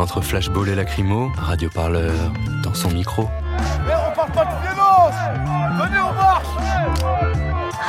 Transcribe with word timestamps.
Entre 0.00 0.22
flashball 0.22 0.66
et 0.70 0.74
lacrymo, 0.74 1.30
Radio 1.36 1.68
Parleur 1.68 2.14
dans 2.64 2.72
son 2.72 2.90
micro. 2.90 3.28
Mais 3.86 3.92
on 3.94 4.14
parle 4.16 4.32
pas 4.32 4.46
de 4.46 4.62
violence 4.62 5.14
Venez, 5.78 6.00
on 6.00 6.14
marche. 6.14 6.46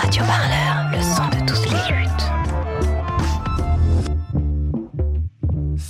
Radio 0.02 0.24
Parleur, 0.26 0.81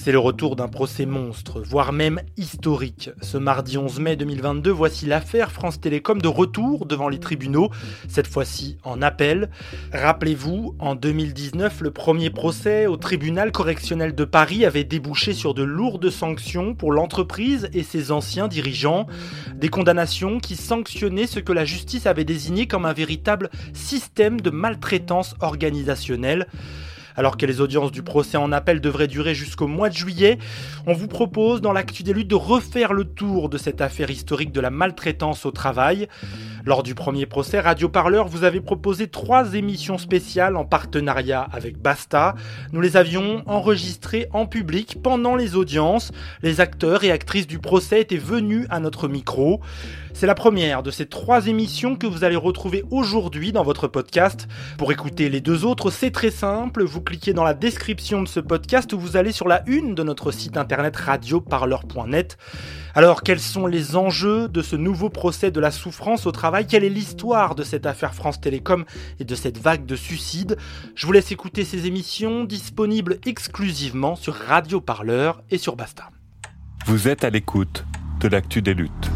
C'est 0.04 0.12
le 0.12 0.18
retour 0.18 0.56
d'un 0.56 0.68
procès 0.68 1.06
monstre, 1.06 1.62
voire 1.62 1.94
même 1.94 2.22
historique. 2.36 3.12
Ce 3.22 3.38
mardi 3.38 3.78
11 3.78 4.00
mai 4.00 4.16
2022, 4.16 4.72
voici 4.72 5.06
l'affaire 5.06 5.52
France 5.52 5.80
Télécom 5.80 6.20
de 6.20 6.28
retour 6.28 6.88
devant 6.88 7.08
les 7.08 7.20
tribunaux, 7.20 7.70
cette 8.08 8.26
fois-ci 8.26 8.80
en 8.84 9.04
appel. 9.04 9.52
Rappelez-vous, 9.94 10.76
en 10.80 10.96
2019, 10.96 11.82
le 11.82 11.92
premier 11.92 12.32
procès 12.32 12.88
au 12.88 12.98
tribunal 12.98 13.52
correctionnel 13.52 14.16
de 14.16 14.26
Paris 14.26 14.66
avait 14.66 14.86
débouché 14.86 15.34
sur 15.34 15.54
de 15.54 15.62
lourdes 15.62 16.10
sanctions 16.10 16.74
pour 16.74 16.92
l'entreprise 16.92 17.70
et 17.72 17.84
ses 17.84 18.12
anciens 18.12 18.48
dirigeants. 18.48 19.06
Des 19.54 19.70
condamnations 19.70 20.40
qui 20.40 20.56
sanctionnaient 20.56 21.28
ce 21.28 21.40
que 21.40 21.54
la 21.54 21.64
justice 21.64 22.08
avait 22.08 22.26
désigné 22.26 22.66
comme 22.66 22.88
un 22.88 22.94
véritable 22.94 23.52
système 23.74 24.42
de 24.42 24.50
maltraitance 24.50 25.36
organisationnelle. 25.42 26.48
Alors 27.16 27.38
que 27.38 27.46
les 27.46 27.62
audiences 27.62 27.92
du 27.92 28.04
procès 28.04 28.38
en 28.38 28.52
appel 28.52 28.82
devraient 28.82 29.08
durer 29.08 29.36
jusqu'au 29.36 29.68
mois 29.68 29.90
de 29.90 29.96
juillet, 29.96 30.38
on 30.88 30.94
vous 30.94 31.08
propose 31.08 31.62
dans 31.62 31.74
l'actu 31.74 32.04
des 32.04 32.14
luttes 32.14 32.28
de 32.28 32.36
refaire 32.36 32.94
le 32.94 33.06
tour 33.06 33.50
de 33.50 33.58
cette 33.58 33.82
affaire 33.82 34.10
historique 34.10 34.52
de 34.52 34.62
la 34.62 34.70
maltraitance 34.70 35.46
au 35.46 35.52
travail. 35.52 36.08
Lors 36.66 36.84
du 36.84 36.96
premier 36.96 37.26
procès, 37.26 37.60
Radio 37.60 37.90
Parleur 37.90 38.28
vous 38.28 38.44
avez 38.44 38.62
proposé 38.62 39.08
trois 39.08 39.54
émissions 39.54 39.98
spéciales 39.98 40.56
en 40.56 40.66
partenariat 40.66 41.42
avec 41.52 41.78
Basta. 41.78 42.36
Nous 42.72 42.82
les 42.82 42.98
avions 42.98 43.44
enregistrées 43.46 44.28
en 44.32 44.46
public 44.46 44.98
pendant 45.02 45.36
les 45.36 45.56
audiences. 45.56 46.12
Les 46.44 46.62
acteurs 46.62 47.04
et 47.04 47.12
actrices 47.12 47.48
du 47.48 47.60
procès 47.60 48.02
étaient 48.02 48.18
venus 48.18 48.68
à 48.70 48.80
notre 48.80 49.08
micro. 49.08 49.62
C'est 50.14 50.28
la 50.28 50.36
première 50.36 50.84
de 50.84 50.92
ces 50.92 51.06
trois 51.06 51.48
émissions 51.48 51.96
que 51.96 52.06
vous 52.06 52.24
allez 52.24 52.36
retrouver 52.36 52.84
aujourd'hui 52.92 53.52
dans 53.52 53.64
votre 53.64 53.88
podcast. 53.88 54.48
Pour 54.78 54.92
écouter 54.92 55.30
les 55.30 55.42
deux 55.42 55.66
autres, 55.66 55.90
c'est 55.90 56.12
très 56.12 56.32
simple. 56.32 56.84
Vous 56.84 57.02
cliquez 57.02 57.34
dans 57.34 57.44
la 57.44 57.54
description 57.54 58.22
de 58.22 58.28
ce 58.28 58.40
podcast 58.40 58.94
ou 58.94 59.00
vous 59.00 59.18
allez 59.18 59.32
sur 59.32 59.48
la 59.48 59.64
une 59.68 59.96
de 59.96 60.04
notre 60.04 60.32
site 60.32 60.58
internet 60.58 60.96
radioparleur.net. 60.96 62.38
Alors, 62.94 63.24
quels 63.24 63.40
sont 63.40 63.68
les 63.68 63.96
enjeux 63.96 64.48
de 64.48 64.62
ce 64.62 64.76
nouveau 64.76 65.10
procès 65.10 65.50
de 65.50 65.60
la 65.60 65.72
souffrance 65.72 66.26
au 66.26 66.32
travail? 66.32 66.68
Quelle 66.68 66.84
est 66.84 66.90
l'histoire 66.90 67.56
de 67.56 67.64
cette 67.64 67.86
affaire 67.86 68.14
France 68.14 68.42
Télécom 68.42 68.86
et 69.20 69.24
de 69.24 69.36
cette 69.36 69.58
vague 69.58 69.86
de 69.86 69.96
suicides? 69.96 70.58
Je 70.96 71.06
vous 71.06 71.14
laisse 71.14 71.32
écouter 71.32 71.64
ces 71.64 71.88
émissions 71.88 72.44
disponibles 72.44 73.18
exclusivement 73.26 74.16
sur 74.16 74.36
Radio 74.36 74.82
Parleur 74.82 75.42
et 75.50 75.58
sur 75.58 75.76
Basta. 75.76 76.10
Vous 76.86 77.08
êtes 77.08 77.24
à 77.24 77.30
l'écoute 77.30 77.86
de 78.20 78.28
l'actu 78.28 78.62
des 78.62 78.74
luttes. 78.74 79.12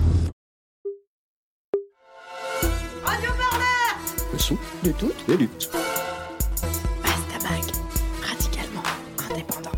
Le 4.35 4.39
son 4.39 4.57
de 4.83 4.91
toutes 4.91 5.27
les 5.29 5.37
luttes. 5.37 5.69
Bastamag, 7.01 7.63
radicalement 8.21 8.83
indépendant. 9.31 9.71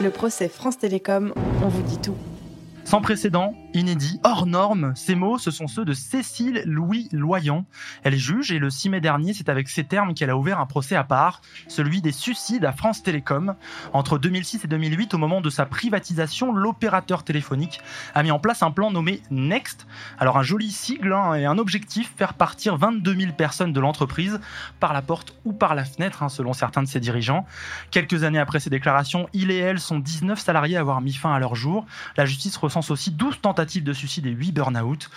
Le 0.00 0.10
procès 0.10 0.48
France 0.48 0.78
Télécom, 0.78 1.34
on 1.64 1.68
vous 1.68 1.82
dit 1.82 1.98
tout. 1.98 2.14
Sans 2.86 3.00
précédent, 3.00 3.52
inédit, 3.74 4.20
hors 4.22 4.46
norme, 4.46 4.92
ces 4.94 5.16
mots, 5.16 5.38
ce 5.38 5.50
sont 5.50 5.66
ceux 5.66 5.84
de 5.84 5.92
Cécile 5.92 6.62
Louis 6.66 7.08
Loyan. 7.10 7.64
Elle 8.04 8.14
est 8.14 8.18
juge 8.18 8.52
et 8.52 8.60
le 8.60 8.70
6 8.70 8.90
mai 8.90 9.00
dernier, 9.00 9.34
c'est 9.34 9.48
avec 9.48 9.68
ces 9.68 9.82
termes 9.82 10.14
qu'elle 10.14 10.30
a 10.30 10.36
ouvert 10.36 10.60
un 10.60 10.66
procès 10.66 10.94
à 10.94 11.02
part, 11.02 11.40
celui 11.66 12.00
des 12.00 12.12
suicides 12.12 12.64
à 12.64 12.70
France 12.70 13.02
Télécom. 13.02 13.56
Entre 13.92 14.18
2006 14.18 14.66
et 14.66 14.68
2008, 14.68 15.14
au 15.14 15.18
moment 15.18 15.40
de 15.40 15.50
sa 15.50 15.66
privatisation, 15.66 16.52
l'opérateur 16.52 17.24
téléphonique 17.24 17.80
a 18.14 18.22
mis 18.22 18.30
en 18.30 18.38
place 18.38 18.62
un 18.62 18.70
plan 18.70 18.92
nommé 18.92 19.20
Next. 19.32 19.88
Alors 20.20 20.38
un 20.38 20.44
joli 20.44 20.70
sigle 20.70 21.12
hein, 21.12 21.34
et 21.34 21.44
un 21.44 21.58
objectif, 21.58 22.12
faire 22.16 22.34
partir 22.34 22.76
22 22.76 23.16
000 23.16 23.32
personnes 23.32 23.72
de 23.72 23.80
l'entreprise 23.80 24.38
par 24.78 24.92
la 24.92 25.02
porte 25.02 25.34
ou 25.44 25.52
par 25.52 25.74
la 25.74 25.84
fenêtre, 25.84 26.22
hein, 26.22 26.28
selon 26.28 26.52
certains 26.52 26.84
de 26.84 26.88
ses 26.88 27.00
dirigeants. 27.00 27.46
Quelques 27.90 28.22
années 28.22 28.38
après 28.38 28.60
ces 28.60 28.70
déclarations, 28.70 29.28
il 29.32 29.50
et 29.50 29.58
elle 29.58 29.80
sont 29.80 29.98
19 29.98 30.38
salariés 30.38 30.76
à 30.76 30.80
avoir 30.82 31.00
mis 31.00 31.14
fin 31.14 31.34
à 31.34 31.40
leur 31.40 31.56
jour. 31.56 31.84
Aussi 32.90 33.10
12 33.10 33.40
tentatives 33.40 33.84
de 33.84 33.92
suicide 33.92 34.26
et 34.26 34.30
8 34.30 34.52
burn-out. 34.52 35.10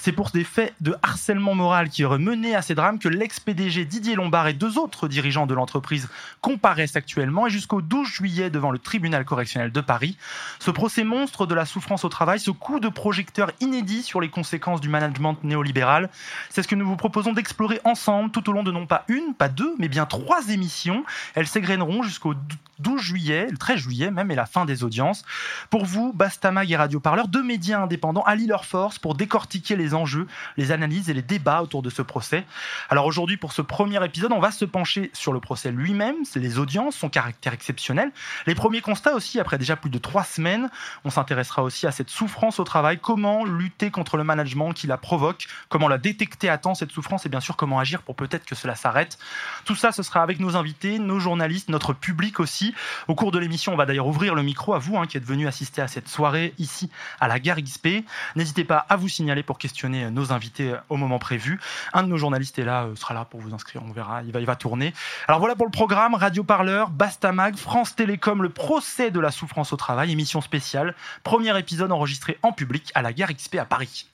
C'est 0.00 0.12
pour 0.12 0.30
des 0.30 0.44
faits 0.44 0.74
de 0.80 0.94
harcèlement 1.02 1.56
moral 1.56 1.88
qui 1.88 2.04
auraient 2.04 2.18
mené 2.18 2.54
à 2.54 2.62
ces 2.62 2.76
drames 2.76 3.00
que 3.00 3.08
l'ex-PDG 3.08 3.84
Didier 3.84 4.14
Lombard 4.14 4.46
et 4.46 4.52
deux 4.52 4.78
autres 4.78 5.08
dirigeants 5.08 5.46
de 5.46 5.54
l'entreprise 5.54 6.08
comparaissent 6.40 6.94
actuellement 6.94 7.48
et 7.48 7.50
jusqu'au 7.50 7.82
12 7.82 8.06
juillet 8.06 8.48
devant 8.48 8.70
le 8.70 8.78
tribunal 8.78 9.24
correctionnel 9.24 9.72
de 9.72 9.80
Paris. 9.80 10.16
Ce 10.60 10.70
procès 10.70 11.02
monstre 11.02 11.46
de 11.46 11.54
la 11.56 11.66
souffrance 11.66 12.04
au 12.04 12.08
travail, 12.08 12.38
ce 12.38 12.52
coup 12.52 12.78
de 12.78 12.88
projecteur 12.88 13.50
inédit 13.60 14.04
sur 14.04 14.20
les 14.20 14.30
conséquences 14.30 14.80
du 14.80 14.88
management 14.88 15.36
néolibéral, 15.42 16.10
c'est 16.48 16.62
ce 16.62 16.68
que 16.68 16.76
nous 16.76 16.86
vous 16.86 16.96
proposons 16.96 17.32
d'explorer 17.32 17.80
ensemble 17.82 18.30
tout 18.30 18.48
au 18.48 18.52
long 18.52 18.62
de 18.62 18.70
non 18.70 18.86
pas 18.86 19.04
une, 19.08 19.34
pas 19.34 19.48
deux, 19.48 19.74
mais 19.80 19.88
bien 19.88 20.06
trois 20.06 20.48
émissions. 20.48 21.04
Elles 21.34 21.48
s'égrèneront 21.48 22.04
jusqu'au 22.04 22.34
12 22.78 23.00
juillet, 23.00 23.48
le 23.50 23.56
13 23.56 23.78
juillet 23.78 24.10
même, 24.10 24.30
et 24.30 24.34
la 24.34 24.46
fin 24.46 24.64
des 24.64 24.84
audiences. 24.84 25.24
Pour 25.70 25.84
vous, 25.84 26.12
Bastamag 26.12 26.70
et 26.70 26.76
Radio 26.76 27.00
Parleur, 27.00 27.28
deux 27.28 27.42
médias 27.42 27.80
indépendants 27.80 28.22
allient 28.22 28.46
leurs 28.46 28.64
forces 28.64 28.98
pour 28.98 29.14
décortiquer 29.14 29.76
les 29.76 29.87
enjeux, 29.94 30.26
les 30.56 30.72
analyses 30.72 31.10
et 31.10 31.14
les 31.14 31.22
débats 31.22 31.62
autour 31.62 31.82
de 31.82 31.90
ce 31.90 32.02
procès. 32.02 32.44
Alors 32.90 33.06
aujourd'hui, 33.06 33.36
pour 33.36 33.52
ce 33.52 33.62
premier 33.62 34.04
épisode, 34.04 34.32
on 34.32 34.40
va 34.40 34.50
se 34.50 34.64
pencher 34.64 35.10
sur 35.12 35.32
le 35.32 35.40
procès 35.40 35.70
lui-même, 35.70 36.16
c'est 36.24 36.40
les 36.40 36.58
audiences, 36.58 36.96
son 36.96 37.08
caractère 37.08 37.52
exceptionnel, 37.52 38.10
les 38.46 38.54
premiers 38.54 38.80
constats 38.80 39.14
aussi, 39.14 39.40
après 39.40 39.58
déjà 39.58 39.76
plus 39.76 39.90
de 39.90 39.98
trois 39.98 40.24
semaines. 40.24 40.70
On 41.04 41.10
s'intéressera 41.10 41.62
aussi 41.62 41.86
à 41.86 41.92
cette 41.92 42.10
souffrance 42.10 42.60
au 42.60 42.64
travail, 42.64 42.98
comment 42.98 43.44
lutter 43.44 43.90
contre 43.90 44.16
le 44.16 44.24
management 44.24 44.72
qui 44.72 44.86
la 44.86 44.96
provoque, 44.96 45.46
comment 45.68 45.88
la 45.88 45.98
détecter 45.98 46.48
à 46.48 46.58
temps, 46.58 46.74
cette 46.74 46.92
souffrance, 46.92 47.26
et 47.26 47.28
bien 47.28 47.40
sûr 47.40 47.56
comment 47.56 47.78
agir 47.78 48.02
pour 48.02 48.16
peut-être 48.16 48.44
que 48.44 48.54
cela 48.54 48.74
s'arrête? 48.74 49.18
Tout 49.64 49.74
ça, 49.74 49.92
ce 49.92 50.02
sera 50.02 50.22
avec 50.22 50.40
nos 50.40 50.56
invités, 50.56 50.98
nos 50.98 51.18
journalistes, 51.18 51.68
notre 51.68 51.92
public 51.92 52.40
aussi. 52.40 52.74
Au 53.06 53.14
cours 53.14 53.32
de 53.32 53.38
l'émission, 53.38 53.72
on 53.72 53.76
va 53.76 53.86
d'ailleurs 53.86 54.06
ouvrir 54.06 54.34
le 54.34 54.42
micro 54.42 54.74
à 54.74 54.78
vous 54.78 54.96
hein, 54.96 55.06
qui 55.06 55.16
êtes 55.16 55.24
venus 55.24 55.46
assister 55.46 55.82
à 55.82 55.88
cette 55.88 56.08
soirée 56.08 56.54
ici 56.58 56.90
à 57.20 57.28
la 57.28 57.38
gare 57.38 57.58
XP. 57.60 58.04
N'hésitez 58.36 58.64
pas 58.64 58.86
à 58.88 58.96
vous 58.96 59.08
signaler 59.08 59.42
pour 59.42 59.58
nos 59.86 60.32
invités 60.32 60.74
au 60.88 60.96
moment 60.96 61.18
prévu. 61.18 61.60
Un 61.92 62.02
de 62.02 62.08
nos 62.08 62.16
journalistes 62.16 62.58
est 62.58 62.64
là, 62.64 62.84
euh, 62.84 62.96
sera 62.96 63.14
là 63.14 63.24
pour 63.24 63.40
vous 63.40 63.54
inscrire, 63.54 63.82
on 63.84 63.92
verra, 63.92 64.22
il 64.22 64.32
va, 64.32 64.40
il 64.40 64.46
va 64.46 64.56
tourner. 64.56 64.92
Alors 65.26 65.40
voilà 65.40 65.54
pour 65.54 65.66
le 65.66 65.72
programme, 65.72 66.14
Radio 66.14 66.44
Parleur, 66.44 66.90
Bastamag, 66.90 67.56
France 67.56 67.94
Télécom, 67.94 68.42
le 68.42 68.48
procès 68.48 69.10
de 69.10 69.20
la 69.20 69.30
souffrance 69.30 69.72
au 69.72 69.76
travail, 69.76 70.12
émission 70.12 70.40
spéciale, 70.40 70.94
premier 71.22 71.56
épisode 71.58 71.92
enregistré 71.92 72.38
en 72.42 72.52
public 72.52 72.90
à 72.94 73.02
la 73.02 73.12
gare 73.12 73.32
XP 73.32 73.56
à 73.56 73.64
Paris. 73.64 74.08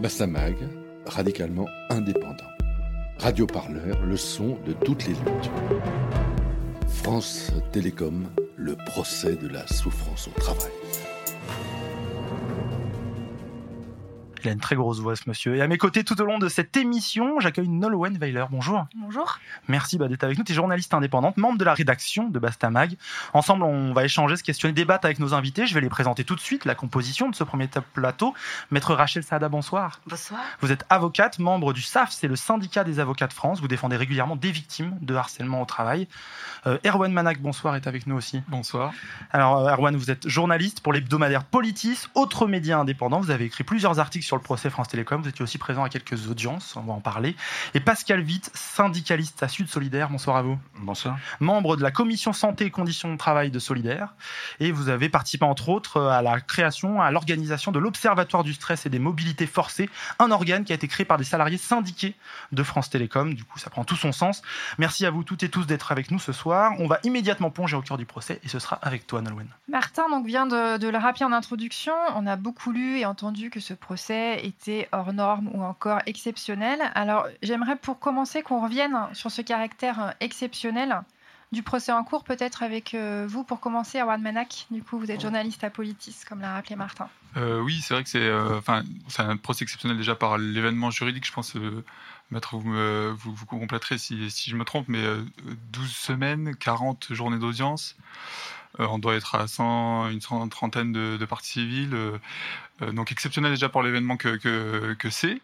Bassamag, 0.00 0.56
radicalement 1.06 1.66
indépendant. 1.90 2.44
Radio 3.18 3.46
Parleur, 3.46 4.04
le 4.04 4.16
son 4.16 4.58
de 4.66 4.72
toutes 4.72 5.06
les 5.06 5.14
luttes. 5.14 5.50
France 7.02 7.50
Télécom, 7.72 8.28
le 8.56 8.76
procès 8.76 9.36
de 9.36 9.48
la 9.48 9.66
souffrance 9.66 10.28
au 10.28 10.38
travail. 10.38 10.72
Il 14.46 14.50
a 14.50 14.52
une 14.52 14.60
très 14.60 14.76
grosse 14.76 15.00
voix, 15.00 15.16
ce 15.16 15.24
monsieur. 15.26 15.56
Et 15.56 15.60
à 15.60 15.66
mes 15.66 15.76
côtés, 15.76 16.04
tout 16.04 16.20
au 16.20 16.24
long 16.24 16.38
de 16.38 16.48
cette 16.48 16.76
émission, 16.76 17.40
j'accueille 17.40 17.66
Nolwenn 17.66 18.16
Weiler. 18.16 18.44
Bonjour. 18.48 18.86
Bonjour. 18.94 19.40
Merci 19.66 19.98
bah, 19.98 20.06
d'être 20.06 20.22
avec 20.22 20.38
nous. 20.38 20.44
Tu 20.44 20.52
es 20.52 20.54
journaliste 20.54 20.94
indépendante, 20.94 21.36
membre 21.36 21.58
de 21.58 21.64
la 21.64 21.74
rédaction 21.74 22.28
de 22.28 22.38
Bastamag. 22.38 22.96
Ensemble, 23.34 23.64
on 23.64 23.92
va 23.92 24.04
échanger, 24.04 24.36
se 24.36 24.44
questionner, 24.44 24.72
débattre 24.72 25.06
avec 25.06 25.18
nos 25.18 25.34
invités. 25.34 25.66
Je 25.66 25.74
vais 25.74 25.80
les 25.80 25.88
présenter 25.88 26.22
tout 26.22 26.36
de 26.36 26.40
suite. 26.40 26.64
La 26.64 26.76
composition 26.76 27.28
de 27.28 27.34
ce 27.34 27.42
premier 27.42 27.68
plateau. 27.92 28.34
Maître 28.70 28.94
Rachel 28.94 29.24
Saada, 29.24 29.48
bonsoir. 29.48 29.98
Bonsoir. 30.06 30.38
Vous 30.60 30.70
êtes 30.70 30.84
avocate, 30.90 31.40
membre 31.40 31.72
du 31.72 31.82
SAF, 31.82 32.12
c'est 32.12 32.28
le 32.28 32.36
syndicat 32.36 32.84
des 32.84 33.00
avocats 33.00 33.26
de 33.26 33.32
France. 33.32 33.60
Vous 33.60 33.66
défendez 33.66 33.96
régulièrement 33.96 34.36
des 34.36 34.52
victimes 34.52 34.96
de 35.00 35.16
harcèlement 35.16 35.60
au 35.60 35.64
travail. 35.64 36.06
Euh, 36.68 36.78
Erwan 36.86 37.12
Manac, 37.12 37.40
bonsoir, 37.40 37.74
est 37.74 37.88
avec 37.88 38.06
nous 38.06 38.14
aussi. 38.14 38.42
Bonsoir. 38.46 38.92
Alors, 39.32 39.66
euh, 39.66 39.72
Erwan, 39.72 39.96
vous 39.96 40.12
êtes 40.12 40.28
journaliste 40.28 40.82
pour 40.82 40.92
l'hebdomadaire 40.92 41.42
Politis, 41.42 42.06
autre 42.14 42.46
média 42.46 42.78
indépendant. 42.78 43.18
Vous 43.18 43.32
avez 43.32 43.46
écrit 43.46 43.64
plusieurs 43.64 43.98
articles 43.98 44.24
sur 44.24 44.35
le 44.36 44.42
procès 44.42 44.70
France 44.70 44.88
Télécom. 44.88 45.22
Vous 45.22 45.28
étiez 45.28 45.42
aussi 45.42 45.58
présent 45.58 45.82
à 45.82 45.88
quelques 45.88 46.28
audiences, 46.28 46.76
on 46.76 46.82
va 46.82 46.92
en 46.92 47.00
parler. 47.00 47.36
Et 47.74 47.80
Pascal 47.80 48.20
Witt, 48.20 48.50
syndicaliste 48.54 49.42
à 49.42 49.48
Sud 49.48 49.68
Solidaire. 49.68 50.10
Bonsoir 50.10 50.36
à 50.36 50.42
vous. 50.42 50.58
Bonsoir. 50.78 51.18
Membre 51.40 51.76
de 51.76 51.82
la 51.82 51.90
commission 51.90 52.32
santé 52.32 52.66
et 52.66 52.70
conditions 52.70 53.12
de 53.12 53.18
travail 53.18 53.50
de 53.50 53.58
Solidaire. 53.58 54.14
Et 54.60 54.72
vous 54.72 54.88
avez 54.88 55.08
participé 55.08 55.44
entre 55.44 55.68
autres 55.68 56.00
à 56.00 56.22
la 56.22 56.40
création, 56.40 57.00
à 57.00 57.10
l'organisation 57.10 57.72
de 57.72 57.78
l'Observatoire 57.78 58.44
du 58.44 58.54
stress 58.54 58.86
et 58.86 58.90
des 58.90 58.98
mobilités 58.98 59.46
forcées, 59.46 59.88
un 60.18 60.30
organe 60.30 60.64
qui 60.64 60.72
a 60.72 60.74
été 60.74 60.88
créé 60.88 61.04
par 61.04 61.18
des 61.18 61.24
salariés 61.24 61.58
syndiqués 61.58 62.14
de 62.52 62.62
France 62.62 62.90
Télécom. 62.90 63.34
Du 63.34 63.44
coup, 63.44 63.58
ça 63.58 63.70
prend 63.70 63.84
tout 63.84 63.96
son 63.96 64.12
sens. 64.12 64.42
Merci 64.78 65.06
à 65.06 65.10
vous 65.10 65.24
toutes 65.24 65.42
et 65.42 65.48
tous 65.48 65.66
d'être 65.66 65.92
avec 65.92 66.10
nous 66.10 66.18
ce 66.18 66.32
soir. 66.32 66.72
On 66.78 66.86
va 66.86 66.98
immédiatement 67.04 67.50
plonger 67.50 67.76
au 67.76 67.82
cœur 67.82 67.96
du 67.96 68.06
procès 68.06 68.40
et 68.44 68.48
ce 68.48 68.58
sera 68.58 68.76
avec 68.76 69.06
toi, 69.06 69.22
Nolwenn. 69.22 69.48
Martin 69.68 70.08
donc, 70.10 70.26
vient 70.26 70.46
de, 70.46 70.78
de 70.78 70.88
le 70.88 70.98
rappeler 70.98 71.24
en 71.24 71.32
introduction. 71.32 71.92
On 72.14 72.26
a 72.26 72.36
beaucoup 72.36 72.72
lu 72.72 72.98
et 72.98 73.06
entendu 73.06 73.50
que 73.50 73.60
ce 73.60 73.74
procès 73.74 74.25
était 74.34 74.88
hors 74.92 75.12
norme 75.12 75.50
ou 75.54 75.62
encore 75.62 76.00
exceptionnel. 76.06 76.80
Alors, 76.94 77.26
j'aimerais 77.42 77.76
pour 77.76 77.98
commencer 77.98 78.42
qu'on 78.42 78.62
revienne 78.62 78.96
sur 79.12 79.30
ce 79.30 79.42
caractère 79.42 80.14
exceptionnel 80.20 81.02
du 81.52 81.62
procès 81.62 81.92
en 81.92 82.02
cours, 82.02 82.24
peut-être 82.24 82.62
avec 82.62 82.94
euh, 82.94 83.26
vous 83.28 83.44
pour 83.44 83.60
commencer, 83.60 83.98
Arwan 83.98 84.20
Manak. 84.20 84.66
Du 84.70 84.82
coup, 84.82 84.98
vous 84.98 85.10
êtes 85.10 85.20
journaliste 85.20 85.62
à 85.64 85.70
Politis, 85.70 86.16
comme 86.28 86.40
l'a 86.40 86.54
rappelé 86.54 86.76
Martin. 86.76 87.08
Euh, 87.36 87.60
oui, 87.60 87.80
c'est 87.82 87.94
vrai 87.94 88.02
que 88.02 88.08
c'est 88.08 88.18
euh, 88.18 88.60
un 89.18 89.36
procès 89.36 89.62
exceptionnel 89.62 89.96
déjà 89.96 90.14
par 90.14 90.38
l'événement 90.38 90.90
juridique. 90.90 91.26
Je 91.26 91.32
pense, 91.32 91.54
Maître, 92.30 92.56
vous, 92.56 92.68
me, 92.68 93.14
vous, 93.16 93.32
vous 93.32 93.46
compléterez 93.46 93.98
si, 93.98 94.28
je 94.28 94.56
me 94.56 94.64
trompe, 94.64 94.88
mais 94.88 95.04
12 95.72 95.90
semaines, 95.90 96.56
40 96.56 97.08
journées 97.10 97.38
d'audience. 97.38 97.96
On 98.78 98.98
doit 98.98 99.14
être 99.14 99.34
à 99.34 99.46
100, 99.46 100.08
une 100.10 100.20
trentaine 100.50 100.92
de, 100.92 101.16
de 101.16 101.24
parties 101.24 101.52
civiles. 101.52 101.96
donc 102.92 103.12
exceptionnel 103.12 103.52
déjà 103.52 103.68
pour 103.68 103.82
l'événement 103.82 104.16
que, 104.16 104.36
que, 104.36 104.94
que 104.94 105.10
c'est. 105.10 105.40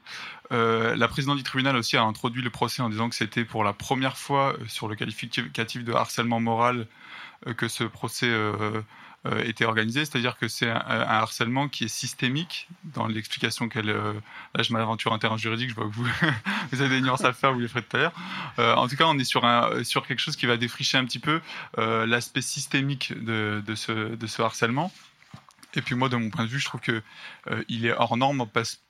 Euh, 0.53 0.95
la 0.97 1.09
présidente 1.09 1.39
du 1.39 1.43
tribunal 1.43 1.77
aussi 1.77 1.97
a 1.97 2.03
introduit 2.03 2.43
le 2.43 2.51
procès 2.51 2.83
en 2.83 2.91
disant 2.91 3.09
que 3.09 3.15
c'était 3.15 3.45
pour 3.45 3.65
la 3.65 3.73
première 3.73 4.19
fois 4.19 4.55
sur 4.67 4.87
le 4.87 4.97
qualificatif 4.97 5.83
de 5.83 5.93
harcèlement 5.93 6.41
moral 6.41 6.87
euh, 7.47 7.55
que 7.55 7.69
ce 7.69 7.85
procès 7.85 8.31
euh, 9.27 9.45
était 9.45 9.65
organisé, 9.65 10.05
c'est-à-dire 10.05 10.37
que 10.37 10.49
c'est 10.49 10.69
un, 10.69 10.77
harcèlement 10.77 11.69
qui 11.69 11.85
est 11.85 11.89
systémique 11.89 12.69
dans 12.85 13.07
l'explication 13.07 13.69
qu'elle. 13.69 13.87
là, 13.87 14.63
je 14.63 14.73
m'aventure 14.73 15.13
en 15.13 15.19
terrain 15.19 15.37
juridique, 15.37 15.71
je 15.71 15.75
vois 15.75 15.85
que 15.85 15.95
vous, 15.95 16.07
vous 16.73 16.81
avez 16.83 16.97
des 16.97 17.01
nuances 17.01 17.25
à 17.25 17.33
faire, 17.33 17.53
vous 17.53 17.61
les 17.61 17.69
ferez 17.69 17.83
tout 17.83 17.97
à 17.97 18.01
l'heure. 18.01 18.79
en 18.79 18.89
tout 18.89 18.97
cas, 18.97 19.05
on 19.07 19.19
est 19.19 19.25
sur, 19.25 19.45
un, 19.45 19.85
sur 19.85 20.07
quelque 20.07 20.21
chose 20.21 20.37
qui 20.37 20.47
va 20.47 20.57
défricher 20.57 20.99
un 20.99 21.05
petit 21.05 21.19
peu 21.19 21.41
l'aspect 21.77 22.43
systémique 22.43 23.13
de, 23.17 23.63
de, 23.65 23.75
ce, 23.75 24.15
de 24.15 24.27
ce 24.27 24.43
harcèlement. 24.43 24.93
Et 25.75 25.83
puis 25.83 25.95
moi, 25.95 26.09
de 26.09 26.17
mon 26.17 26.31
point 26.31 26.45
de 26.45 26.51
vue, 26.51 26.59
je 26.59 26.67
trouve 26.67 26.81
que 26.81 27.03
euh, 27.51 27.65
il 27.69 27.87
est 27.87 27.93
hors 27.93 28.17
norme 28.17 28.47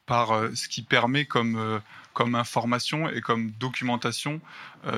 par 0.07 0.33
euh, 0.33 0.55
ce 0.55 0.69
qui 0.69 0.83
permet 0.83 1.27
comme 1.27 1.57
euh, 1.57 1.79
comme 2.13 2.35
information 2.35 3.09
et 3.09 3.23
comme 3.23 3.53
documentation 3.53 4.41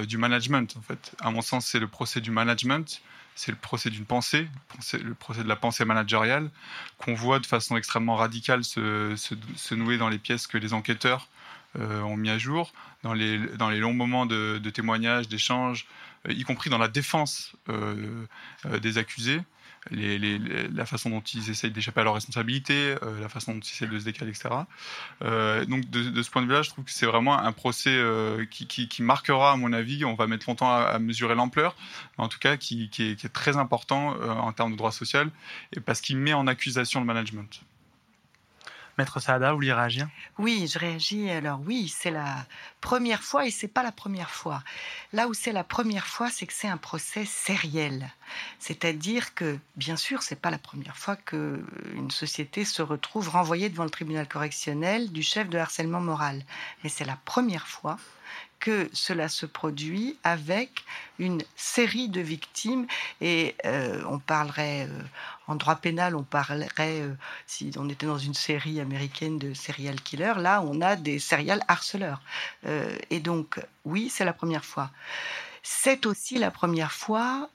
du 0.08 0.18
management. 0.18 0.76
En 0.76 0.82
fait, 0.82 1.14
à 1.20 1.30
mon 1.30 1.42
sens, 1.42 1.64
c'est 1.64 1.78
le 1.78 1.86
procès 1.86 2.20
du 2.20 2.32
management, 2.32 3.02
c'est 3.36 3.52
le 3.52 3.56
procès 3.56 3.88
d'une 3.88 4.04
pensée, 4.04 4.48
le 4.94 5.14
procès 5.14 5.44
de 5.44 5.48
la 5.48 5.54
pensée 5.54 5.84
managériale 5.84 6.50
qu'on 6.98 7.14
voit 7.14 7.38
de 7.38 7.46
façon 7.46 7.76
extrêmement 7.76 8.16
radicale 8.16 8.64
se, 8.64 9.74
nouer 9.74 9.96
dans 9.96 10.08
les 10.08 10.18
pièces 10.18 10.48
que 10.48 10.58
les 10.58 10.72
enquêteurs 10.72 11.28
ont 11.78 12.16
mis 12.16 12.30
à 12.30 12.38
jour, 12.38 12.72
dans 13.04 13.12
les 13.12 13.38
dans 13.38 13.70
les 13.70 13.78
longs 13.78 13.94
moments 13.94 14.26
de, 14.26 14.58
de 14.60 14.70
témoignages, 14.70 15.28
d'échanges, 15.28 15.86
y 16.28 16.42
compris 16.42 16.68
dans 16.68 16.78
la 16.78 16.88
défense 16.88 17.54
des 18.64 18.98
accusés 18.98 19.40
la 19.90 20.86
façon 20.86 21.10
dont 21.10 21.20
ils 21.20 21.50
essayent 21.50 21.70
d'échapper 21.70 22.00
à 22.00 22.04
leurs 22.04 22.14
responsabilités, 22.14 22.96
euh, 23.02 23.20
la 23.20 23.28
façon 23.28 23.54
dont 23.54 23.60
ils 23.60 23.70
essayent 23.70 23.88
de 23.88 23.98
se 23.98 24.04
décaler, 24.04 24.30
etc. 24.30 24.54
Euh, 25.22 25.64
donc 25.66 25.88
de, 25.90 26.22
ce 26.22 26.30
point 26.30 26.42
de 26.42 26.46
vue-là, 26.46 26.62
je 26.62 26.70
trouve 26.70 26.84
que 26.84 26.90
c'est 26.90 27.06
vraiment 27.06 27.38
un 27.38 27.52
procès 27.52 27.94
euh, 27.94 28.44
qui, 28.46 29.02
marquera, 29.02 29.52
à 29.52 29.56
mon 29.56 29.72
avis, 29.72 30.04
on 30.04 30.14
va 30.14 30.26
mettre 30.26 30.48
longtemps 30.48 30.72
à, 30.72 30.98
mesurer 30.98 31.34
l'ampleur, 31.34 31.76
en 32.18 32.28
tout 32.28 32.38
cas 32.38 32.56
qui, 32.56 32.88
qui, 32.88 33.10
est, 33.10 33.32
très 33.32 33.56
important 33.56 34.16
en 34.20 34.52
termes 34.52 34.72
de 34.72 34.76
droit 34.76 34.92
social, 34.92 35.30
et 35.72 35.80
parce 35.80 36.00
qu'il 36.00 36.16
met 36.16 36.32
en 36.32 36.46
accusation 36.46 37.00
le 37.00 37.06
management. 37.06 37.62
Maître 38.96 39.18
Saada, 39.18 39.50
vous 39.50 39.56
voulez 39.56 39.72
réagir? 39.72 40.08
Oui, 40.38 40.68
je 40.72 40.78
réagis. 40.78 41.28
Alors 41.30 41.60
oui, 41.66 41.88
c'est 41.88 42.10
la 42.10 42.46
première 42.80 43.22
fois 43.22 43.46
et 43.46 43.50
c'est 43.50 43.68
pas 43.68 43.82
la 43.82 43.90
première 43.90 44.30
fois. 44.30 44.62
Là 45.12 45.26
où 45.26 45.34
c'est 45.34 45.52
la 45.52 45.64
première 45.64 46.06
fois, 46.06 46.30
c'est 46.30 46.46
que 46.46 46.52
c'est 46.52 46.68
un 46.68 46.76
procès 46.76 47.24
sériel. 47.24 48.08
C'est-à-dire 48.58 49.34
que, 49.34 49.58
bien 49.76 49.96
sûr, 49.96 50.22
c'est 50.22 50.40
pas 50.40 50.50
la 50.50 50.58
première 50.58 50.96
fois 50.96 51.16
que 51.16 51.64
une 51.94 52.10
société 52.10 52.64
se 52.64 52.82
retrouve 52.82 53.28
renvoyée 53.28 53.68
devant 53.68 53.84
le 53.84 53.90
tribunal 53.90 54.28
correctionnel 54.28 55.10
du 55.10 55.22
chef 55.22 55.48
de 55.48 55.58
harcèlement 55.58 56.00
moral. 56.00 56.44
Mais 56.82 56.90
c'est 56.90 57.04
la 57.04 57.18
première 57.24 57.66
fois 57.66 57.98
que 58.60 58.88
cela 58.94 59.28
se 59.28 59.44
produit 59.44 60.16
avec 60.24 60.84
une 61.18 61.42
série 61.54 62.08
de 62.08 62.22
victimes 62.22 62.86
et 63.20 63.54
euh, 63.66 64.02
on 64.08 64.18
parlerait 64.18 64.88
euh, 64.88 65.02
en 65.46 65.56
droit 65.56 65.76
pénal, 65.76 66.16
on 66.16 66.22
parlerait 66.22 67.00
euh, 67.00 67.14
si 67.46 67.70
on 67.76 67.88
était 67.88 68.06
dans 68.06 68.18
une 68.18 68.34
série 68.34 68.80
américaine 68.80 69.38
de 69.38 69.54
serial 69.54 70.00
killers, 70.00 70.38
là 70.38 70.62
on 70.62 70.80
a 70.80 70.96
des 70.96 71.18
serial 71.18 71.60
harceleurs. 71.68 72.22
et 73.10 73.20
donc 73.20 73.60
oui, 73.84 74.08
c'est 74.10 74.24
la 74.24 74.32
première 74.32 74.64
fois. 74.64 74.90
C'est 75.62 76.06
aussi 76.06 76.38
la 76.38 76.50
première 76.50 76.92
fois 76.92 77.48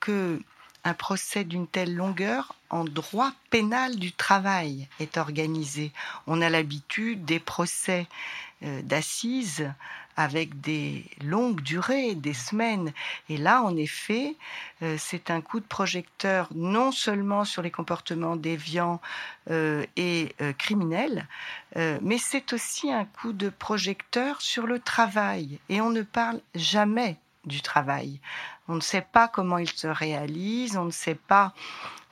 que 0.00 0.40
un 0.84 0.94
procès 0.94 1.44
d'une 1.44 1.66
telle 1.66 1.94
longueur 1.94 2.54
en 2.70 2.84
droit 2.84 3.32
pénal 3.50 3.96
du 3.96 4.12
travail 4.12 4.88
est 5.00 5.16
organisé. 5.16 5.92
On 6.26 6.40
a 6.40 6.48
l'habitude 6.48 7.24
des 7.24 7.40
procès 7.40 8.06
d'assises 8.62 9.68
avec 10.18 10.60
des 10.60 11.04
longues 11.22 11.60
durées, 11.60 12.16
des 12.16 12.34
semaines. 12.34 12.92
Et 13.28 13.36
là, 13.36 13.62
en 13.62 13.76
effet, 13.76 14.34
euh, 14.82 14.96
c'est 14.98 15.30
un 15.30 15.40
coup 15.40 15.60
de 15.60 15.64
projecteur 15.64 16.48
non 16.56 16.90
seulement 16.90 17.44
sur 17.44 17.62
les 17.62 17.70
comportements 17.70 18.34
déviants 18.34 19.00
euh, 19.48 19.86
et 19.94 20.34
euh, 20.42 20.52
criminels, 20.52 21.26
mais 22.02 22.18
c'est 22.18 22.52
aussi 22.52 22.90
un 22.90 23.04
coup 23.04 23.32
de 23.32 23.50
projecteur 23.50 24.42
sur 24.42 24.66
le 24.66 24.80
travail. 24.80 25.60
Et 25.68 25.80
on 25.80 25.90
ne 25.90 26.02
parle 26.02 26.40
jamais 26.56 27.16
du 27.44 27.62
travail. 27.62 28.20
On 28.66 28.74
ne 28.74 28.80
sait 28.80 29.06
pas 29.12 29.28
comment 29.28 29.58
il 29.58 29.70
se 29.70 29.86
réalise, 29.86 30.76
on 30.76 30.86
ne 30.86 30.90
sait 30.90 31.14
pas 31.14 31.54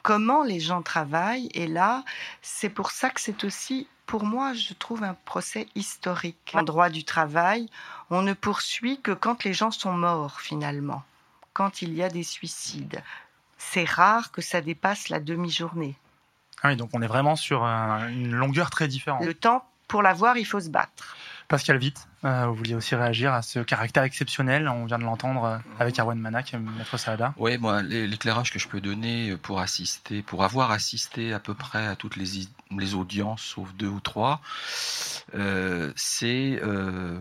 comment 0.02 0.44
les 0.44 0.60
gens 0.60 0.82
travaillent. 0.82 1.48
Et 1.54 1.66
là, 1.66 2.04
c'est 2.42 2.68
pour 2.68 2.92
ça 2.92 3.10
que 3.10 3.20
c'est 3.20 3.42
aussi 3.42 3.88
pour 4.06 4.24
moi, 4.24 4.54
je 4.54 4.72
trouve 4.74 5.02
un 5.02 5.14
procès 5.24 5.66
historique. 5.74 6.52
En 6.54 6.62
droit 6.62 6.88
du 6.88 7.04
travail, 7.04 7.68
on 8.10 8.22
ne 8.22 8.32
poursuit 8.32 9.00
que 9.00 9.12
quand 9.12 9.44
les 9.44 9.52
gens 9.52 9.70
sont 9.70 9.92
morts 9.92 10.40
finalement, 10.40 11.02
quand 11.52 11.82
il 11.82 11.94
y 11.94 12.02
a 12.02 12.08
des 12.08 12.22
suicides. 12.22 13.02
C'est 13.58 13.88
rare 13.88 14.30
que 14.30 14.42
ça 14.42 14.60
dépasse 14.60 15.08
la 15.08 15.18
demi-journée. 15.18 15.96
Ah 16.62 16.68
oui, 16.68 16.76
donc 16.76 16.90
on 16.92 17.02
est 17.02 17.06
vraiment 17.06 17.36
sur 17.36 17.64
une 17.64 18.34
longueur 18.34 18.70
très 18.70 18.88
différente. 18.88 19.24
Le 19.24 19.34
temps, 19.34 19.64
pour 19.88 20.02
l'avoir, 20.02 20.36
il 20.36 20.44
faut 20.44 20.60
se 20.60 20.68
battre. 20.68 21.16
Pascal 21.48 21.78
Witt, 21.78 22.08
euh, 22.24 22.46
vous 22.46 22.54
vouliez 22.54 22.74
aussi 22.74 22.96
réagir 22.96 23.32
à 23.32 23.40
ce 23.40 23.60
caractère 23.60 24.02
exceptionnel, 24.02 24.68
on 24.68 24.84
vient 24.86 24.98
de 24.98 25.04
l'entendre 25.04 25.44
euh, 25.44 25.58
avec 25.78 25.96
Arwen 25.98 26.18
Manak 26.18 26.52
et 26.54 26.58
Maître 26.58 26.96
Saada. 26.96 27.34
Oui, 27.36 27.56
moi, 27.56 27.82
l'éclairage 27.82 28.50
que 28.50 28.58
je 28.58 28.66
peux 28.66 28.80
donner 28.80 29.36
pour 29.36 29.60
assister, 29.60 30.22
pour 30.22 30.42
avoir 30.42 30.72
assisté 30.72 31.32
à 31.32 31.38
peu 31.38 31.54
près 31.54 31.86
à 31.86 31.94
toutes 31.94 32.16
les, 32.16 32.48
les 32.76 32.94
audiences, 32.94 33.42
sauf 33.42 33.72
deux 33.74 33.86
ou 33.86 34.00
trois, 34.00 34.40
euh, 35.34 35.92
c'est, 35.94 36.60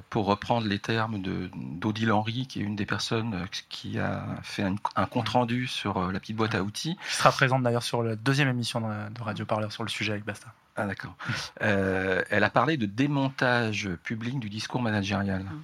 pour 0.10 0.26
reprendre 0.26 0.68
les 0.68 0.80
termes 0.80 1.22
d'Odile 1.22 2.12
Henry, 2.12 2.48
qui 2.48 2.60
est 2.60 2.64
une 2.64 2.76
des 2.76 2.88
personnes 2.88 3.46
qui 3.70 4.00
a 4.00 4.26
fait 4.42 4.64
un, 4.64 5.06
compte-rendu 5.06 5.68
sur 5.68 6.12
la 6.12 6.20
petite 6.20 6.36
boîte 6.36 6.56
à 6.56 6.64
outils. 6.64 6.98
Qui 7.10 7.16
sera 7.16 7.32
présente 7.32 7.62
d'ailleurs 7.62 7.84
sur 7.84 8.02
la 8.02 8.16
deuxième 8.16 8.50
émission 8.50 8.82
de 8.82 9.22
Radio 9.22 9.46
Parleur 9.46 9.72
sur 9.72 9.84
le 9.84 9.90
sujet 9.90 10.14
avec 10.14 10.26
Basta. 10.26 10.48
Ah 10.76 10.86
d'accord. 10.86 11.16
Euh, 11.62 12.22
elle 12.30 12.44
a 12.44 12.50
parlé 12.50 12.76
de 12.78 12.86
démontage 12.86 13.90
public 14.04 14.40
du 14.40 14.50
discours 14.50 14.82
managérial. 14.82 15.44
Mm. 15.44 15.62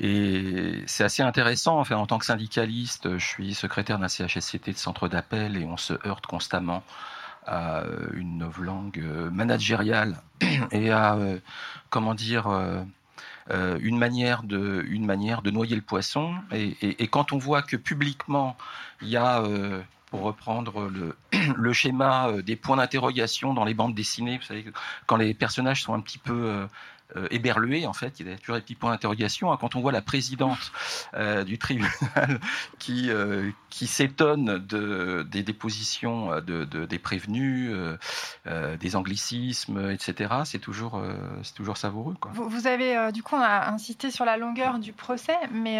Et 0.00 0.82
c'est 0.86 1.04
assez 1.04 1.22
intéressant. 1.22 1.78
Enfin, 1.78 1.96
en 1.96 2.06
tant 2.06 2.18
que 2.18 2.24
syndicaliste, 2.24 3.18
je 3.18 3.24
suis 3.24 3.54
secrétaire 3.54 3.98
d'un 3.98 4.08
CHSCT 4.08 4.72
de 4.72 4.76
centre 4.76 5.08
d'appel 5.08 5.56
et 5.56 5.64
on 5.64 5.76
se 5.76 5.94
heurte 6.06 6.26
constamment 6.26 6.82
à 7.46 7.84
une 8.14 8.38
novlangue 8.38 9.02
managériale 9.32 10.16
et 10.72 10.90
à, 10.90 11.18
comment 11.88 12.14
dire, 12.14 12.48
une, 13.50 13.98
manière 13.98 14.42
de, 14.42 14.84
une 14.88 15.06
manière 15.06 15.42
de 15.42 15.50
noyer 15.50 15.76
le 15.76 15.82
poisson. 15.82 16.34
Et, 16.52 16.76
et 17.02 17.08
quand 17.08 17.32
on 17.32 17.38
voit 17.38 17.62
que 17.62 17.76
publiquement, 17.76 18.56
il 19.02 19.08
y 19.08 19.16
a 19.16 19.42
pour 20.10 20.22
reprendre 20.22 20.90
le, 21.56 21.72
schéma 21.72 22.28
euh, 22.28 22.42
des 22.42 22.56
points 22.56 22.76
d'interrogation 22.76 23.54
dans 23.54 23.64
les 23.64 23.74
bandes 23.74 23.94
dessinées. 23.94 24.38
Vous 24.38 24.44
savez, 24.44 24.64
quand 25.06 25.16
les 25.16 25.34
personnages 25.34 25.82
sont 25.82 25.94
un 25.94 26.00
petit 26.00 26.18
peu 26.18 26.32
euh, 26.32 26.66
euh, 27.16 27.28
éberlués, 27.30 27.86
en 27.86 27.92
fait, 27.92 28.20
il 28.20 28.28
y 28.28 28.32
a 28.32 28.36
toujours 28.36 28.56
des 28.56 28.62
petits 28.62 28.74
points 28.74 28.90
d'interrogation. 28.90 29.52
Hein. 29.52 29.58
Quand 29.60 29.76
on 29.76 29.80
voit 29.80 29.92
la 29.92 30.02
présidente 30.02 30.72
du 31.46 31.58
tribunal 31.58 32.40
qui, 32.78 33.08
s'étonne 33.86 34.58
de, 34.58 35.26
des 35.30 35.42
dépositions 35.42 36.40
de, 36.40 36.64
des 36.64 36.98
prévenus, 36.98 37.72
des 38.46 38.96
anglicismes, 38.96 39.90
etc., 39.90 40.34
c'est 40.44 40.58
toujours, 40.58 41.02
savoureux. 41.74 42.16
Vous, 42.32 42.48
vous, 42.48 42.66
avez, 42.66 43.10
du 43.12 43.22
coup, 43.22 43.36
on 43.36 43.40
a 43.40 43.70
insisté 43.70 44.10
sur 44.10 44.24
la 44.24 44.36
longueur 44.36 44.78
du 44.78 44.92
procès, 44.92 45.36
mais 45.52 45.78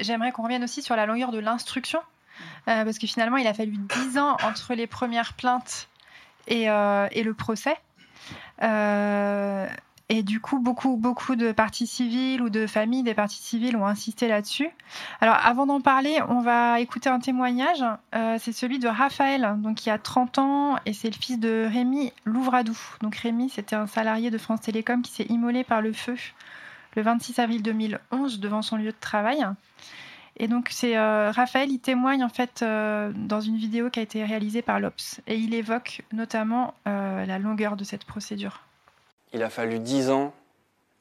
j'aimerais 0.00 0.32
qu'on 0.32 0.42
revienne 0.42 0.64
aussi 0.64 0.82
sur 0.82 0.96
la 0.96 1.06
longueur 1.06 1.32
de 1.32 1.38
l'instruction. 1.38 2.00
Euh, 2.68 2.84
parce 2.84 2.98
que 2.98 3.06
finalement, 3.06 3.36
il 3.36 3.46
a 3.46 3.54
fallu 3.54 3.76
10 3.76 4.18
ans 4.18 4.36
entre 4.42 4.74
les 4.74 4.86
premières 4.86 5.34
plaintes 5.34 5.88
et, 6.48 6.68
euh, 6.70 7.08
le 7.14 7.34
procès. 7.34 7.76
Euh, 8.62 9.66
et 10.08 10.22
du 10.22 10.40
coup, 10.40 10.60
beaucoup, 10.60 10.96
beaucoup 10.96 11.34
de 11.34 11.50
parties 11.50 11.86
civiles 11.86 12.40
ou 12.40 12.48
de 12.48 12.68
familles 12.68 13.02
des 13.02 13.14
parties 13.14 13.42
civiles 13.42 13.76
ont 13.76 13.86
insisté 13.86 14.28
là-dessus. 14.28 14.68
Alors, 15.20 15.36
avant 15.44 15.66
d'en 15.66 15.80
parler, 15.80 16.20
on 16.28 16.40
va 16.40 16.78
écouter 16.80 17.08
un 17.08 17.18
témoignage. 17.18 17.84
c'est 18.38 18.52
celui 18.52 18.78
de 18.78 18.86
Raphaël, 18.86 19.56
donc 19.58 19.78
qui 19.78 19.90
a 19.90 19.98
30 19.98 20.38
ans, 20.38 20.76
et 20.86 20.92
c'est 20.92 21.10
le 21.10 21.16
fils 21.16 21.40
de 21.40 21.68
Rémi 21.68 22.12
Louvradou. 22.24 22.78
Donc, 23.00 23.16
Rémi, 23.16 23.50
c'était 23.50 23.74
un 23.74 23.88
salarié 23.88 24.30
de 24.30 24.38
France 24.38 24.60
Télécom 24.60 25.02
qui 25.02 25.10
s'est 25.10 25.26
immolé 25.28 25.64
par 25.64 25.82
le 25.82 25.92
feu 25.92 26.16
le 26.96 27.02
26 27.02 27.38
avril 27.38 27.62
2011 27.62 28.40
devant 28.40 28.62
son 28.62 28.76
lieu 28.76 28.90
de 28.90 28.96
travail. 28.98 29.46
Et 30.38 30.48
donc 30.48 30.68
c'est 30.70 30.96
euh, 30.96 31.30
Raphaël, 31.30 31.70
il 31.70 31.80
témoigne 31.80 32.22
en 32.22 32.28
fait 32.28 32.62
euh, 32.62 33.10
dans 33.14 33.40
une 33.40 33.56
vidéo 33.56 33.88
qui 33.88 34.00
a 34.00 34.02
été 34.02 34.22
réalisée 34.24 34.62
par 34.62 34.80
l'Obs 34.80 35.20
et 35.26 35.36
il 35.36 35.54
évoque 35.54 36.02
notamment 36.12 36.74
euh, 36.86 37.24
la 37.24 37.38
longueur 37.38 37.76
de 37.76 37.84
cette 37.84 38.04
procédure. 38.04 38.60
Il 39.32 39.42
a 39.42 39.50
fallu 39.50 39.78
dix 39.78 40.10
ans, 40.10 40.34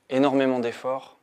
énormément 0.09 0.59
d'efforts 0.59 1.17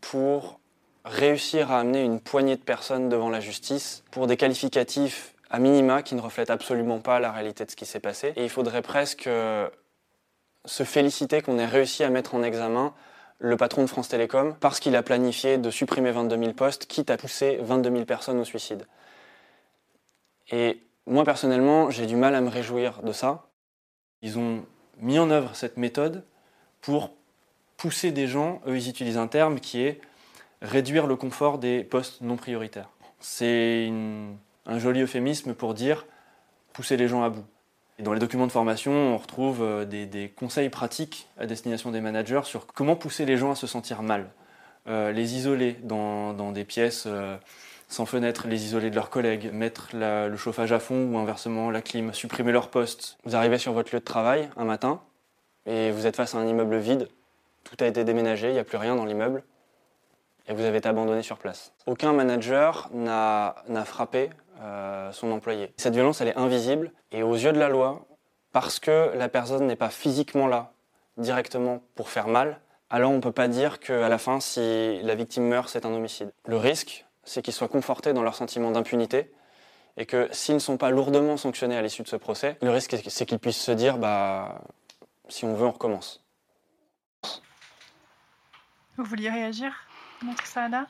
pour 0.00 0.58
réussir 1.04 1.70
à 1.70 1.80
amener 1.80 2.02
une 2.02 2.20
poignée 2.20 2.56
de 2.56 2.62
personnes 2.62 3.08
devant 3.08 3.30
la 3.30 3.40
justice 3.40 4.02
pour 4.10 4.26
des 4.26 4.36
qualificatifs 4.36 5.34
à 5.50 5.60
minima 5.60 6.02
qui 6.02 6.16
ne 6.16 6.20
reflètent 6.20 6.50
absolument 6.50 6.98
pas 6.98 7.20
la 7.20 7.30
réalité 7.30 7.64
de 7.64 7.70
ce 7.70 7.76
qui 7.76 7.86
s'est 7.86 8.00
passé. 8.00 8.32
Et 8.36 8.42
il 8.42 8.50
faudrait 8.50 8.82
presque 8.82 9.28
se 10.64 10.82
féliciter 10.82 11.42
qu'on 11.42 11.58
ait 11.58 11.66
réussi 11.66 12.02
à 12.02 12.10
mettre 12.10 12.34
en 12.34 12.42
examen 12.42 12.92
le 13.44 13.58
patron 13.58 13.82
de 13.82 13.88
France 13.88 14.08
Télécom 14.08 14.56
parce 14.58 14.80
qu'il 14.80 14.96
a 14.96 15.02
planifié 15.02 15.58
de 15.58 15.70
supprimer 15.70 16.10
22 16.12 16.38
000 16.38 16.52
postes, 16.54 16.86
quitte 16.86 17.10
à 17.10 17.18
pousser 17.18 17.58
22 17.60 17.90
000 17.90 18.04
personnes 18.06 18.40
au 18.40 18.44
suicide. 18.44 18.86
Et 20.50 20.80
moi 21.06 21.24
personnellement, 21.24 21.90
j'ai 21.90 22.06
du 22.06 22.16
mal 22.16 22.34
à 22.34 22.40
me 22.40 22.48
réjouir 22.48 23.02
de 23.02 23.12
ça. 23.12 23.50
Ils 24.22 24.38
ont 24.38 24.64
mis 24.98 25.18
en 25.18 25.30
œuvre 25.30 25.54
cette 25.54 25.76
méthode 25.76 26.24
pour 26.80 27.10
pousser 27.76 28.12
des 28.12 28.26
gens, 28.26 28.62
eux 28.66 28.78
ils 28.78 28.88
utilisent 28.88 29.18
un 29.18 29.26
terme 29.26 29.60
qui 29.60 29.82
est 29.82 30.00
réduire 30.62 31.06
le 31.06 31.16
confort 31.16 31.58
des 31.58 31.84
postes 31.84 32.22
non 32.22 32.36
prioritaires. 32.36 32.88
C'est 33.20 33.92
un 34.64 34.78
joli 34.78 35.02
euphémisme 35.02 35.52
pour 35.52 35.74
dire 35.74 36.06
pousser 36.72 36.96
les 36.96 37.08
gens 37.08 37.22
à 37.22 37.28
bout 37.28 37.44
dans 38.00 38.12
les 38.12 38.18
documents 38.18 38.46
de 38.46 38.52
formation, 38.52 38.92
on 38.92 39.16
retrouve 39.16 39.62
euh, 39.62 39.84
des, 39.84 40.32
conseils 40.34 40.68
pratiques 40.68 41.28
à 41.38 41.46
destination 41.46 41.90
des 41.90 42.00
managers 42.00 42.40
sur 42.44 42.66
comment 42.66 42.96
pousser 42.96 43.24
les 43.24 43.36
gens 43.36 43.52
à 43.52 43.54
se 43.54 43.66
sentir 43.66 44.02
mal. 44.02 44.30
Euh, 44.88 45.12
les 45.12 45.34
isoler 45.36 45.78
dans, 45.82 46.52
des 46.52 46.64
pièces 46.64 47.04
euh, 47.06 47.36
sans 47.88 48.04
fenêtre, 48.04 48.48
les 48.48 48.64
isoler 48.64 48.90
de 48.90 48.96
leurs 48.96 49.10
collègues, 49.10 49.50
mettre 49.52 49.90
le 49.94 50.36
chauffage 50.36 50.72
à 50.72 50.80
fond 50.80 51.08
ou 51.12 51.18
inversement 51.18 51.70
la 51.70 51.82
clim, 51.82 52.12
supprimer 52.12 52.50
leur 52.52 52.68
poste. 52.68 53.16
Vous 53.24 53.36
arrivez 53.36 53.58
sur 53.58 53.72
votre 53.72 53.94
lieu 53.94 54.00
de 54.00 54.04
travail 54.04 54.50
un 54.56 54.64
matin 54.64 55.00
et 55.66 55.90
vous 55.92 56.06
êtes 56.06 56.16
face 56.16 56.34
à 56.34 56.38
un 56.38 56.46
immeuble 56.46 56.76
vide. 56.78 57.08
Tout 57.62 57.76
a 57.80 57.86
été 57.86 58.04
déménagé, 58.04 58.48
il 58.48 58.54
n'y 58.54 58.58
a 58.58 58.64
plus 58.64 58.76
rien 58.76 58.96
dans 58.96 59.04
l'immeuble 59.04 59.44
et 60.48 60.52
vous 60.52 60.64
avez 60.64 60.78
été 60.78 60.88
abandonné 60.88 61.22
sur 61.22 61.38
place. 61.38 61.72
Aucun 61.86 62.12
manager 62.12 62.90
n'a 62.92 63.54
frappé 63.86 64.30
euh, 64.60 65.12
son 65.12 65.30
employé. 65.32 65.72
Cette 65.76 65.94
violence, 65.94 66.20
elle 66.20 66.28
est 66.28 66.36
invisible 66.36 66.92
et 67.10 67.22
aux 67.22 67.34
yeux 67.34 67.52
de 67.52 67.58
la 67.58 67.68
loi, 67.68 68.06
parce 68.52 68.78
que 68.78 69.12
la 69.14 69.28
personne 69.28 69.66
n'est 69.66 69.76
pas 69.76 69.90
physiquement 69.90 70.46
là 70.46 70.72
directement 71.16 71.82
pour 71.94 72.08
faire 72.08 72.28
mal, 72.28 72.60
alors 72.90 73.10
on 73.10 73.16
ne 73.16 73.20
peut 73.20 73.32
pas 73.32 73.48
dire 73.48 73.80
qu'à 73.80 74.08
la 74.08 74.18
fin, 74.18 74.40
si 74.40 75.00
la 75.02 75.14
victime 75.14 75.44
meurt, 75.44 75.68
c'est 75.68 75.86
un 75.86 75.92
homicide. 75.92 76.32
Le 76.46 76.56
risque, 76.56 77.06
c'est 77.24 77.42
qu'ils 77.42 77.54
soient 77.54 77.68
confortés 77.68 78.12
dans 78.12 78.22
leur 78.22 78.34
sentiment 78.34 78.70
d'impunité 78.70 79.32
et 79.96 80.06
que 80.06 80.28
s'ils 80.32 80.54
ne 80.54 80.60
sont 80.60 80.76
pas 80.76 80.90
lourdement 80.90 81.36
sanctionnés 81.36 81.76
à 81.76 81.82
l'issue 81.82 82.02
de 82.02 82.08
ce 82.08 82.16
procès, 82.16 82.56
le 82.62 82.70
risque, 82.70 82.96
c'est 83.08 83.26
qu'ils 83.26 83.38
puissent 83.38 83.62
se 83.62 83.72
dire, 83.72 83.98
bah, 83.98 84.62
si 85.28 85.44
on 85.44 85.54
veut, 85.54 85.66
on 85.66 85.72
recommence. 85.72 86.24
Vous 88.96 89.04
vouliez 89.04 89.30
réagir? 89.30 89.72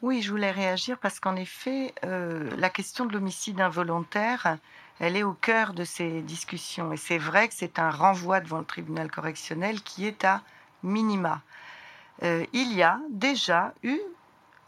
Oui, 0.03 0.23
je 0.23 0.31
voulais 0.31 0.51
réagir 0.51 0.99
parce 0.99 1.21
qu'en 1.21 1.37
effet, 1.37 1.95
euh, 2.05 2.51
la 2.57 2.71
question 2.71 3.07
de 3.07 3.13
l'homicide 3.13 3.61
involontaire, 3.61 4.59
elle 5.01 5.17
est 5.17 5.23
au 5.23 5.33
cœur 5.33 5.73
de 5.73 5.85
ces 5.85 6.23
discussions. 6.23 6.93
Et 6.93 6.97
c'est 6.97 7.19
vrai 7.19 7.49
que 7.49 7.55
c'est 7.55 7.79
un 7.79 7.91
renvoi 7.91 8.41
devant 8.41 8.59
le 8.59 8.65
tribunal 8.65 9.11
correctionnel 9.11 9.83
qui 9.83 10.07
est 10.07 10.25
à 10.25 10.43
minima. 10.83 11.41
Euh, 12.23 12.45
il 12.53 12.73
y 12.73 12.83
a 12.83 13.01
déjà 13.11 13.75
eu 13.83 13.99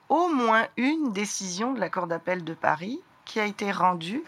au 0.09 0.29
moins 0.29 0.67
une 0.77 1.13
décision 1.13 1.73
de 1.73 1.81
la 1.81 1.91
Cour 1.91 2.07
d'appel 2.07 2.45
de 2.45 2.55
Paris 2.55 3.01
qui 3.25 3.41
a 3.41 3.45
été 3.45 3.71
rendue 3.71 4.23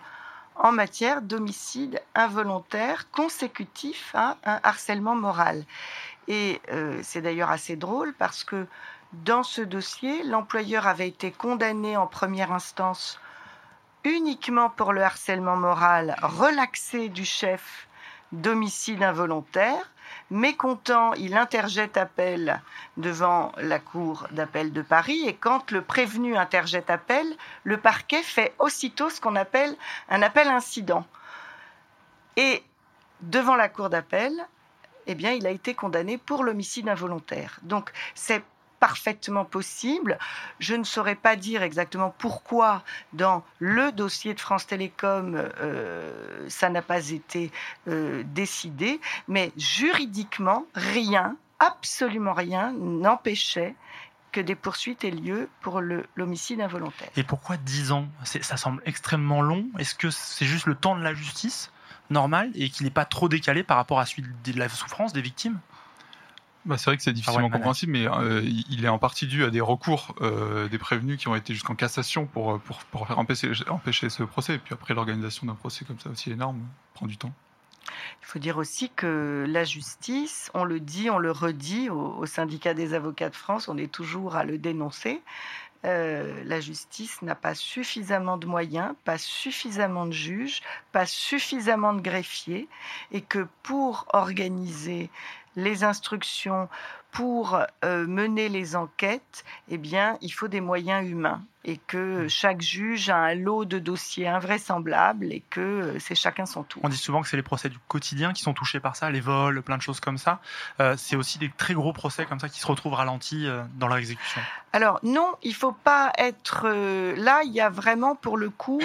en 0.56 0.72
matière 0.72 1.22
d'homicide 1.22 2.02
involontaire 2.14 3.10
consécutif 3.10 4.10
à 4.14 4.36
un 4.44 4.60
harcèlement 4.62 5.14
moral. 5.14 5.64
Et 6.26 6.60
euh, 6.70 7.00
c'est 7.02 7.22
d'ailleurs 7.22 7.50
assez 7.50 7.76
drôle 7.76 8.12
parce 8.12 8.44
que 8.44 8.66
dans 9.12 9.42
ce 9.42 9.62
dossier, 9.62 10.22
l'employeur 10.24 10.86
avait 10.86 11.08
été 11.08 11.30
condamné 11.32 11.96
en 11.96 12.06
première 12.06 12.52
instance 12.52 13.18
uniquement 14.04 14.70
pour 14.70 14.92
le 14.92 15.02
harcèlement 15.02 15.56
moral 15.56 16.16
relaxé 16.22 17.08
du 17.08 17.24
chef 17.24 17.88
d'homicide 18.32 19.02
involontaire. 19.02 19.90
Mécontent, 20.30 21.14
il 21.14 21.36
interjette 21.36 21.96
appel 21.96 22.60
devant 22.96 23.52
la 23.56 23.78
cour 23.78 24.26
d'appel 24.30 24.72
de 24.72 24.82
Paris 24.82 25.26
et 25.26 25.34
quand 25.34 25.70
le 25.70 25.82
prévenu 25.82 26.36
interjette 26.36 26.90
appel, 26.90 27.26
le 27.64 27.78
parquet 27.78 28.22
fait 28.22 28.54
aussitôt 28.58 29.10
ce 29.10 29.20
qu'on 29.20 29.36
appelle 29.36 29.74
un 30.10 30.22
appel 30.22 30.48
incident. 30.48 31.06
Et 32.36 32.62
devant 33.22 33.56
la 33.56 33.68
cour 33.68 33.88
d'appel, 33.88 34.32
eh 35.06 35.14
bien, 35.14 35.32
il 35.32 35.46
a 35.46 35.50
été 35.50 35.74
condamné 35.74 36.18
pour 36.18 36.44
l'homicide 36.44 36.88
involontaire. 36.88 37.58
Donc, 37.62 37.90
c'est 38.14 38.44
parfaitement 38.80 39.44
possible. 39.44 40.18
Je 40.58 40.74
ne 40.74 40.84
saurais 40.84 41.14
pas 41.14 41.36
dire 41.36 41.62
exactement 41.62 42.14
pourquoi 42.18 42.82
dans 43.12 43.44
le 43.58 43.92
dossier 43.92 44.34
de 44.34 44.40
France 44.40 44.66
Télécom 44.66 45.34
euh, 45.36 46.48
ça 46.48 46.68
n'a 46.70 46.82
pas 46.82 47.10
été 47.10 47.50
euh, 47.88 48.22
décidé, 48.26 49.00
mais 49.26 49.52
juridiquement 49.56 50.64
rien, 50.74 51.36
absolument 51.58 52.32
rien 52.32 52.72
n'empêchait 52.72 53.74
que 54.32 54.40
des 54.40 54.54
poursuites 54.54 55.04
aient 55.04 55.10
lieu 55.10 55.48
pour 55.60 55.80
l'homicide 55.80 56.60
involontaire. 56.60 57.08
Et 57.16 57.22
pourquoi 57.22 57.56
10 57.56 57.92
ans? 57.92 58.08
Ça 58.24 58.56
semble 58.56 58.82
extrêmement 58.84 59.40
long. 59.40 59.66
Est-ce 59.78 59.94
que 59.94 60.10
c'est 60.10 60.44
juste 60.44 60.66
le 60.66 60.74
temps 60.74 60.96
de 60.96 61.02
la 61.02 61.14
justice 61.14 61.72
normal 62.10 62.50
et 62.54 62.68
qu'il 62.68 62.84
n'est 62.84 62.90
pas 62.90 63.04
trop 63.04 63.28
décalé 63.28 63.62
par 63.62 63.76
rapport 63.76 64.00
à 64.00 64.06
celui 64.06 64.24
de 64.44 64.58
la 64.58 64.68
souffrance 64.68 65.12
des 65.12 65.22
victimes? 65.22 65.58
Bah, 66.68 66.76
c'est 66.76 66.90
vrai 66.90 66.98
que 66.98 67.02
c'est 67.02 67.14
difficilement 67.14 67.48
compréhensible, 67.48 67.92
mais 67.92 68.06
euh, 68.06 68.42
il 68.44 68.84
est 68.84 68.88
en 68.88 68.98
partie 68.98 69.26
dû 69.26 69.42
à 69.42 69.48
des 69.48 69.62
recours 69.62 70.14
euh, 70.20 70.68
des 70.68 70.76
prévenus 70.76 71.18
qui 71.18 71.26
ont 71.26 71.34
été 71.34 71.54
jusqu'en 71.54 71.74
cassation 71.74 72.26
pour, 72.26 72.52
euh, 72.52 72.58
pour, 72.58 72.76
pour 72.84 73.06
faire 73.06 73.18
empêcher, 73.18 73.50
empêcher, 73.70 74.10
ce 74.10 74.22
procès. 74.22 74.56
Et 74.56 74.58
puis 74.58 74.74
après, 74.74 74.92
l'organisation 74.92 75.46
d'un 75.46 75.54
procès 75.54 75.86
comme 75.86 75.98
ça 75.98 76.10
aussi 76.10 76.30
énorme 76.30 76.60
prend 76.92 77.06
du 77.06 77.16
temps. 77.16 77.32
Il 78.20 78.26
faut 78.26 78.38
dire 78.38 78.58
aussi 78.58 78.90
que 78.90 79.46
la 79.48 79.64
justice, 79.64 80.50
on 80.52 80.64
le 80.64 80.78
dit, 80.78 81.08
on 81.08 81.16
le 81.16 81.30
redit 81.30 81.88
au, 81.88 82.26
syndicat 82.26 82.74
des 82.74 82.92
avocats 82.92 83.30
de 83.30 83.36
France, 83.36 83.68
on 83.68 83.78
est 83.78 83.90
toujours 83.90 84.36
à 84.36 84.44
le 84.44 84.58
dénoncer. 84.58 85.22
la 85.84 86.60
justice 86.60 87.22
n'a 87.22 87.34
pas 87.34 87.54
suffisamment 87.54 88.36
de 88.36 88.46
moyens, 88.46 88.94
pas 89.04 89.16
suffisamment 89.16 90.04
de 90.04 90.12
juges, 90.12 90.60
pas 90.92 91.06
suffisamment 91.06 91.94
de 91.94 92.02
greffiers, 92.02 92.68
et 93.10 93.22
que 93.22 93.46
pour 93.62 94.04
organiser 94.12 95.08
les 95.58 95.84
instructions, 95.84 96.68
pour 97.10 97.58
euh, 97.84 98.06
mener 98.06 98.48
les 98.48 98.76
enquêtes, 98.76 99.44
eh 99.68 99.78
bien, 99.78 100.18
il 100.20 100.30
faut 100.30 100.48
des 100.48 100.60
moyens 100.60 101.08
humains 101.08 101.42
et 101.64 101.76
que 101.76 102.08
Mmh. 102.24 102.28
chaque 102.28 102.60
juge 102.62 103.10
a 103.10 103.16
un 103.16 103.34
lot 103.34 103.64
de 103.64 103.78
dossiers 103.78 104.28
invraisemblables 104.28 105.32
et 105.32 105.42
que 105.50 105.60
euh, 105.60 105.98
c'est 105.98 106.14
chacun 106.14 106.46
son 106.46 106.62
tour. 106.62 106.80
On 106.84 106.88
dit 106.88 106.96
souvent 106.96 107.20
que 107.20 107.28
c'est 107.28 107.36
les 107.36 107.42
procès 107.42 107.68
du 107.68 107.78
quotidien 107.88 108.32
qui 108.32 108.42
sont 108.42 108.54
touchés 108.54 108.80
par 108.80 108.96
ça, 108.96 109.10
les 109.10 109.20
vols, 109.20 109.62
plein 109.62 109.76
de 109.76 109.82
choses 109.82 110.00
comme 110.00 110.18
ça. 110.18 110.40
Euh, 110.80 110.94
c'est 110.96 111.16
aussi 111.16 111.38
des 111.38 111.50
très 111.50 111.74
gros 111.74 111.92
procès 111.92 112.24
comme 112.26 112.40
ça 112.40 112.48
qui 112.48 112.60
se 112.60 112.66
retrouvent 112.66 112.94
ralentis 112.94 113.46
euh, 113.46 113.62
dans 113.74 113.88
leur 113.88 113.98
exécution. 113.98 114.40
Alors 114.72 115.00
non, 115.02 115.34
il 115.42 115.54
faut 115.54 115.72
pas 115.72 116.12
être 116.18 116.68
là. 117.16 117.40
Il 117.44 117.52
y 117.52 117.60
a 117.60 117.70
vraiment 117.70 118.14
pour 118.14 118.36
le 118.36 118.50
coup 118.50 118.80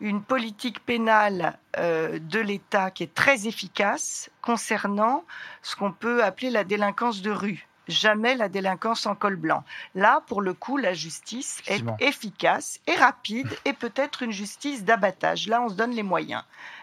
une 0.00 0.22
politique 0.22 0.80
pénale 0.80 1.58
de 1.76 2.40
l'État 2.40 2.90
qui 2.90 3.02
est 3.02 3.14
très 3.14 3.46
efficace 3.46 4.30
concernant 4.40 5.24
ce 5.60 5.76
qu'on 5.76 5.92
peut 5.92 6.24
appeler 6.24 6.48
la 6.48 6.64
délinquance 6.64 7.20
de 7.20 7.30
rue. 7.30 7.65
Jamais 7.88 8.34
la 8.34 8.48
délinquance 8.48 9.06
en 9.06 9.14
col 9.14 9.36
blanc. 9.36 9.64
Là, 9.94 10.22
pour 10.26 10.40
le 10.40 10.54
coup, 10.54 10.76
la 10.76 10.94
justice 10.94 11.62
est 11.66 11.84
efficace 12.00 12.80
et 12.86 12.94
rapide 12.94 13.48
et 13.64 13.72
peut-être 13.72 14.22
une 14.22 14.32
justice 14.32 14.84
d'abattage. 14.84 15.48
Là, 15.48 15.62
on 15.62 15.68
se 15.68 15.74
donne 15.74 15.92
les 15.92 16.02
moyens. 16.02 16.42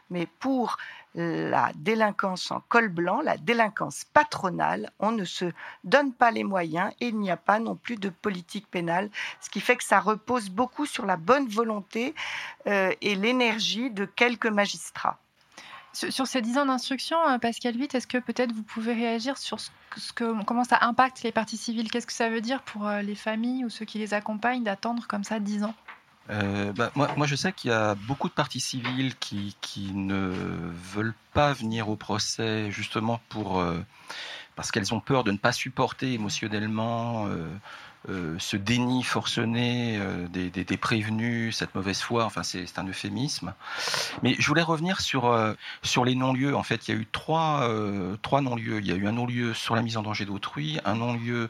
Mais 0.10 0.28
pour 0.40 0.78
la 1.16 1.72
délinquance 1.76 2.50
en 2.52 2.62
col 2.70 2.90
blanc, 2.90 3.22
la 3.22 3.38
délinquance 3.38 4.04
patronale, 4.14 4.92
on 5.00 5.12
ne 5.12 5.26
se 5.26 5.46
donne 5.84 6.12
pas 6.12 6.32
les 6.32 6.44
moyens 6.44 6.92
et 7.00 7.10
il 7.10 7.20
n'y 7.20 7.30
a 7.30 7.38
pas 7.38 7.60
non 7.60 7.76
plus 7.76 7.98
de 7.98 8.10
politique 8.10 8.68
pénale, 8.70 9.10
ce 9.40 9.50
qui 9.50 9.62
fait 9.62 9.76
que 9.76 9.84
ça 9.84 10.00
repose 10.00 10.50
beaucoup 10.50 10.86
sur 10.86 11.06
la 11.06 11.18
bonne 11.18 11.48
volonté 11.48 12.16
euh, 12.68 12.92
et 13.02 13.16
l'énergie 13.16 13.92
de 13.92 14.06
quelques 14.06 14.48
magistrats. 14.48 15.20
Sur, 15.94 16.26
ces 16.26 16.42
10 16.42 16.58
ans 16.58 16.66
d'instruction, 16.66 17.18
euh, 17.30 17.38
Pascal 17.38 17.76
Witt, 17.78 17.94
est-ce 17.94 18.08
que 18.08 18.18
peut-être 18.18 18.52
vous 18.52 18.64
pouvez 18.64 18.94
réagir 18.94 19.38
sur 19.38 19.60
ce, 19.60 19.70
que- 20.16 20.44
comment 20.44 20.64
ça 20.64 20.80
impacte 20.82 21.22
les 21.22 21.32
parties 21.32 21.58
civiles? 21.58 21.92
Qu'est-ce 21.92 22.08
que 22.08 22.14
ça 22.14 22.30
veut 22.30 22.42
dire 22.42 22.64
pour 22.64 22.88
euh, 22.88 23.04
les 23.04 23.14
familles 23.14 23.64
ou 23.64 23.70
ceux 23.70 23.86
qui 23.86 24.00
les 24.00 24.16
accompagnent 24.16 24.64
d'attendre 24.64 25.06
comme 25.08 25.24
ça 25.24 25.40
10 25.40 25.64
ans? 25.64 25.76
Euh, 26.32 26.72
bah, 26.74 26.92
moi, 26.96 27.28
je 27.28 27.36
sais 27.36 27.52
qu'il 27.52 27.70
y 27.70 27.74
a 27.74 27.94
beaucoup 27.94 28.28
de 28.28 28.34
parties 28.34 28.60
civiles 28.60 29.14
qui, 29.20 29.56
ne 29.94 30.32
veulent 30.94 31.14
pas 31.34 31.54
venir 31.54 31.90
au 31.90 31.96
procès 31.96 32.72
justement 32.72 33.20
pour 33.30 33.64
parce 34.56 34.72
qu'elles 34.72 34.94
ont 34.94 35.00
peur 35.00 35.24
de 35.24 35.32
ne 35.32 35.38
pas 35.38 35.52
supporter 35.52 36.14
émotionnellement 36.14 37.28
euh, 38.10 38.36
ce 38.40 38.58
déni 38.58 39.04
forcené 39.04 39.98
euh, 40.00 40.28
des, 40.28 40.50
des- 40.50 40.64
des 40.66 40.78
prévenus, 40.78 41.56
cette 41.56 41.74
mauvaise 41.76 42.02
foi. 42.02 42.26
Enfin, 42.26 42.44
c'est 42.44 42.78
un 42.78 42.88
euphémisme. 42.88 43.54
Mais 44.24 44.36
je 44.40 44.48
voulais 44.48 44.62
revenir 44.62 45.00
sur 45.02 45.26
euh, 45.26 45.54
sur 45.84 46.06
les 46.06 46.16
non-lieux. 46.16 46.56
En 46.56 46.64
fait, 46.64 46.88
il 46.88 46.94
y 46.94 46.98
a 46.98 47.00
eu 47.00 47.06
trois 47.12 47.62
euh, 47.64 48.16
trois 48.22 48.42
non-lieux. 48.42 48.80
Il 48.80 48.88
y 48.88 48.92
a 48.92 48.96
eu 48.96 49.08
un 49.08 49.12
non-lieu 49.14 49.54
sur 49.54 49.76
la 49.76 49.82
mise 49.82 49.98
en 49.98 50.04
danger 50.04 50.26
d'autrui, 50.26 50.80
un 50.86 50.96
non-lieu 50.96 51.50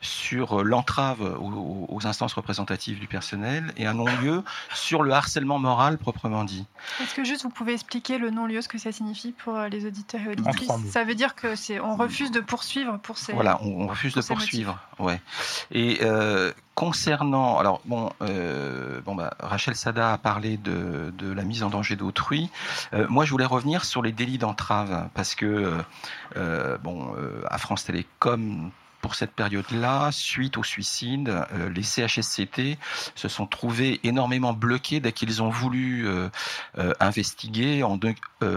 sur 0.00 0.60
euh, 0.60 0.62
l'entrave 0.62 1.20
aux, 1.20 1.86
aux 1.88 2.06
instances 2.06 2.34
représentatives 2.34 2.98
du 2.98 3.06
personnel 3.06 3.72
et 3.76 3.86
un 3.86 3.94
non-lieu 3.94 4.42
sur 4.74 5.02
le 5.02 5.12
harcèlement 5.12 5.58
moral 5.58 5.98
proprement 5.98 6.44
dit. 6.44 6.66
Est-ce 7.02 7.14
que 7.14 7.24
juste 7.24 7.42
vous 7.42 7.50
pouvez 7.50 7.74
expliquer 7.74 8.18
le 8.18 8.30
non-lieu, 8.30 8.62
ce 8.62 8.68
que 8.68 8.78
ça 8.78 8.92
signifie 8.92 9.32
pour 9.32 9.56
euh, 9.56 9.68
les 9.68 9.86
auditeurs 9.86 10.20
et 10.22 10.28
auditrices? 10.28 10.70
Ça 10.90 11.04
veut 11.04 11.14
dire 11.14 11.34
que 11.34 11.54
c'est 11.56 11.80
on 11.80 11.96
refuse 11.96 12.30
de 12.30 12.40
poursuivre 12.40 12.98
pour 12.98 13.18
ces 13.18 13.32
Voilà, 13.32 13.60
on, 13.62 13.82
on 13.84 13.86
refuse 13.86 14.14
de 14.14 14.20
poursuivre. 14.22 14.78
Ouais. 14.98 15.20
Et 15.70 15.91
euh, 16.02 16.52
concernant, 16.74 17.58
alors 17.58 17.80
bon, 17.84 18.10
euh, 18.22 19.00
bah, 19.06 19.34
Rachel 19.40 19.74
Sada 19.74 20.12
a 20.12 20.18
parlé 20.18 20.56
de, 20.56 21.12
la 21.20 21.44
mise 21.44 21.62
en 21.62 21.70
danger 21.70 21.96
d'autrui. 21.96 22.50
Euh, 22.92 23.06
moi, 23.08 23.24
je 23.24 23.30
voulais 23.30 23.44
revenir 23.44 23.84
sur 23.84 24.02
les 24.02 24.12
délits 24.12 24.38
d'entrave 24.38 25.08
parce 25.14 25.34
que 25.34 25.78
bon, 26.82 27.14
à 27.48 27.58
France 27.58 27.84
Télécom. 27.84 28.70
Pour 29.00 29.16
cette 29.16 29.32
période-là, 29.32 30.12
suite 30.12 30.56
au 30.56 30.62
suicide, 30.62 31.44
les 31.74 31.82
CHSCT 31.82 32.78
se 33.16 33.26
sont 33.26 33.48
trouvés 33.48 33.98
énormément 34.04 34.52
bloqués 34.52 35.00
dès 35.00 35.10
qu'ils 35.10 35.42
ont 35.42 35.48
voulu 35.48 36.06
investiguer, 37.00 37.82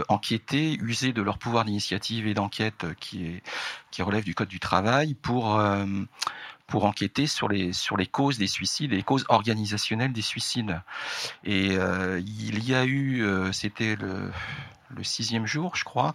enquêter, 0.08 0.78
user 0.84 1.14
de 1.14 1.24
leur 1.24 1.40
pouvoir 1.40 1.66
d'initiative 1.66 2.28
et 2.28 2.36
d'enquête 2.36 2.86
qui 3.00 3.42
relève 3.98 4.24
du 4.24 4.36
code 4.36 4.48
du 4.48 4.60
travail 4.60 5.16
pour 5.16 5.60
pour 6.68 6.86
enquêter 6.86 7.28
sur 7.28 7.48
les 7.48 7.72
causes 8.12 8.38
des 8.38 8.48
suicides 8.48 8.92
les 8.96 9.04
causes 9.04 9.26
organisationnelles 9.30 10.14
des 10.14 10.22
suicides. 10.22 10.82
Et 11.44 11.78
euh, 11.78 12.22
il 12.26 12.68
y 12.68 12.74
a 12.74 12.86
eu, 12.86 13.24
euh, 13.24 13.52
c'était 13.52 13.96
le 13.96 14.32
sixième 15.04 15.46
jour, 15.46 15.76
je 15.76 15.84
crois, 15.84 16.14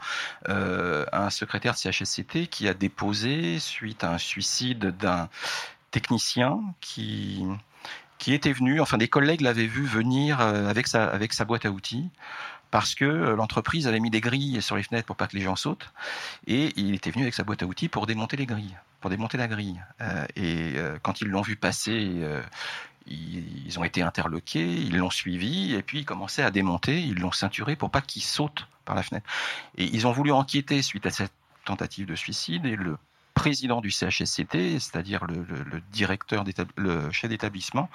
euh, 0.48 1.04
un 1.12 1.30
secrétaire 1.30 1.74
de 1.74 1.78
CHSCT 1.78 2.46
qui 2.48 2.66
a 2.68 2.74
déposé 2.74 3.58
suite 3.58 4.04
à 4.04 4.12
un 4.12 4.18
suicide 4.18 4.96
d'un 4.96 5.28
technicien 5.90 6.60
qui 6.80 7.46
était 8.26 8.52
venu, 8.52 8.80
enfin 8.80 8.96
des 8.96 9.08
collègues 9.08 9.40
l'avaient 9.40 9.66
vu 9.66 9.84
venir 9.84 10.40
avec 10.40 10.86
sa 10.86 11.04
avec 11.04 11.32
sa 11.32 11.44
boîte 11.44 11.66
à 11.66 11.70
outils 11.70 12.08
parce 12.70 12.94
que 12.94 13.04
l'entreprise 13.04 13.88
avait 13.88 13.98
mis 13.98 14.10
des 14.10 14.20
grilles 14.20 14.62
sur 14.62 14.76
les 14.76 14.84
fenêtres 14.84 15.06
pour 15.06 15.16
pas 15.16 15.26
que 15.26 15.36
les 15.36 15.42
gens 15.42 15.56
sautent 15.56 15.90
et 16.46 16.72
il 16.76 16.94
était 16.94 17.10
venu 17.10 17.24
avec 17.24 17.34
sa 17.34 17.42
boîte 17.42 17.62
à 17.62 17.66
outils 17.66 17.88
pour 17.88 18.06
démonter 18.06 18.36
les 18.36 18.46
grilles, 18.46 18.76
pour 19.00 19.10
démonter 19.10 19.38
la 19.38 19.48
grille. 19.48 19.82
Euh, 20.00 20.26
et 20.36 20.74
euh, 20.76 20.98
quand 21.02 21.20
ils 21.20 21.28
l'ont 21.28 21.42
vu 21.42 21.56
passer, 21.56 22.10
euh, 22.22 22.42
ils, 23.06 23.66
ils 23.66 23.78
ont 23.78 23.84
été 23.84 24.02
interloqués, 24.02 24.66
ils 24.66 24.96
l'ont 24.96 25.10
suivi 25.10 25.74
et 25.74 25.82
puis 25.82 26.00
ils 26.00 26.04
commençaient 26.04 26.42
à 26.42 26.50
démonter, 26.50 27.00
ils 27.00 27.18
l'ont 27.18 27.32
ceinturé 27.32 27.76
pour 27.76 27.90
pas 27.90 28.00
qu'il 28.00 28.22
saute 28.22 28.66
par 28.84 28.94
la 28.94 29.02
fenêtre. 29.02 29.28
Et 29.76 29.84
ils 29.84 30.06
ont 30.06 30.12
voulu 30.12 30.32
enquêter 30.32 30.82
suite 30.82 31.06
à 31.06 31.10
cette 31.10 31.32
tentative 31.64 32.06
de 32.06 32.14
suicide 32.14 32.66
et 32.66 32.76
le 32.76 32.96
président 33.40 33.80
du 33.80 33.90
CHSCT, 33.90 34.78
c'est-à-dire 34.78 35.24
le, 35.24 35.80
directeur, 35.92 36.44
le 36.76 37.10
chef 37.10 37.30
d'établissement, 37.30 37.88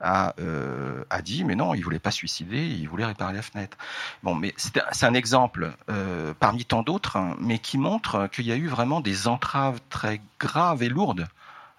a, 0.00 0.34
euh, 0.40 1.04
a 1.10 1.20
dit 1.20 1.44
mais 1.44 1.54
non, 1.54 1.74
il 1.74 1.82
voulait 1.82 1.98
pas 1.98 2.10
suicider, 2.10 2.66
il 2.66 2.88
voulait 2.88 3.04
réparer 3.04 3.34
la 3.34 3.42
fenêtre. 3.42 3.76
Bon, 4.22 4.34
mais 4.34 4.54
c'est 4.56 5.04
un- 5.04 5.12
exemple 5.12 5.76
euh, 5.90 6.32
parmi 6.40 6.64
tant 6.64 6.82
d'autres, 6.82 7.16
hein, 7.16 7.36
mais 7.40 7.58
qui 7.58 7.76
montre 7.76 8.26
qu'il 8.28 8.46
y 8.46 8.52
a 8.52 8.56
eu 8.56 8.68
vraiment 8.68 9.00
des 9.00 9.28
entraves 9.28 9.80
très 9.90 10.22
graves 10.40 10.82
et 10.82 10.88
lourdes 10.88 11.26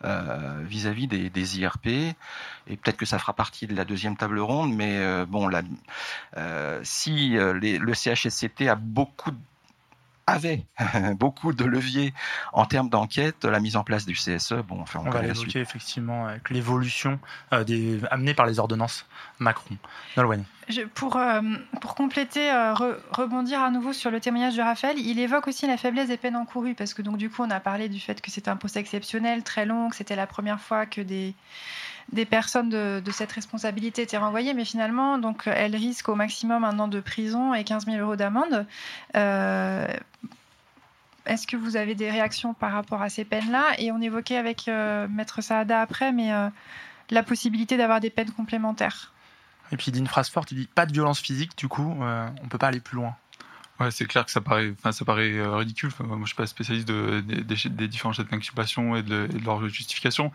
euh, 0.05 0.63
vis-à-vis 0.67 1.07
des, 1.07 1.59
IRP. 1.59 1.87
Et 1.87 2.77
peut-être 2.77 2.97
que 2.97 3.07
ça 3.07 3.17
fera 3.17 3.33
partie 3.33 3.65
de 3.65 3.75
la 3.75 3.83
deuxième 3.83 4.15
table 4.15 4.37
ronde, 4.37 4.75
mais 4.75 5.25
bon, 5.25 5.49
si 6.83 7.29
le 7.31 7.93
CHSCT 7.95 8.69
a 8.69 8.75
beaucoup 8.75 9.31
avait 10.27 10.65
beaucoup 11.15 11.53
de 11.53 11.63
leviers 11.65 12.13
en 12.53 12.65
termes 12.65 12.89
d'enquête, 12.89 13.45
la 13.45 13.59
mise 13.59 13.75
en 13.77 13.83
place 13.83 14.05
du 14.05 14.13
CSE, 14.13 14.53
bon, 14.67 14.81
enfin, 14.81 14.99
on, 15.03 15.07
On 15.07 15.11
va 15.11 15.21
l'évoquer 15.21 15.59
effectivement 15.59 16.27
avec 16.27 16.49
l'évolution 16.49 17.19
euh, 17.53 17.63
des 17.63 17.99
amenée 18.11 18.33
par 18.33 18.45
les 18.45 18.59
ordonnances 18.59 19.05
Macron. 19.39 19.75
Nolwenn. 20.17 20.43
Je- 20.69 20.81
pour, 20.81 21.15
euh, 21.15 21.41
pour 21.79 21.95
compléter, 21.95 22.51
euh, 22.51 22.73
re- 22.73 22.97
rebondir 23.11 23.61
à 23.61 23.71
nouveau 23.71 23.93
sur 23.93 24.11
le 24.11 24.19
témoignage 24.19 24.57
de 24.57 24.61
Raphaël, 24.61 24.97
il 24.99 25.17
évoque 25.17 25.47
aussi 25.47 25.65
la 25.65 25.77
faiblesse 25.77 26.09
des 26.09 26.17
peines 26.17 26.35
encourues, 26.35 26.75
parce 26.75 26.93
que 26.93 27.01
donc 27.01 27.15
du 27.17 27.29
coup 27.29 27.41
on 27.43 27.49
a 27.49 27.61
parlé 27.61 27.87
du 27.87 27.99
fait 28.01 28.19
que 28.21 28.29
c'était 28.29 28.49
un 28.49 28.57
procès 28.57 28.79
exceptionnel, 28.81 29.43
très 29.43 29.65
long, 29.65 29.89
que 29.89 29.95
c'était 29.95 30.17
la 30.17 30.27
première 30.27 30.59
fois 30.59 30.85
que 30.85 30.99
des, 30.99 31.33
des 32.13 32.25
personnes 32.25 32.69
de, 32.69 33.01
de 33.03 33.11
cette 33.11 33.31
responsabilité 33.31 34.01
étaient 34.01 34.17
renvoyées, 34.17 34.53
mais 34.53 34.65
finalement 34.65 35.17
donc 35.17 35.43
elles 35.45 35.75
risquent 35.75 36.09
au 36.09 36.15
maximum 36.15 36.63
un 36.63 36.79
an 36.79 36.87
de 36.87 36.99
prison 37.01 37.53
et 37.53 37.63
15 37.63 37.85
000 37.85 37.97
euros 37.97 38.15
d'amende. 38.15 38.65
Euh, 39.15 39.87
est-ce 41.25 41.45
que 41.45 41.57
vous 41.57 41.75
avez 41.75 41.93
des 41.95 42.09
réactions 42.09 42.53
par 42.53 42.71
rapport 42.71 43.01
à 43.01 43.09
ces 43.09 43.25
peines-là? 43.25 43.73
Et 43.79 43.91
on 43.91 43.99
évoquait 44.01 44.37
avec 44.37 44.67
euh, 44.69 45.07
Maître 45.09 45.41
Saada 45.41 45.81
après, 45.81 46.13
mais 46.13 46.31
euh, 46.33 46.47
la 47.09 47.23
possibilité 47.23 47.75
d'avoir 47.75 47.99
des 47.99 48.09
peines 48.09 48.31
complémentaires. 48.31 49.13
Et 49.73 49.75
puis 49.77 49.87
il 49.87 49.91
dit 49.91 49.99
une 49.99 50.07
phrase 50.07 50.29
forte, 50.29 50.51
il 50.53 50.57
dit 50.59 50.67
pas 50.73 50.85
de 50.85 50.93
violence 50.93 51.19
physique, 51.19 51.57
du 51.57 51.67
coup 51.67 51.97
euh, 52.01 52.29
on 52.41 52.47
peut 52.47 52.57
pas 52.57 52.67
aller 52.67 52.79
plus 52.79 52.95
loin. 52.95 53.15
Ouais, 53.81 53.91
c'est 53.91 54.05
clair 54.05 54.25
que 54.25 54.31
ça 54.31 54.39
paraît, 54.41 54.73
enfin, 54.79 54.91
ça 54.91 55.05
paraît 55.05 55.33
ridicule. 55.55 55.89
Enfin, 55.93 56.05
moi, 56.05 56.17
je 56.21 56.27
suis 56.27 56.35
pas 56.35 56.47
spécialiste 56.47 56.87
de, 56.87 57.19
des, 57.21 57.43
des- 57.43 57.69
des 57.69 57.87
différents 57.87 58.11
chefs 58.13 58.27
d'inculpation 58.27 58.95
et 58.95 59.03
de, 59.03 59.27
et 59.31 59.37
de 59.37 59.45
leur 59.45 59.67
justification. 59.69 60.31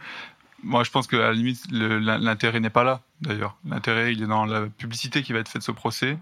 Moi, 0.63 0.85
je 0.85 0.91
pense 0.91 1.07
que 1.07 1.17
à 1.17 1.29
la 1.29 1.33
limite, 1.33 1.61
l'intérêt 1.71 2.61
n'est 2.61 2.71
pas 2.71 2.85
là. 2.85 3.03
D'ailleurs, 3.21 3.57
l'intérêt, 3.65 4.13
il 4.13 4.23
est 4.23 4.27
dans 4.27 4.45
la 4.45 4.67
publicité 4.67 5.23
qui 5.23 5.33
va 5.33 5.41
être 5.41 5.49
faite 5.49 5.63
de 5.63 5.67
ce 5.67 5.73
procès 5.73 6.19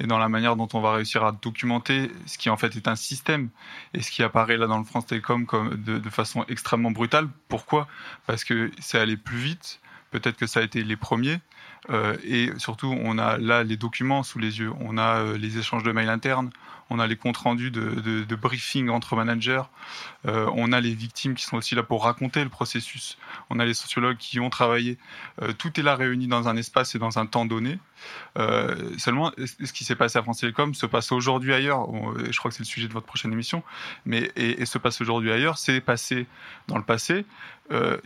et 0.00 0.06
dans 0.06 0.18
la 0.18 0.28
manière 0.28 0.56
dont 0.56 0.68
on 0.72 0.80
va 0.80 0.94
réussir 0.94 1.24
à 1.24 1.32
documenter 1.32 2.10
ce 2.26 2.38
qui 2.38 2.50
en 2.50 2.56
fait 2.56 2.76
est 2.76 2.88
un 2.88 2.96
système 2.96 3.50
et 3.92 4.02
ce 4.02 4.10
qui 4.10 4.22
apparaît 4.22 4.56
là 4.56 4.66
dans 4.66 4.78
le 4.78 4.84
France 4.84 5.06
Télécom 5.06 5.46
comme 5.46 5.76
de, 5.82 5.98
de 5.98 6.10
façon 6.10 6.44
extrêmement 6.48 6.90
brutale. 6.90 7.28
Pourquoi? 7.48 7.88
Parce 8.26 8.44
que 8.44 8.70
c'est 8.80 8.98
allé 8.98 9.16
plus 9.16 9.38
vite 9.38 9.80
peut-être 10.14 10.36
que 10.36 10.46
ça 10.46 10.60
a 10.60 10.62
été 10.62 10.84
les 10.84 10.96
premiers. 10.96 11.40
Euh, 11.90 12.16
et 12.24 12.50
surtout, 12.58 12.96
on 13.02 13.18
a 13.18 13.38
là 13.38 13.62
les 13.62 13.76
documents 13.76 14.22
sous 14.22 14.38
les 14.38 14.58
yeux. 14.58 14.72
On 14.80 14.98
a 14.98 15.20
euh, 15.20 15.38
les 15.38 15.58
échanges 15.58 15.82
de 15.82 15.92
mails 15.92 16.08
internes, 16.08 16.50
on 16.90 16.98
a 16.98 17.06
les 17.06 17.16
comptes 17.16 17.36
rendus 17.36 17.70
de, 17.70 18.34
briefing 18.34 18.88
entre 18.88 19.16
managers, 19.16 19.62
euh, 20.26 20.50
on 20.54 20.72
a 20.72 20.80
les 20.80 20.94
victimes 20.94 21.34
qui 21.34 21.44
sont 21.44 21.56
aussi 21.56 21.74
là 21.74 21.82
pour 21.82 22.04
raconter 22.04 22.42
le 22.42 22.50
processus, 22.50 23.18
on 23.50 23.58
a 23.58 23.64
les 23.64 23.74
sociologues 23.74 24.16
qui 24.16 24.40
ont 24.40 24.50
travaillé. 24.50 24.98
tout 25.58 25.78
est 25.78 25.82
là 25.82 25.96
réuni 25.96 26.26
dans 26.26 26.48
un 26.48 26.56
espace 26.56 26.94
et 26.94 26.98
dans 26.98 27.18
un 27.18 27.26
temps 27.26 27.46
donné. 27.46 27.78
seulement, 28.98 29.32
ce 29.38 29.72
qui 29.72 29.84
s'est 29.84 29.96
passé 29.96 30.18
à 30.18 30.22
France 30.22 30.40
Télécom 30.40 30.74
se 30.74 30.86
passe 30.86 31.12
aujourd'hui 31.12 31.54
ailleurs? 31.54 31.86
je 32.30 32.36
crois 32.38 32.50
que 32.50 32.56
c'est 32.56 32.62
le 32.62 32.68
sujet 32.68 32.88
de 32.88 32.92
votre 32.92 33.06
prochaine 33.06 33.32
émission. 33.32 33.62
Mais 34.04 34.30
et 34.36 34.66
se 34.66 34.78
passe 34.78 35.00
aujourd'hui 35.00 35.32
ailleurs, 35.32 35.58
c'est 35.58 35.80
passé 35.80 36.26
dans 36.68 36.76
le 36.76 36.84
passé. 36.84 37.24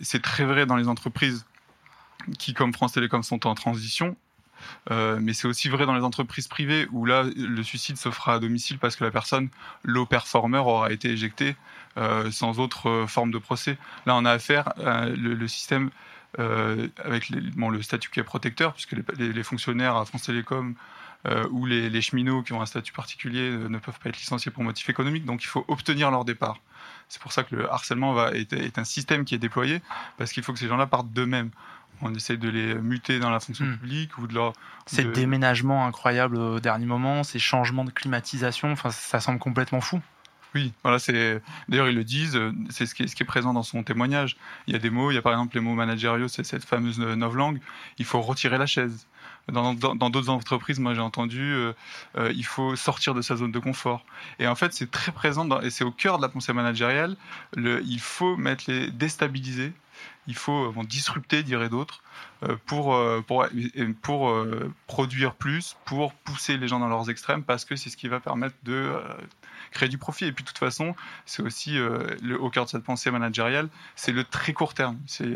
c'est 0.00 0.22
très 0.22 0.44
vrai 0.44 0.66
dans 0.66 0.76
les 0.76 0.88
entreprises 0.88 1.44
qui, 2.38 2.54
comme 2.54 2.72
France 2.72 2.92
Télécom, 2.92 3.22
sont 3.22 3.46
en 3.46 3.54
transition. 3.54 4.16
Euh, 4.90 5.18
mais 5.20 5.34
c'est 5.34 5.48
aussi 5.48 5.68
vrai 5.68 5.86
dans 5.86 5.94
les 5.94 6.02
entreprises 6.02 6.48
privées 6.48 6.86
où 6.92 7.04
là, 7.04 7.24
le 7.36 7.62
suicide 7.62 7.96
se 7.96 8.10
fera 8.10 8.34
à 8.34 8.38
domicile 8.38 8.78
parce 8.78 8.96
que 8.96 9.04
la 9.04 9.10
personne, 9.10 9.48
low 9.84 10.06
performer, 10.06 10.58
aura 10.58 10.92
été 10.92 11.10
éjectée 11.10 11.56
euh, 11.96 12.30
sans 12.30 12.58
autre 12.60 12.88
euh, 12.88 13.06
forme 13.06 13.30
de 13.30 13.38
procès. 13.38 13.78
Là, 14.06 14.14
on 14.16 14.24
a 14.24 14.32
affaire 14.32 14.68
à 14.84 15.06
le, 15.06 15.48
système 15.48 15.90
avec 16.36 17.30
le 17.30 17.82
statut 17.82 18.10
qui 18.10 18.20
est 18.20 18.24
protecteur, 18.24 18.74
puisque 18.74 18.94
les, 19.18 19.42
fonctionnaires 19.42 19.96
à 19.96 20.04
France 20.04 20.24
Télécom 20.24 20.74
ou 21.50 21.66
les, 21.66 22.00
cheminots 22.00 22.42
qui 22.42 22.52
ont 22.52 22.62
un 22.62 22.66
statut 22.66 22.92
particulier 22.92 23.50
ne 23.50 23.78
peuvent 23.78 23.98
pas 23.98 24.10
être 24.10 24.18
licenciés 24.18 24.52
pour 24.52 24.62
motif 24.62 24.88
économique, 24.88 25.24
donc 25.24 25.42
il 25.42 25.46
faut 25.46 25.64
obtenir 25.68 26.10
leur 26.10 26.24
départ. 26.24 26.58
C'est 27.08 27.20
pour 27.20 27.32
ça 27.32 27.42
que 27.42 27.56
le 27.56 27.72
harcèlement 27.72 28.12
va, 28.12 28.32
est, 28.32 28.52
est 28.52 28.78
un 28.78 28.84
système 28.84 29.24
qui 29.24 29.34
est 29.34 29.38
déployé, 29.38 29.80
parce 30.18 30.32
qu'il 30.32 30.42
faut 30.42 30.52
que 30.52 30.58
ces 30.58 30.68
gens-là 30.68 30.86
partent 30.86 31.10
d'eux-mêmes 31.10 31.50
on 32.02 32.14
essaie 32.14 32.36
de 32.36 32.48
les 32.48 32.74
muter 32.74 33.18
dans 33.18 33.30
la 33.30 33.40
fonction 33.40 33.64
hmm. 33.64 33.78
publique 33.78 34.18
ou 34.18 34.26
de 34.26 34.34
leur. 34.34 34.52
Ces 34.86 35.04
déménagements 35.04 35.86
incroyables 35.86 36.36
au 36.36 36.60
dernier 36.60 36.86
moment, 36.86 37.22
ces 37.22 37.38
changements 37.38 37.84
de 37.84 37.90
climatisation, 37.90 38.72
enfin, 38.72 38.90
ça 38.90 39.20
semble 39.20 39.38
complètement 39.38 39.80
fou. 39.80 40.00
Oui, 40.54 40.72
voilà, 40.82 40.98
c'est. 40.98 41.42
D'ailleurs, 41.68 41.88
ils 41.88 41.94
le 41.94 42.04
disent, 42.04 42.36
euh, 42.36 42.52
c'est 42.70 42.86
ce 42.86 42.94
qui, 42.94 43.02
est, 43.02 43.06
ce 43.06 43.14
qui 43.14 43.22
est 43.22 43.26
présent 43.26 43.52
dans 43.52 43.62
son 43.62 43.82
témoignage. 43.82 44.36
Il 44.66 44.72
y 44.72 44.76
a 44.76 44.78
des 44.78 44.90
mots, 44.90 45.10
il 45.10 45.14
y 45.14 45.18
a 45.18 45.22
par 45.22 45.32
exemple 45.32 45.54
les 45.54 45.60
mots 45.60 45.74
managériaux, 45.74 46.28
c'est 46.28 46.44
cette 46.44 46.64
fameuse 46.64 46.98
novlangue. 46.98 47.60
Il 47.98 48.04
faut 48.04 48.20
retirer 48.20 48.58
la 48.58 48.66
chaise. 48.66 49.06
Dans 49.48 49.72
d'autres 49.74 50.28
entreprises, 50.28 50.78
moi 50.78 50.92
j'ai 50.92 51.00
entendu, 51.00 51.40
euh, 51.40 51.72
euh, 52.18 52.30
il 52.36 52.44
faut 52.44 52.76
sortir 52.76 53.14
de 53.14 53.22
sa 53.22 53.36
zone 53.36 53.50
de 53.50 53.58
confort. 53.58 54.04
Et 54.38 54.46
en 54.46 54.54
fait, 54.54 54.74
c'est 54.74 54.90
très 54.90 55.10
présent 55.10 55.48
et 55.60 55.70
c'est 55.70 55.84
au 55.84 55.90
cœur 55.90 56.18
de 56.18 56.22
la 56.22 56.28
pensée 56.28 56.52
managériale. 56.52 57.16
Le, 57.56 57.82
il 57.84 58.00
faut 58.00 58.36
mettre 58.36 58.64
les 58.68 58.90
déstabiliser 58.90 59.72
il 60.28 60.36
faut 60.36 60.66
euh, 60.66 60.84
disrupter, 60.84 61.42
dirait 61.42 61.70
d'autres, 61.70 62.02
euh, 62.44 62.56
pour, 62.66 62.94
euh, 62.94 63.24
pour, 63.26 63.48
pour 64.02 64.36
produire 64.86 65.34
plus, 65.34 65.76
pour 65.86 66.12
pousser 66.12 66.58
les 66.58 66.68
gens 66.68 66.78
dans 66.78 66.88
leurs 66.88 67.10
extrêmes, 67.10 67.42
parce 67.42 67.64
que 67.64 67.74
c'est 67.74 67.90
ce 67.90 67.96
qui 67.96 68.08
va 68.08 68.20
permettre 68.20 68.54
de 68.62 68.94
créer 69.72 69.88
du 69.88 69.98
profit. 69.98 70.26
Et 70.26 70.32
puis 70.32 70.44
de 70.44 70.48
toute 70.48 70.58
façon, 70.58 70.94
c'est 71.24 71.42
aussi 71.42 71.78
au 71.80 72.50
cœur 72.50 72.66
de 72.66 72.70
cette 72.70 72.84
pensée 72.84 73.10
managériale, 73.10 73.68
c'est 73.96 74.12
le 74.12 74.22
très 74.22 74.52
court 74.52 74.74
terme, 74.74 74.98
c'est 75.06 75.26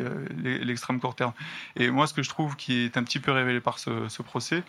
l'extrême 0.43 1.01
court 1.01 1.17
terme. 1.17 1.33
Et 1.77 1.91
moi, 1.91 2.07
ce 2.07 2.15
que 2.15 2.23
je 2.23 2.29
trouve 2.29 2.57
qui 2.57 2.85
est 2.85 2.97
un 2.97 3.03
petit 3.03 3.19
peu 3.19 3.33
révélé 3.33 3.61
par 3.61 3.79
ce, 3.79 4.23
procès, 4.23 4.63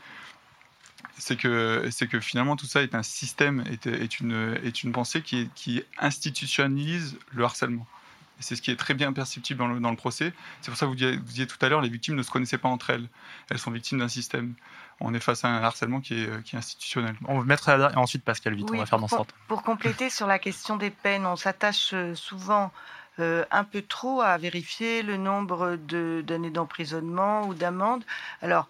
c'est 1.18 1.36
que, 1.36 1.88
c'est 1.92 2.08
que 2.08 2.20
finalement 2.20 2.56
tout 2.56 2.66
ça 2.66 2.82
est 2.82 2.96
un 2.96 3.04
système, 3.04 3.64
est, 3.70 3.86
est, 3.88 4.20
une, 4.20 4.58
est 4.64 4.84
une 4.84 4.94
pensée 4.94 5.22
qui, 5.22 5.50
qui 5.54 5.84
institutionnalise 6.00 7.18
le 7.34 7.44
harcèlement 7.44 7.86
c'est 8.39 8.56
ce 8.56 8.62
qui 8.62 8.72
est 8.72 8.76
très 8.76 8.93
bien 8.93 9.13
perceptible 9.13 9.60
dans 9.60 9.67
le, 9.67 9.80
dans 9.80 9.91
le 9.91 9.96
procès. 9.96 10.34
C'est 10.62 10.72
pour 10.72 10.78
ça 10.78 10.86
que 10.86 10.91
vous 10.91 11.22
disiez, 11.24 11.48
tout 11.48 11.58
à 11.62 11.69
l'heure, 11.69 11.82
les 11.82 11.89
victimes 11.89 12.15
ne 12.15 12.24
se 12.24 12.32
connaissaient 12.32 12.58
pas 12.58 12.69
entre 12.69 12.89
elles. 12.89 13.08
Elles 13.50 13.60
sont 13.60 13.72
victimes 13.72 14.00
d'un 14.00 14.08
système. 14.08 14.54
On 15.00 15.13
est 15.13 15.19
face 15.19 15.43
à 15.43 15.50
un 15.50 15.63
harcèlement 15.63 16.02
qui 16.02 16.22
est, 16.22 16.43
qui 16.43 16.56
est 16.56 16.60
institutionnel. 16.60 17.15
On 17.26 17.39
va 17.39 17.46
mettre 17.46 17.69
et 17.69 17.96
ensuite 17.96 18.24
Pascal 18.24 18.56
vite, 18.56 18.69
on 18.72 18.78
va 18.78 18.86
faire 18.86 19.00
dans 19.00 19.08
pour, 19.08 19.26
pour 19.48 19.63
compléter 19.63 20.10
sur 20.10 20.28
la 20.28 20.39
question 20.39 20.78
des 20.78 20.89
peines, 20.91 21.26
on 21.26 21.36
s'attache 21.36 21.91
euh, 21.93 22.15
souvent 22.15 22.72
euh, 23.19 23.43
un 23.52 23.63
peu 23.63 23.82
trop 23.82 24.22
à 24.22 24.38
vérifier 24.38 25.04
le 25.04 25.17
nombre 25.17 25.76
d'années 25.76 26.50
d'emprisonnement 26.50 27.48
ou 27.48 27.54
d'amende. 27.54 28.04
Alors, 28.41 28.67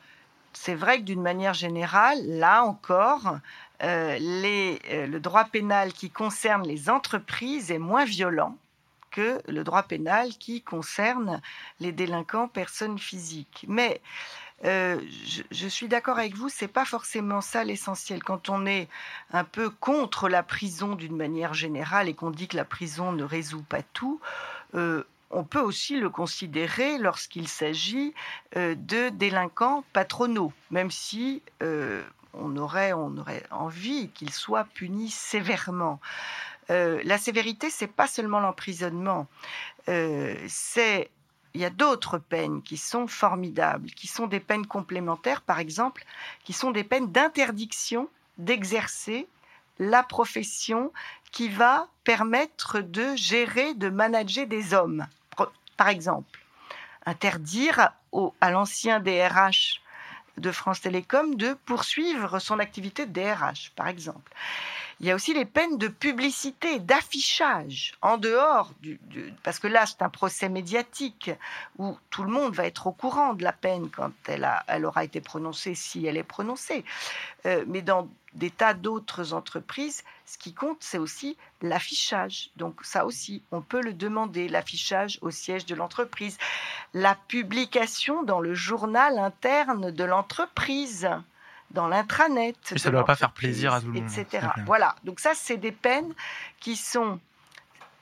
c'est 0.54 0.76
vrai 0.76 0.99
que 0.99 1.04
d'une 1.04 1.21
manière 1.21 1.54
générale, 1.54 2.19
là 2.26 2.63
encore, 2.63 3.38
euh, 3.82 4.17
les, 4.19 5.08
le 5.08 5.19
droit 5.19 5.45
pénal 5.45 5.93
qui 5.93 6.10
concerne 6.10 6.67
les 6.67 6.89
entreprises 6.89 7.71
est 7.71 7.80
moins 7.80 8.06
violent 8.06 8.58
que 9.13 9.41
le 9.47 9.63
droit 9.63 9.84
pénal 9.84 10.30
qui 10.39 10.62
concerne 10.62 11.41
les 11.80 11.93
délinquants 11.93 12.47
personnes 12.47 12.99
physiques. 12.99 13.65
Mais 13.69 14.02
euh, 14.65 14.99
je, 15.52 15.67
suis 15.67 15.88
d'accord 15.88 16.17
avec 16.17 16.36
vous, 16.36 16.49
c'est 16.49 16.67
pas 16.67 16.86
forcément 16.86 17.41
ça 17.41 17.63
l'essentiel. 17.63 18.23
Quand 18.23 18.49
on 18.49 18.65
est 18.65 18.88
un 19.32 19.43
peu 19.43 19.69
contre 19.69 20.30
la 20.30 20.41
prison 20.41 20.95
d'une 20.95 21.15
manière 21.15 21.54
générale 21.54 22.10
et 22.10 22.13
qu'on 22.13 22.32
dit 22.32 22.47
que 22.47 22.58
la 22.58 22.65
prison 22.65 23.12
ne 23.12 23.23
résout 23.23 23.63
pas 23.63 23.84
tout, 23.93 24.19
euh, 24.76 25.04
on 25.32 25.43
peut 25.43 25.60
aussi 25.60 25.99
le 25.99 26.10
considérer 26.10 26.97
lorsqu'il 26.97 27.47
s'agit 27.47 28.13
euh, 28.56 28.76
de 28.76 29.10
délinquants 29.10 29.84
patronaux, 29.93 30.54
même 30.71 30.91
si 30.91 31.41
on, 31.62 32.58
aurait, 32.58 32.93
on 32.93 33.17
aurait 33.17 33.43
envie 33.52 34.10
qu'ils 34.10 34.34
soient 34.34 34.65
punis 34.73 35.12
sévèrement. 35.12 35.99
Euh, 36.69 37.02
la 37.04 37.17
sévérité, 37.17 37.69
c'est 37.69 37.88
pas 37.88 38.08
seulement 38.08 38.39
l'emprisonnement, 38.39 39.28
euh, 39.89 40.36
c'est 40.47 41.10
il 41.56 41.62
y 41.62 41.65
a 41.65 41.69
d'autres 41.69 42.17
peines 42.17 42.63
qui 42.63 42.78
sont 42.78 43.06
formidables, 43.06 43.91
qui 43.91 44.08
sont 44.08 44.26
des 44.26 44.39
peines 44.39 44.65
complémentaires, 44.65 45.41
par 45.41 45.60
exemple, 45.60 46.04
qui 46.43 46.54
sont 46.54 46.71
des 46.71 46.84
peines 46.84 47.12
d'interdiction 47.12 48.10
d'exercer 48.39 49.28
la 49.78 50.02
profession 50.02 50.91
qui 51.32 51.49
va 51.49 51.88
permettre 52.04 52.80
de 52.80 53.15
gérer, 53.15 53.76
de 53.76 53.89
manager 53.89 54.47
des 54.47 54.73
hommes. 54.73 55.06
Par 55.78 55.89
exemple, 55.89 56.39
interdire 57.06 57.91
à 58.41 58.52
l'ancien 58.52 58.99
DRH 58.99 59.82
de 60.38 60.52
France 60.52 60.82
Télécom 60.82 61.36
de 61.36 61.54
poursuivre 61.65 62.39
son 62.39 62.60
activité 62.60 63.06
de 63.06 63.12
DRH, 63.12 63.71
par 63.76 63.88
exemple. 63.88 64.32
Il 64.99 65.08
y 65.08 65.12
a 65.12 65.15
aussi 65.15 65.34
les 65.34 65.45
peines 65.45 65.77
de 65.77 65.88
publicité, 65.88 66.79
d'affichage, 66.79 67.93
en 68.01 68.17
dehors 68.17 68.71
du, 68.82 68.99
Parce 69.43 69.60
que 69.60 69.67
là, 69.67 69.86
c'est 69.86 70.01
un 70.01 70.10
procès 70.10 70.49
médiatique 70.49 71.32
où 71.77 71.97
tout 72.10 72.23
le 72.23 72.29
monde 72.29 72.53
va 72.53 72.65
être 72.65 72.88
au 72.88 72.91
courant 72.91 73.34
de 73.34 73.43
la 73.43 73.53
peine 73.53 73.89
quand 73.89 74.12
elle, 74.27 74.43
a, 74.43 74.63
elle 74.67 74.86
aura 74.86 75.03
été 75.03 75.21
prononcée, 75.21 75.75
si 75.75 76.06
elle 76.06 76.17
est 76.17 76.23
prononcée. 76.23 76.86
Euh, 77.45 77.65
mais 77.67 77.82
dans 77.82 78.08
des 78.34 78.49
tas 78.49 78.73
d'autres 78.73 79.34
entreprises, 79.34 80.03
ce 80.25 80.38
qui 80.38 80.53
compte, 80.53 80.77
c'est 80.79 80.97
aussi 80.97 81.38
l'affichage. 81.62 82.49
Donc 82.58 82.79
ça 82.84 83.06
aussi, 83.06 83.43
on 83.51 83.62
peut 83.62 83.82
le 83.82 83.93
demander, 83.93 84.47
l'affichage 84.47 85.19
au 85.21 85.32
siège 85.32 85.65
de 85.65 85.75
l'entreprise. 85.75 86.38
La 86.93 87.15
publication 87.15 88.23
dans 88.23 88.39
le 88.39 88.53
journal 88.53 89.19
interne 89.19 89.91
de 89.91 90.03
l'entreprise 90.03 91.10
dans 91.73 91.88
l'intranet. 91.88 92.55
Et 92.71 92.77
ça 92.77 92.89
ne 92.89 92.95
doit 92.95 93.05
pas 93.05 93.15
faire 93.15 93.31
plaisir 93.31 93.73
à 93.73 93.81
tout 93.81 93.88
le 93.88 94.01
monde. 94.01 94.12
Etc. 94.12 94.47
Voilà. 94.65 94.95
Donc 95.03 95.19
ça, 95.19 95.31
c'est 95.36 95.57
des 95.57 95.71
peines 95.71 96.13
qui 96.59 96.75
sont 96.75 97.19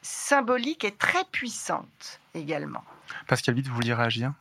symboliques 0.02 0.84
et 0.84 0.92
très 0.92 1.24
puissantes 1.32 2.20
également. 2.34 2.84
Pascal 3.28 3.56
Vite, 3.56 3.68
vous 3.68 3.76
vouliez 3.76 3.94
réagir? 3.94 4.34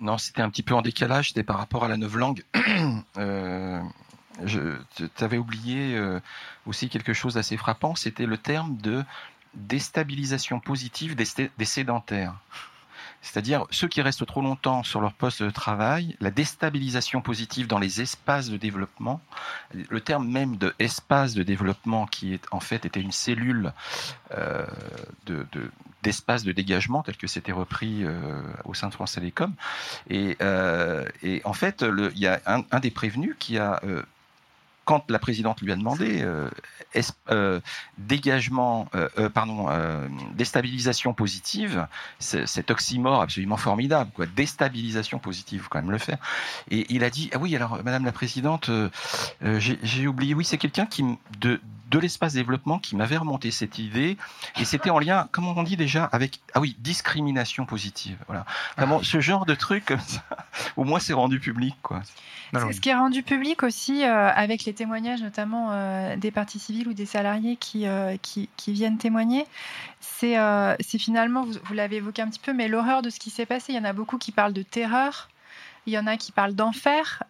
Non, 0.00 0.18
c'était 0.18 0.42
un 0.42 0.50
petit 0.50 0.62
peu 0.62 0.74
en 0.74 0.82
décalage, 0.82 1.28
c'était 1.28 1.42
par 1.42 1.58
rapport 1.58 1.84
à 1.84 1.88
la 1.88 1.96
neuve 1.96 2.18
langue. 2.18 2.44
euh, 3.16 3.80
tu 4.46 5.08
avais 5.20 5.38
oublié 5.38 5.96
euh, 5.96 6.20
aussi 6.66 6.88
quelque 6.88 7.14
chose 7.14 7.34
d'assez 7.34 7.56
frappant, 7.56 7.94
c'était 7.94 8.26
le 8.26 8.36
terme 8.36 8.76
de 8.76 9.04
déstabilisation 9.54 10.60
positive 10.60 11.16
des 11.16 11.64
sédentaires 11.64 12.34
c'est-à-dire 13.22 13.66
ceux 13.70 13.88
qui 13.88 14.00
restent 14.02 14.26
trop 14.26 14.40
longtemps 14.40 14.82
sur 14.82 15.00
leur 15.00 15.12
poste 15.12 15.42
de 15.42 15.50
travail, 15.50 16.16
la 16.20 16.30
déstabilisation 16.30 17.20
positive 17.20 17.66
dans 17.66 17.78
les 17.78 18.00
espaces 18.00 18.48
de 18.48 18.56
développement, 18.56 19.20
le 19.72 20.00
terme 20.00 20.28
même 20.28 20.56
de 20.56 20.74
espace 20.78 21.34
de 21.34 21.42
développement 21.42 22.06
qui 22.06 22.32
est 22.32 22.44
en 22.50 22.60
fait 22.60 22.86
était 22.86 23.00
une 23.00 23.12
cellule 23.12 23.72
euh, 24.36 24.64
de, 25.26 25.46
d'espace 26.02 26.44
de 26.44 26.52
dégagement 26.52 27.02
tel 27.02 27.16
que 27.16 27.26
c'était 27.26 27.52
repris 27.52 28.04
euh, 28.04 28.42
au 28.64 28.74
sein 28.74 28.88
de 28.88 28.94
France 28.94 29.12
Télécom. 29.12 29.52
Et, 30.08 30.36
euh, 30.40 31.04
en 31.44 31.52
fait, 31.52 31.84
il 31.84 32.18
y 32.18 32.26
a 32.26 32.40
un, 32.46 32.80
des 32.80 32.90
prévenus 32.90 33.36
qui 33.38 33.58
a 33.58 33.80
quand 34.90 35.08
la 35.08 35.20
présidente 35.20 35.60
lui 35.60 35.70
a 35.70 35.76
demandé 35.76 36.20
euh, 36.22 36.50
euh, 37.30 37.60
dégagement, 37.96 38.88
euh, 38.96 39.28
pardon, 39.28 39.68
déstabilisation 40.34 41.14
positive, 41.14 41.86
cet 42.18 42.72
oxymore 42.72 43.22
absolument 43.22 43.56
formidable, 43.56 44.10
quoi, 44.12 44.26
déstabilisation 44.26 45.20
positive, 45.20 45.60
faut 45.60 45.68
quand 45.70 45.80
même 45.80 45.92
le 45.92 45.98
faire. 45.98 46.18
Et 46.72 46.86
il 46.88 47.04
a 47.04 47.10
dit 47.10 47.30
ah 47.32 47.38
oui 47.38 47.54
alors 47.54 47.78
Madame 47.84 48.04
la 48.04 48.10
présidente, 48.10 48.68
j'ai 49.40 50.06
oublié, 50.08 50.34
oui 50.34 50.44
c'est 50.44 50.58
quelqu'un 50.58 50.86
qui 50.86 51.04
de 51.38 51.60
de 51.90 51.98
l'espace 51.98 52.34
développement 52.34 52.78
qui 52.78 52.96
m'avait 52.96 53.16
remonté 53.16 53.50
cette 53.50 53.78
idée. 53.78 54.16
Et 54.58 54.64
c'était 54.64 54.90
en 54.90 54.98
lien, 54.98 55.28
comment 55.32 55.54
on 55.56 55.62
dit 55.62 55.76
déjà, 55.76 56.04
avec, 56.04 56.40
ah 56.54 56.60
oui, 56.60 56.76
discrimination 56.78 57.66
positive. 57.66 58.16
Voilà. 58.26 58.46
Vraiment, 58.76 59.02
ce 59.02 59.20
genre 59.20 59.44
de 59.44 59.54
truc 59.54 59.84
comme 59.86 60.00
ça, 60.00 60.22
au 60.76 60.84
moins 60.84 61.00
c'est 61.00 61.12
rendu 61.12 61.40
public, 61.40 61.74
quoi. 61.82 62.02
C'est 62.52 62.72
ce 62.72 62.80
qui 62.80 62.88
est 62.88 62.94
rendu 62.94 63.22
public 63.22 63.62
aussi 63.62 64.04
euh, 64.04 64.28
avec 64.28 64.64
les 64.64 64.72
témoignages 64.72 65.22
notamment 65.22 65.68
euh, 65.70 66.16
des 66.16 66.32
parties 66.32 66.58
civiles 66.58 66.88
ou 66.88 66.94
des 66.94 67.06
salariés 67.06 67.56
qui, 67.56 67.86
euh, 67.86 68.16
qui, 68.20 68.48
qui, 68.56 68.72
viennent 68.72 68.98
témoigner. 68.98 69.46
C'est 70.00 70.36
finalement, 70.98 71.44
vous, 71.44 71.54
vous 71.64 71.74
l'avez 71.74 71.96
évoqué 71.96 72.22
un 72.22 72.28
petit 72.28 72.40
peu, 72.40 72.52
mais 72.52 72.68
l'horreur 72.68 73.02
de 73.02 73.10
ce 73.10 73.20
qui 73.20 73.30
s'est 73.30 73.46
passé. 73.46 73.72
Il 73.72 73.76
y 73.76 73.78
en 73.78 73.84
a 73.84 73.92
beaucoup 73.92 74.18
qui 74.18 74.32
parlent 74.32 74.52
de 74.52 74.62
terreur, 74.62 75.28
il 75.86 75.92
y 75.92 75.98
en 75.98 76.06
a 76.06 76.16
qui 76.16 76.32
parlent 76.32 76.54
d'enfer. 76.54 77.22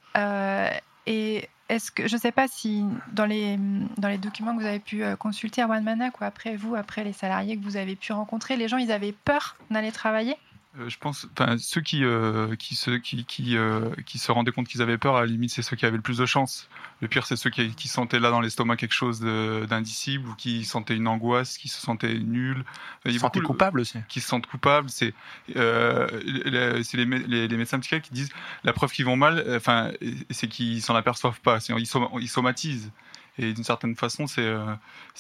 et 1.07 1.49
est-ce 1.71 1.91
que 1.93 2.09
je 2.09 2.17
ne 2.17 2.21
sais 2.21 2.33
pas 2.33 2.49
si 2.49 2.85
dans 3.13 3.27
les, 3.27 3.57
dans 3.97 4.09
les 4.09 4.19
documents 4.19 4.57
que 4.57 4.61
vous 4.61 4.67
avez 4.67 4.81
pu 4.81 5.05
consulter 5.19 5.63
à 5.63 5.69
One 5.69 5.85
Manac 5.85 6.21
ou 6.21 6.25
après 6.25 6.57
vous, 6.57 6.75
après 6.75 7.05
les 7.05 7.13
salariés 7.13 7.57
que 7.57 7.63
vous 7.63 7.77
avez 7.77 7.95
pu 7.97 8.13
rencontrer, 8.13 8.57
les 8.57 8.69
gens 8.69 8.77
ils 8.77 8.91
avaient 8.91 9.15
peur 9.25 9.57
d'aller 9.71 9.93
travailler? 9.93 10.37
Euh, 10.79 10.89
je 10.89 10.99
pense, 10.99 11.27
ceux 11.59 11.81
qui, 11.81 12.05
euh, 12.05 12.55
qui, 12.55 12.77
se, 12.77 12.93
qui, 12.93 13.25
qui, 13.25 13.57
euh, 13.57 13.91
qui, 14.07 14.19
se 14.19 14.31
rendaient 14.31 14.53
compte 14.53 14.69
qu'ils 14.69 14.83
avaient 14.83 14.99
peur, 14.99 15.17
à 15.17 15.23
la 15.23 15.27
limite, 15.27 15.51
c'est 15.51 15.63
ceux 15.63 15.75
qui 15.75 15.85
avaient 15.85 15.97
le 15.97 16.03
plus 16.03 16.19
de 16.19 16.27
chance. 16.27 16.69
Le 17.01 17.09
pire, 17.09 17.27
c'est 17.27 17.35
ceux 17.35 17.51
qui, 17.51 17.75
qui, 17.75 17.89
sentaient 17.89 18.21
là 18.21 18.31
dans 18.31 18.41
l'estomac 18.41 18.77
quelque 18.77 18.93
chose 18.93 19.21
d'indicible 19.21 20.29
ou 20.29 20.35
qui 20.37 20.65
sentaient 20.65 20.95
une 20.95 21.09
angoisse, 21.09 21.59
qui 21.59 21.69
se 21.69 21.81
sentaient 21.81 22.15
nuls. 22.15 22.65
Ils 23.05 23.15
se 23.15 23.19
sentaient 23.19 23.41
coupables 23.41 23.81
aussi. 23.81 23.99
Qui 24.09 24.21
se 24.21 24.29
sentent 24.29 24.47
coupables. 24.47 24.91
C'est 24.91 25.13
les, 25.49 26.85
les, 27.05 27.49
les, 27.49 27.57
médecins 27.57 27.81
psychiatres 27.81 28.07
qui 28.07 28.15
disent 28.15 28.31
la 28.63 28.73
preuve 28.73 28.93
qu'ils 28.93 29.07
vont 29.07 29.17
mal, 29.17 29.45
enfin, 29.57 29.91
c'est 30.31 30.47
qu'ils 30.47 30.83
s'en 30.83 30.95
aperçoivent 30.95 31.41
pas. 31.41 31.59
Ils, 31.69 31.89
ils 32.21 32.29
somatisent. 32.29 32.93
Et 33.41 33.55
d'une 33.55 33.65
certaine 33.65 33.97
façon, 33.97 34.27
c'est 34.27 34.43
euh, 34.43 34.77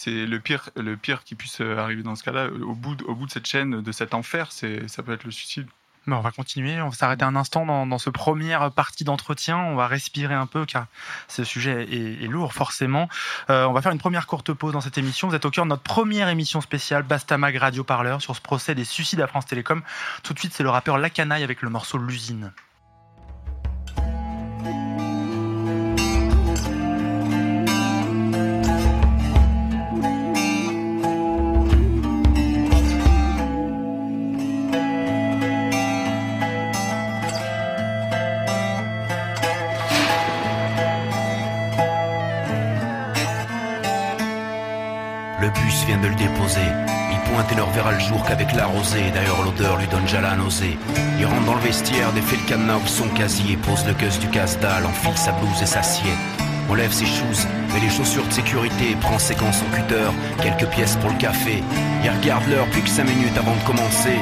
le 0.07 0.39
pire, 0.39 1.25
qui 1.25 1.35
puisse 1.35 1.63
euh, 1.63 1.79
arriver 1.79 2.03
dans 2.03 2.15
ce 2.17 2.23
cas-là. 2.23 2.49
Au 2.49 2.75
bout, 2.75 2.95
de, 2.95 3.31
cette 3.31 3.47
chaîne, 3.47 3.81
de 3.81 3.93
cet 3.93 4.13
enfer, 4.13 4.53
c'est 4.53 4.87
ça 4.89 5.03
peut 5.03 5.13
être 5.13 5.25
le 5.25 5.31
suicide. 5.31 5.67
Mais 6.07 6.15
on 6.17 6.21
va 6.21 6.31
continuer, 6.31 6.81
on 6.83 6.89
va 6.89 6.95
s'arrêter 6.95 7.25
un 7.25 7.35
instant 7.35 7.65
dans, 7.87 7.99
ce 7.99 8.11
première 8.11 8.71
partie 8.73 9.05
d'entretien, 9.05 9.59
on 9.59 9.75
va 9.75 9.87
respirer 9.87 10.35
un 10.35 10.47
peu 10.47 10.65
car 10.65 10.87
ce 11.29 11.45
sujet 11.45 11.87
est, 11.91 12.25
est 12.25 12.27
lourd 12.27 12.55
forcément. 12.55 13.09
Euh, 13.51 13.67
on 13.67 13.73
va 13.73 13.83
faire 13.83 13.93
une 13.93 13.99
première 13.99 14.27
courte 14.27 14.53
pause 14.53 14.73
dans 14.73 14.81
cette 14.81 14.97
émission. 14.97 15.29
Vous 15.29 15.35
êtes 15.35 15.45
au 15.45 15.51
cœur 15.51 15.65
de 15.67 15.69
notre 15.69 15.83
première 15.83 16.29
émission 16.29 16.63
spéciale 16.63 17.03
Bastamag 17.03 17.55
Radio 17.57 17.85
Parleur 17.85 18.23
sur 18.23 18.35
ce 18.35 18.41
procès 18.41 18.75
des 18.75 18.85
suicides 18.85 19.21
à 19.21 19.27
France 19.27 19.45
Télécom. 19.45 19.83
Tout 20.23 20.33
de 20.33 20.39
suite 20.39 20.55
c'est 20.55 20.63
le 20.63 20.71
rappeur 20.71 20.97
Lacanaille 20.97 21.45
avec 21.45 21.61
le 21.61 21.69
morceau 21.69 21.99
L'usine. 21.99 22.51
De 46.03 46.09
le 46.09 46.15
déposer. 46.15 46.69
Il 47.13 47.33
pointait 47.33 47.55
leur 47.55 47.71
verre 47.71 47.89
à 47.89 47.93
le 47.93 48.01
jour 48.01 48.25
qu'avec 48.25 48.53
la 48.55 48.67
rosée. 48.67 49.11
D'ailleurs, 49.15 49.43
l'odeur 49.45 49.77
lui 49.77 49.87
donne 49.89 50.03
déjà 50.03 50.21
la 50.21 50.37
nausée. 50.37 50.79
Il 51.19 51.27
rentre 51.27 51.45
dans 51.45 51.55
le 51.55 51.61
vestiaire, 51.61 52.13
défait 52.13 52.37
le 52.37 52.49
cadenas 52.49 52.81
son 52.87 53.09
casier, 53.09 53.57
pose 53.57 53.85
le 53.87 53.93
gus 53.95 54.19
du 54.19 54.29
casse-dalle, 54.29 54.87
enfile 54.87 55.17
sa 55.17 55.33
blouse 55.33 55.63
et 55.63 55.67
s'assied. 55.67 56.13
On 56.69 56.75
lève 56.75 56.93
ses 56.93 57.07
shoes, 57.07 57.47
met 57.75 57.81
les 57.81 57.91
chaussures 57.91 58.27
de 58.27 58.33
sécurité, 58.33 58.97
prend 59.01 59.19
ses 59.19 59.35
gants, 59.35 59.53
son 59.53 59.67
cutter, 59.77 60.11
quelques 60.43 60.71
pièces 60.71 60.97
pour 60.97 61.11
le 61.11 61.17
café. 61.17 61.63
Il 62.05 62.11
regarde 62.11 62.47
l'heure, 62.49 62.67
plus 62.67 62.83
que 62.83 62.89
5 62.89 63.05
minutes 63.05 63.37
avant 63.37 63.57
de 63.57 63.63
commencer. 63.63 64.19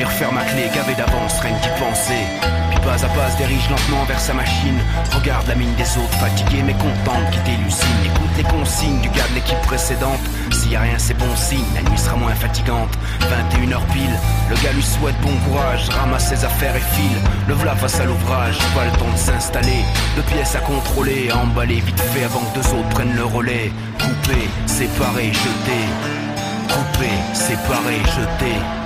Il 0.00 0.06
referme 0.06 0.34
ma 0.34 0.44
clé, 0.44 0.70
gavé 0.74 0.94
d'avance, 0.94 1.38
rien 1.40 1.52
qu'y 1.60 1.68
penser. 1.78 2.24
Puis 2.70 2.80
pas 2.80 3.04
à 3.04 3.08
pas 3.08 3.30
se 3.32 3.36
dirige 3.36 3.68
lentement 3.68 4.02
vers 4.08 4.18
sa 4.18 4.32
machine. 4.32 4.80
Regarde 5.12 5.46
la 5.46 5.54
mine 5.54 5.74
des 5.74 5.98
autres, 5.98 6.16
fatigué 6.18 6.62
mais 6.64 6.72
content 6.72 7.20
de 7.20 7.30
quitter 7.30 7.58
l'usine. 7.62 8.00
Écoute 8.06 8.30
les 8.38 8.44
consignes 8.44 8.98
du 9.02 9.10
gars 9.10 9.28
de 9.28 9.34
l'équipe 9.34 9.60
précédente. 9.60 10.24
S'il 10.52 10.72
y 10.72 10.76
a 10.76 10.80
rien, 10.80 10.96
c'est 10.96 11.18
bon 11.18 11.36
signe, 11.36 11.66
la 11.74 11.82
nuit 11.82 11.98
sera 11.98 12.16
moins 12.16 12.34
fatigante. 12.34 12.88
21h 13.28 13.84
pile, 13.92 14.16
le 14.48 14.56
gars 14.64 14.72
lui 14.72 14.82
souhaite 14.82 15.20
bon 15.20 15.36
courage, 15.44 15.90
ramasse 15.90 16.30
ses 16.30 16.46
affaires 16.46 16.76
et 16.76 16.94
file. 16.96 17.20
Le 17.46 17.52
v'là 17.52 17.76
face 17.76 18.00
à 18.00 18.06
l'ouvrage, 18.06 18.56
pas 18.74 18.86
le 18.86 18.92
temps 18.92 19.12
de 19.12 19.18
s'installer. 19.18 19.84
Deux 20.16 20.22
pièces 20.32 20.56
à 20.56 20.60
contrôler, 20.60 21.28
à 21.30 21.36
emballer 21.36 21.80
vite 21.80 22.00
fait 22.00 22.24
avant 22.24 22.40
que 22.40 22.54
deux 22.54 22.68
autres 22.68 22.88
prennent 22.88 23.16
le 23.16 23.24
relais. 23.24 23.70
Couper, 23.98 24.48
séparer, 24.64 25.26
jeter. 25.26 25.84
Couper, 26.70 27.12
séparer, 27.34 28.00
jeter. 28.16 28.79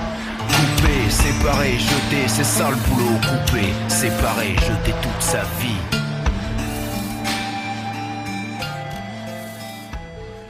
Couper, 0.48 1.10
séparer, 1.10 1.78
jeter, 1.78 2.28
c'est 2.28 2.44
ça 2.44 2.70
le 2.70 2.76
boulot. 2.88 3.18
Couper, 3.20 3.72
séparer, 3.88 4.54
jeter 4.56 4.94
toute 5.02 5.22
sa 5.22 5.42
vie. 5.60 6.00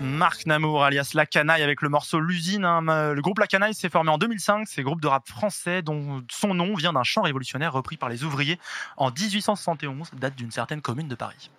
Marc 0.00 0.46
Namour, 0.46 0.85
alias 0.85 1.11
La 1.14 1.26
Canaille, 1.26 1.62
avec 1.62 1.83
le 1.83 1.88
morceau 1.88 2.20
L'usine. 2.20 2.64
Hein. 2.64 3.12
Le 3.12 3.20
groupe 3.20 3.38
La 3.38 3.46
Canaille 3.46 3.74
s'est 3.74 3.88
formé 3.88 4.11
en 4.11 4.18
2005. 4.18 4.66
C'est 4.68 4.83
un 4.83 4.85
groupe 4.85 5.00
de 5.00 5.09
rap 5.09 5.26
français 5.26 5.83
dont 5.83 6.22
son 6.30 6.54
nom 6.54 6.74
vient 6.74 6.92
d'un 6.92 7.02
chant 7.02 7.22
révolutionnaire 7.22 7.72
repris 7.72 7.96
par 7.96 8.09
les 8.09 8.22
ouvriers 8.22 8.59
en 8.96 9.11
1871, 9.11 10.11
date 10.18 10.37
d'une 10.37 10.50
certaine 10.50 10.80
commune 10.80 11.09
de 11.09 11.14
Paris. 11.14 11.50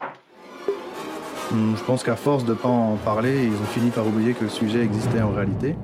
Hmm, 1.52 1.76
je 1.76 1.84
pense 1.84 2.04
qu'à 2.04 2.16
force 2.16 2.46
de 2.46 2.52
ne 2.52 2.56
pas 2.56 2.70
en 2.70 2.96
parler, 2.98 3.46
ils 3.46 3.54
ont 3.54 3.68
fini 3.74 3.92
par 3.92 4.08
oublier 4.08 4.34
que 4.34 4.46
le 4.46 4.50
sujet 4.50 4.82
existait 4.82 5.22
en 5.22 5.32
réalité. 5.32 5.76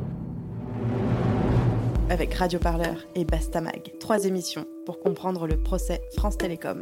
Avec 2.12 2.34
Radio 2.34 2.60
Parleur 2.60 3.08
et 3.16 3.24
Bastamag, 3.24 3.94
trois 4.02 4.26
émissions 4.26 4.66
pour 4.86 5.00
comprendre 5.00 5.48
le 5.48 5.56
procès 5.56 6.02
France 6.18 6.38
Télécom. 6.38 6.82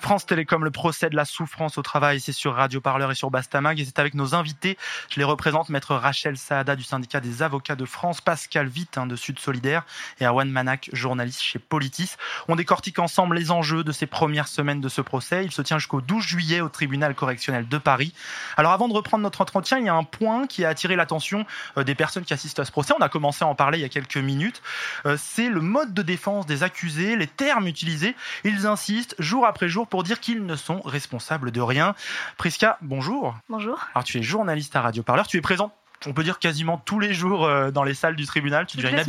France 0.00 0.26
Télécom, 0.26 0.64
le 0.64 0.70
procès 0.70 1.10
de 1.10 1.16
la 1.16 1.24
souffrance 1.24 1.78
au 1.78 1.82
travail, 1.82 2.20
c'est 2.20 2.32
sur 2.32 2.54
Radio 2.54 2.80
Parleur 2.80 3.10
et 3.10 3.14
sur 3.14 3.30
Bastamag. 3.30 3.80
Et 3.80 3.84
c'est 3.84 3.98
avec 3.98 4.14
nos 4.14 4.34
invités. 4.34 4.76
Je 5.10 5.18
les 5.18 5.24
représente, 5.24 5.68
maître 5.68 5.94
Rachel 5.94 6.36
Saada 6.36 6.76
du 6.76 6.82
syndicat 6.82 7.20
des 7.20 7.42
avocats 7.42 7.76
de 7.76 7.84
France, 7.84 8.20
Pascal 8.20 8.68
Witt 8.68 8.98
hein, 8.98 9.06
de 9.06 9.16
Sud 9.16 9.38
Solidaire 9.38 9.84
et 10.20 10.24
Awan 10.24 10.48
Manak, 10.50 10.90
journaliste 10.92 11.42
chez 11.42 11.58
Politis. 11.58 12.14
On 12.48 12.56
décortique 12.56 12.98
ensemble 12.98 13.36
les 13.36 13.50
enjeux 13.50 13.84
de 13.84 13.92
ces 13.92 14.06
premières 14.06 14.48
semaines 14.48 14.80
de 14.80 14.88
ce 14.88 15.00
procès. 15.00 15.44
Il 15.44 15.52
se 15.52 15.62
tient 15.62 15.78
jusqu'au 15.78 16.00
12 16.00 16.24
juillet 16.24 16.60
au 16.60 16.68
tribunal 16.68 17.14
correctionnel 17.14 17.68
de 17.68 17.78
Paris. 17.78 18.12
Alors 18.56 18.72
avant 18.72 18.88
de 18.88 18.94
reprendre 18.94 19.22
notre 19.22 19.40
entretien, 19.40 19.78
il 19.78 19.86
y 19.86 19.88
a 19.88 19.94
un 19.94 20.04
point 20.04 20.46
qui 20.46 20.64
a 20.64 20.68
attiré 20.68 20.96
l'attention 20.96 21.46
euh, 21.78 21.84
des 21.84 21.94
personnes 21.94 22.24
qui 22.24 22.34
assistent 22.34 22.60
à 22.60 22.64
ce 22.64 22.72
procès. 22.72 22.94
On 22.98 23.02
a 23.02 23.08
commencé 23.08 23.44
à 23.44 23.48
en 23.48 23.54
parler 23.54 23.78
il 23.78 23.82
y 23.82 23.84
a 23.84 23.88
quelques 23.88 24.16
minutes. 24.16 24.62
Euh, 25.06 25.16
c'est 25.18 25.48
le 25.48 25.60
mode 25.60 25.94
de 25.94 26.02
défense 26.02 26.46
des 26.46 26.62
accusés, 26.62 27.16
les 27.16 27.26
termes 27.26 27.66
utilisés. 27.66 28.14
Ils 28.44 28.66
insistent 28.66 29.14
jour 29.18 29.46
après 29.46 29.68
jour 29.68 29.85
pour 29.86 29.96
pour 29.96 30.02
dire 30.02 30.20
qu'ils 30.20 30.44
ne 30.44 30.56
sont 30.56 30.82
responsables 30.82 31.50
de 31.52 31.60
rien. 31.62 31.94
Prisca, 32.36 32.76
bonjour. 32.82 33.34
Bonjour. 33.48 33.82
Alors 33.94 34.04
tu 34.04 34.18
es 34.18 34.22
journaliste 34.22 34.76
à 34.76 34.82
Radio 34.82 35.02
Parleur, 35.02 35.26
tu 35.26 35.38
es 35.38 35.40
présente 35.40 35.72
on 36.04 36.12
peut 36.12 36.22
dire 36.22 36.38
quasiment 36.38 36.76
tous 36.76 37.00
les 37.00 37.14
jours 37.14 37.46
euh, 37.46 37.70
dans 37.70 37.82
les 37.82 37.94
salles 37.94 38.14
du 38.14 38.26
tribunal. 38.26 38.66
Tu 38.66 38.76
deviens. 38.76 39.02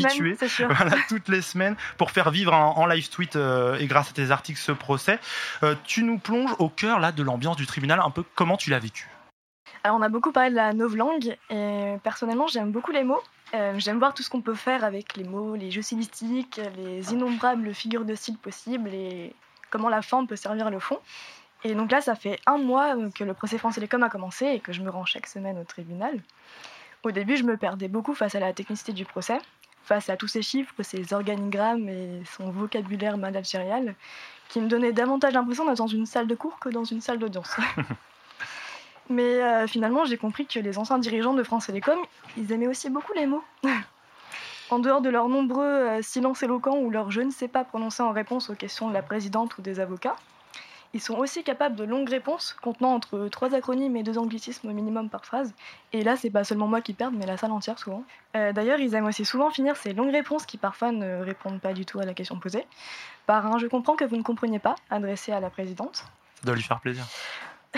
Voilà, 0.69 0.95
toutes 1.09 1.27
les 1.27 1.41
semaines 1.41 1.75
pour 1.97 2.11
faire 2.11 2.31
vivre 2.31 2.53
en, 2.53 2.85
live 2.85 3.09
tweet 3.09 3.35
euh, 3.35 3.77
et 3.79 3.87
grâce 3.87 4.11
à 4.11 4.13
tes 4.13 4.31
articles 4.31 4.61
ce 4.61 4.71
procès. 4.71 5.19
Euh, 5.63 5.75
tu 5.83 6.03
nous 6.03 6.19
plonges 6.19 6.55
au 6.59 6.69
cœur 6.69 7.01
là 7.01 7.11
de 7.11 7.21
l'ambiance 7.21 7.57
du 7.57 7.67
tribunal. 7.67 7.99
Un 8.01 8.11
peu 8.11 8.23
comment 8.35 8.55
tu 8.55 8.69
l'as 8.69 8.79
vécu? 8.79 9.09
Alors 9.83 9.97
on 9.97 10.01
a 10.01 10.07
beaucoup 10.07 10.31
parlé 10.31 10.51
de 10.51 10.55
la 10.55 10.71
novlangue 10.71 11.35
et 11.49 11.95
personnellement 12.01 12.47
j'aime 12.47 12.71
beaucoup 12.71 12.93
les 12.93 13.03
mots. 13.03 13.21
j'aime 13.51 13.99
voir 13.99 14.13
tout 14.13 14.23
ce 14.23 14.29
qu'on 14.29 14.41
peut 14.41 14.55
faire 14.55 14.85
avec 14.85 15.17
les 15.17 15.25
mots, 15.25 15.57
les 15.57 15.69
jeux 15.69 15.81
stylistiques, 15.81 16.61
les 16.77 17.11
innombrables 17.11 17.73
figures 17.73 18.05
de 18.05 18.15
style 18.15 18.37
possibles 18.37 18.93
et 18.93 19.35
comment 19.69 19.89
la 19.89 20.01
forme 20.01 20.27
peut 20.27 20.35
servir 20.35 20.69
le 20.69 20.79
fond. 20.79 20.99
Et 21.63 21.73
donc 21.73 21.91
là, 21.91 22.01
ça 22.01 22.15
fait 22.15 22.39
un 22.45 22.57
mois 22.57 22.95
que 23.13 23.23
le 23.23 23.33
procès 23.33 23.57
France 23.57 23.75
Télécom 23.75 24.03
a 24.03 24.09
commencé 24.09 24.45
et 24.45 24.59
que 24.59 24.71
je 24.71 24.81
me 24.81 24.89
rends 24.89 25.05
chaque 25.05 25.27
semaine 25.27 25.57
au 25.57 25.63
tribunal. 25.63 26.21
Au 27.03 27.11
début, 27.11 27.37
je 27.37 27.43
me 27.43 27.57
perdais 27.57 27.87
beaucoup 27.87 28.13
face 28.13 28.35
à 28.35 28.39
la 28.39 28.53
technicité 28.53 28.93
du 28.93 29.05
procès, 29.05 29.39
face 29.83 30.09
à 30.09 30.17
tous 30.17 30.27
ces 30.27 30.41
chiffres, 30.41 30.73
ces 30.81 31.13
organigrammes 31.13 31.89
et 31.89 32.21
son 32.37 32.51
vocabulaire 32.51 33.17
managérial, 33.17 33.95
qui 34.49 34.61
me 34.61 34.67
donnait 34.67 34.93
davantage 34.93 35.33
l'impression 35.33 35.65
d'être 35.65 35.77
dans 35.77 35.87
une 35.87 36.05
salle 36.05 36.27
de 36.27 36.35
cours 36.35 36.59
que 36.59 36.69
dans 36.69 36.83
une 36.83 37.01
salle 37.01 37.19
d'audience. 37.19 37.55
Mais 39.09 39.41
euh, 39.41 39.67
finalement, 39.67 40.05
j'ai 40.05 40.17
compris 40.17 40.45
que 40.45 40.59
les 40.59 40.77
anciens 40.77 40.99
dirigeants 40.99 41.33
de 41.33 41.43
France 41.43 41.67
Télécom, 41.67 41.99
ils 42.35 42.51
aimaient 42.51 42.67
aussi 42.67 42.89
beaucoup 42.89 43.13
les 43.13 43.25
mots. 43.25 43.43
En 44.69 44.79
dehors 44.79 45.01
de 45.01 45.09
leurs 45.09 45.29
nombreux 45.29 45.63
euh, 45.63 46.01
silences 46.01 46.43
éloquents 46.43 46.77
ou 46.77 46.89
leurs 46.89 47.11
je 47.11 47.21
ne 47.21 47.31
sais 47.31 47.47
pas 47.47 47.63
prononcés 47.63 48.03
en 48.03 48.11
réponse 48.11 48.49
aux 48.49 48.55
questions 48.55 48.89
de 48.89 48.93
la 48.93 49.01
présidente 49.01 49.57
ou 49.57 49.61
des 49.61 49.79
avocats, 49.79 50.15
ils 50.93 51.01
sont 51.01 51.15
aussi 51.15 51.43
capables 51.43 51.75
de 51.75 51.83
longues 51.83 52.09
réponses 52.09 52.55
contenant 52.61 52.93
entre 52.93 53.27
trois 53.27 53.53
acronymes 53.53 53.95
et 53.97 54.03
deux 54.03 54.17
anglicismes 54.17 54.69
au 54.69 54.73
minimum 54.73 55.09
par 55.09 55.25
phrase. 55.25 55.53
Et 55.93 56.03
là, 56.03 56.15
c'est 56.15 56.29
pas 56.29 56.43
seulement 56.43 56.67
moi 56.67 56.81
qui 56.81 56.93
perds, 56.93 57.11
mais 57.11 57.25
la 57.25 57.37
salle 57.37 57.51
entière 57.51 57.77
souvent. 57.77 58.03
Euh, 58.35 58.53
d'ailleurs, 58.53 58.79
ils 58.79 58.93
aiment 58.95 59.05
aussi 59.05 59.25
souvent 59.25 59.49
finir 59.49 59.75
ces 59.75 59.93
longues 59.93 60.11
réponses 60.11 60.45
qui 60.45 60.57
parfois 60.57 60.91
ne 60.91 61.21
répondent 61.21 61.59
pas 61.59 61.73
du 61.73 61.85
tout 61.85 61.99
à 61.99 62.05
la 62.05 62.13
question 62.13 62.39
posée 62.39 62.65
par 63.25 63.45
un 63.45 63.57
je 63.59 63.67
comprends 63.67 63.95
que 63.95 64.05
vous 64.05 64.15
ne 64.15 64.23
compreniez 64.23 64.59
pas 64.59 64.75
adressé 64.89 65.31
à 65.31 65.39
la 65.39 65.49
présidente. 65.49 65.97
Ça 65.97 66.45
doit 66.45 66.55
lui 66.55 66.63
faire 66.63 66.79
plaisir. 66.79 67.05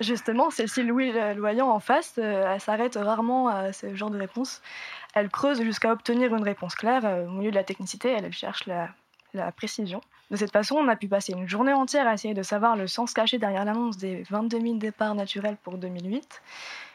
Justement, 0.00 0.50
Cécile 0.50 0.86
Louis 0.86 1.12
Loyant 1.34 1.70
en 1.70 1.80
face, 1.80 2.14
euh, 2.18 2.52
elle 2.54 2.60
s'arrête 2.60 2.96
rarement 3.00 3.48
à 3.48 3.72
ce 3.72 3.94
genre 3.94 4.10
de 4.10 4.18
réponse. 4.18 4.60
Elle 5.14 5.30
creuse 5.30 5.62
jusqu'à 5.62 5.92
obtenir 5.92 6.34
une 6.34 6.42
réponse 6.42 6.74
claire. 6.74 7.04
Euh, 7.04 7.26
au 7.26 7.30
milieu 7.30 7.50
de 7.50 7.56
la 7.56 7.64
technicité, 7.64 8.10
elle 8.10 8.32
cherche 8.32 8.66
la, 8.66 8.90
précision. 9.56 10.00
De 10.30 10.36
cette 10.36 10.52
façon, 10.52 10.76
on 10.76 10.86
a 10.86 10.94
pu 10.94 11.08
passer 11.08 11.32
une 11.32 11.48
journée 11.48 11.72
entière 11.72 12.06
à 12.06 12.14
essayer 12.14 12.34
de 12.34 12.42
savoir 12.42 12.76
le 12.76 12.86
sens 12.86 13.12
caché 13.12 13.38
derrière 13.38 13.64
l'annonce 13.64 13.96
des 13.96 14.22
22 14.30 14.60
000 14.60 14.74
départs 14.74 15.14
naturels 15.14 15.56
pour 15.62 15.76
2008. 15.76 16.40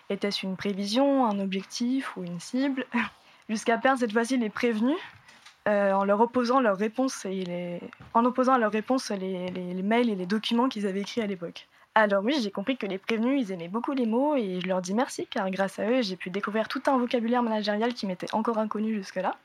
Était-ce 0.09 0.45
une 0.45 0.55
prévision, 0.55 1.25
un 1.25 1.39
objectif 1.39 2.15
ou 2.15 2.23
une 2.23 2.39
cible? 2.39 2.85
Jusqu'à 3.49 3.77
perdre 3.77 3.99
cette 3.99 4.13
fois-ci 4.13 4.37
les 4.37 4.49
prévenus 4.49 4.97
euh, 5.67 5.91
en 5.91 6.05
leur 6.05 6.21
opposant 6.21 6.61
leurs 6.61 6.77
réponses 6.77 7.25
et 7.25 7.81
en 8.13 8.23
opposant 8.23 8.53
à 8.53 8.57
leurs 8.57 8.71
réponses 8.71 9.11
les 9.11 9.83
mails 9.83 10.09
et 10.09 10.15
les 10.15 10.25
documents 10.25 10.69
qu'ils 10.69 10.87
avaient 10.87 11.01
écrits 11.01 11.21
à 11.21 11.27
l'époque. 11.27 11.67
Alors 11.99 12.23
oui, 12.23 12.39
j'ai 12.41 12.49
compris 12.49 12.77
que 12.77 12.85
les 12.85 12.97
prévenus, 12.97 13.41
ils 13.45 13.51
aimaient 13.51 13.67
beaucoup 13.67 13.91
les 13.91 14.05
mots 14.05 14.37
et 14.37 14.61
je 14.61 14.67
leur 14.69 14.81
dis 14.81 14.93
merci 14.93 15.27
car 15.29 15.51
grâce 15.51 15.79
à 15.79 15.89
eux, 15.89 16.01
j'ai 16.01 16.15
pu 16.15 16.29
découvrir 16.29 16.69
tout 16.69 16.81
un 16.87 16.97
vocabulaire 16.97 17.43
managérial 17.43 17.93
qui 17.93 18.07
m'était 18.07 18.33
encore 18.33 18.57
inconnu 18.57 18.93
jusque-là. 18.93 19.35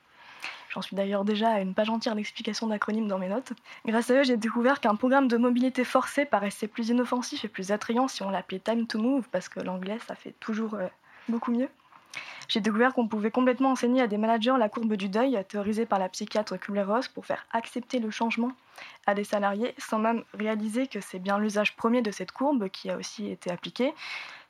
J'en 0.69 0.81
suis 0.81 0.95
d'ailleurs 0.95 1.25
déjà 1.25 1.51
à 1.51 1.61
une 1.61 1.75
page 1.75 1.91
entière 1.91 2.15
d'explications 2.15 2.69
d'acronymes 2.69 3.09
dans 3.09 3.19
mes 3.19 3.27
notes. 3.27 3.55
Grâce 3.85 4.09
à 4.11 4.15
eux, 4.15 4.23
j'ai 4.23 4.37
découvert 4.37 4.79
qu'un 4.79 4.95
programme 4.95 5.27
de 5.27 5.37
mobilité 5.37 5.83
forcée 5.83 6.27
paraissait 6.27 6.69
plus 6.69 6.91
inoffensif 6.91 7.45
et 7.45 7.49
plus 7.49 7.73
attrayant 7.73 8.07
si 8.07 8.23
on 8.23 8.31
l'appelait 8.31 8.61
Time 8.61 8.87
to 8.87 9.01
Move, 9.01 9.29
parce 9.33 9.49
que 9.49 9.59
l'anglais, 9.59 9.99
ça 10.07 10.15
fait 10.15 10.35
toujours 10.39 10.75
euh, 10.75 10.87
beaucoup 11.29 11.51
mieux. 11.51 11.69
J'ai 12.47 12.61
découvert 12.61 12.95
qu'on 12.95 13.09
pouvait 13.09 13.33
complètement 13.33 13.73
enseigner 13.73 14.01
à 14.01 14.07
des 14.07 14.17
managers 14.17 14.55
la 14.61 14.69
courbe 14.69 14.95
du 14.95 15.09
deuil, 15.09 15.45
théorisée 15.49 15.87
par 15.87 15.99
la 15.99 16.09
psychiatre 16.09 16.57
Kubler-Ross, 16.57 17.09
pour 17.09 17.27
faire 17.27 17.45
accepter 17.53 17.99
le 17.99 18.11
changement 18.11 18.53
à 19.07 19.15
des 19.15 19.25
salariés, 19.25 19.75
sans 19.79 19.99
même 19.99 20.25
réaliser 20.33 20.87
que 20.87 21.01
c'est 21.01 21.19
bien 21.19 21.39
l'usage 21.39 21.77
premier 21.77 22.03
de 22.03 22.11
cette 22.11 22.33
courbe 22.33 22.69
qui 22.69 22.91
a 22.91 22.97
aussi 22.97 23.31
été 23.31 23.51
appliqué, 23.51 23.93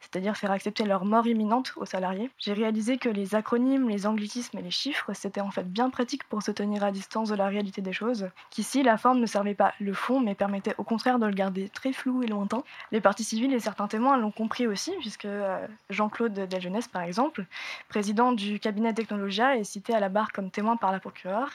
c'est-à-dire 0.05 0.37
faire 0.37 0.51
accepter 0.51 0.85
leur 0.85 1.05
mort 1.05 1.27
imminente 1.27 1.73
aux 1.77 1.87
salariés. 1.87 2.31
J'ai 2.39 2.53
réalisé 2.53 2.99
que 2.99 3.09
les 3.09 3.35
acronymes, 3.35 3.89
les 3.89 4.07
anglicismes 4.07 4.59
et 4.59 4.63
les 4.63 4.71
chiffres, 4.71 5.13
c'était 5.15 5.41
en 5.41 5.51
fait 5.51 5.71
bien 5.71 5.91
pratique 5.91 6.25
pour 6.25 6.43
se 6.43 6.51
tenir 6.51 6.85
à 6.85 6.91
distance 6.91 7.31
de 7.31 7.35
la 7.35 7.47
réalité 7.47 7.81
des 7.81 7.93
choses, 7.93 8.29
qu'ici 8.51 8.83
la 8.83 8.99
forme 8.99 9.21
ne 9.21 9.27
servait 9.27 9.55
pas 9.55 9.73
le 9.81 9.95
fond, 9.95 10.21
mais 10.21 10.35
permettait 10.35 10.75
au 10.79 10.85
contraire 10.85 11.19
de 11.19 11.27
le 11.27 11.33
garder 11.33 11.69
très 11.71 11.93
flou 11.93 12.23
et 12.23 12.27
lointain. 12.27 12.63
Les 12.93 13.01
parties 13.01 13.25
civiles 13.25 13.55
et 13.55 13.61
certains 13.61 13.89
témoins 13.89 14.19
l'ont 14.19 14.31
compris 14.31 14.67
aussi, 14.67 14.93
puisque 15.01 15.25
euh, 15.25 15.67
Jean-Claude 15.91 16.35
Deljeunesse, 16.35 16.89
par 16.89 17.03
exemple, 17.03 17.47
président 17.89 18.33
du 18.33 18.61
cabinet 18.61 18.93
Technologia, 18.93 19.57
est 19.57 19.65
cité 19.65 19.95
à 19.95 20.01
la 20.01 20.11
barre 20.11 20.33
comme 20.33 20.51
témoin 20.51 20.77
par 20.77 20.93
la 20.93 21.01
procureure. 21.01 21.51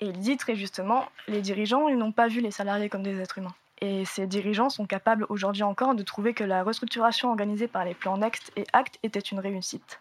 Et 0.00 0.06
il 0.06 0.18
dit 0.18 0.36
très 0.36 0.54
justement, 0.54 1.06
les 1.26 1.40
dirigeants, 1.40 1.88
n'ont 1.90 2.12
pas 2.12 2.28
vu 2.28 2.40
les 2.40 2.50
salariés 2.50 2.88
comme 2.88 3.02
des 3.02 3.20
êtres 3.20 3.38
humains. 3.38 3.54
Et 3.80 4.04
ces 4.04 4.26
dirigeants 4.26 4.70
sont 4.70 4.86
capables 4.86 5.24
aujourd'hui 5.28 5.62
encore 5.62 5.94
de 5.94 6.02
trouver 6.02 6.34
que 6.34 6.42
la 6.42 6.64
restructuration 6.64 7.30
organisée 7.30 7.68
par 7.68 7.84
les 7.84 7.94
plans 7.94 8.18
Next 8.18 8.52
et 8.56 8.64
Act 8.72 8.98
était 9.04 9.20
une 9.20 9.38
réussite, 9.38 10.00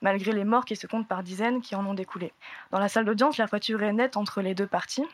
malgré 0.00 0.32
les 0.32 0.44
morts 0.44 0.64
qui 0.64 0.76
se 0.76 0.86
comptent 0.86 1.08
par 1.08 1.22
dizaines 1.22 1.60
qui 1.60 1.74
en 1.74 1.84
ont 1.84 1.94
découlé. 1.94 2.32
Dans 2.70 2.78
la 2.78 2.88
salle 2.88 3.04
d'audience, 3.04 3.36
la 3.36 3.46
voiture 3.46 3.82
est 3.82 3.92
nette 3.92 4.16
entre 4.16 4.40
les 4.40 4.54
deux 4.54 4.66
parties. 4.66 5.04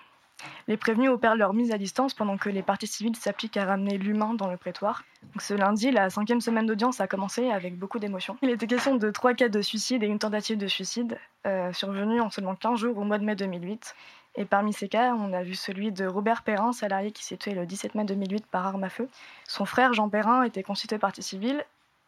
Les 0.69 0.77
prévenus 0.77 1.11
opèrent 1.11 1.37
leur 1.37 1.55
mise 1.55 1.73
à 1.73 1.79
distance 1.79 2.15
pendant 2.15 2.37
que 2.37 2.51
les 2.51 2.63
parties 2.63 2.87
civiles 2.87 3.17
s'appliquent 3.17 3.57
à 3.57 3.65
ramener 3.65 3.99
l'humain 3.99 4.35
dans 4.35 4.49
le 4.49 4.57
prétoire. 4.57 5.05
Donc 5.23 5.43
ce 5.43 5.55
lundi, 5.55 5.91
la 5.91 6.11
cinquième 6.11 6.41
semaine 6.41 6.67
d'audience 6.67 7.01
a 7.01 7.07
commencé 7.07 7.51
avec 7.51 7.79
beaucoup 7.79 7.99
d'émotions. 7.99 8.37
Il 8.43 8.51
était 8.51 8.67
question 8.67 8.97
de 8.97 9.11
trois 9.11 9.35
cas 9.35 9.49
de 9.49 9.63
suicide 9.63 10.03
et 10.03 10.07
une 10.07 10.19
tentative 10.19 10.59
de 10.59 10.67
suicide, 10.67 11.19
euh, 11.47 11.73
survenus 11.73 12.21
en 12.21 12.31
seulement 12.31 12.55
15 12.55 12.79
jours 12.79 12.99
au 12.99 13.05
mois 13.05 13.19
de 13.19 13.25
mai 13.25 13.37
2008. 13.37 13.95
Et 14.37 14.45
parmi 14.45 14.73
ces 14.73 14.89
cas, 14.89 15.15
on 15.15 15.33
a 15.33 15.43
vu 15.43 15.55
celui 15.55 15.93
de 15.93 16.07
Robert 16.07 16.43
Perrin, 16.43 16.73
salarié 16.73 17.13
qui 17.13 17.25
s'est 17.25 17.37
tué 17.37 17.53
le 17.53 17.67
17 17.67 17.95
mai 17.95 18.05
2008 18.05 18.47
par 18.47 18.67
arme 18.67 18.85
à 18.85 18.89
feu. 18.89 19.09
Son 19.47 19.65
frère 19.65 19.93
Jean 19.93 20.09
Perrin 20.09 20.43
était 20.43 20.65
constitué 20.65 20.99
partie 20.99 21.23
civile 21.23 21.65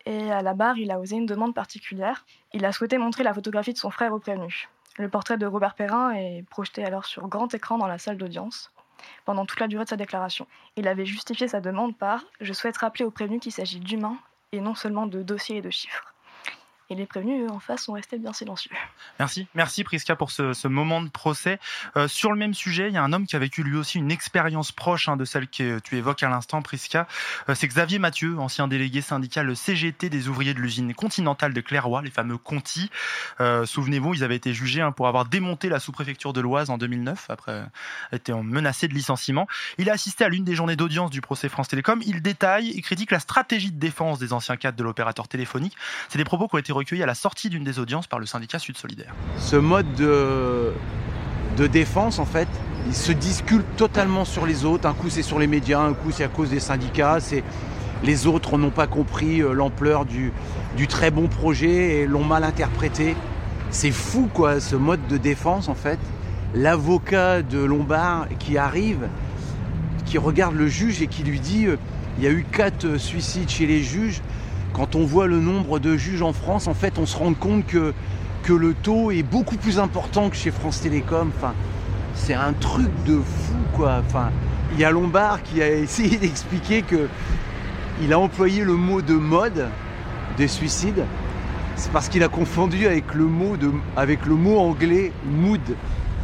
et 0.06 0.30
à 0.30 0.42
la 0.42 0.54
barre, 0.54 0.78
il 0.78 0.90
a 0.90 1.00
osé 1.00 1.16
une 1.16 1.26
demande 1.26 1.54
particulière. 1.54 2.24
Il 2.52 2.64
a 2.64 2.72
souhaité 2.72 2.98
montrer 2.98 3.24
la 3.24 3.34
photographie 3.34 3.72
de 3.72 3.78
son 3.78 3.90
frère 3.90 4.12
au 4.12 4.18
prévenu. 4.18 4.68
Le 4.98 5.08
portrait 5.08 5.36
de 5.36 5.46
Robert 5.46 5.74
Perrin 5.74 6.12
est 6.12 6.44
projeté 6.48 6.84
alors 6.84 7.04
sur 7.04 7.28
grand 7.28 7.52
écran 7.54 7.76
dans 7.76 7.88
la 7.88 7.98
salle 7.98 8.16
d'audience 8.16 8.72
pendant 9.24 9.44
toute 9.44 9.60
la 9.60 9.68
durée 9.68 9.84
de 9.84 9.90
sa 9.90 9.96
déclaration. 9.96 10.46
Il 10.76 10.88
avait 10.88 11.04
justifié 11.04 11.48
sa 11.48 11.60
demande 11.60 11.96
par 11.96 12.24
Je 12.40 12.52
souhaite 12.52 12.78
rappeler 12.78 13.04
au 13.04 13.10
prévenu 13.10 13.40
qu'il 13.40 13.52
s'agit 13.52 13.80
d'humains 13.80 14.16
et 14.52 14.60
non 14.60 14.74
seulement 14.74 15.06
de 15.06 15.22
dossiers 15.22 15.58
et 15.58 15.62
de 15.62 15.70
chiffres. 15.70 16.15
Et 16.88 16.94
les 16.94 17.06
prévenus, 17.06 17.50
en 17.50 17.58
face, 17.58 17.82
sont 17.82 17.94
restés 17.94 18.16
bien 18.16 18.32
silencieux. 18.32 18.70
Merci, 19.18 19.48
merci 19.54 19.82
Prisca 19.82 20.14
pour 20.14 20.30
ce, 20.30 20.68
moment 20.68 21.02
de 21.02 21.08
procès. 21.08 21.58
Euh, 21.96 22.06
sur 22.06 22.30
le 22.30 22.38
même 22.38 22.54
sujet, 22.54 22.88
il 22.88 22.94
y 22.94 22.96
a 22.96 23.02
un 23.02 23.12
homme 23.12 23.26
qui 23.26 23.34
a 23.34 23.40
vécu 23.40 23.64
lui 23.64 23.76
aussi 23.76 23.98
une 23.98 24.12
expérience 24.12 24.70
proche 24.70 25.08
hein, 25.08 25.16
de 25.16 25.24
celle 25.24 25.48
que 25.48 25.80
tu 25.80 25.96
évoques 25.96 26.22
à 26.22 26.28
l'instant, 26.28 26.62
Prisca. 26.62 27.08
Euh, 27.48 27.56
C'est 27.56 27.66
Xavier 27.66 27.98
Mathieu, 27.98 28.38
ancien 28.38 28.68
délégué 28.68 29.00
syndical 29.00 29.56
CGT 29.56 30.10
des 30.10 30.28
ouvriers 30.28 30.54
de 30.54 30.60
l'usine 30.60 30.94
continentale 30.94 31.52
de 31.52 31.60
Clairoy, 31.60 32.02
les 32.02 32.10
fameux 32.10 32.38
Conti. 32.38 32.88
Euh, 33.40 33.66
Souvenez-vous, 33.66 34.14
ils 34.14 34.22
avaient 34.22 34.36
été 34.36 34.54
jugés 34.54 34.80
hein, 34.80 34.92
pour 34.92 35.08
avoir 35.08 35.24
démonté 35.24 35.68
la 35.68 35.80
sous-préfecture 35.80 36.32
de 36.32 36.40
l'Oise 36.40 36.70
en 36.70 36.78
2009, 36.78 37.30
après 37.30 37.52
avoir 37.52 37.70
été 38.12 38.32
menacé 38.32 38.86
de 38.86 38.94
licenciement. 38.94 39.48
Il 39.78 39.90
a 39.90 39.94
assisté 39.94 40.24
à 40.24 40.28
l'une 40.28 40.44
des 40.44 40.54
journées 40.54 40.76
d'audience 40.76 41.10
du 41.10 41.20
procès 41.20 41.48
France 41.48 41.66
Télécom. 41.66 42.00
Il 42.06 42.22
détaille 42.22 42.70
et 42.70 42.80
critique 42.80 43.10
la 43.10 43.18
stratégie 43.18 43.72
de 43.72 43.78
défense 43.78 44.20
des 44.20 44.32
anciens 44.32 44.56
cadres 44.56 44.76
de 44.76 44.84
l'opérateur 44.84 45.26
téléphonique. 45.26 45.76
C'est 46.08 46.18
des 46.18 46.24
propos 46.24 46.46
qui 46.46 46.54
ont 46.54 46.58
été 46.58 46.72
recueillis 46.76 47.02
à 47.02 47.06
la 47.06 47.14
sortie 47.14 47.50
d'une 47.50 47.64
des 47.64 47.78
audiences 47.78 48.06
par 48.06 48.18
le 48.18 48.26
syndicat 48.26 48.58
Sud 48.58 48.76
Solidaire. 48.76 49.14
Ce 49.38 49.56
mode 49.56 49.92
de, 49.94 50.72
de 51.56 51.66
défense, 51.66 52.18
en 52.18 52.24
fait, 52.24 52.48
il 52.86 52.94
se 52.94 53.12
discute 53.12 53.64
totalement 53.76 54.24
sur 54.24 54.46
les 54.46 54.64
autres. 54.64 54.86
Un 54.86 54.94
coup, 54.94 55.10
c'est 55.10 55.22
sur 55.22 55.38
les 55.38 55.46
médias, 55.46 55.80
un 55.80 55.94
coup, 55.94 56.10
c'est 56.12 56.24
à 56.24 56.28
cause 56.28 56.50
des 56.50 56.60
syndicats. 56.60 57.18
C'est 57.20 57.42
les 58.04 58.26
autres 58.26 58.58
n'ont 58.58 58.70
pas 58.70 58.86
compris 58.86 59.40
euh, 59.40 59.52
l'ampleur 59.52 60.04
du, 60.04 60.32
du 60.76 60.86
très 60.86 61.10
bon 61.10 61.28
projet 61.28 62.00
et 62.00 62.06
l'ont 62.06 62.24
mal 62.24 62.44
interprété. 62.44 63.16
C'est 63.70 63.90
fou, 63.90 64.28
quoi, 64.32 64.60
ce 64.60 64.76
mode 64.76 65.06
de 65.08 65.16
défense, 65.16 65.68
en 65.68 65.74
fait. 65.74 65.98
L'avocat 66.54 67.42
de 67.42 67.58
Lombard 67.58 68.28
qui 68.38 68.56
arrive, 68.58 69.08
qui 70.04 70.18
regarde 70.18 70.54
le 70.54 70.68
juge 70.68 71.02
et 71.02 71.06
qui 71.06 71.22
lui 71.24 71.40
dit 71.40 71.66
euh, 71.66 71.76
il 72.18 72.24
y 72.24 72.26
a 72.26 72.30
eu 72.30 72.44
quatre 72.50 72.84
euh, 72.84 72.98
suicides 72.98 73.48
chez 73.48 73.66
les 73.66 73.82
juges. 73.82 74.20
Quand 74.76 74.94
on 74.94 75.06
voit 75.06 75.26
le 75.26 75.40
nombre 75.40 75.78
de 75.78 75.96
juges 75.96 76.20
en 76.20 76.34
France, 76.34 76.66
en 76.66 76.74
fait, 76.74 76.98
on 76.98 77.06
se 77.06 77.16
rend 77.16 77.32
compte 77.32 77.64
que, 77.64 77.94
le 78.46 78.74
taux 78.74 79.10
est 79.10 79.22
beaucoup 79.22 79.56
plus 79.56 79.78
important 79.78 80.28
que 80.28 80.36
chez 80.36 80.50
France 80.50 80.82
Télécom. 80.82 81.32
C'est 82.14 82.34
un 82.34 82.52
truc 82.52 82.90
de 83.06 83.14
fou, 83.16 83.56
quoi. 83.74 84.02
Il 84.74 84.78
y 84.78 84.84
a 84.84 84.90
Lombard 84.90 85.42
qui 85.42 85.62
a 85.62 85.70
essayé 85.78 86.18
d'expliquer 86.18 86.82
que 86.82 87.08
il 88.02 88.12
a 88.12 88.18
employé 88.18 88.64
le 88.64 88.74
mot 88.74 89.00
de 89.00 89.14
mode 89.14 89.66
des 90.36 90.46
suicides. 90.46 91.06
C'est 91.76 91.90
parce 91.90 92.10
qu'il 92.10 92.22
a 92.22 92.28
confondu 92.28 92.86
avec 92.86 93.14
le 93.14 93.24
mot 93.24 93.56
de, 93.56 93.70
avec 93.96 94.26
le 94.26 94.34
mot 94.34 94.58
anglais 94.58 95.10
mood. 95.24 95.74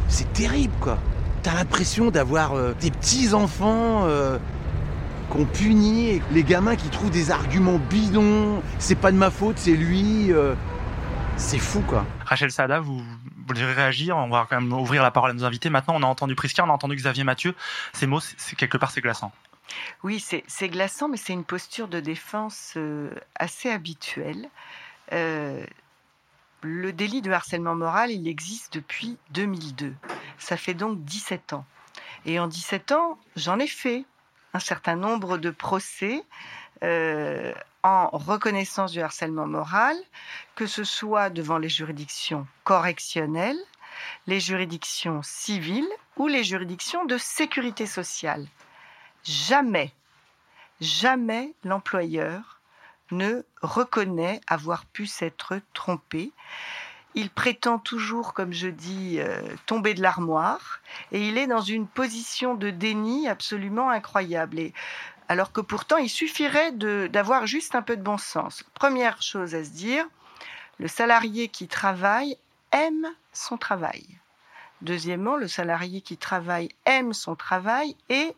C'est 0.09 0.31
terrible, 0.31 0.75
quoi. 0.79 0.99
T'as 1.41 1.55
l'impression 1.55 2.11
d'avoir 2.11 2.53
euh, 2.53 2.73
des 2.79 2.91
petits 2.91 3.33
enfants 3.33 4.03
euh, 4.03 4.37
qu'on 5.29 5.45
punit, 5.45 6.21
les 6.31 6.43
gamins 6.43 6.75
qui 6.75 6.89
trouvent 6.89 7.09
des 7.11 7.31
arguments 7.31 7.77
bidons. 7.77 8.61
C'est 8.79 8.95
pas 8.95 9.11
de 9.11 9.17
ma 9.17 9.31
faute, 9.31 9.57
c'est 9.57 9.71
lui. 9.75 10.31
euh, 10.31 10.55
c'est 11.37 11.57
fou, 11.59 11.81
quoi. 11.81 12.05
Rachel 12.25 12.51
Sada, 12.51 12.79
vous 12.79 13.01
voulez 13.47 13.65
réagir 13.65 14.15
On 14.17 14.29
va 14.29 14.45
quand 14.49 14.59
même 14.61 14.71
ouvrir 14.73 15.01
la 15.03 15.11
parole 15.11 15.31
à 15.31 15.33
nos 15.33 15.43
invités. 15.45 15.69
Maintenant, 15.69 15.95
on 15.97 16.03
a 16.03 16.05
entendu 16.05 16.35
Prisca, 16.35 16.63
on 16.63 16.69
a 16.69 16.73
entendu 16.73 16.95
Xavier 16.95 17.23
Mathieu. 17.23 17.55
Ces 17.93 18.05
mots, 18.07 18.19
c'est- 18.19 18.55
quelque 18.55 18.77
part, 18.77 18.91
c'est 18.91 19.01
glaçant. 19.01 19.31
Oui, 20.03 20.19
c'est 20.19 20.43
c'est 20.47 20.69
glaçant, 20.69 21.07
mais 21.09 21.17
c'est 21.17 21.33
une 21.33 21.43
posture 21.45 21.87
de 21.87 21.99
défense 21.99 22.73
euh, 22.77 23.09
assez 23.35 23.69
habituelle. 23.69 24.49
Euh, 25.13 25.65
le 26.61 26.93
délit 26.93 27.21
de 27.21 27.31
harcèlement 27.31 27.75
moral, 27.75 28.11
il 28.11 28.27
existe 28.27 28.73
depuis 28.75 29.17
2002. 29.31 29.93
Ça 30.37 30.55
fait 30.57 30.73
donc 30.73 31.03
17 31.03 31.53
ans. 31.53 31.65
Et 32.25 32.39
en 32.39 32.47
17 32.47 32.91
ans, 32.91 33.17
j'en 33.35 33.57
ai 33.59 33.67
fait 33.67 34.05
un 34.53 34.59
certain 34.59 34.95
nombre 34.95 35.37
de 35.37 35.49
procès 35.49 36.23
euh, 36.83 37.53
en 37.81 38.09
reconnaissance 38.09 38.91
du 38.91 39.01
harcèlement 39.01 39.47
moral, 39.47 39.95
que 40.55 40.67
ce 40.67 40.83
soit 40.83 41.29
devant 41.29 41.57
les 41.57 41.69
juridictions 41.69 42.47
correctionnelles, 42.63 43.59
les 44.27 44.39
juridictions 44.39 45.21
civiles 45.23 45.89
ou 46.17 46.27
les 46.27 46.43
juridictions 46.43 47.05
de 47.05 47.17
sécurité 47.17 47.85
sociale. 47.85 48.47
Jamais, 49.23 49.93
jamais 50.81 51.53
l'employeur 51.63 52.61
ne 53.11 53.43
reconnaît 53.61 54.41
avoir 54.47 54.85
pu 54.85 55.05
s'être 55.05 55.59
trompé. 55.73 56.31
Il 57.15 57.29
prétend 57.29 57.79
toujours, 57.79 58.33
comme 58.33 58.53
je 58.53 58.67
dis, 58.67 59.19
euh, 59.19 59.41
tomber 59.65 59.93
de 59.93 60.01
l'armoire 60.01 60.79
et 61.11 61.27
il 61.27 61.37
est 61.37 61.47
dans 61.47 61.61
une 61.61 61.87
position 61.87 62.55
de 62.55 62.69
déni 62.69 63.27
absolument 63.27 63.89
incroyable. 63.89 64.59
Et, 64.59 64.73
alors 65.29 65.51
que 65.51 65.61
pourtant, 65.61 65.97
il 65.97 66.09
suffirait 66.09 66.71
d'avoir 66.71 67.47
juste 67.47 67.75
un 67.75 67.81
peu 67.81 67.95
de 67.95 68.01
bon 68.01 68.17
sens. 68.17 68.63
Première 68.73 69.21
chose 69.21 69.55
à 69.55 69.63
se 69.63 69.69
dire, 69.69 70.05
le 70.79 70.87
salarié 70.87 71.47
qui 71.47 71.67
travaille 71.67 72.37
aime 72.71 73.07
son 73.31 73.57
travail. 73.57 74.03
Deuxièmement, 74.81 75.37
le 75.37 75.47
salarié 75.47 76.01
qui 76.01 76.17
travaille 76.17 76.69
aime 76.85 77.13
son 77.13 77.35
travail 77.35 77.95
et 78.09 78.35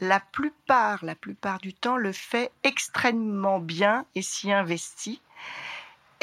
la 0.00 0.20
plupart, 0.20 1.04
la 1.04 1.14
plupart 1.14 1.58
du 1.58 1.74
temps, 1.74 1.96
le 1.96 2.12
fait 2.12 2.50
extrêmement 2.62 3.58
bien 3.58 4.04
et 4.14 4.22
s'y 4.22 4.52
investit. 4.52 5.20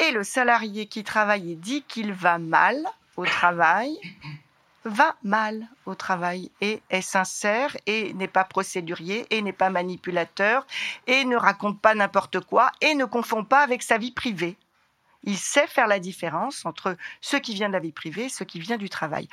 Et 0.00 0.12
le 0.12 0.24
salarié 0.24 0.86
qui 0.86 1.04
travaille 1.04 1.52
et 1.52 1.56
dit 1.56 1.82
qu'il 1.82 2.12
va 2.12 2.38
mal 2.38 2.76
au 3.16 3.26
travail, 3.26 3.98
va 4.84 5.14
mal 5.22 5.68
au 5.84 5.94
travail 5.94 6.50
et 6.60 6.80
est 6.88 7.02
sincère 7.02 7.76
et 7.86 8.14
n'est 8.14 8.28
pas 8.28 8.44
procédurier 8.44 9.26
et 9.30 9.42
n'est 9.42 9.52
pas 9.52 9.68
manipulateur 9.68 10.66
et 11.06 11.24
ne 11.24 11.36
raconte 11.36 11.80
pas 11.80 11.94
n'importe 11.94 12.40
quoi 12.40 12.72
et 12.80 12.94
ne 12.94 13.04
confond 13.04 13.44
pas 13.44 13.60
avec 13.60 13.82
sa 13.82 13.98
vie 13.98 14.12
privée. 14.12 14.56
Il 15.24 15.36
sait 15.36 15.66
faire 15.66 15.86
la 15.86 15.98
différence 15.98 16.64
entre 16.64 16.96
ce 17.20 17.36
qui 17.36 17.52
vient 17.52 17.68
de 17.68 17.74
la 17.74 17.80
vie 17.80 17.92
privée 17.92 18.24
et 18.24 18.30
ce 18.30 18.44
qui 18.44 18.58
vient 18.58 18.78
du 18.78 18.88
travail. 18.88 19.28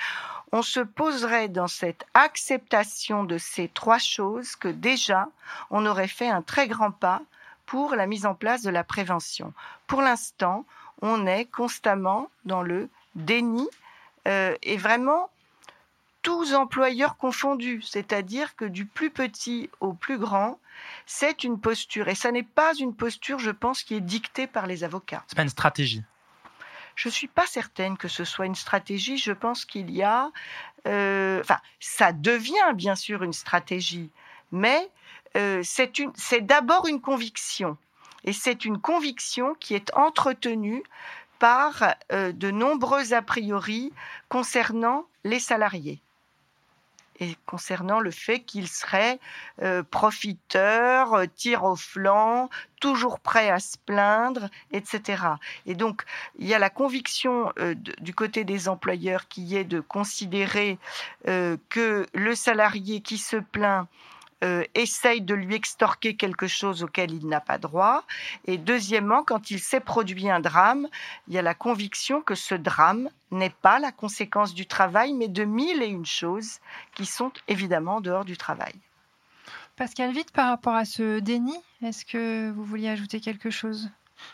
On 0.52 0.62
se 0.62 0.82
poserait 0.82 1.48
dans 1.48 1.68
cette 1.68 2.06
acceptation 2.14 3.24
de 3.24 3.38
ces 3.38 3.70
trois 3.70 4.00
choses 4.00 4.58
que 4.58 4.68
déjà 4.68 5.30
on 5.70 5.86
aurait 5.86 6.10
fait 6.10 6.28
un 6.30 6.42
très 6.42 6.68
grand 6.68 6.92
pas 6.92 7.22
pour 7.68 7.96
la 7.96 8.08
mise 8.08 8.26
en 8.26 8.34
place 8.34 8.64
de 8.64 8.72
la 8.72 8.84
prévention. 8.84 9.54
Pour 9.86 10.02
l'instant, 10.02 10.66
on 11.04 11.28
est 11.28 11.46
constamment 11.46 12.32
dans 12.46 12.64
le 12.64 12.90
déni 13.16 13.68
euh, 14.28 14.56
et 14.64 14.78
vraiment 14.78 15.30
tous 16.24 16.54
employeurs 16.54 17.18
confondus, 17.18 17.82
c'est-à-dire 17.84 18.56
que 18.56 18.66
du 18.66 18.86
plus 18.86 19.12
petit 19.12 19.70
au 19.80 19.94
plus 19.94 20.18
grand, 20.18 20.60
c'est 21.06 21.44
une 21.44 21.60
posture. 21.60 22.10
Et 22.10 22.16
ça 22.16 22.32
n'est 22.32 22.44
pas 22.44 22.74
une 22.76 22.94
posture, 22.94 23.40
je 23.40 23.52
pense, 23.52 23.84
qui 23.84 23.96
est 23.96 24.02
dictée 24.02 24.48
par 24.48 24.68
les 24.68 24.84
avocats. 24.84 25.24
C'est 25.28 25.38
pas 25.38 25.44
une 25.44 25.50
stratégie. 25.50 26.04
Je 26.96 27.10
ne 27.10 27.14
suis 27.14 27.28
pas 27.28 27.46
certaine 27.46 27.96
que 27.96 28.08
ce 28.08 28.26
soit 28.26 28.46
une 28.46 28.56
stratégie. 28.56 29.18
Je 29.18 29.32
pense 29.32 29.64
qu'il 29.64 29.92
y 29.92 30.04
a... 30.04 30.32
Euh, 30.88 31.40
enfin, 31.42 31.60
ça 31.80 32.12
devient 32.12 32.74
bien 32.76 32.96
sûr 32.96 33.24
une 33.24 33.34
stratégie, 33.34 34.10
mais 34.52 34.90
euh, 35.38 35.62
c'est 35.64 36.42
d'abord 36.42 36.88
une 36.88 37.02
conviction. 37.02 37.78
Et 38.24 38.34
c'est 38.34 38.66
une 38.66 38.80
conviction 38.80 39.56
qui 39.60 39.74
est 39.76 39.94
entretenue 39.96 40.84
par 41.40 41.96
euh, 42.12 42.32
de 42.32 42.52
nombreux 42.52 43.14
a 43.14 43.22
priori 43.22 43.94
concernant 44.30 45.06
les 45.24 45.40
salariés 45.40 46.02
et 47.20 47.36
concernant 47.48 48.00
le 48.00 48.12
fait 48.12 48.42
qu'il 48.42 48.68
serait 48.68 49.20
euh, 49.64 49.82
profiteur, 49.82 51.16
euh, 51.16 51.26
tir 51.26 51.64
au 51.64 51.76
flanc, 51.76 52.48
toujours 52.80 53.20
prêt 53.20 53.50
à 53.50 53.60
se 53.60 53.76
plaindre, 53.86 54.50
etc. 54.72 55.24
Et 55.66 55.74
donc, 55.74 56.04
il 56.38 56.48
y 56.48 56.54
a 56.54 56.60
la 56.60 56.70
conviction 56.70 57.52
du 58.00 58.14
côté 58.14 58.44
des 58.44 58.70
employeurs 58.70 59.28
qui 59.28 59.56
est 59.56 59.64
de 59.64 59.80
considérer 59.80 60.78
que 61.26 62.06
le 62.14 62.36
salarié 62.36 63.02
qui 63.02 63.18
se 63.18 63.38
plaint 63.38 63.88
euh, 64.44 64.64
essaye 64.76 65.22
de 65.22 65.34
lui 65.34 65.56
extorquer 65.56 66.16
quelque 66.16 66.46
chose 66.46 66.84
auquel 66.84 67.12
il 67.12 67.28
n'a 67.28 67.42
pas 67.42 67.58
droit. 67.58 68.04
Et 68.46 68.60
deuxièmement, 68.60 69.24
quand 69.24 69.50
il 69.50 69.60
s'est 69.60 69.80
produit 69.80 70.30
un 70.30 70.40
drame, 70.40 70.88
il 71.28 71.34
y 71.34 71.40
a 71.40 71.42
la 71.42 71.56
conviction 71.56 72.22
que 72.22 72.36
ce 72.36 72.54
drame 72.54 73.10
n'est 73.32 73.50
pas 73.50 73.80
la 73.80 73.92
conséquence 73.92 74.54
du 74.54 74.68
travail, 74.68 75.14
mais 75.14 75.28
de 75.28 75.44
mille 75.44 75.82
et 75.82 75.88
une 75.88 76.06
choses 76.06 76.60
qui 76.94 77.08
sont 77.08 77.32
évidemment 77.48 77.96
en 77.96 78.02
dehors 78.02 78.26
du 78.26 78.38
travail. 78.38 78.74
Pascal 79.76 80.12
Vite, 80.12 80.32
par 80.32 80.50
rapport 80.50 80.76
à 80.76 80.86
ce 80.86 81.20
déni, 81.20 81.56
est-ce 81.82 82.06
que 82.06 82.52
vous 82.52 82.64
vouliez 82.64 82.90
ajouter 82.90 83.20
quelque 83.20 83.50
chose? 83.50 83.90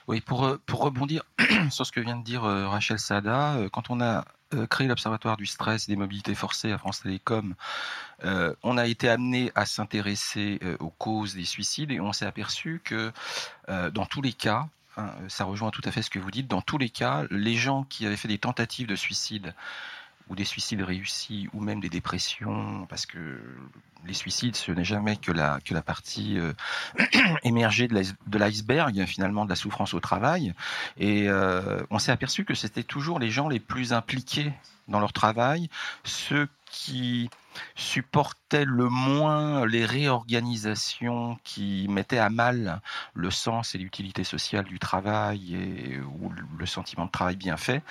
Oui, 0.08 0.20
pour, 0.20 0.46
euh, 0.46 0.60
pour 0.66 0.82
rebondir 0.82 1.24
sur 1.70 1.86
ce 1.86 1.94
que 1.94 2.02
vient 2.02 2.18
de 2.18 2.24
dire 2.24 2.44
euh, 2.44 2.68
Rachel 2.68 3.00
Sada, 3.00 3.58
quand 3.72 3.90
on 3.90 4.02
a 4.02 4.26
créé 4.70 4.88
l'Observatoire 4.88 5.38
du 5.38 5.46
stress 5.46 5.88
et 5.88 5.92
des 5.92 5.96
mobilités 5.96 6.36
forcées 6.36 6.72
à 6.72 6.78
France 6.78 7.02
Télécom, 7.02 7.56
euh, 8.24 8.54
on 8.64 8.78
a 8.78 8.88
été 8.88 9.10
amené 9.10 9.52
à 9.56 9.66
s'intéresser 9.66 10.60
euh, 10.64 10.78
aux 10.80 10.90
causes 10.90 11.36
des 11.36 11.46
suicides 11.46 11.92
et 11.92 12.00
on 12.00 12.14
s'est 12.14 12.26
aperçu 12.26 12.82
que 12.84 13.12
dans 13.68 14.06
tous 14.06 14.22
les 14.22 14.34
cas, 14.34 14.68
hein, 14.98 15.12
ça 15.28 15.46
rejoint 15.46 15.72
tout 15.72 15.82
à 15.86 15.92
fait 15.92 16.02
ce 16.02 16.10
que 16.10 16.20
vous 16.20 16.32
dites, 16.32 16.48
dans 16.48 16.62
tous 16.62 16.78
les 16.78 16.90
cas, 16.90 17.24
les 17.30 17.56
gens 17.56 17.84
qui 17.84 18.06
avaient 18.06 18.18
fait 18.18 18.28
des 18.28 18.38
tentatives 18.38 18.88
de 18.88 18.96
suicide 18.96 19.54
ou 20.30 20.36
des 20.36 20.46
suicides 20.46 20.82
réussis 20.82 21.50
ou 21.54 21.62
même 21.62 21.80
des 21.80 21.90
dépressions, 21.90 22.86
parce 22.90 23.06
que 23.06 23.40
les 24.06 24.14
suicides, 24.14 24.56
ce 24.56 24.72
n'est 24.72 24.84
jamais 24.84 25.16
que 25.16 25.32
la, 25.32 25.60
que 25.64 25.74
la 25.74 25.82
partie 25.82 26.38
euh, 26.38 26.54
émergée 27.44 27.88
de 27.88 28.38
l'iceberg, 28.38 29.06
finalement, 29.06 29.46
de 29.46 29.50
la 29.50 29.56
souffrance 29.56 29.94
au 29.94 30.00
travail. 30.00 30.54
Et 30.98 31.30
euh, 31.30 31.84
on 31.90 32.00
s'est 32.00 32.12
aperçu 32.12 32.46
que 32.46 32.54
c'était 32.54 32.84
toujours 32.84 33.20
les 33.20 33.32
gens 33.32 33.48
les 33.48 33.60
plus 33.60 33.94
impliqués 33.94 34.54
dans 34.88 35.00
leur 35.00 35.14
travail, 35.14 35.70
ceux 36.04 36.50
qui 36.74 37.30
supportaient 37.76 38.66
le 38.66 38.90
moins 38.90 39.66
les 39.66 39.86
réorganisations 39.86 41.38
qui 41.44 41.86
mettaient 41.88 42.18
à 42.18 42.32
mal 42.32 42.82
le 43.14 43.30
sens 43.30 43.76
et 43.76 43.78
l'utilité 43.78 44.24
sociale 44.24 44.66
du 44.66 44.80
travail 44.80 45.54
et, 45.56 46.00
ou 46.00 46.32
le 46.58 46.66
sentiment 46.66 47.06
de 47.06 47.12
travail 47.12 47.36
bien 47.36 47.58
fait 47.58 47.84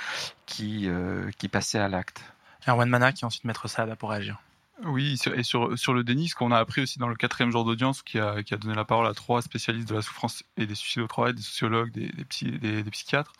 qui, 0.46 0.88
euh, 0.88 1.30
qui 1.38 1.48
passaient 1.48 1.78
à 1.78 1.88
l'acte. 1.88 2.24
Erwan 2.66 2.88
Mana 2.88 3.12
qui 3.12 3.24
ensuite 3.24 3.44
mettre 3.44 3.68
ça 3.68 3.86
pour 3.96 4.10
réagir. 4.10 4.38
Oui, 4.84 5.16
et 5.34 5.42
sur, 5.44 5.78
sur 5.78 5.94
le 5.94 6.02
déni, 6.02 6.28
ce 6.28 6.34
qu'on 6.34 6.50
a 6.50 6.58
appris 6.58 6.80
aussi 6.80 6.98
dans 6.98 7.06
le 7.06 7.14
quatrième 7.14 7.52
jour 7.52 7.64
d'audience, 7.64 8.02
qui 8.02 8.18
a, 8.18 8.42
qui 8.42 8.52
a 8.52 8.56
donné 8.56 8.74
la 8.74 8.84
parole 8.84 9.06
à 9.06 9.14
trois 9.14 9.40
spécialistes 9.40 9.88
de 9.88 9.94
la 9.94 10.02
souffrance 10.02 10.42
et 10.56 10.66
des 10.66 10.74
suicides 10.74 11.02
au 11.02 11.06
travail, 11.06 11.34
des 11.34 11.42
sociologues, 11.42 11.92
des, 11.92 12.10
des, 12.58 12.90
psychiatres, 12.90 13.32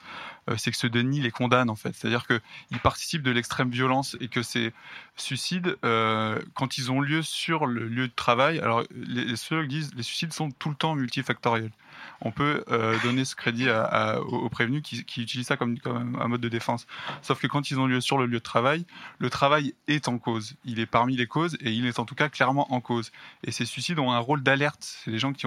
euh, 0.48 0.56
c'est 0.56 0.70
que 0.70 0.76
ce 0.76 0.86
déni 0.86 1.20
les 1.20 1.32
condamne 1.32 1.68
en 1.68 1.74
fait. 1.74 1.94
C'est-à-dire 1.96 2.26
qu'ils 2.26 2.78
participent 2.80 3.22
de 3.22 3.32
l'extrême 3.32 3.70
violence 3.70 4.16
et 4.20 4.28
que 4.28 4.42
ces 4.42 4.72
suicides, 5.16 5.76
euh, 5.84 6.40
quand 6.54 6.78
ils 6.78 6.92
ont 6.92 7.00
lieu 7.00 7.22
sur 7.22 7.66
le 7.66 7.88
lieu 7.88 8.06
de 8.06 8.14
travail, 8.14 8.60
alors 8.60 8.84
les, 8.94 9.24
les 9.24 9.36
sociologues 9.36 9.68
disent 9.68 9.90
les 9.96 10.04
suicides 10.04 10.32
sont 10.32 10.50
tout 10.50 10.68
le 10.68 10.76
temps 10.76 10.94
multifactoriels 10.94 11.72
on 12.20 12.30
peut 12.30 12.64
euh, 12.70 12.96
donner 13.02 13.24
ce 13.24 13.34
crédit 13.34 13.68
aux, 13.70 14.48
prévenus 14.48 14.82
qui, 14.82 15.20
utilisent 15.20 15.46
ça 15.46 15.56
comme, 15.56 15.76
un 15.86 16.28
mode 16.28 16.40
de 16.40 16.48
défense. 16.48 16.86
Sauf 17.22 17.40
que 17.40 17.46
quand 17.46 17.70
ils 17.70 17.78
ont 17.78 17.86
lieu 17.86 18.00
sur 18.00 18.18
le 18.18 18.26
lieu 18.26 18.38
de 18.38 18.42
travail, 18.42 18.86
le 19.18 19.30
travail 19.30 19.74
est 19.88 20.08
en 20.08 20.18
cause. 20.18 20.54
Il 20.64 20.80
est 20.80 20.86
parmi 20.86 21.16
les 21.16 21.26
causes 21.26 21.56
et 21.60 21.72
il 21.72 21.86
est 21.86 21.98
en 21.98 22.04
tout 22.04 22.14
cas 22.14 22.28
clairement 22.28 22.72
en 22.72 22.80
cause. 22.80 23.12
Et 23.44 23.52
ces 23.52 23.64
suicides 23.64 23.98
ont 23.98 24.12
un 24.12 24.18
rôle 24.18 24.42
d'alerte. 24.42 24.78
C'est 24.82 25.10
les 25.10 25.18
gens 25.18 25.32
qui 25.32 25.46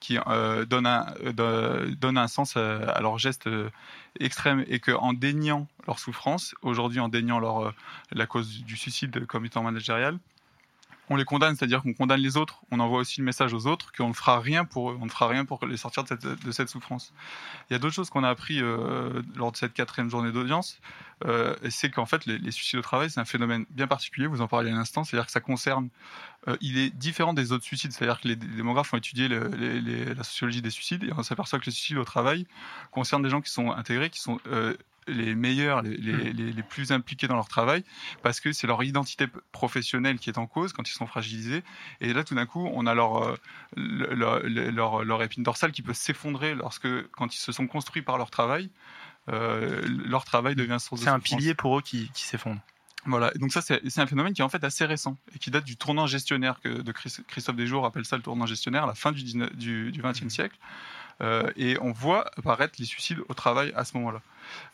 qui 0.00 0.18
euh, 0.26 0.66
donnent, 0.66 0.86
un, 0.86 1.14
euh, 1.38 2.26
sens 2.26 2.58
à, 2.58 3.00
leurs 3.00 3.18
gestes 3.18 3.48
extrêmes 4.20 4.62
et 4.68 4.78
qu'en 4.78 5.14
déniant 5.14 5.66
leur 5.86 5.98
souffrance, 5.98 6.54
aujourd'hui 6.60 7.00
en 7.00 7.08
déniant 7.08 7.38
leur, 7.38 7.74
la 8.12 8.26
cause 8.26 8.62
du 8.64 8.76
suicide 8.76 9.26
comme 9.26 9.46
étant 9.46 9.62
managérial, 9.62 10.18
on 11.10 11.16
les 11.16 11.24
condamne, 11.24 11.54
c'est-à-dire 11.56 11.82
qu'on 11.82 11.92
condamne 11.92 12.20
les 12.20 12.36
autres, 12.36 12.62
on 12.70 12.80
envoie 12.80 13.00
aussi 13.00 13.20
le 13.20 13.26
message 13.26 13.52
aux 13.52 13.66
autres 13.66 13.92
qu'on 13.92 14.08
ne 14.08 14.14
fera 14.14 14.40
rien 14.40 14.64
pour 14.64 14.86
on 14.86 15.04
ne 15.04 15.10
fera 15.10 15.28
rien 15.28 15.44
pour 15.44 15.64
les 15.66 15.76
sortir 15.76 16.04
de 16.04 16.52
cette, 16.52 16.68
souffrance. 16.68 17.12
Il 17.68 17.74
y 17.74 17.76
a 17.76 17.78
d'autres 17.78 17.94
choses 17.94 18.10
qu'on 18.10 18.24
a 18.24 18.30
appris 18.30 18.60
euh, 18.60 19.22
lors 19.36 19.52
de 19.52 19.56
cette 19.56 19.74
quatrième 19.74 20.10
journée 20.10 20.32
d'audience, 20.32 20.80
euh, 21.26 21.54
c'est 21.68 21.90
qu'en 21.90 22.06
fait 22.06 22.24
les, 22.26 22.50
suicides 22.50 22.78
au 22.78 22.82
travail 22.82 23.10
c'est 23.10 23.20
un 23.20 23.24
phénomène 23.24 23.66
bien 23.70 23.86
particulier, 23.86 24.26
vous 24.26 24.40
en 24.40 24.48
parliez 24.48 24.70
à 24.70 24.74
l'instant, 24.74 25.04
c'est-à-dire 25.04 25.26
que 25.26 25.32
ça 25.32 25.40
concerne, 25.40 25.90
euh, 26.48 26.56
il 26.60 26.78
est 26.78 26.90
différent 26.90 27.34
des 27.34 27.52
autres 27.52 27.64
suicides, 27.64 27.92
c'est-à-dire 27.92 28.20
que 28.20 28.28
les 28.28 28.36
démographes 28.36 28.92
ont 28.94 28.98
étudié 28.98 29.28
la 29.28 30.24
sociologie 30.24 30.62
des 30.62 30.70
suicides 30.70 31.04
et 31.04 31.12
on 31.16 31.22
s'aperçoit 31.22 31.58
que 31.58 31.66
les 31.66 31.72
suicides 31.72 31.98
au 31.98 32.04
travail 32.04 32.46
concernent 32.90 33.22
des 33.22 33.30
gens 33.30 33.40
qui 33.40 33.50
sont 33.50 33.70
intégrés, 33.70 34.10
qui 34.10 34.20
sont 34.20 34.38
les 35.06 35.34
meilleurs, 35.34 35.82
les, 35.82 35.96
les, 35.96 36.32
les, 36.32 36.62
plus 36.62 36.92
impliqués 36.92 37.26
dans 37.26 37.34
leur 37.34 37.48
travail, 37.48 37.84
parce 38.22 38.40
que 38.40 38.52
c'est 38.52 38.66
leur 38.66 38.82
identité 38.82 39.26
professionnelle 39.52 40.18
qui 40.18 40.30
est 40.30 40.38
en 40.38 40.46
cause 40.46 40.72
quand 40.72 40.88
ils 40.88 40.92
sont 40.92 41.06
fragilisés. 41.06 41.62
Et 42.00 42.12
là, 42.12 42.24
tout 42.24 42.34
d'un 42.34 42.46
coup, 42.46 42.68
on 42.72 42.86
a 42.86 42.94
leur, 42.94 43.22
euh, 43.22 43.36
leur, 43.76 45.04
leur, 45.04 45.22
épine 45.22 45.42
dorsale 45.42 45.72
qui 45.72 45.82
peut 45.82 45.94
s'effondrer 45.94 46.54
lorsque, 46.54 46.88
quand 47.12 47.34
ils 47.34 47.38
se 47.38 47.52
sont 47.52 47.66
construits 47.66 48.02
par 48.02 48.18
leur 48.18 48.30
travail, 48.30 48.70
euh, 49.28 49.82
leur 50.06 50.24
travail 50.24 50.54
devient 50.54 50.78
source 50.78 51.02
C'est 51.02 51.08
un 51.08 51.20
pilier 51.20 51.54
pour 51.54 51.78
eux 51.78 51.82
qui, 51.82 52.10
qui 52.12 52.24
s'effondre. 52.24 52.60
Voilà, 53.06 53.30
donc 53.32 53.52
ça 53.52 53.60
c'est 53.60 53.98
un 53.98 54.06
phénomène 54.06 54.32
qui 54.32 54.40
est 54.40 54.44
en 54.44 54.48
fait 54.48 54.64
assez 54.64 54.86
récent 54.86 55.18
et 55.34 55.38
qui 55.38 55.50
date 55.50 55.64
du 55.64 55.76
tournant 55.76 56.06
gestionnaire 56.06 56.60
que 56.60 56.80
de 56.80 56.92
Christophe 56.92 57.54
Desjours 57.54 57.84
appelle 57.84 58.06
ça 58.06 58.16
le 58.16 58.22
tournant 58.22 58.46
gestionnaire 58.46 58.84
à 58.84 58.86
la 58.86 58.94
fin 58.94 59.12
du, 59.12 59.22
19, 59.22 59.54
du, 59.56 59.92
du 59.92 60.00
20e 60.00 60.30
siècle. 60.30 60.56
Euh, 61.20 61.50
et 61.56 61.78
on 61.80 61.92
voit 61.92 62.30
apparaître 62.36 62.74
les 62.78 62.84
suicides 62.84 63.18
au 63.28 63.34
travail 63.34 63.72
à 63.76 63.84
ce 63.84 63.96
moment-là. 63.96 64.20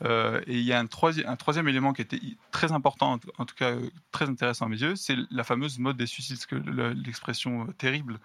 Euh, 0.05 0.41
et 0.47 0.59
il 0.59 0.64
y 0.64 0.72
a 0.72 0.78
un 0.78 0.86
troisième, 0.86 1.68
élément 1.68 1.93
qui 1.93 2.03
était 2.03 2.20
très 2.51 2.72
important, 2.72 3.18
en 3.38 3.45
tout 3.45 3.55
cas 3.55 3.70
euh, 3.70 3.91
très 4.12 4.28
intéressant 4.28 4.66
à 4.66 4.68
mes 4.68 4.80
yeux, 4.80 4.97
c'est 4.97 5.16
la 5.30 5.45
fameuse 5.45 5.78
mode 5.78 5.97
des 5.97 6.07
suicides, 6.07 6.45
que 6.47 6.57
l'expression 6.95 7.66
terrible 7.78 8.18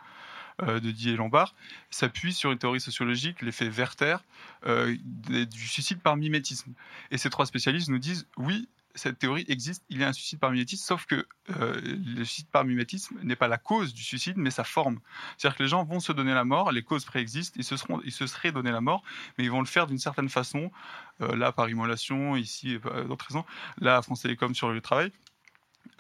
de 0.66 0.80
Didier 0.80 1.18
Lombard 1.18 1.54
s'appuie 1.90 2.32
sur 2.32 2.50
une 2.50 2.58
théorie 2.58 2.80
sociologique, 2.80 3.42
l'effet 3.42 3.68
Werther, 3.68 4.18
du 4.66 5.68
suicide 5.68 6.00
par 6.00 6.16
mimétisme. 6.16 6.72
Et 7.12 7.18
ces 7.18 7.30
trois 7.30 7.46
spécialistes 7.46 7.90
nous 7.90 8.00
disent 8.00 8.26
oui, 8.38 8.70
cette 8.96 9.20
théorie 9.20 9.46
existe, 9.48 9.84
il 9.90 10.00
y 10.00 10.04
a 10.04 10.08
un 10.08 10.14
suicide 10.14 10.40
par 10.40 10.52
mimétisme, 10.52 10.84
sauf 10.84 11.06
que 11.06 11.28
euh, 11.60 11.80
le 11.84 12.24
suicide 12.26 12.50
par 12.50 12.66
mimétisme 12.66 13.18
n'est 13.24 13.36
pas 13.36 13.48
la 13.48 13.58
cause 13.58 13.94
du 13.94 14.04
suicide, 14.04 14.38
mais 14.38 14.52
sa 14.52 14.64
forme. 14.64 15.00
C'est-à-dire 15.38 15.58
que 15.58 15.64
les 15.64 15.70
gens 15.70 15.84
vont 15.84 16.00
se 16.00 16.12
donner 16.12 16.34
la 16.34 16.46
mort, 16.46 16.72
les 16.72 16.84
causes 16.84 17.06
préexistent, 17.06 17.56
ils 17.58 17.64
se, 17.64 17.78
seront, 17.78 18.02
ils 18.04 18.12
se 18.12 18.26
seraient 18.28 18.52
donné 18.52 18.72
la 18.72 18.82
mort, 18.82 19.04
mais 19.38 19.44
ils 19.44 19.52
vont 19.52 19.62
le 19.62 19.68
faire 19.68 19.88
d'une 19.88 20.00
certaine 20.00 20.30
façon, 20.30 20.72
euh, 21.22 21.36
là 21.36 21.52
par 21.52 21.70
immolation, 21.70 22.36
ici 22.36 22.80
d'autres 23.08 23.28
raisons, 23.28 23.46
là 23.80 23.98
à 23.98 24.02
France 24.02 24.22
Télécom 24.22 24.56
sur 24.56 24.70
le 24.70 24.82
travail. 24.82 25.12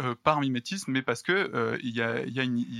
Euh, 0.01 0.13
par 0.23 0.41
mimétisme, 0.41 0.91
mais 0.91 1.01
parce 1.01 1.23
que 1.23 1.31
euh, 1.31 1.77
il 1.81 1.95
y 1.95 2.01
a, 2.01 2.25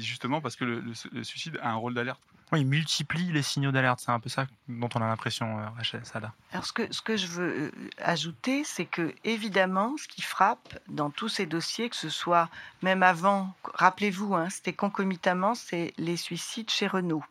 justement 0.02 0.42
parce 0.42 0.58
que 0.58 0.66
le 0.66 1.24
suicide 1.24 1.58
a 1.62 1.72
un 1.72 1.76
rôle 1.76 1.94
d'alerte. 1.94 2.22
Oui, 2.52 2.62
il 2.62 2.68
multiplie 2.68 3.32
les 3.32 3.42
signaux 3.42 3.72
d'alerte. 3.72 4.00
C'est 4.00 4.12
un 4.12 4.20
peu 4.20 4.30
ça 4.30 4.46
dont 4.68 4.90
on 4.94 5.02
a 5.02 5.08
l'impression, 5.08 5.60
euh, 5.60 5.66
Rachel 5.78 6.06
Sada. 6.06 6.32
Alors 6.52 6.66
ce 6.66 6.74
que, 6.74 6.94
ce 6.94 7.02
que 7.02 7.18
je 7.18 7.28
veux 7.28 7.52
euh, 7.66 7.72
ajouter, 7.98 8.64
c'est 8.64 8.86
que 8.86 9.14
évidemment, 9.24 9.96
ce 9.98 10.08
qui 10.08 10.22
frappe 10.22 10.78
dans 10.88 11.10
tous 11.10 11.28
ces 11.30 11.48
dossiers, 11.48 11.90
que 11.90 11.96
ce 11.96 12.10
soit 12.10 12.50
même 12.84 13.02
avant, 13.04 13.54
rappelez-vous, 13.74 14.36
hein, 14.36 14.50
c'était 14.52 14.74
concomitamment, 14.74 15.56
c'est 15.56 15.94
les 15.98 16.18
suicides 16.18 16.70
chez 16.70 16.86
Renault. 16.88 17.24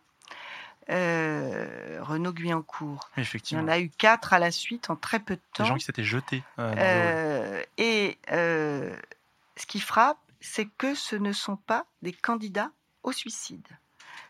Euh, 0.90 1.98
Renault 2.02 2.32
Guyancourt. 2.32 3.08
Oui, 3.10 3.12
Il 3.16 3.20
y 3.20 3.22
effectivement. 3.22 3.64
en 3.64 3.68
a 3.68 3.78
eu 3.78 3.88
quatre 3.88 4.32
à 4.34 4.38
la 4.38 4.50
suite 4.50 4.90
en 4.90 4.96
très 4.96 5.18
peu 5.18 5.36
de 5.36 5.40
temps. 5.54 5.62
Des 5.64 5.68
gens 5.70 5.76
qui 5.76 5.84
s'étaient 5.84 6.04
jetés. 6.04 6.42
euh. 6.58 6.74
Euh, 6.76 7.62
et 7.78 8.18
ce 8.28 9.66
qui 9.66 9.80
frappe, 9.80 10.18
c'est 10.40 10.66
que 10.66 10.94
ce 10.94 11.16
ne 11.16 11.32
sont 11.32 11.56
pas 11.56 11.86
des 12.02 12.12
candidats 12.12 12.70
au 13.02 13.12
suicide. 13.12 13.66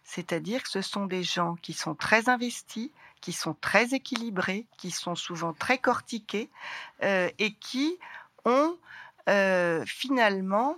C'est-à-dire 0.02 0.62
que 0.62 0.68
ce 0.68 0.82
sont 0.82 1.06
des 1.06 1.22
gens 1.22 1.56
qui 1.62 1.72
sont 1.72 1.94
très 1.94 2.28
investis, 2.28 2.90
qui 3.20 3.32
sont 3.32 3.56
très 3.60 3.94
équilibrés, 3.94 4.66
qui 4.76 4.90
sont 4.90 5.14
souvent 5.14 5.52
très 5.52 5.78
cortiqués 5.78 6.50
euh, 7.02 7.30
et 7.38 7.52
qui 7.54 7.98
ont 8.44 8.76
euh, 9.28 9.82
finalement 9.86 10.76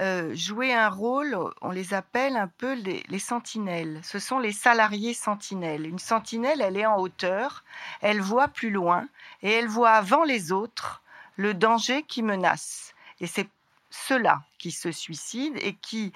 euh, 0.00 0.34
joué 0.34 0.74
un 0.74 0.90
rôle, 0.90 1.38
on 1.62 1.70
les 1.70 1.94
appelle 1.94 2.36
un 2.36 2.48
peu 2.48 2.74
les, 2.74 3.02
les 3.08 3.18
sentinelles. 3.18 4.00
Ce 4.02 4.18
sont 4.18 4.38
les 4.38 4.52
salariés 4.52 5.14
sentinelles. 5.14 5.86
Une 5.86 5.98
sentinelle, 5.98 6.60
elle 6.60 6.76
est 6.76 6.84
en 6.84 6.98
hauteur, 6.98 7.64
elle 8.02 8.20
voit 8.20 8.48
plus 8.48 8.70
loin 8.70 9.08
et 9.42 9.50
elle 9.50 9.68
voit 9.68 9.92
avant 9.92 10.24
les 10.24 10.52
autres 10.52 11.02
le 11.36 11.54
danger 11.54 12.02
qui 12.02 12.22
menace. 12.22 12.94
Et 13.20 13.26
c'est 13.26 13.48
ceux-là 13.88 14.42
qui 14.58 14.70
se 14.70 14.92
suicident 14.92 15.58
et 15.62 15.74
qui, 15.74 16.12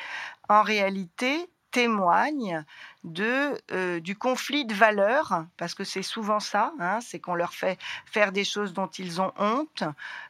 en 0.48 0.62
réalité, 0.62 1.48
témoignent 1.70 2.64
de, 3.04 3.58
euh, 3.72 4.00
du 4.00 4.16
conflit 4.16 4.64
de 4.64 4.74
valeurs, 4.74 5.44
parce 5.56 5.74
que 5.74 5.84
c'est 5.84 6.02
souvent 6.02 6.40
ça, 6.40 6.72
hein, 6.78 7.00
c'est 7.00 7.18
qu'on 7.18 7.34
leur 7.34 7.54
fait 7.54 7.78
faire 8.06 8.32
des 8.32 8.44
choses 8.44 8.72
dont 8.72 8.88
ils 8.88 9.20
ont 9.20 9.32
honte, 9.38 9.84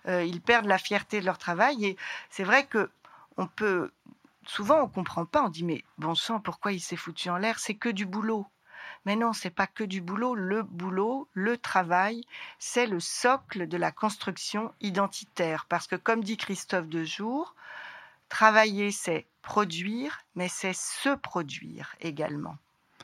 euh, 0.06 0.24
ils 0.24 0.40
perdent 0.40 0.66
la 0.66 0.78
fierté 0.78 1.20
de 1.20 1.26
leur 1.26 1.38
travail, 1.38 1.84
et 1.84 1.96
c'est 2.30 2.44
vrai 2.44 2.66
que 2.66 2.90
on 3.36 3.46
peut, 3.46 3.90
souvent 4.44 4.82
on 4.82 4.88
comprend 4.88 5.24
pas, 5.24 5.42
on 5.42 5.48
dit 5.48 5.64
mais 5.64 5.84
bon 5.98 6.14
sang, 6.14 6.40
pourquoi 6.40 6.72
il 6.72 6.80
s'est 6.80 6.96
foutu 6.96 7.30
en 7.30 7.38
l'air, 7.38 7.58
c'est 7.58 7.74
que 7.74 7.88
du 7.88 8.06
boulot. 8.06 8.46
Mais 9.06 9.16
non, 9.16 9.32
c'est 9.32 9.50
pas 9.50 9.66
que 9.66 9.84
du 9.84 10.02
boulot. 10.02 10.34
Le 10.34 10.62
boulot, 10.62 11.26
le 11.32 11.56
travail, 11.56 12.22
c'est 12.58 12.86
le 12.86 13.00
socle 13.00 13.66
de 13.66 13.76
la 13.78 13.92
construction 13.92 14.74
identitaire. 14.82 15.64
Parce 15.70 15.86
que, 15.86 15.96
comme 15.96 16.22
dit 16.22 16.36
Christophe 16.36 16.86
Dejour, 16.88 17.54
travailler, 18.28 18.90
c'est 18.90 19.26
produire, 19.42 20.20
mais 20.34 20.48
c'est 20.48 20.74
se 20.74 21.16
produire 21.16 21.94
également. 22.00 22.56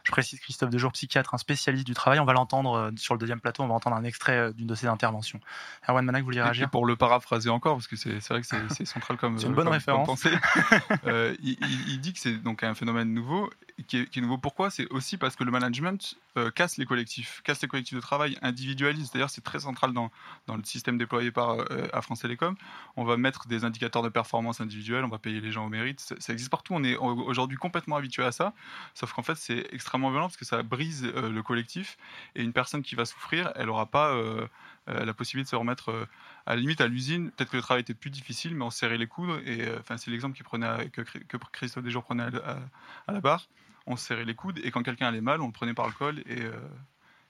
Je 0.07 0.13
précise 0.13 0.39
Christophe 0.39 0.71
Dejour, 0.71 0.93
psychiatre, 0.93 1.35
un 1.35 1.39
spécialiste 1.39 1.85
du 1.85 1.93
travail. 1.95 2.21
On 2.21 2.25
va 2.25 2.33
l'entendre 2.33 2.75
euh, 2.75 2.91
sur 2.97 3.13
le 3.15 3.19
deuxième 3.19 3.41
plateau. 3.41 3.65
On 3.65 3.67
va 3.67 3.75
entendre 3.75 3.97
un 3.97 4.05
extrait 4.05 4.37
euh, 4.39 4.53
d'une 4.53 4.69
de 4.69 4.75
ses 4.77 4.87
interventions. 4.87 5.41
Erwan 5.89 6.05
Manak, 6.05 6.23
vous 6.23 6.27
vouliez 6.27 6.39
Et 6.39 6.43
réagir 6.43 6.71
pour 6.71 6.87
le 6.87 6.95
paraphraser 6.95 7.51
encore, 7.51 7.75
parce 7.75 7.89
que 7.89 7.97
c'est 7.97 8.21
vrai 8.29 8.41
que 8.41 8.47
c'est 8.71 8.85
central 8.85 9.17
comme, 9.17 9.37
C'est 9.39 9.47
une 9.47 9.53
euh, 9.53 9.57
bonne 9.57 9.65
comme- 9.65 9.73
référence. 9.73 10.23
comme. 10.23 10.33
Euh, 11.07 11.35
il, 11.43 12.01
dit 12.01 12.13
que 12.13 12.19
c'est 12.21 12.37
donc 12.37 12.63
un 12.63 12.75
phénomène 12.75 13.13
nouveau, 13.13 13.51
qui 13.89 13.99
est, 13.99 14.07
qui 14.07 14.19
est 14.19 14.23
nouveau. 14.23 14.39
Pourquoi? 14.39 14.71
C'est 14.71 14.87
aussi 14.91 15.17
parce 15.17 15.35
que 15.37 15.45
le 15.45 15.51
management 15.51 16.15
euh, 16.37 16.51
casse 16.51 16.77
les 16.79 16.87
collectifs, 16.87 17.43
casse 17.45 17.61
les 17.63 17.69
collectifs 17.69 17.95
de 17.97 18.01
travail, 18.01 18.39
individualise. 18.43 19.11
D'ailleurs, 19.13 19.31
c'est 19.31 19.43
très 19.45 19.61
central 19.61 19.93
dans, 19.93 20.11
dans 20.47 20.57
le 20.57 20.65
système 20.65 20.99
déployé 20.99 21.31
par 21.31 21.51
euh, 21.51 21.89
à 21.93 22.03
France 22.03 22.21
Télécom. 22.21 22.55
On 22.97 23.05
va 23.05 23.17
mettre 23.17 23.47
des 23.49 23.65
indicateurs 23.65 24.03
de 24.03 24.09
performance 24.09 24.61
individuelle, 24.61 25.05
on 25.05 25.09
va 25.09 25.19
payer 25.19 25.41
les 25.41 25.51
gens 25.53 25.67
au 25.67 25.69
mérite. 25.69 26.01
Ça, 26.01 26.15
ça 26.19 26.33
existe 26.33 26.51
partout. 26.51 26.75
On 26.75 26.85
est 26.85 26.97
au- 26.97 27.25
aujourd'hui 27.27 27.57
complètement 27.57 27.97
habitué 27.97 28.25
à 28.25 28.33
ça. 28.33 28.53
Sauf 28.95 29.13
qu'en 29.13 29.23
fait, 29.23 29.37
c'est 29.37 29.67
extrêmement 29.73 29.96
violent 29.99 30.27
parce 30.27 30.37
que 30.37 30.45
ça 30.45 30.63
brise 30.63 31.05
euh, 31.05 31.31
le 31.31 31.43
collectif. 31.43 31.97
Et 32.35 32.43
une 32.43 32.53
personne 32.53 32.83
qui 32.83 32.95
va 32.95 33.05
souffrir, 33.05 33.53
elle 33.57 33.67
n'aura 33.67 33.87
pas 33.87 34.15
euh, 34.15 34.47
euh, 34.89 35.05
la 35.05 35.15
possibilité 35.15 35.47
de 35.47 35.51
se 35.51 35.57
remettre 35.57 36.09
à 36.47 36.55
la 36.55 36.61
limite 36.61 36.81
à 36.81 36.87
l'usine. 36.87 37.31
Peut-être 37.33 37.51
que 37.51 37.57
le 37.57 37.63
travail 37.63 37.83
était 37.83 37.95
plus 37.95 38.11
difficile, 38.11 38.55
mais 38.55 38.65
on 38.65 38.71
se 38.71 38.79
serrait 38.79 38.99
les 38.99 39.07
coudes. 39.07 39.43
Et 39.47 39.67
enfin, 39.79 39.97
c'est 39.97 40.11
l'exemple 40.11 40.41
prenait 40.43 40.91
que, 40.91 41.03
que 41.03 41.37
Christophe 41.37 41.85
Desjours 41.85 42.05
prenait 42.05 42.25
à, 42.25 43.13
la 43.13 43.21
barre. 43.21 43.49
On 43.87 43.97
se 43.97 44.07
serrait 44.07 44.25
les 44.25 44.35
coudes 44.35 44.61
et 44.63 44.71
quand 44.71 44.83
quelqu'un 44.83 45.09
allait 45.09 45.21
mal, 45.21 45.41
on 45.41 45.47
le 45.47 45.53
prenait 45.53 45.75
par 45.75 45.87
le 45.87 45.93
col 45.93 46.19
et, 46.27 46.43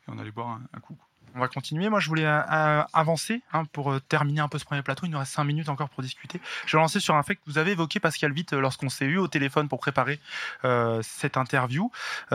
on 0.08 0.18
allait 0.18 0.30
boire 0.30 0.60
un 0.72 0.80
coup. 0.80 0.96
On 1.34 1.40
va 1.40 1.48
continuer. 1.48 1.90
Moi, 1.90 2.00
je 2.00 2.08
voulais 2.08 2.24
euh, 2.24 2.40
euh, 2.50 2.82
avancer 2.94 3.42
hein, 3.52 3.64
pour 3.66 3.92
euh, 3.92 4.00
terminer 4.00 4.40
un 4.40 4.48
peu 4.48 4.58
ce 4.58 4.64
premier 4.64 4.80
plateau. 4.82 5.04
Il 5.04 5.10
nous 5.10 5.18
reste 5.18 5.32
cinq 5.32 5.44
minutes 5.44 5.68
encore 5.68 5.90
pour 5.90 6.02
discuter. 6.02 6.40
Je 6.66 6.76
vais 6.76 6.80
lancer 6.80 6.98
sur 6.98 7.14
un 7.14 7.22
fait 7.22 7.36
que 7.36 7.42
vous 7.46 7.58
avez 7.58 7.72
évoqué, 7.72 8.00
Pascal 8.00 8.32
euh, 8.52 8.60
lorsqu'on 8.60 8.88
s'est 8.88 9.04
eu 9.04 9.18
au 9.18 9.28
téléphone 9.28 9.68
pour 9.68 9.78
préparer 9.78 10.18
cette 11.02 11.36
interview, 11.36 11.90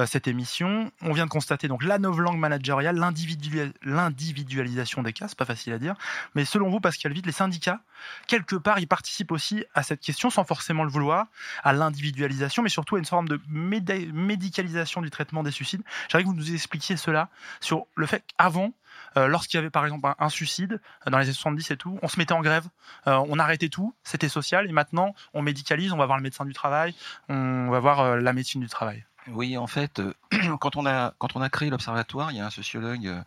cette 0.05 0.27
émission. 0.27 0.91
On 1.01 1.13
vient 1.13 1.25
de 1.25 1.31
constater 1.31 1.67
donc 1.67 1.83
la 1.83 1.97
novlangue 1.97 2.37
managériale, 2.37 2.97
l'individua- 2.97 3.71
l'individualisation 3.83 5.01
des 5.01 5.13
cas, 5.13 5.27
c'est 5.27 5.37
pas 5.37 5.45
facile 5.45 5.73
à 5.73 5.79
dire. 5.79 5.95
Mais 6.35 6.45
selon 6.45 6.69
vous, 6.69 6.79
Pascal 6.79 7.11
Witt, 7.11 7.25
les 7.25 7.31
syndicats, 7.31 7.79
quelque 8.27 8.55
part, 8.55 8.79
ils 8.79 8.87
participent 8.87 9.31
aussi 9.31 9.65
à 9.73 9.83
cette 9.83 10.01
question, 10.01 10.29
sans 10.29 10.43
forcément 10.43 10.83
le 10.83 10.89
vouloir, 10.89 11.25
à 11.63 11.73
l'individualisation, 11.73 12.63
mais 12.63 12.69
surtout 12.69 12.95
à 12.95 12.99
une 12.99 13.05
forme 13.05 13.27
de 13.27 13.39
médicalisation 13.47 15.01
du 15.01 15.09
traitement 15.09 15.43
des 15.43 15.51
suicides. 15.51 15.81
J'aimerais 16.09 16.23
que 16.23 16.29
vous 16.29 16.35
nous 16.35 16.53
expliquiez 16.53 16.97
cela 16.97 17.29
sur 17.59 17.85
le 17.95 18.05
fait 18.05 18.23
qu'avant, 18.37 18.71
euh, 19.17 19.27
lorsqu'il 19.27 19.57
y 19.57 19.59
avait 19.59 19.69
par 19.69 19.85
exemple 19.85 20.13
un, 20.17 20.29
suicide 20.29 20.79
euh, 21.05 21.11
dans 21.11 21.17
les 21.17 21.25
années 21.25 21.33
70 21.33 21.71
et 21.71 21.77
tout, 21.77 21.99
on 22.01 22.07
se 22.07 22.17
mettait 22.17 22.33
en 22.33 22.41
grève, 22.41 22.67
euh, 23.07 23.23
on 23.27 23.39
arrêtait 23.39 23.69
tout, 23.69 23.93
c'était 24.03 24.29
social, 24.29 24.69
et 24.69 24.71
maintenant 24.71 25.13
on 25.33 25.41
médicalise, 25.41 25.93
on 25.93 25.97
va 25.97 26.05
voir 26.05 26.17
le 26.17 26.23
médecin 26.23 26.45
du 26.45 26.53
travail, 26.53 26.95
on 27.29 27.69
va 27.69 27.79
voir 27.79 28.17
la 28.17 28.33
médecine 28.33 28.61
du 28.61 28.69
travail. 28.69 29.05
Oui, 29.27 29.55
en 29.55 29.67
fait, 29.67 30.01
quand 30.59 30.75
on 30.77 30.85
a 30.85 31.13
quand 31.19 31.35
on 31.35 31.41
a 31.41 31.49
créé 31.49 31.69
l'observatoire, 31.69 32.31
il 32.31 32.37
y 32.37 32.39
a 32.39 32.45
un 32.45 32.49
sociologue 32.49 33.23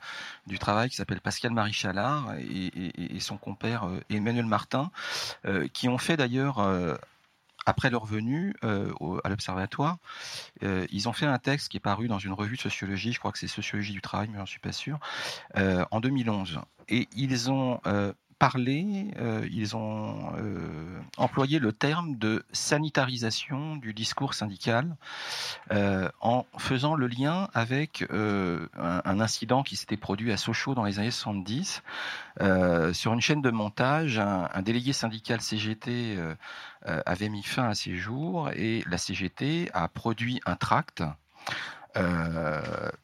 du 0.47 0.59
travail 0.59 0.91
qui 0.91 0.97
s'appelle 0.97 1.20
Pascal 1.20 1.53
Marie 1.53 1.72
Chalard 1.72 2.35
et, 2.39 3.20
son 3.20 3.37
compère 3.37 3.89
Emmanuel 4.11 4.47
Martin, 4.47 4.91
qui 5.72 5.89
ont 5.89 5.99
fait 5.99 6.16
d'ailleurs 6.16 6.59
après 7.67 7.91
leur 7.91 8.05
venue 8.05 8.55
euh, 8.65 8.93
à 9.25 9.29
l'observatoire, 9.29 9.99
euh, 10.62 10.87
ils 10.91 11.09
ont 11.09 11.12
fait 11.12 11.27
un 11.27 11.39
texte 11.39 11.69
qui 11.69 11.77
est 11.77 11.81
paru 11.81 12.09
dans 12.09 12.19
une 12.19 12.33
revue 12.33 12.57
de 12.57 12.61
sociologie, 12.61 13.12
je 13.12 13.19
crois 13.19 13.33
que 13.33 13.39
c'est 13.39 13.49
Sociologie 13.49 13.93
du 13.93 14.01
travail, 14.01 14.29
mais 14.31 14.39
j'en 14.39 14.47
suis 14.47 14.61
pas 14.61 14.73
sûr, 14.73 14.99
euh, 15.57 15.85
en 15.91 16.01
2011. 16.01 16.61
Et 16.89 17.09
ils 17.17 17.51
ont 17.51 17.81
euh, 18.57 19.47
ils 19.51 19.76
ont 19.76 20.32
euh, 20.38 21.01
employé 21.16 21.59
le 21.59 21.72
terme 21.72 22.16
de 22.16 22.45
sanitarisation 22.53 23.76
du 23.76 23.95
discours 23.95 24.34
syndical 24.34 24.97
euh, 25.72 26.09
en 26.20 26.47
faisant 26.59 26.95
le 26.95 27.07
lien 27.07 27.49
avec 27.55 28.05
un, 28.11 29.20
incident 29.20 29.62
qui 29.62 29.76
s'était 29.76 29.97
produit 29.97 30.32
à 30.32 30.36
Sochaux 30.36 30.74
dans 30.74 30.84
les 30.84 30.99
années 30.99 31.11
70. 31.11 31.82
Euh, 32.40 32.92
sur 32.92 33.12
une 33.12 33.20
chaîne 33.20 33.42
de 33.42 33.51
montage, 33.51 34.18
un, 34.18 34.49
un 34.53 34.62
délégué 34.62 34.92
syndical 34.92 35.40
CGT 35.40 36.18
avait 36.84 37.30
mis 37.30 37.42
fin 37.42 37.68
à 37.70 37.74
ses 37.74 37.97
jours 37.97 38.51
et 38.51 38.82
la 38.86 38.99
CGT 38.99 39.70
a 39.72 39.88
produit 39.88 40.40
un 40.45 40.57
tract 40.57 41.03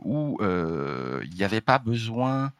où 0.00 0.38
il 0.42 1.34
n'y 1.34 1.44
avait 1.44 1.60
pas 1.60 1.78
besoin 1.78 2.52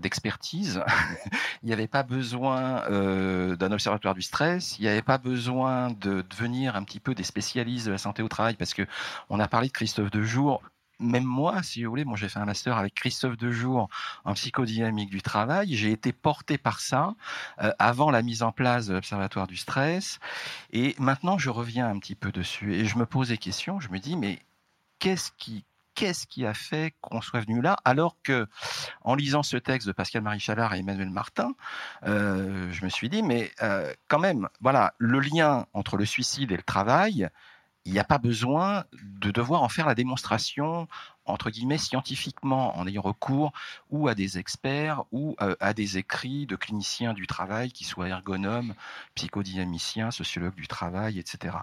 d'expertise, 0.00 0.82
il 1.62 1.66
n'y 1.66 1.72
avait 1.72 1.88
pas 1.88 2.02
besoin 2.02 2.84
euh, 2.90 3.56
d'un 3.56 3.72
observatoire 3.72 4.14
du 4.14 4.22
stress, 4.22 4.78
il 4.78 4.82
n'y 4.82 4.88
avait 4.88 5.02
pas 5.02 5.18
besoin 5.18 5.90
de 5.90 6.24
devenir 6.28 6.76
un 6.76 6.84
petit 6.84 7.00
peu 7.00 7.14
des 7.14 7.22
spécialistes 7.22 7.86
de 7.86 7.92
la 7.92 7.98
santé 7.98 8.22
au 8.22 8.28
travail, 8.28 8.54
parce 8.54 8.74
que 8.74 8.86
on 9.28 9.40
a 9.40 9.48
parlé 9.48 9.68
de 9.68 9.72
Christophe 9.72 10.10
Dejour. 10.10 10.62
Même 10.98 11.24
moi, 11.24 11.62
si 11.62 11.84
vous 11.84 11.90
voulez, 11.90 12.06
moi 12.06 12.16
j'ai 12.16 12.28
fait 12.30 12.38
un 12.38 12.46
master 12.46 12.78
avec 12.78 12.94
Christophe 12.94 13.36
Dejour 13.36 13.88
en 14.24 14.32
psychodynamique 14.32 15.10
du 15.10 15.20
travail. 15.20 15.74
J'ai 15.74 15.92
été 15.92 16.12
porté 16.12 16.56
par 16.56 16.80
ça 16.80 17.14
euh, 17.62 17.70
avant 17.78 18.10
la 18.10 18.22
mise 18.22 18.42
en 18.42 18.50
place 18.50 18.86
de 18.86 18.94
l'observatoire 18.94 19.46
du 19.46 19.56
stress. 19.56 20.20
Et 20.72 20.94
maintenant, 20.98 21.36
je 21.36 21.50
reviens 21.50 21.86
un 21.86 21.98
petit 21.98 22.14
peu 22.14 22.32
dessus 22.32 22.74
et 22.74 22.86
je 22.86 22.96
me 22.96 23.04
pose 23.04 23.28
des 23.28 23.36
questions. 23.36 23.78
Je 23.78 23.90
me 23.90 23.98
dis, 23.98 24.16
mais 24.16 24.38
qu'est-ce 24.98 25.32
qui 25.36 25.66
qu'est-ce 25.96 26.26
qui 26.26 26.46
a 26.46 26.54
fait 26.54 26.94
qu'on 27.00 27.20
soit 27.20 27.40
venu 27.40 27.60
là 27.60 27.76
alors 27.84 28.16
que 28.22 28.46
en 29.00 29.16
lisant 29.16 29.42
ce 29.42 29.56
texte 29.56 29.88
de 29.88 29.92
Pascal 29.92 30.22
Marie 30.22 30.38
Chalard 30.38 30.74
et 30.74 30.78
Emmanuel 30.78 31.10
Martin 31.10 31.54
euh, 32.04 32.70
je 32.70 32.84
me 32.84 32.90
suis 32.90 33.08
dit 33.08 33.22
mais 33.22 33.50
euh, 33.62 33.92
quand 34.06 34.20
même 34.20 34.48
voilà 34.60 34.94
le 34.98 35.18
lien 35.18 35.66
entre 35.72 35.96
le 35.96 36.04
suicide 36.04 36.52
et 36.52 36.56
le 36.56 36.62
travail 36.62 37.28
il 37.86 37.92
n'y 37.92 37.98
a 37.98 38.04
pas 38.04 38.18
besoin 38.18 38.84
de 39.02 39.30
devoir 39.30 39.62
en 39.62 39.68
faire 39.68 39.86
la 39.86 39.94
démonstration 39.94 40.86
entre 41.26 41.50
guillemets 41.50 41.78
scientifiquement 41.78 42.78
en 42.78 42.86
ayant 42.86 43.02
recours 43.02 43.52
ou 43.90 44.08
à 44.08 44.14
des 44.14 44.38
experts 44.38 45.04
ou 45.12 45.36
euh, 45.40 45.54
à 45.60 45.74
des 45.74 45.98
écrits 45.98 46.46
de 46.46 46.56
cliniciens 46.56 47.14
du 47.14 47.26
travail 47.26 47.72
qui 47.72 47.84
soient 47.84 48.08
ergonomes, 48.08 48.74
psychodynamiciens, 49.14 50.10
sociologues 50.10 50.54
du 50.54 50.68
travail, 50.68 51.18
etc. 51.18 51.56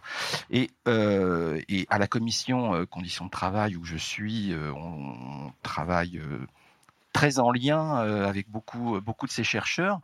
Et, 0.50 0.72
euh, 0.88 1.62
et 1.70 1.86
à 1.90 1.98
la 1.98 2.08
commission 2.08 2.76
euh, 2.76 2.86
conditions 2.86 3.26
de 3.26 3.32
travail 3.32 3.76
où 3.76 3.84
je 3.84 3.98
suis, 3.98 4.54
on, 4.56 5.52
travaille 5.64 6.22
très 7.14 7.40
en 7.40 7.52
lien 7.52 7.96
avec 8.26 8.50
beaucoup, 8.50 9.00
beaucoup 9.00 9.28
de 9.28 9.32
ces 9.32 9.44
chercheurs. 9.44 10.02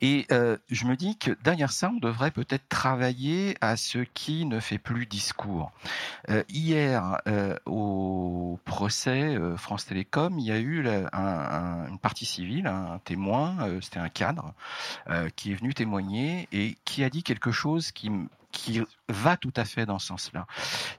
Et 0.00 0.26
je 0.30 0.84
me 0.86 0.96
dis 0.96 1.16
que 1.18 1.36
derrière 1.44 1.70
ça, 1.70 1.90
on 1.94 1.98
devrait 1.98 2.30
peut-être 2.30 2.68
travailler 2.68 3.56
à 3.60 3.76
ce 3.76 3.98
qui 3.98 4.46
ne 4.46 4.58
fait 4.58 4.78
plus 4.78 5.06
discours. 5.06 5.70
hier, 6.48 7.20
au 7.66 8.58
procès 8.64 9.36
France 9.56 9.86
Télécom, 9.86 10.38
il 10.38 10.46
y 10.46 10.52
a 10.52 10.58
eu 10.58 10.86
une 10.86 11.98
partie 11.98 12.26
civile, 12.26 12.66
un 12.66 12.98
témoin, 13.04 13.56
c'était 13.80 14.00
un 14.00 14.08
cadre, 14.08 14.54
qui 15.36 15.52
est 15.52 15.54
venu 15.54 15.74
témoigner 15.74 16.48
et 16.52 16.76
qui 16.84 17.04
a 17.04 17.10
dit 17.10 17.22
quelque 17.22 17.52
chose 17.52 17.92
qui 17.92 18.10
qui 18.52 18.80
va 19.08 19.36
tout 19.36 19.52
à 19.56 19.64
fait 19.64 19.86
dans 19.86 19.98
ce 19.98 20.08
sens-là. 20.08 20.46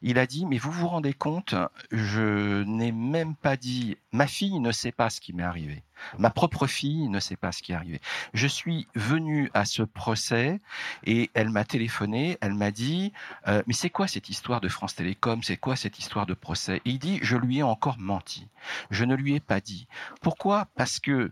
Il 0.02 0.18
a 0.18 0.28
dit, 0.28 0.46
mais 0.46 0.58
vous 0.58 0.72
vous 0.72 0.88
rendez 0.88 1.14
compte, 1.14 1.56
je 1.92 2.64
n'ai 2.64 2.92
même 2.92 3.36
pas 3.36 3.58
dit, 3.58 3.98
ma 4.12 4.28
fille 4.28 4.60
ne 4.60 4.72
sait 4.72 4.92
pas 4.92 5.10
ce 5.10 5.22
qui 5.22 5.34
m'est 5.34 5.44
arrivé. 5.44 5.84
Ma 6.18 6.30
propre 6.30 6.68
fille 6.68 7.10
ne 7.10 7.20
sait 7.20 7.36
pas 7.36 7.52
ce 7.52 7.62
qui 7.62 7.72
est 7.72 7.76
arrivé. 7.76 8.02
Je 8.34 8.48
suis 8.48 8.88
venu 8.96 9.50
à 9.54 9.66
ce 9.66 9.84
procès 9.84 10.60
et 11.06 11.30
elle 11.34 11.50
m'a 11.50 11.64
téléphoné, 11.64 12.38
elle 12.42 12.54
m'a 12.54 12.72
dit, 12.72 13.14
euh, 13.48 13.62
mais 13.68 13.74
c'est 13.74 13.90
quoi 13.90 14.08
cette 14.08 14.30
histoire 14.30 14.62
de 14.62 14.68
France 14.68 14.96
Télécom? 14.96 15.44
C'est 15.44 15.58
quoi 15.58 15.76
cette 15.76 16.00
histoire 16.00 16.26
de 16.26 16.34
procès? 16.34 16.78
Et 16.86 16.92
Il 16.92 17.00
dit, 17.00 17.20
je 17.22 17.38
lui 17.38 17.60
ai 17.60 17.64
encore 17.64 17.98
menti. 18.00 18.48
Je 18.90 19.06
ne 19.06 19.16
lui 19.16 19.36
ai 19.36 19.40
pas 19.40 19.62
dit. 19.62 19.88
Pourquoi? 20.22 20.68
Parce 20.76 21.00
que 21.00 21.30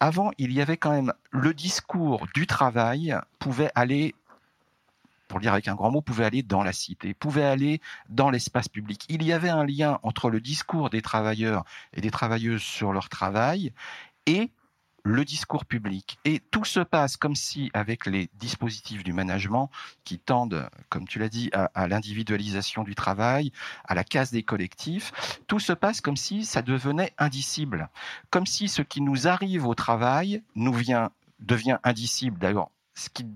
avant, 0.00 0.30
il 0.38 0.52
y 0.52 0.60
avait 0.60 0.76
quand 0.76 0.92
même 0.92 1.12
le 1.30 1.54
discours 1.54 2.26
du 2.34 2.46
travail 2.46 3.16
pouvait 3.38 3.70
aller 3.74 4.14
pour 5.30 5.38
le 5.38 5.44
dire 5.44 5.52
avec 5.52 5.68
un 5.68 5.76
grand 5.76 5.92
mot, 5.92 6.02
pouvait 6.02 6.24
aller 6.24 6.42
dans 6.42 6.64
la 6.64 6.72
cité, 6.72 7.14
pouvait 7.14 7.44
aller 7.44 7.80
dans 8.08 8.30
l'espace 8.30 8.68
public. 8.68 9.06
Il 9.08 9.22
y 9.22 9.32
avait 9.32 9.48
un 9.48 9.64
lien 9.64 10.00
entre 10.02 10.28
le 10.28 10.40
discours 10.40 10.90
des 10.90 11.02
travailleurs 11.02 11.64
et 11.94 12.00
des 12.00 12.10
travailleuses 12.10 12.62
sur 12.62 12.92
leur 12.92 13.08
travail 13.08 13.72
et 14.26 14.50
le 15.04 15.24
discours 15.24 15.64
public. 15.64 16.18
Et 16.24 16.40
tout 16.40 16.64
se 16.64 16.80
passe 16.80 17.16
comme 17.16 17.36
si, 17.36 17.70
avec 17.74 18.06
les 18.06 18.28
dispositifs 18.34 19.04
du 19.04 19.12
management 19.12 19.70
qui 20.02 20.18
tendent, 20.18 20.68
comme 20.88 21.06
tu 21.06 21.20
l'as 21.20 21.28
dit, 21.28 21.48
à, 21.52 21.70
à 21.74 21.86
l'individualisation 21.86 22.82
du 22.82 22.96
travail, 22.96 23.52
à 23.84 23.94
la 23.94 24.02
casse 24.02 24.32
des 24.32 24.42
collectifs, 24.42 25.12
tout 25.46 25.60
se 25.60 25.72
passe 25.72 26.00
comme 26.00 26.16
si 26.16 26.44
ça 26.44 26.60
devenait 26.60 27.14
indicible. 27.18 27.88
Comme 28.30 28.46
si 28.46 28.68
ce 28.68 28.82
qui 28.82 29.00
nous 29.00 29.28
arrive 29.28 29.64
au 29.64 29.76
travail 29.76 30.42
nous 30.56 30.72
vient 30.72 31.12
devient 31.38 31.78
indicible. 31.84 32.38
D'ailleurs, 32.40 32.70
ce 33.00 33.08
qui 33.08 33.26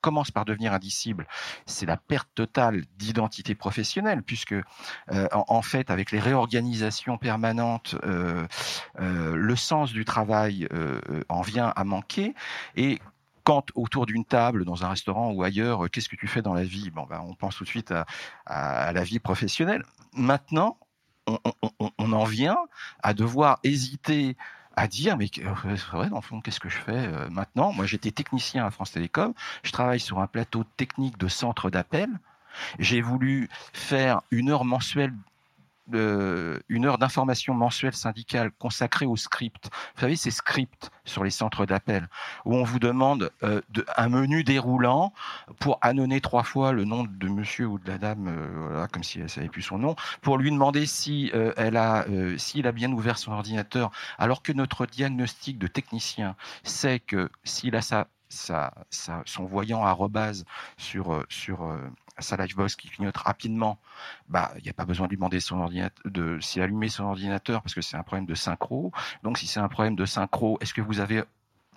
commence 0.00 0.30
par 0.30 0.44
devenir 0.44 0.72
indicible, 0.72 1.26
c'est 1.66 1.86
la 1.86 1.96
perte 1.96 2.28
totale 2.34 2.84
d'identité 2.98 3.54
professionnelle, 3.54 4.22
puisque 4.22 4.52
euh, 4.52 5.28
en, 5.32 5.62
fait, 5.62 5.90
avec 5.90 6.12
les 6.12 6.20
réorganisations 6.20 7.16
permanentes, 7.16 7.96
euh, 8.04 8.46
euh, 9.00 9.34
le 9.34 9.56
sens 9.56 9.92
du 9.92 10.04
travail 10.04 10.68
en 11.28 11.40
vient 11.40 11.72
à 11.74 11.84
manquer. 11.84 12.34
Et 12.76 13.00
quand 13.44 13.66
autour 13.74 14.06
d'une 14.06 14.24
table, 14.24 14.64
dans 14.64 14.84
un 14.84 14.88
restaurant 14.88 15.30
ou 15.32 15.42
ailleurs, 15.42 15.90
qu'est-ce 15.90 16.08
que 16.08 16.16
tu 16.16 16.26
fais 16.26 16.42
dans 16.42 16.54
la 16.54 16.64
vie? 16.64 16.90
Ben, 16.90 17.06
on 17.26 17.34
pense 17.34 17.56
tout 17.56 17.64
de 17.64 17.68
suite 17.68 17.92
à, 18.46 18.92
la 18.92 19.04
vie 19.04 19.18
professionnelle. 19.18 19.84
Maintenant, 20.14 20.78
on, 21.26 22.12
en 22.12 22.24
vient 22.24 22.58
à 23.02 23.14
devoir 23.14 23.58
hésiter 23.64 24.36
à 24.76 24.88
dire 24.88 25.16
mais 25.16 25.30
euh, 25.38 25.74
vrai 25.90 26.08
dans 26.08 26.16
le 26.16 26.22
fond 26.22 26.40
qu'est-ce 26.40 26.60
que 26.60 26.68
je 26.68 26.78
fais 26.78 26.92
euh, 26.92 27.28
maintenant? 27.30 27.72
Moi 27.72 27.86
j'étais 27.86 28.10
technicien 28.10 28.66
à 28.66 28.70
France 28.70 28.92
Télécom, 28.92 29.34
je 29.62 29.72
travaille 29.72 30.00
sur 30.00 30.20
un 30.20 30.26
plateau 30.26 30.64
technique 30.76 31.18
de 31.18 31.28
centre 31.28 31.70
d'appel. 31.70 32.08
J'ai 32.78 33.00
voulu 33.00 33.48
faire 33.72 34.20
une 34.30 34.50
heure 34.50 34.64
mensuelle 34.64 35.12
une 35.92 36.86
heure 36.86 36.98
d'information 36.98 37.54
mensuelle 37.54 37.94
syndicale 37.94 38.50
consacrée 38.58 39.06
au 39.06 39.16
script. 39.16 39.70
Vous 39.94 40.00
savez, 40.00 40.16
ces 40.16 40.30
scripts 40.30 40.90
sur 41.04 41.24
les 41.24 41.30
centres 41.30 41.66
d'appel, 41.66 42.08
où 42.44 42.54
on 42.54 42.64
vous 42.64 42.78
demande 42.78 43.30
euh, 43.42 43.60
un 43.96 44.08
menu 44.08 44.44
déroulant 44.44 45.12
pour 45.58 45.78
annoncer 45.82 46.20
trois 46.20 46.42
fois 46.42 46.72
le 46.72 46.84
nom 46.84 47.04
de 47.04 47.28
monsieur 47.28 47.66
ou 47.66 47.78
de 47.78 47.88
la 47.88 47.98
dame, 47.98 48.28
euh, 48.28 48.86
comme 48.88 49.02
si 49.02 49.20
elle 49.20 49.30
savait 49.30 49.48
plus 49.48 49.62
son 49.62 49.78
nom, 49.78 49.96
pour 50.22 50.38
lui 50.38 50.50
demander 50.50 50.86
si 50.86 51.30
euh, 51.34 51.52
elle 51.56 51.76
a, 51.76 52.06
s'il 52.36 52.66
a 52.66 52.72
bien 52.72 52.90
ouvert 52.92 53.18
son 53.18 53.32
ordinateur, 53.32 53.90
alors 54.18 54.42
que 54.42 54.52
notre 54.52 54.86
diagnostic 54.86 55.58
de 55.58 55.66
technicien 55.66 56.36
sait 56.62 57.00
que 57.00 57.30
s'il 57.44 57.76
a 57.76 57.82
sa, 57.82 58.08
sa, 58.28 58.72
son 58.90 59.44
voyant 59.44 59.84
à 59.84 59.92
rebase 59.92 60.44
sur, 60.76 61.24
sur 61.28 61.76
sa 62.18 62.36
Livebox 62.36 62.76
qui 62.76 62.88
clignote 62.88 63.16
rapidement, 63.16 63.78
bah 64.28 64.52
il 64.58 64.62
n'y 64.62 64.70
a 64.70 64.72
pas 64.72 64.84
besoin 64.84 65.06
de 65.06 65.10
lui 65.10 65.16
demander 65.16 65.40
son 65.40 65.60
ordinateur, 65.60 66.10
de 66.10 66.38
son 66.40 67.04
ordinateur 67.04 67.62
parce 67.62 67.74
que 67.74 67.80
c'est 67.80 67.96
un 67.96 68.02
problème 68.02 68.26
de 68.26 68.34
synchro. 68.34 68.92
Donc 69.22 69.38
si 69.38 69.46
c'est 69.46 69.60
un 69.60 69.68
problème 69.68 69.96
de 69.96 70.06
synchro, 70.06 70.58
est-ce 70.60 70.74
que 70.74 70.80
vous 70.80 71.00
avez 71.00 71.24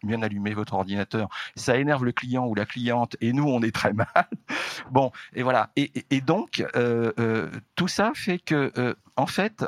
bien 0.03 0.21
allumé 0.21 0.53
votre 0.53 0.73
ordinateur? 0.73 1.29
Ça 1.55 1.77
énerve 1.77 2.05
le 2.05 2.11
client 2.11 2.45
ou 2.45 2.55
la 2.55 2.65
cliente 2.65 3.15
et 3.21 3.33
nous 3.33 3.47
on 3.47 3.61
est 3.61 3.73
très 3.73 3.93
mal. 3.93 4.07
bon 4.91 5.11
et 5.33 5.43
voilà 5.43 5.71
et, 5.75 5.91
et, 6.09 6.21
donc 6.21 6.63
euh, 6.75 7.11
euh, 7.19 7.49
tout 7.75 7.87
ça 7.87 8.11
fait 8.13 8.39
que 8.39 8.71
euh, 8.77 8.93
en 9.15 9.27
fait 9.27 9.65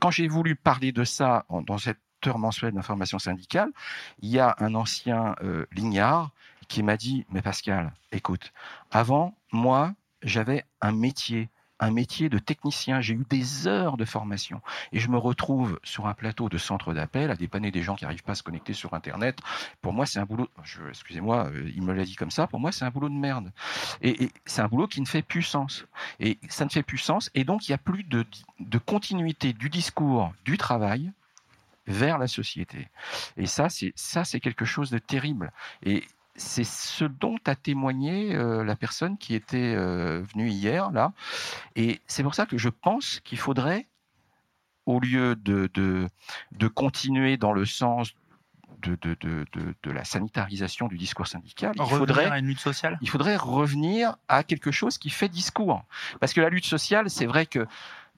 quand 0.00 0.10
j'ai 0.10 0.26
voulu 0.26 0.56
parler 0.56 0.90
de 0.90 1.04
ça 1.04 1.44
dans 1.66 1.78
cette 1.78 1.98
heure 2.26 2.40
mensuelle 2.40 2.72
d'information 2.72 3.20
syndicale, 3.20 3.70
il 4.22 4.30
y 4.30 4.40
a 4.40 4.56
un 4.58 4.74
ancien 4.74 5.36
lignard 5.70 6.32
qui 6.68 6.82
m'a 6.82 6.96
dit, 6.96 7.24
mais 7.30 7.42
Pascal, 7.42 7.92
écoute, 8.12 8.52
avant, 8.90 9.34
moi, 9.52 9.94
j'avais 10.22 10.64
un 10.80 10.92
métier, 10.92 11.48
un 11.80 11.90
métier 11.90 12.28
de 12.28 12.38
technicien. 12.38 13.00
J'ai 13.00 13.14
eu 13.14 13.24
des 13.28 13.66
heures 13.66 13.96
de 13.96 14.04
formation 14.04 14.60
et 14.92 14.98
je 14.98 15.08
me 15.08 15.16
retrouve 15.16 15.80
sur 15.82 16.06
un 16.06 16.14
plateau 16.14 16.48
de 16.48 16.58
centre 16.58 16.92
d'appel 16.92 17.30
à 17.30 17.36
dépanner 17.36 17.70
des 17.70 17.82
gens 17.82 17.96
qui 17.96 18.04
n'arrivent 18.04 18.22
pas 18.22 18.32
à 18.32 18.34
se 18.34 18.42
connecter 18.42 18.74
sur 18.74 18.94
Internet. 18.94 19.38
Pour 19.80 19.92
moi, 19.92 20.04
c'est 20.04 20.18
un 20.18 20.26
boulot. 20.26 20.48
Excusez-moi, 20.88 21.46
euh, 21.46 21.70
il 21.74 21.82
me 21.82 21.94
l'a 21.94 22.04
dit 22.04 22.16
comme 22.16 22.30
ça. 22.30 22.46
Pour 22.46 22.60
moi, 22.60 22.72
c'est 22.72 22.84
un 22.84 22.90
boulot 22.90 23.08
de 23.08 23.14
merde. 23.14 23.50
Et, 24.02 24.30
c'est 24.44 24.60
un 24.60 24.68
boulot 24.68 24.88
qui 24.88 25.00
ne 25.00 25.06
fait 25.06 25.22
plus 25.22 25.42
sens. 25.42 25.86
Et 26.20 26.38
ça 26.48 26.64
ne 26.64 26.70
fait 26.70 26.82
plus 26.82 26.98
sens. 26.98 27.30
Et 27.34 27.44
donc, 27.44 27.68
il 27.68 27.70
n'y 27.70 27.76
a 27.76 27.78
plus 27.78 28.04
de, 28.04 28.26
de 28.60 28.78
continuité 28.78 29.52
du 29.52 29.70
discours 29.70 30.32
du 30.44 30.58
travail 30.58 31.12
vers 31.86 32.18
la 32.18 32.28
société. 32.28 32.88
Et 33.38 33.46
ça, 33.46 33.70
c'est 33.70 33.92
ça, 33.96 34.24
c'est 34.24 34.40
quelque 34.40 34.66
chose 34.66 34.90
de 34.90 34.98
terrible. 34.98 35.52
Et 35.82 36.04
c'est 36.38 36.64
ce 36.64 37.04
dont 37.04 37.36
a 37.44 37.54
témoigné 37.54 38.34
euh, 38.34 38.64
la 38.64 38.76
personne 38.76 39.18
qui 39.18 39.34
était 39.34 39.74
euh, 39.76 40.22
venue 40.32 40.48
hier, 40.48 40.90
là. 40.92 41.12
Et 41.76 42.00
c'est 42.06 42.22
pour 42.22 42.34
ça 42.34 42.46
que 42.46 42.56
je 42.56 42.68
pense 42.68 43.20
qu'il 43.24 43.38
faudrait, 43.38 43.86
au 44.86 45.00
lieu 45.00 45.36
de, 45.36 45.68
de, 45.74 46.68
continuer 46.68 47.36
dans 47.36 47.52
le 47.52 47.66
sens 47.66 48.14
de, 48.82 48.96
de, 49.02 49.90
la 49.90 50.04
sanitarisation 50.04 50.86
du 50.86 50.96
discours 50.96 51.26
syndical, 51.26 51.74
il 51.76 51.84
faudrait, 51.84 52.26
à 52.26 52.38
une 52.38 52.46
lutte 52.46 52.60
sociale? 52.60 52.96
il 53.00 53.10
faudrait 53.10 53.36
revenir 53.36 54.16
à 54.28 54.44
quelque 54.44 54.70
chose 54.70 54.96
qui 54.96 55.10
fait 55.10 55.28
discours. 55.28 55.84
Parce 56.20 56.32
que 56.32 56.40
la 56.40 56.48
lutte 56.48 56.64
sociale, 56.64 57.10
c'est 57.10 57.26
vrai 57.26 57.46
que 57.46 57.66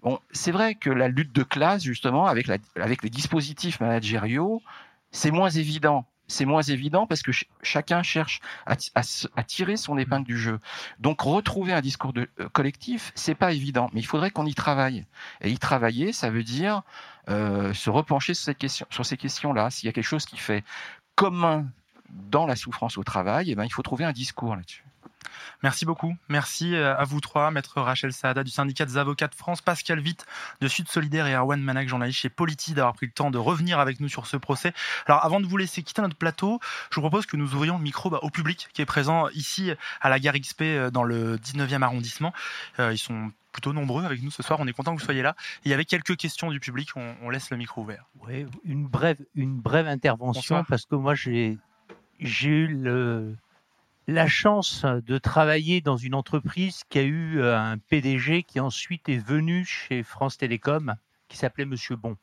Bon, 0.02 0.18
c'est 0.32 0.50
vrai 0.50 0.76
que 0.76 0.88
la 0.88 1.08
lutte 1.08 1.32
de 1.32 1.42
classe, 1.42 1.82
justement, 1.82 2.26
avec, 2.26 2.46
la, 2.46 2.56
avec 2.76 3.02
les 3.02 3.10
dispositifs 3.10 3.80
managériaux, 3.80 4.62
c'est 5.10 5.30
moins 5.30 5.50
évident 5.50 6.06
c'est 6.30 6.44
moins 6.44 6.62
évident 6.62 7.06
parce 7.06 7.22
que 7.22 7.32
chacun 7.62 8.02
cherche 8.02 8.40
à, 8.66 9.42
tirer 9.44 9.76
son 9.76 9.98
épingle 9.98 10.26
du 10.26 10.38
jeu. 10.38 10.60
Donc 10.98 11.20
retrouver 11.20 11.72
un 11.72 11.80
discours 11.80 12.12
de, 12.12 12.28
euh, 12.40 12.48
collectif, 12.48 13.12
c'est 13.14 13.34
pas 13.34 13.52
évident, 13.52 13.90
mais 13.92 14.00
il 14.00 14.06
faudrait 14.06 14.30
qu'on 14.30 14.46
y 14.46 14.54
travaille. 14.54 15.04
Et 15.40 15.50
y 15.50 15.58
travailler, 15.58 16.12
ça 16.12 16.30
veut 16.30 16.44
dire 16.44 16.82
euh, 17.28 17.74
se 17.74 17.90
repencher 17.90 18.34
sur, 18.34 19.06
ces 19.06 19.16
questions-là. 19.16 19.70
S'il 19.70 19.86
y 19.86 19.90
a 19.90 19.92
quelque 19.92 20.04
chose 20.04 20.24
qui 20.24 20.36
fait 20.36 20.64
commun 21.14 21.66
dans 22.08 22.46
la 22.46 22.56
souffrance 22.56 22.98
au 22.98 23.04
travail, 23.04 23.50
eh 23.50 23.54
ben, 23.54 23.64
il 23.64 23.72
faut 23.72 23.82
trouver 23.82 24.04
un 24.04 24.12
discours 24.12 24.56
là-dessus. 24.56 24.84
Merci 25.62 25.84
beaucoup. 25.84 26.16
Merci 26.28 26.74
euh, 26.74 26.96
à 26.96 27.04
vous 27.04 27.20
trois, 27.20 27.50
maître 27.50 27.80
Rachel 27.80 28.12
Saada 28.12 28.44
du 28.44 28.50
syndicat 28.50 28.86
des 28.86 28.96
avocats 28.96 29.28
de 29.28 29.34
France, 29.34 29.60
Pascal 29.60 30.00
Witt 30.00 30.26
de 30.60 30.68
Sud 30.68 30.88
Solidaire 30.88 31.26
et 31.26 31.34
Erwan 31.34 31.60
Manac, 31.60 31.88
journaliste 31.88 32.20
chez 32.20 32.28
Politi, 32.28 32.72
d'avoir 32.74 32.94
pris 32.94 33.06
le 33.06 33.12
temps 33.12 33.30
de 33.30 33.38
revenir 33.38 33.78
avec 33.78 34.00
nous 34.00 34.08
sur 34.08 34.26
ce 34.26 34.36
procès. 34.36 34.72
Alors 35.06 35.24
avant 35.24 35.40
de 35.40 35.46
vous 35.46 35.56
laisser 35.56 35.82
quitter 35.82 36.02
notre 36.02 36.16
plateau, 36.16 36.60
je 36.90 36.96
vous 36.96 37.02
propose 37.02 37.26
que 37.26 37.36
nous 37.36 37.54
ouvrions 37.54 37.76
le 37.76 37.82
micro 37.82 38.10
bah, 38.10 38.20
au 38.22 38.30
public 38.30 38.68
qui 38.72 38.82
est 38.82 38.86
présent 38.86 39.28
ici 39.30 39.72
à 40.00 40.08
la 40.08 40.18
gare 40.18 40.34
XP 40.34 40.62
euh, 40.62 40.90
dans 40.90 41.04
le 41.04 41.36
19e 41.36 41.82
arrondissement. 41.82 42.32
Euh, 42.78 42.92
ils 42.92 42.98
sont 42.98 43.30
plutôt 43.52 43.72
nombreux 43.72 44.04
avec 44.04 44.22
nous 44.22 44.30
ce 44.30 44.42
soir. 44.42 44.60
On 44.60 44.66
est 44.66 44.72
content 44.72 44.94
que 44.94 45.00
vous 45.00 45.04
soyez 45.04 45.22
là. 45.22 45.34
il 45.64 45.70
y 45.70 45.74
avait 45.74 45.84
quelques 45.84 46.16
questions 46.16 46.50
du 46.50 46.60
public. 46.60 46.90
On, 46.96 47.30
laisse 47.30 47.50
le 47.50 47.56
micro 47.56 47.82
ouvert. 47.82 48.06
Oui, 48.26 48.46
une 48.64 48.86
brève, 48.86 49.18
une 49.34 49.60
brève 49.60 49.86
intervention 49.86 50.64
parce 50.64 50.86
que 50.86 50.94
moi 50.94 51.14
j'ai 51.14 51.58
eu 52.20 52.66
le, 52.66 53.36
la 54.10 54.26
chance 54.26 54.84
de 54.84 55.18
travailler 55.18 55.80
dans 55.80 55.96
une 55.96 56.14
entreprise 56.14 56.82
qui 56.88 56.98
a 56.98 57.02
eu 57.02 57.38
euh, 57.38 57.56
un 57.56 57.78
PDG 57.78 58.42
qui 58.42 58.58
ensuite 58.58 59.08
est 59.08 59.24
venu 59.24 59.64
chez 59.64 60.02
France 60.02 60.36
Télécom, 60.36 60.96
qui 61.28 61.36
s'appelait 61.36 61.64
Monsieur 61.64 61.94
Bon. 61.94 62.16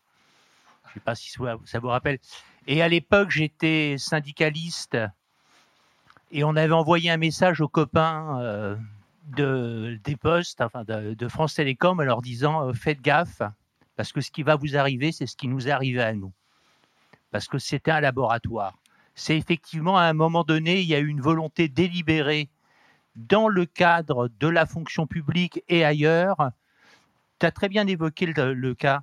Je 0.83 0.89
ne 0.89 0.93
sais 0.95 0.99
pas 0.99 1.15
si 1.15 1.31
ça 1.31 1.79
vous 1.79 1.87
rappelle. 1.87 2.19
Et 2.67 2.81
à 2.81 2.89
l'époque, 2.89 3.29
j'étais 3.29 3.95
syndicaliste 3.97 4.97
et 6.31 6.43
on 6.43 6.57
avait 6.57 6.73
envoyé 6.73 7.09
un 7.09 7.17
message 7.17 7.61
aux 7.61 7.69
copains 7.69 8.37
euh, 8.41 8.75
de, 9.37 9.97
des 10.03 10.17
postes, 10.17 10.59
enfin 10.59 10.83
de, 10.83 11.27
France 11.29 11.53
Télécom, 11.53 11.99
en 12.01 12.03
leur 12.03 12.21
disant 12.21 12.67
euh, 12.67 12.73
faites 12.73 13.01
gaffe, 13.01 13.41
parce 13.95 14.11
que 14.11 14.19
ce 14.19 14.29
qui 14.29 14.43
va 14.43 14.57
vous 14.57 14.75
arriver, 14.75 15.13
c'est 15.13 15.25
ce 15.25 15.37
qui 15.37 15.47
nous 15.47 15.69
arrivé 15.69 16.01
à 16.01 16.13
nous. 16.13 16.33
parce 17.31 17.47
que 17.47 17.59
c'était 17.59 17.91
un 17.91 18.01
laboratoire. 18.01 18.77
C'est 19.19 19.35
effectivement 19.35 19.97
à 19.97 20.03
un 20.03 20.13
moment 20.13 20.43
donné, 20.43 20.79
il 20.79 20.87
y 20.87 20.93
a 20.93 20.99
eu 20.99 21.07
une 21.07 21.21
volonté 21.21 21.67
délibérée 21.69 22.49
dans 23.15 23.47
le 23.47 23.65
cadre 23.65 24.29
de 24.39 24.47
la 24.47 24.67
fonction 24.67 25.07
publique 25.07 25.63
et 25.67 25.83
ailleurs. 25.83 26.51
Tu 27.39 27.47
as 27.47 27.51
très 27.51 27.67
bien 27.67 27.87
évoqué 27.87 28.27
le, 28.27 28.73
cas. 28.75 29.01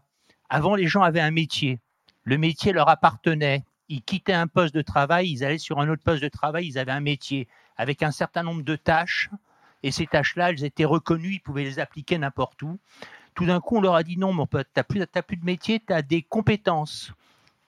Avant, 0.49 0.77
les 0.77 0.87
gens 0.87 1.03
avaient 1.03 1.21
un 1.21 1.33
métier. 1.33 1.81
Le 2.23 2.39
métier 2.39 2.73
leur 2.73 2.89
appartenait. 2.89 3.65
Ils 3.89 4.03
quittaient 4.03 4.33
un 4.33 4.47
poste 4.47 4.73
de 4.73 4.83
travail, 4.83 5.31
ils 5.31 5.45
allaient 5.45 5.59
sur 5.59 5.81
un 5.81 5.89
autre 5.89 6.05
poste 6.05 6.23
de 6.23 6.29
travail, 6.29 6.69
ils 6.69 6.79
avaient 6.79 6.93
un 6.93 7.01
métier 7.01 7.49
avec 7.77 8.05
un 8.05 8.13
certain 8.13 8.45
nombre 8.45 8.63
de 8.63 8.77
tâches. 8.77 9.31
Et 9.83 9.91
ces 9.91 10.07
tâches-là, 10.07 10.51
elles 10.51 10.65
étaient 10.65 10.85
reconnues, 10.85 11.35
ils 11.35 11.41
pouvaient 11.41 11.65
les 11.65 11.81
appliquer 11.81 12.19
n'importe 12.19 12.63
où. 12.63 12.79
Tout 13.35 13.47
d'un 13.47 13.61
coup, 13.61 13.79
on 13.79 13.81
leur 13.81 13.97
a 13.97 14.05
dit 14.05 14.17
non, 14.17 14.33
mon 14.33 14.47
pote, 14.47 14.69
tu 14.73 14.79
n'as 14.79 14.85
plus, 14.85 15.05
plus 15.27 15.37
de 15.39 15.45
métier, 15.45 15.83
tu 15.85 15.93
as 15.93 16.03
des 16.03 16.23
compétences. 16.23 17.13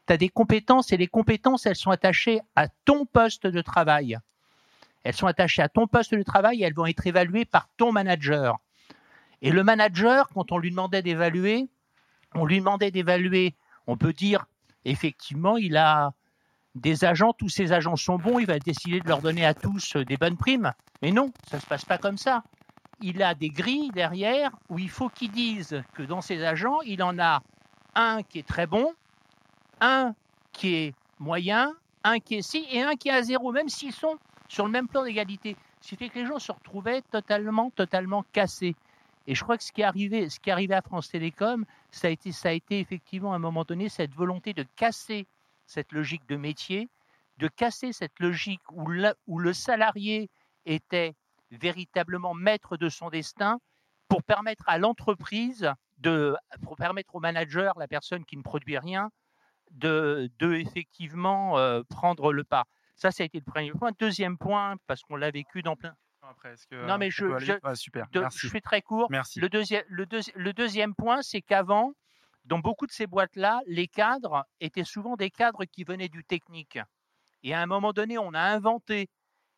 Tu 0.06 0.12
as 0.12 0.16
des 0.16 0.28
compétences 0.28 0.92
et 0.92 0.96
les 0.96 1.08
compétences, 1.08 1.66
elles 1.66 1.76
sont 1.76 1.90
attachées 1.90 2.40
à 2.54 2.68
ton 2.84 3.06
poste 3.06 3.46
de 3.46 3.60
travail. 3.60 4.18
Elles 5.02 5.14
sont 5.14 5.26
attachées 5.26 5.62
à 5.62 5.68
ton 5.68 5.86
poste 5.86 6.14
de 6.14 6.22
travail 6.22 6.62
et 6.62 6.64
elles 6.64 6.74
vont 6.74 6.86
être 6.86 7.06
évaluées 7.06 7.44
par 7.44 7.68
ton 7.76 7.92
manager. 7.92 8.58
Et 9.42 9.50
le 9.50 9.62
manager, 9.62 10.28
quand 10.28 10.52
on 10.52 10.58
lui 10.58 10.70
demandait 10.70 11.02
d'évaluer, 11.02 11.68
on 12.34 12.44
lui 12.44 12.58
demandait 12.58 12.90
d'évaluer, 12.90 13.54
on 13.86 13.96
peut 13.96 14.12
dire, 14.12 14.46
effectivement, 14.84 15.56
il 15.56 15.76
a 15.76 16.12
des 16.74 17.04
agents, 17.04 17.32
tous 17.32 17.48
ces 17.48 17.72
agents 17.72 17.96
sont 17.96 18.16
bons, 18.16 18.38
il 18.38 18.46
va 18.46 18.58
décider 18.58 19.00
de 19.00 19.08
leur 19.08 19.22
donner 19.22 19.44
à 19.44 19.54
tous 19.54 19.96
des 19.96 20.16
bonnes 20.16 20.36
primes. 20.36 20.72
Mais 21.02 21.10
non, 21.10 21.32
ça 21.50 21.56
ne 21.56 21.62
se 21.62 21.66
passe 21.66 21.84
pas 21.84 21.98
comme 21.98 22.18
ça. 22.18 22.42
Il 23.00 23.22
a 23.22 23.34
des 23.34 23.50
grilles 23.50 23.90
derrière 23.92 24.50
où 24.68 24.78
il 24.78 24.90
faut 24.90 25.08
qu'ils 25.08 25.30
disent 25.30 25.82
que 25.94 26.02
dans 26.02 26.20
ces 26.20 26.44
agents, 26.44 26.80
il 26.82 27.02
en 27.02 27.18
a 27.18 27.42
un 27.94 28.22
qui 28.22 28.38
est 28.38 28.46
très 28.46 28.66
bon, 28.66 28.92
un 29.80 30.14
qui 30.52 30.74
est 30.74 30.94
moyen, 31.18 31.74
un 32.04 32.18
qui 32.18 32.36
est 32.36 32.42
si 32.42 32.66
et 32.70 32.82
un 32.82 32.94
qui 32.94 33.08
est 33.08 33.12
à 33.12 33.22
zéro, 33.22 33.52
même 33.52 33.68
s'ils 33.68 33.92
sont 33.92 34.18
sur 34.48 34.64
le 34.64 34.70
même 34.70 34.88
plan 34.88 35.04
d'égalité. 35.04 35.56
Ce 35.80 35.90
qui 35.90 35.96
fait 35.96 36.08
que 36.08 36.18
les 36.18 36.26
gens 36.26 36.38
se 36.38 36.52
retrouvaient 36.52 37.02
totalement, 37.02 37.70
totalement 37.70 38.24
cassés. 38.32 38.74
Et 39.26 39.34
je 39.34 39.42
crois 39.42 39.56
que 39.56 39.64
ce 39.64 39.72
qui 39.72 39.80
est 39.80 39.84
arrivé, 39.84 40.30
ce 40.30 40.38
qui 40.38 40.50
à 40.50 40.82
France 40.82 41.08
Télécom, 41.08 41.64
ça 41.90 42.08
a 42.08 42.10
été, 42.10 42.32
ça 42.32 42.50
a 42.50 42.52
été 42.52 42.78
effectivement 42.78 43.32
à 43.32 43.36
un 43.36 43.40
moment 43.40 43.64
donné 43.64 43.88
cette 43.88 44.14
volonté 44.14 44.52
de 44.52 44.64
casser 44.76 45.26
cette 45.66 45.92
logique 45.92 46.26
de 46.28 46.36
métier, 46.36 46.88
de 47.38 47.48
casser 47.48 47.92
cette 47.92 48.18
logique 48.20 48.62
où 48.70 48.86
où 49.26 49.38
le 49.38 49.52
salarié 49.52 50.30
était 50.64 51.14
véritablement 51.50 52.34
maître 52.34 52.76
de 52.76 52.88
son 52.88 53.08
destin 53.08 53.58
pour 54.08 54.22
permettre 54.22 54.64
à 54.68 54.78
l'entreprise, 54.78 55.72
de, 55.98 56.36
pour 56.62 56.76
permettre 56.76 57.14
au 57.14 57.20
manager, 57.20 57.76
la 57.78 57.88
personne 57.88 58.24
qui 58.24 58.36
ne 58.36 58.42
produit 58.42 58.78
rien, 58.78 59.10
de, 59.76 60.30
de 60.38 60.54
effectivement 60.54 61.58
euh, 61.58 61.82
prendre 61.88 62.32
le 62.32 62.44
pas. 62.44 62.64
Ça, 62.96 63.10
ça 63.10 63.22
a 63.22 63.26
été 63.26 63.38
le 63.38 63.44
premier 63.44 63.72
point. 63.72 63.90
Deuxième 63.98 64.38
point, 64.38 64.76
parce 64.86 65.02
qu'on 65.02 65.16
l'a 65.16 65.30
vécu 65.30 65.62
dans 65.62 65.76
plein. 65.76 65.94
Après, 66.22 66.54
que, 66.68 66.86
non, 66.86 66.98
mais 66.98 67.10
je, 67.10 67.38
je, 67.38 67.52
ah, 67.62 67.76
super. 67.76 68.08
De, 68.10 68.20
Merci. 68.20 68.38
je 68.40 68.48
fais 68.48 68.60
très 68.60 68.82
court. 68.82 69.06
Merci. 69.10 69.38
Le, 69.38 69.48
deuxième, 69.48 69.84
le, 69.86 70.06
deuxi 70.06 70.32
le 70.34 70.52
deuxième 70.52 70.94
point, 70.94 71.22
c'est 71.22 71.40
qu'avant, 71.40 71.92
dans 72.44 72.58
beaucoup 72.58 72.86
de 72.86 72.92
ces 72.92 73.06
boîtes-là, 73.06 73.60
les 73.66 73.86
cadres 73.86 74.44
étaient 74.60 74.84
souvent 74.84 75.14
des 75.16 75.30
cadres 75.30 75.64
qui 75.66 75.84
venaient 75.84 76.08
du 76.08 76.24
technique. 76.24 76.78
Et 77.44 77.54
à 77.54 77.60
un 77.60 77.66
moment 77.66 77.92
donné, 77.92 78.18
on 78.18 78.34
a 78.34 78.40
inventé 78.40 79.08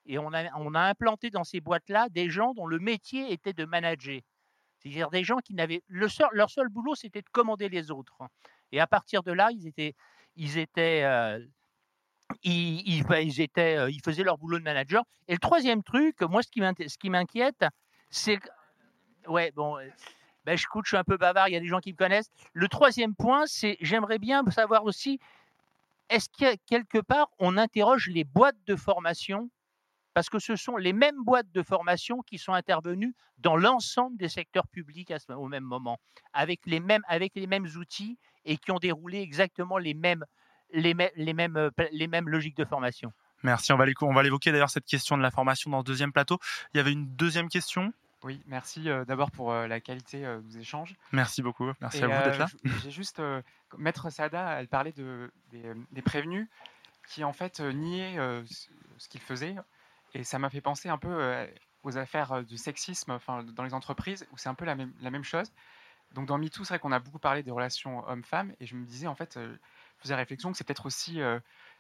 et 0.05 0.19
on 0.19 0.33
a, 0.33 0.53
on 0.57 0.75
a 0.75 0.81
implanté 0.81 1.31
dans 1.31 1.45
ces 1.45 1.61
boîtes-là 1.61 2.09
des 2.11 2.29
gens 2.29 2.53
dont 2.55 2.67
le 2.67 2.79
métier 2.79 3.33
était 3.33 3.53
de 3.53 3.65
manager. 3.65 4.21
C'est-à-dire 4.79 5.11
des 5.11 5.25
gens 5.25 5.39
qui 5.39 5.55
n'avaient. 5.55 5.83
Le 5.87 6.09
seul, 6.09 6.29
leur 6.33 6.51
seul 6.51 6.69
boulot, 6.69 6.95
c'était 6.95 7.23
de 7.23 7.29
commander 7.31 7.69
les 7.69 7.91
autres. 7.91 8.19
Et 8.73 8.81
à 8.81 8.87
partir 8.87 9.23
de 9.23 9.33
là, 9.33 9.51
ils 9.53 9.67
étaient. 9.67 9.95
Ils 10.37 10.59
étaient 10.59 11.03
euh, 11.05 11.41
étaient, 12.45 13.77
euh, 13.77 13.91
ils 13.91 14.01
faisaient 14.05 14.23
leur 14.23 14.39
boulot 14.39 14.59
de 14.59 14.65
manager. 14.65 15.03
Et 15.27 15.33
le 15.33 15.39
troisième 15.39 15.83
truc, 15.83 16.21
moi, 16.23 16.43
ce 16.43 16.99
qui 16.99 17.11
m'inquiète, 17.11 17.65
c'est. 18.11 18.39
Ouais, 19.27 19.51
bon. 19.53 19.77
Ben, 20.45 20.57
je, 20.57 20.65
écoute, 20.65 20.85
je 20.87 20.91
suis 20.91 20.97
un 20.97 21.05
peu 21.05 21.17
bavard, 21.17 21.49
il 21.49 21.53
y 21.53 21.57
a 21.57 21.61
des 21.61 21.67
gens 21.67 21.81
qui 21.81 21.93
me 21.93 21.97
connaissent. 21.97 22.31
Le 22.55 22.69
troisième 22.69 23.15
point, 23.15 23.45
c'est 23.47 23.77
j'aimerais 23.81 24.19
bien 24.19 24.43
savoir 24.51 24.85
aussi, 24.85 25.19
est-ce 26.09 26.29
que 26.31 26.57
quelque 26.67 26.99
part, 26.99 27.29
on 27.39 27.59
interroge 27.59 28.09
les 28.09 28.25
boîtes 28.25 28.57
de 28.67 28.77
formation 28.77 29.51
parce 30.19 30.31
que 30.31 30.41
ce 30.41 30.57
sont 30.57 30.77
les 30.77 30.93
mêmes 30.93 31.23
boîtes 31.23 31.53
de 31.53 31.63
formation 31.63 32.23
qui 32.23 32.39
sont 32.39 32.53
intervenues 32.53 33.15
dans 33.39 33.57
l'ensemble 33.57 34.17
des 34.17 34.29
secteurs 34.29 34.67
publics 34.67 35.13
à 35.13 35.21
ce, 35.21 35.31
au 35.31 35.47
même 35.47 35.63
moment, 35.63 36.01
avec 36.33 36.59
les, 36.67 36.81
mêmes, 36.81 37.05
avec 37.07 37.37
les 37.37 37.47
mêmes 37.47 37.69
outils 37.77 38.19
et 38.45 38.57
qui 38.57 38.73
ont 38.73 38.81
déroulé 38.81 39.21
exactement 39.21 39.79
les 39.79 39.95
mêmes, 39.95 40.25
les, 40.73 40.93
les, 41.15 41.35
mêmes, 41.35 41.71
les 41.93 42.09
mêmes 42.09 42.29
logiques 42.29 42.57
de 42.57 42.65
formation. 42.65 43.13
Merci, 43.45 43.73
on 43.73 43.77
va 43.77 43.87
l'évoquer 44.25 44.51
d'ailleurs 44.51 44.71
cette 44.71 44.87
question 44.87 45.17
de 45.17 45.23
la 45.23 45.31
formation 45.31 45.71
dans 45.71 45.79
le 45.79 45.85
deuxième 45.85 46.11
plateau. 46.11 46.41
Il 46.75 46.79
y 46.79 46.81
avait 46.81 46.91
une 46.91 47.15
deuxième 47.15 47.49
question? 47.49 47.93
Oui, 48.25 48.43
merci 48.47 48.91
euh, 48.91 49.05
d'abord 49.05 49.31
pour 49.31 49.53
euh, 49.53 49.69
la 49.69 49.79
qualité 49.79 50.27
euh, 50.27 50.41
de 50.41 50.43
vos 50.43 50.59
échanges. 50.59 50.97
Merci 51.13 51.43
beaucoup, 51.43 51.71
merci 51.81 51.99
Et, 51.99 52.03
à 52.03 52.09
vous 52.09 52.25
d'être 52.25 52.41
là. 52.41 52.49
J'ai 52.83 52.91
juste, 52.91 53.23
Maître 53.77 54.11
Sada, 54.11 54.59
elle 54.59 54.67
parlait 54.67 54.91
de, 54.91 55.31
des, 55.53 55.63
des, 55.93 56.03
prévenus 56.03 56.49
qui 57.07 57.23
en 57.23 57.33
fait 57.33 57.61
niaient 57.61 58.17
ce 58.99 59.09
qu'ils 59.09 59.21
faisaient. 59.21 59.55
Et 60.19 60.25
ça 60.25 60.41
m'a 60.41 60.51
fait 60.51 60.61
penser 60.61 60.89
un 60.89 60.99
peu 60.99 61.49
aux 61.85 61.97
affaires 61.97 62.45
de 62.45 62.57
sexisme 62.57 63.13
enfin, 63.13 63.45
dans 63.45 63.63
les 63.63 63.73
entreprises, 63.73 64.27
où 64.33 64.37
c'est 64.37 64.49
un 64.49 64.55
peu 64.55 64.65
la 64.65 64.75
même, 64.75 65.25
chose. 65.25 65.53
Donc 66.13 66.27
dans 66.27 66.39
MeToo, 66.39 66.65
c'est 66.65 66.75
vrai 66.75 66.79
qu'on 66.81 66.91
a 66.91 66.99
beaucoup 66.99 67.21
parlé 67.21 67.45
des 67.45 67.53
relations 67.53 68.05
hommes-femmes, 68.09 68.53
et 68.59 68.67
je 68.67 68.75
me 68.75 68.85
disais, 68.85 69.07
en 69.07 69.15
fait, 69.15 69.39
je 69.39 69.57
faisais 69.99 70.17
réflexion 70.17 70.51
que 70.51 70.59
c'est 70.59 70.65
peut-être 70.65 70.87
aussi 70.87 71.21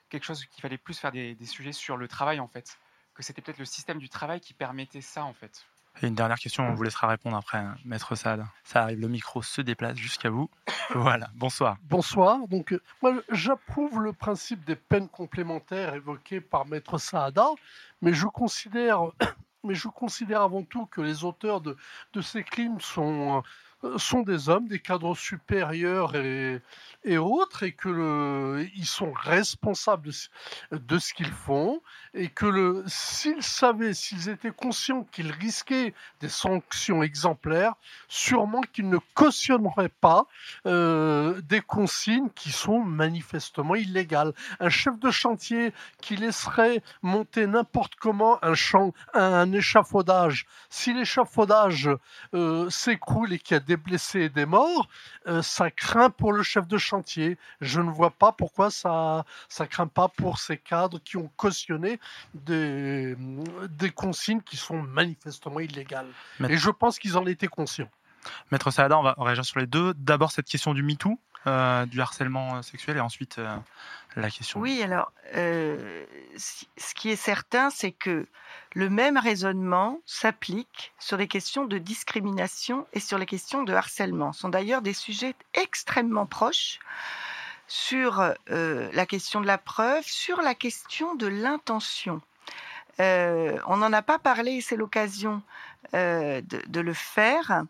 quelque 0.08 0.24
chose 0.24 0.44
qu'il 0.46 0.62
fallait 0.62 0.78
plus 0.78 0.96
faire 0.96 1.10
des, 1.10 1.36
sujets 1.46 1.72
sur 1.72 1.96
le 1.96 2.06
travail, 2.06 2.38
en 2.38 2.46
fait. 2.46 2.78
Que 3.12 3.24
c'était 3.24 3.42
peut-être 3.42 3.58
le 3.58 3.64
système 3.64 3.98
du 3.98 4.08
travail 4.08 4.40
qui 4.40 4.54
permettait 4.54 5.00
ça, 5.00 5.24
en 5.24 5.34
fait. 5.34 5.66
Et 6.02 6.06
une 6.06 6.14
dernière 6.14 6.38
question, 6.38 6.64
on 6.64 6.74
vous 6.74 6.82
laissera 6.84 7.08
répondre 7.08 7.36
après, 7.36 7.58
hein, 7.58 7.76
Maître 7.84 8.14
Sade. 8.14 8.44
Ça 8.62 8.82
arrive, 8.82 9.00
le 9.00 9.08
micro 9.08 9.42
se 9.42 9.60
déplace 9.60 9.96
jusqu'à 9.96 10.30
vous. 10.30 10.48
voilà, 10.94 11.28
bonsoir. 11.34 11.76
Bonsoir. 11.82 12.46
Donc, 12.48 12.72
euh, 12.72 12.80
moi, 13.02 13.14
j'approuve 13.30 14.00
le 14.00 14.12
principe 14.12 14.64
des 14.64 14.76
peines 14.76 15.08
complémentaires 15.08 15.94
évoquées 15.94 16.40
par 16.40 16.66
Maître 16.66 16.98
Saada, 16.98 17.48
mais 18.00 18.12
je 18.12 18.26
considère, 18.26 19.00
mais 19.64 19.74
je 19.74 19.88
considère 19.88 20.42
avant 20.42 20.62
tout 20.62 20.86
que 20.86 21.00
les 21.00 21.24
auteurs 21.24 21.60
de, 21.60 21.76
de 22.12 22.20
ces 22.20 22.44
crimes 22.44 22.80
sont, 22.80 23.38
euh, 23.38 23.40
sont 23.96 24.22
des 24.22 24.48
hommes, 24.48 24.66
des 24.68 24.80
cadres 24.80 25.14
supérieurs 25.14 26.16
et, 26.16 26.60
autres, 27.18 27.62
et 27.62 27.72
que 27.72 28.66
ils 28.74 28.86
sont 28.86 29.12
responsables 29.12 30.10
de, 30.72 30.98
ce 30.98 31.14
qu'ils 31.14 31.32
font, 31.32 31.80
et 32.14 32.28
que 32.28 32.82
s'ils 32.86 33.42
savaient, 33.42 33.94
s'ils 33.94 34.28
étaient 34.28 34.50
conscients 34.50 35.04
qu'ils 35.04 35.30
risquaient 35.30 35.94
des 36.20 36.28
sanctions 36.28 37.02
exemplaires, 37.02 37.74
sûrement 38.08 38.60
qu'ils 38.72 38.88
ne 38.88 38.98
cautionneraient 39.14 39.88
pas 39.88 40.26
euh, 40.66 41.40
des 41.42 41.60
consignes 41.60 42.30
qui 42.34 42.50
sont 42.50 42.80
manifestement 42.80 43.74
illégales. 43.74 44.32
Un 44.60 44.70
chef 44.70 44.98
de 44.98 45.10
chantier 45.10 45.72
qui 46.00 46.16
laisserait 46.16 46.82
monter 47.02 47.46
n'importe 47.46 47.94
comment 47.96 48.42
un, 48.44 48.54
champ, 48.54 48.92
un, 49.14 49.52
échafaudage, 49.52 50.46
si 50.70 50.92
l'échafaudage 50.92 51.90
euh, 52.34 52.68
s'écroule 52.70 53.32
et 53.32 53.38
qu'il 53.38 53.54
y 53.54 53.56
a 53.56 53.60
des 53.68 53.76
blessés 53.76 54.22
et 54.22 54.28
des 54.30 54.46
morts, 54.46 54.88
euh, 55.26 55.42
ça 55.42 55.70
craint 55.70 56.10
pour 56.10 56.32
le 56.32 56.42
chef 56.42 56.66
de 56.66 56.78
chantier. 56.78 57.38
Je 57.60 57.80
ne 57.80 57.90
vois 57.90 58.10
pas 58.10 58.32
pourquoi 58.32 58.70
ça 58.70 59.24
ça 59.48 59.66
craint 59.66 59.86
pas 59.86 60.08
pour 60.08 60.38
ces 60.38 60.56
cadres 60.56 60.98
qui 61.04 61.16
ont 61.18 61.30
cautionné 61.36 62.00
des, 62.34 63.14
des 63.68 63.90
consignes 63.90 64.40
qui 64.40 64.56
sont 64.56 64.82
manifestement 64.82 65.60
illégales. 65.60 66.08
Et 66.48 66.56
je 66.56 66.70
pense 66.70 66.98
qu'ils 66.98 67.16
en 67.18 67.26
étaient 67.26 67.46
conscients. 67.46 67.90
Maître 68.50 68.70
Saada, 68.70 68.98
on 68.98 69.02
va 69.02 69.14
réagir 69.18 69.44
sur 69.44 69.60
les 69.60 69.66
deux. 69.66 69.94
D'abord 69.94 70.32
cette 70.32 70.46
question 70.46 70.74
du 70.74 70.82
MeToo, 70.82 71.18
euh, 71.48 71.86
du 71.86 72.00
harcèlement 72.00 72.62
sexuel, 72.62 72.96
et 72.96 73.00
ensuite 73.00 73.38
euh, 73.38 73.56
la 74.16 74.30
question. 74.30 74.60
Oui, 74.60 74.82
alors 74.82 75.12
euh, 75.34 76.04
ce 76.36 76.94
qui 76.94 77.10
est 77.10 77.16
certain, 77.16 77.70
c'est 77.70 77.92
que 77.92 78.26
le 78.74 78.90
même 78.90 79.16
raisonnement 79.16 80.00
s'applique 80.06 80.92
sur 80.98 81.16
les 81.16 81.28
questions 81.28 81.64
de 81.64 81.78
discrimination 81.78 82.86
et 82.92 83.00
sur 83.00 83.18
les 83.18 83.26
questions 83.26 83.62
de 83.62 83.72
harcèlement. 83.72 84.32
Ce 84.32 84.40
sont 84.40 84.48
d'ailleurs 84.48 84.82
des 84.82 84.92
sujets 84.92 85.34
extrêmement 85.54 86.26
proches 86.26 86.78
sur 87.66 88.20
euh, 88.50 88.90
la 88.92 89.06
question 89.06 89.40
de 89.40 89.46
la 89.46 89.58
preuve, 89.58 90.04
sur 90.04 90.40
la 90.42 90.54
question 90.54 91.14
de 91.14 91.26
l'intention. 91.26 92.20
Euh, 93.00 93.58
on 93.66 93.76
n'en 93.76 93.92
a 93.92 94.02
pas 94.02 94.18
parlé, 94.18 94.60
c'est 94.60 94.76
l'occasion 94.76 95.42
euh, 95.94 96.40
de, 96.40 96.60
de, 96.66 96.80
le 96.80 96.94
faire. 96.94 97.64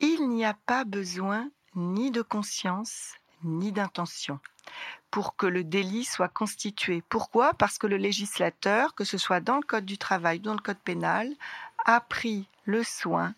Il 0.00 0.28
n'y 0.28 0.44
a 0.44 0.54
pas 0.66 0.84
besoin 0.84 1.50
ni 1.74 2.10
de 2.10 2.22
conscience 2.22 3.14
ni 3.44 3.72
d'intention 3.72 4.38
pour 5.10 5.36
que 5.36 5.46
le 5.46 5.64
délit 5.64 6.04
soit 6.04 6.28
constitué. 6.28 7.02
Pourquoi? 7.08 7.52
Parce 7.54 7.76
que 7.76 7.86
le 7.86 7.96
législateur, 7.96 8.94
que 8.94 9.04
ce 9.04 9.18
soit 9.18 9.40
dans 9.40 9.56
le 9.56 9.62
Code 9.62 9.84
du 9.84 9.98
travail 9.98 10.38
ou 10.38 10.42
dans 10.42 10.54
le 10.54 10.60
Code 10.60 10.78
pénal, 10.78 11.28
a 11.84 12.00
pris 12.00 12.46
le 12.64 12.82
soin 12.84 13.34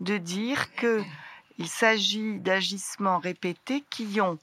de 0.00 0.18
dire 0.18 0.74
qu'il 0.74 1.68
s'agit 1.68 2.38
d'agissements 2.38 3.18
répétés 3.18 3.82
qui 3.90 4.20
ont 4.20 4.38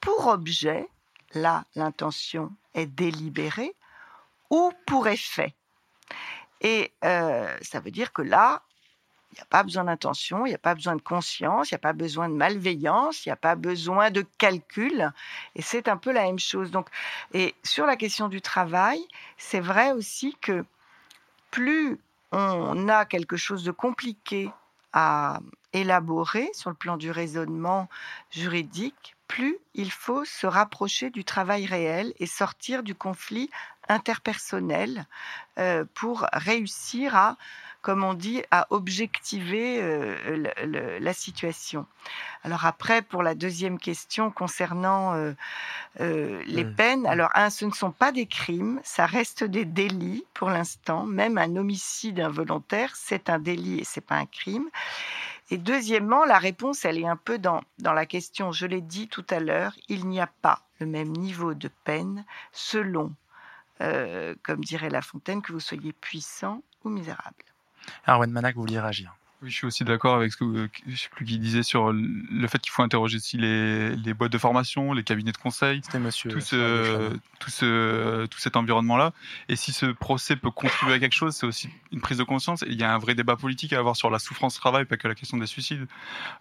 pour 0.00 0.26
objet 0.26 0.88
là, 1.34 1.64
l'intention 1.74 2.52
est 2.74 2.86
délibérée, 2.86 3.74
ou 4.50 4.72
pour 4.86 5.08
effet. 5.08 5.54
Et 6.60 6.92
euh, 7.04 7.56
ça 7.62 7.80
veut 7.80 7.90
dire 7.90 8.12
que 8.12 8.22
là, 8.22 8.62
il 8.67 8.67
n'y 9.38 9.42
a 9.42 9.50
pas 9.50 9.62
besoin 9.62 9.84
d'intention, 9.84 10.46
il 10.46 10.50
n'y 10.50 10.54
a 10.54 10.58
pas 10.58 10.74
besoin 10.74 10.96
de 10.96 11.02
conscience, 11.02 11.70
il 11.70 11.74
n'y 11.74 11.76
a 11.76 11.80
pas 11.80 11.92
besoin 11.92 12.28
de 12.28 12.34
malveillance, 12.34 13.24
il 13.24 13.28
n'y 13.28 13.32
a 13.32 13.36
pas 13.36 13.54
besoin 13.54 14.10
de 14.10 14.24
calcul. 14.38 15.12
Et 15.54 15.62
c'est 15.62 15.88
un 15.88 15.96
peu 15.96 16.12
la 16.12 16.22
même 16.22 16.38
chose. 16.38 16.70
Donc, 16.70 16.88
et 17.32 17.54
sur 17.62 17.86
la 17.86 17.96
question 17.96 18.28
du 18.28 18.40
travail, 18.40 19.00
c'est 19.36 19.60
vrai 19.60 19.92
aussi 19.92 20.36
que 20.40 20.64
plus 21.50 21.98
on 22.32 22.88
a 22.88 23.04
quelque 23.04 23.36
chose 23.36 23.64
de 23.64 23.70
compliqué 23.70 24.50
à 24.92 25.40
élaborer 25.72 26.48
sur 26.52 26.70
le 26.70 26.76
plan 26.76 26.96
du 26.96 27.10
raisonnement 27.10 27.88
juridique, 28.30 29.16
plus 29.28 29.58
il 29.74 29.90
faut 29.90 30.24
se 30.24 30.46
rapprocher 30.46 31.10
du 31.10 31.24
travail 31.24 31.66
réel 31.66 32.14
et 32.18 32.26
sortir 32.26 32.82
du 32.82 32.94
conflit 32.94 33.50
interpersonnel 33.88 35.06
euh, 35.58 35.84
pour 35.94 36.26
réussir 36.32 37.14
à, 37.14 37.36
comme 37.82 38.04
on 38.04 38.14
dit, 38.14 38.42
à 38.50 38.66
objectiver 38.70 39.78
euh, 39.80 40.98
la 41.00 41.12
situation. 41.12 41.86
Alors 42.42 42.66
après, 42.66 43.02
pour 43.02 43.22
la 43.22 43.34
deuxième 43.34 43.78
question 43.78 44.30
concernant 44.30 45.14
euh, 45.14 46.42
les 46.46 46.64
peines, 46.64 47.06
alors 47.06 47.30
un, 47.34 47.50
ce 47.50 47.64
ne 47.64 47.72
sont 47.72 47.90
pas 47.92 48.12
des 48.12 48.26
crimes, 48.26 48.80
ça 48.84 49.06
reste 49.06 49.44
des 49.44 49.64
délits 49.64 50.24
pour 50.34 50.50
l'instant. 50.50 51.04
Même 51.04 51.38
un 51.38 51.56
homicide 51.56 52.20
involontaire, 52.20 52.94
c'est 52.96 53.30
un 53.30 53.38
délit 53.38 53.80
et 53.80 53.84
c'est 53.84 54.00
pas 54.00 54.16
un 54.16 54.26
crime. 54.26 54.68
Et 55.50 55.56
deuxièmement, 55.56 56.24
la 56.24 56.38
réponse, 56.38 56.84
elle 56.84 56.98
est 56.98 57.06
un 57.06 57.16
peu 57.16 57.38
dans, 57.38 57.62
dans 57.78 57.94
la 57.94 58.06
question, 58.06 58.52
je 58.52 58.66
l'ai 58.66 58.82
dit 58.82 59.08
tout 59.08 59.24
à 59.30 59.40
l'heure, 59.40 59.74
il 59.88 60.06
n'y 60.06 60.20
a 60.20 60.26
pas 60.26 60.62
le 60.78 60.86
même 60.86 61.08
niveau 61.08 61.54
de 61.54 61.68
peine 61.84 62.24
selon, 62.52 63.14
euh, 63.80 64.34
comme 64.42 64.62
dirait 64.62 64.90
La 64.90 65.02
Fontaine, 65.02 65.42
que 65.42 65.52
vous 65.52 65.60
soyez 65.60 65.92
puissant 65.92 66.62
ou 66.84 66.90
misérable. 66.90 67.44
Arwen 68.06 68.30
Manak, 68.30 68.54
vous 68.54 68.62
vouliez 68.62 68.80
réagir 68.80 69.14
oui, 69.40 69.50
je 69.50 69.54
suis 69.54 69.66
aussi 69.66 69.84
d'accord 69.84 70.16
avec 70.16 70.32
ce 70.32 70.38
que 70.38 70.68
je 70.88 70.96
sais 70.96 71.08
plus 71.10 71.24
qui 71.24 71.38
disait 71.38 71.62
sur 71.62 71.92
le 71.92 72.48
fait 72.48 72.58
qu'il 72.58 72.72
faut 72.72 72.82
interroger 72.82 73.18
aussi 73.18 73.36
les, 73.36 73.94
les, 73.94 74.12
boîtes 74.12 74.32
de 74.32 74.38
formation, 74.38 74.92
les 74.92 75.04
cabinets 75.04 75.30
de 75.30 75.36
conseil, 75.36 75.80
monsieur 76.00 76.30
tout, 76.30 76.40
ce, 76.40 77.12
tout, 77.38 77.50
ce, 77.50 78.26
tout 78.26 78.38
cet 78.40 78.56
environnement-là. 78.56 79.12
Et 79.48 79.54
si 79.54 79.72
ce 79.72 79.86
procès 79.86 80.34
peut 80.34 80.50
contribuer 80.50 80.94
à 80.94 80.98
quelque 80.98 81.14
chose, 81.14 81.36
c'est 81.36 81.46
aussi 81.46 81.68
une 81.92 82.00
prise 82.00 82.18
de 82.18 82.24
conscience. 82.24 82.64
Et 82.64 82.70
il 82.70 82.80
y 82.80 82.82
a 82.82 82.92
un 82.92 82.98
vrai 82.98 83.14
débat 83.14 83.36
politique 83.36 83.72
à 83.72 83.78
avoir 83.78 83.94
sur 83.94 84.10
la 84.10 84.18
souffrance 84.18 84.56
au 84.56 84.60
travail, 84.60 84.86
pas 84.86 84.96
que 84.96 85.06
la 85.06 85.14
question 85.14 85.36
des 85.36 85.46
suicides, 85.46 85.86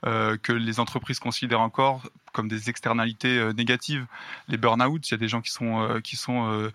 euh, 0.07 0.35
que 0.41 0.51
les 0.51 0.79
entreprises 0.79 1.19
considèrent 1.19 1.61
encore 1.61 2.01
comme 2.33 2.47
des 2.47 2.71
externalités 2.71 3.37
euh, 3.37 3.53
négatives. 3.53 4.07
Les 4.47 4.57
burn-out, 4.57 5.07
il 5.07 5.11
y 5.11 5.13
a 5.13 5.17
des 5.17 5.27
gens 5.27 5.41
qui 5.41 5.51
sont, 5.51 5.81
euh, 5.81 5.99
qui 5.99 6.15
sont 6.15 6.51
euh, 6.51 6.71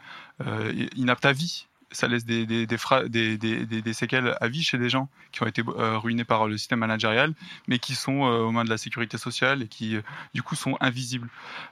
euh, 0.47 0.87
inaptes 0.95 1.27
à 1.27 1.33
vie 1.33 1.67
ça 1.93 2.09
laisse 2.09 2.25
des, 2.25 3.93
séquelles 3.93 4.37
à 4.41 4.49
vie 4.49 4.63
chez 4.63 4.79
des 4.79 4.89
gens 4.89 5.09
qui 5.31 5.43
ont 5.43 5.47
été 5.47 5.63
euh, 5.67 5.99
ruinés 5.99 6.25
par 6.25 6.49
le 6.49 6.57
système 6.57 6.81
managérial, 6.81 7.35
mais 7.69 7.79
qui 7.79 7.95
sont 7.95 8.25
euh, 8.25 8.41
aux 8.41 8.51
mains 8.51 8.65
de 8.65 8.71
la 8.71 8.79
sécurité 8.79 9.19
sociale 9.19 9.63
et 9.63 9.69
qui, 9.69 9.97
euh, 9.97 10.03
du 10.35 10.43
coup, 10.43 10.57
sont 10.57 10.77
invisibles. 10.81 11.29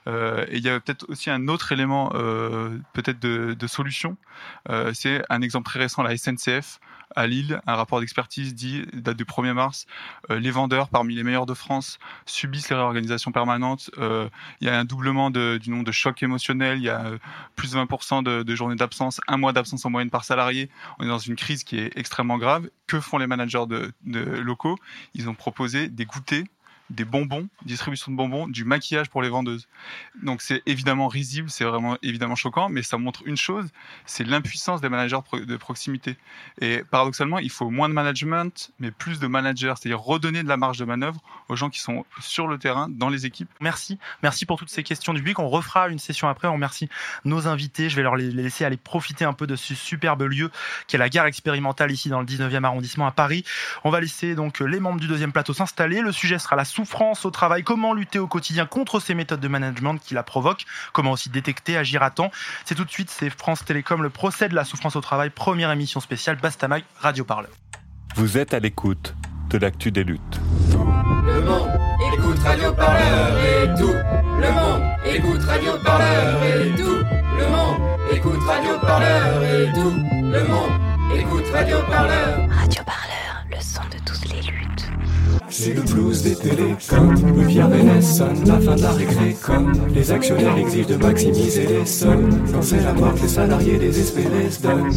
et 0.07 0.57
il 0.57 0.63
y 0.63 0.69
a 0.69 0.79
peut-être 0.79 1.09
aussi 1.09 1.29
un 1.29 1.47
autre 1.47 1.71
élément, 1.71 2.09
peut-être 2.93 3.19
de, 3.19 3.67
solution. 3.67 4.17
c'est 4.93 5.23
un 5.29 5.41
exemple 5.41 5.65
très 5.65 5.79
récent, 5.79 6.03
la 6.03 6.15
SNCF 6.17 6.79
à 7.15 7.27
Lille, 7.27 7.61
un 7.67 7.75
rapport 7.75 7.99
d'expertise 7.99 8.55
dit, 8.55 8.83
date 8.93 9.17
du 9.17 9.25
1er 9.25 9.53
mars, 9.53 9.85
les 10.29 10.51
vendeurs 10.51 10.89
parmi 10.89 11.15
les 11.15 11.23
meilleurs 11.23 11.45
de 11.45 11.53
France 11.53 11.99
subissent 12.25 12.69
les 12.69 12.75
réorganisations 12.75 13.31
permanentes. 13.31 13.89
Il 13.97 14.67
y 14.67 14.69
a 14.69 14.77
un 14.77 14.85
doublement 14.85 15.29
du 15.29 15.69
nombre 15.69 15.83
de 15.83 15.91
chocs 15.91 16.21
émotionnels, 16.23 16.77
il 16.77 16.83
y 16.83 16.89
a 16.89 17.03
plus 17.55 17.71
de 17.71 17.77
20% 17.77 18.23
de, 18.23 18.43
de 18.43 18.55
journées 18.55 18.75
d'absence, 18.75 19.19
un 19.27 19.37
mois 19.37 19.53
d'absence 19.53 19.85
en 19.85 19.89
moyenne 19.89 20.10
par 20.11 20.23
salarié. 20.23 20.69
On 20.99 21.03
est 21.03 21.07
dans 21.07 21.17
une 21.17 21.35
crise 21.35 21.63
qui 21.63 21.79
est 21.79 21.97
extrêmement 21.97 22.37
grave. 22.37 22.69
Que 22.85 22.99
font 22.99 23.17
les 23.17 23.27
managers 23.27 23.65
de, 23.67 23.91
de 24.03 24.19
locaux? 24.19 24.77
Ils 25.15 25.29
ont 25.29 25.33
proposé 25.33 25.89
des 25.89 26.05
goûters 26.05 26.43
des 26.91 27.05
bonbons, 27.05 27.47
distribution 27.65 28.11
de 28.11 28.17
bonbons, 28.17 28.47
du 28.47 28.65
maquillage 28.65 29.09
pour 29.09 29.21
les 29.21 29.29
vendeuses. 29.29 29.67
Donc 30.21 30.41
c'est 30.41 30.61
évidemment 30.65 31.07
risible, 31.07 31.49
c'est 31.49 31.63
vraiment 31.63 31.97
évidemment 32.03 32.35
choquant, 32.35 32.69
mais 32.69 32.83
ça 32.83 32.97
montre 32.97 33.23
une 33.25 33.37
chose, 33.37 33.69
c'est 34.05 34.23
l'impuissance 34.23 34.81
des 34.81 34.89
managers 34.89 35.19
de 35.33 35.57
proximité. 35.57 36.17
Et 36.59 36.83
paradoxalement, 36.89 37.39
il 37.39 37.49
faut 37.49 37.69
moins 37.69 37.89
de 37.89 37.93
management, 37.93 38.71
mais 38.79 38.91
plus 38.91 39.19
de 39.19 39.27
managers, 39.27 39.73
c'est-à-dire 39.77 40.01
redonner 40.01 40.43
de 40.43 40.47
la 40.47 40.57
marge 40.57 40.77
de 40.77 40.85
manœuvre 40.85 41.21
aux 41.49 41.55
gens 41.55 41.69
qui 41.69 41.79
sont 41.79 42.05
sur 42.19 42.47
le 42.47 42.57
terrain, 42.57 42.87
dans 42.89 43.09
les 43.09 43.25
équipes. 43.25 43.49
Merci, 43.59 43.97
merci 44.23 44.45
pour 44.45 44.57
toutes 44.59 44.69
ces 44.69 44.83
questions 44.83 45.13
du 45.13 45.19
public. 45.19 45.39
On 45.39 45.49
refera 45.49 45.89
une 45.89 45.99
session 45.99 46.27
après. 46.27 46.47
On 46.47 46.53
remercie 46.53 46.89
nos 47.25 47.47
invités. 47.47 47.89
Je 47.89 47.95
vais 47.95 48.03
leur 48.03 48.15
laisser 48.15 48.65
aller 48.65 48.77
profiter 48.77 49.25
un 49.25 49.33
peu 49.33 49.47
de 49.47 49.55
ce 49.55 49.75
superbe 49.75 50.23
lieu 50.23 50.51
qui 50.87 50.95
est 50.95 50.99
la 50.99 51.09
gare 51.09 51.25
expérimentale 51.25 51.91
ici 51.91 52.09
dans 52.09 52.19
le 52.19 52.25
19e 52.25 52.63
arrondissement 52.63 53.07
à 53.07 53.11
Paris. 53.11 53.43
On 53.83 53.89
va 53.89 54.01
laisser 54.01 54.35
donc 54.35 54.59
les 54.59 54.79
membres 54.79 54.99
du 54.99 55.07
deuxième 55.07 55.31
plateau 55.31 55.53
s'installer. 55.53 56.01
Le 56.01 56.11
sujet 56.11 56.39
sera 56.39 56.55
la 56.55 56.65
souffrance 56.81 57.25
au 57.25 57.31
travail, 57.31 57.63
comment 57.63 57.93
lutter 57.93 58.17
au 58.17 58.25
quotidien 58.27 58.65
contre 58.65 58.99
ces 58.99 59.13
méthodes 59.13 59.39
de 59.39 59.47
management 59.47 59.97
qui 59.97 60.15
la 60.15 60.23
provoquent, 60.23 60.65
comment 60.93 61.11
aussi 61.11 61.29
détecter, 61.29 61.77
agir 61.77 62.01
à 62.01 62.09
temps. 62.09 62.31
C'est 62.65 62.73
tout 62.73 62.85
de 62.85 62.89
suite, 62.89 63.11
c'est 63.11 63.29
France 63.29 63.63
Télécom, 63.63 64.01
le 64.01 64.09
procès 64.09 64.49
de 64.49 64.55
la 64.55 64.65
souffrance 64.65 64.95
au 64.95 65.01
travail, 65.01 65.29
première 65.29 65.69
émission 65.71 65.99
spéciale 65.99 66.37
Bastamag 66.37 66.83
Radio 66.99 67.23
Parleur. 67.23 67.51
Vous 68.15 68.39
êtes 68.39 68.55
à 68.55 68.59
l'écoute 68.59 69.13
de 69.51 69.59
l'actu 69.59 69.91
des 69.91 70.03
luttes. 70.03 70.39
Le 70.71 71.41
monde 71.41 71.69
écoute 72.13 72.39
Radio 72.39 72.73
Parleur 72.73 73.37
et 73.37 73.67
tout. 73.77 73.93
Le 74.41 74.51
monde 74.51 74.81
écoute 75.05 75.43
Radio 75.43 75.73
Parleur 75.85 76.43
et 76.43 76.75
tout. 76.75 77.05
Le 77.37 77.47
monde 77.47 77.77
écoute 78.11 78.43
Radio 78.47 78.79
Parleur 78.79 79.43
et 79.43 79.71
tout. 79.73 79.95
Le 80.11 80.43
monde 80.47 80.71
écoute 81.15 81.45
Radio 81.53 81.77
Parleur. 81.89 82.49
Radio 82.49 82.83
Parleur, 82.83 83.10
C'est 85.53 85.73
le 85.73 85.81
blues 85.81 86.23
des 86.23 86.35
télécoms, 86.35 87.13
le 87.35 87.45
Pierre 87.45 87.67
la 87.69 88.59
fin 88.59 88.75
de 88.75 88.81
la 88.81 88.91
récré 88.91 89.35
comme 89.41 89.73
les 89.93 90.09
actionnaires 90.09 90.57
exigent 90.57 90.87
de 90.87 90.95
maximiser 90.95 91.67
les 91.67 91.85
sommes. 91.85 92.29
Quand 92.53 92.61
c'est 92.61 92.81
la 92.81 92.93
mort 92.93 93.13
les 93.21 93.27
salariés 93.27 93.77
désespérés 93.77 94.49
se 94.49 94.61
donnent. 94.61 94.91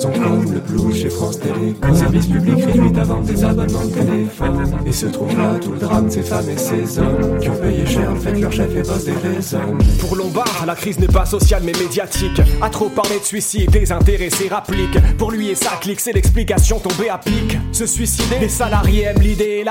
Sont 0.00 0.10
comme 0.10 0.52
le 0.52 0.60
blues 0.60 0.96
chez 0.96 1.10
France 1.10 1.38
Télécom, 1.38 1.94
service 1.94 2.26
public 2.26 2.64
réduit 2.64 2.98
à 2.98 3.04
vendre 3.04 3.26
des 3.26 3.44
abonnements 3.44 3.84
de 3.84 3.92
téléphone. 3.92 4.82
Et 4.84 4.92
se 4.92 5.06
trouve 5.06 5.36
là 5.38 5.54
tout 5.60 5.72
le 5.72 5.78
drame 5.78 6.10
ces 6.10 6.22
femmes 6.22 6.48
et 6.48 6.58
ces 6.58 6.98
hommes 6.98 7.38
qui 7.40 7.48
ont 7.48 7.56
payé 7.56 7.86
cher 7.86 8.12
le 8.12 8.18
fait 8.18 8.32
leur 8.40 8.52
chef 8.52 8.74
est 8.74 8.86
boss 8.88 9.04
des 9.04 9.12
raisons. 9.12 9.78
Pour 10.00 10.16
Lombard, 10.16 10.64
la 10.66 10.74
crise 10.74 10.98
n'est 10.98 11.06
pas 11.06 11.26
sociale 11.26 11.62
mais 11.64 11.72
médiatique. 11.78 12.40
À 12.60 12.68
trop 12.68 12.88
parler 12.88 13.20
de 13.20 13.24
suicide, 13.24 13.70
désintéressé 13.70 14.48
rapplique. 14.48 14.98
Pour 15.18 15.30
lui 15.30 15.50
et 15.50 15.54
sa 15.54 15.76
clique, 15.76 16.00
c'est 16.00 16.12
l'explication 16.12 16.80
tombée 16.80 17.08
à 17.08 17.18
pic. 17.18 17.56
Se 17.72 17.86
suicider, 17.86 18.38
les 18.40 18.48
salariés 18.48 19.04
aiment 19.04 19.22
l'idée 19.22 19.60
et 19.60 19.64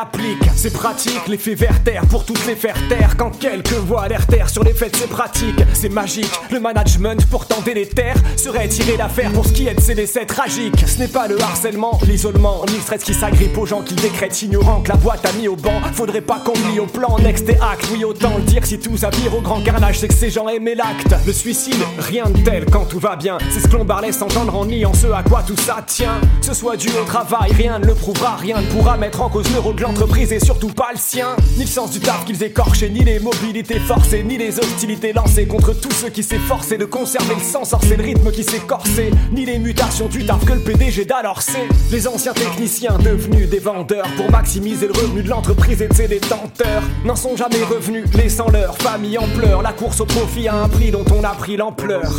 C'est 0.55 0.73
pratique, 0.73 1.27
l'effet 1.27 1.55
verter 1.55 1.99
pour 2.09 2.25
toutes 2.25 2.45
les 2.45 2.55
faire 2.55 2.75
taire. 2.89 3.15
Quand 3.17 3.31
quelques 3.31 3.73
voix 3.73 4.07
terre 4.29 4.49
sur 4.49 4.63
les 4.63 4.73
fêtes, 4.73 4.95
c'est 4.95 5.09
pratique, 5.09 5.59
c'est 5.73 5.89
magique. 5.89 6.31
Le 6.51 6.59
management 6.59 7.25
pourtant 7.29 7.61
délétère 7.63 8.15
serait 8.35 8.67
tirer 8.67 8.97
l'affaire 8.97 9.31
pour 9.31 9.45
ce 9.45 9.53
qui 9.53 9.67
est 9.67 9.73
de 9.73 9.81
ces 9.81 9.95
décès 9.95 10.25
tragiques. 10.25 10.83
Ce 10.85 10.99
n'est 10.99 11.07
pas 11.07 11.27
le 11.27 11.41
harcèlement, 11.41 11.99
l'isolement, 12.05 12.63
ni 12.67 12.75
le 12.75 12.81
stress 12.81 13.03
qui 13.03 13.13
s'agrippe 13.13 13.57
aux 13.57 13.65
gens 13.65 13.81
qui 13.81 13.95
décrètent 13.95 14.41
ignorant 14.41 14.81
que 14.81 14.89
la 14.89 14.95
boîte 14.97 15.25
a 15.25 15.31
mis 15.33 15.47
au 15.47 15.55
banc. 15.55 15.81
Faudrait 15.93 16.21
pas 16.21 16.39
qu'on 16.39 16.53
lie 16.69 16.79
au 16.79 16.85
plan, 16.85 17.17
next 17.19 17.47
et 17.49 17.57
acte. 17.61 17.87
Oui, 17.93 18.03
autant 18.03 18.37
le 18.37 18.43
dire 18.43 18.65
si 18.65 18.79
tout 18.79 18.97
ça 18.97 19.09
vire 19.09 19.35
au 19.35 19.41
grand 19.41 19.61
carnage, 19.61 19.99
c'est 19.99 20.07
que 20.07 20.13
ces 20.13 20.29
gens 20.29 20.47
aimaient 20.49 20.75
l'acte. 20.75 21.15
Le 21.25 21.33
suicide, 21.33 21.81
rien 21.97 22.25
de 22.29 22.39
tel 22.43 22.65
quand 22.65 22.85
tout 22.85 22.99
va 22.99 23.15
bien. 23.15 23.37
C'est 23.51 23.61
ce 23.61 23.67
que 23.67 23.77
l'on 23.77 23.85
laisse 24.01 24.21
entendre 24.21 24.55
en 24.55 24.65
niant 24.65 24.93
ce 24.93 25.07
à 25.07 25.23
quoi 25.23 25.43
tout 25.43 25.57
ça 25.57 25.77
tient. 25.85 26.19
Ce 26.41 26.53
soit 26.53 26.77
dû 26.77 26.89
au 27.01 27.05
travail, 27.05 27.51
rien 27.53 27.79
ne 27.79 27.85
le 27.85 27.95
prouvera, 27.95 28.35
rien 28.35 28.61
ne 28.61 28.67
pourra 28.67 28.97
mettre 28.97 29.21
en 29.21 29.29
cause 29.29 29.45
l'euro 29.53 29.73
de 29.73 29.81
l'entreprise 29.81 30.18
et 30.19 30.39
surtout 30.39 30.67
pas 30.67 30.89
le 30.91 30.97
sien. 30.97 31.29
Ni 31.57 31.63
le 31.63 31.69
sens 31.69 31.91
du 31.91 31.99
taf 32.01 32.25
qu'ils 32.25 32.43
écorchaient, 32.43 32.89
ni 32.89 33.05
les 33.05 33.19
mobilités 33.19 33.79
forcées, 33.79 34.21
ni 34.21 34.37
les 34.37 34.59
hostilités 34.59 35.13
lancées 35.13 35.47
contre 35.47 35.73
tous 35.73 35.91
ceux 35.91 36.09
qui 36.09 36.23
s'efforçaient 36.23 36.77
de 36.77 36.83
conserver 36.83 37.35
le 37.35 37.41
sens, 37.41 37.71
or 37.71 37.79
c'est 37.81 37.95
le 37.95 38.03
rythme 38.03 38.29
qui 38.31 38.43
s'est 38.43 38.59
corsé, 38.59 39.11
ni 39.31 39.45
les 39.45 39.59
mutations 39.59 40.07
du 40.07 40.25
taf 40.25 40.43
que 40.43 40.53
le 40.53 40.59
PDG 40.59 41.05
d'alors 41.05 41.41
c'est. 41.41 41.67
Les 41.91 42.05
anciens 42.05 42.33
techniciens 42.33 42.97
devenus 42.97 43.49
des 43.49 43.59
vendeurs 43.59 44.07
pour 44.17 44.29
maximiser 44.29 44.87
le 44.87 44.93
revenu 44.93 45.23
de 45.23 45.29
l'entreprise 45.29 45.81
et 45.81 45.87
de 45.87 45.93
ses 45.93 46.09
détenteurs 46.09 46.83
n'en 47.05 47.15
sont 47.15 47.37
jamais 47.37 47.63
revenus, 47.63 48.03
laissant 48.13 48.49
leur 48.49 48.77
famille 48.77 49.17
en 49.17 49.27
pleurs. 49.37 49.61
La 49.61 49.71
course 49.71 50.01
au 50.01 50.05
profit 50.05 50.49
à 50.49 50.63
un 50.63 50.67
prix 50.67 50.91
dont 50.91 51.05
on 51.17 51.23
a 51.23 51.29
pris 51.29 51.55
l'ampleur. 51.55 52.11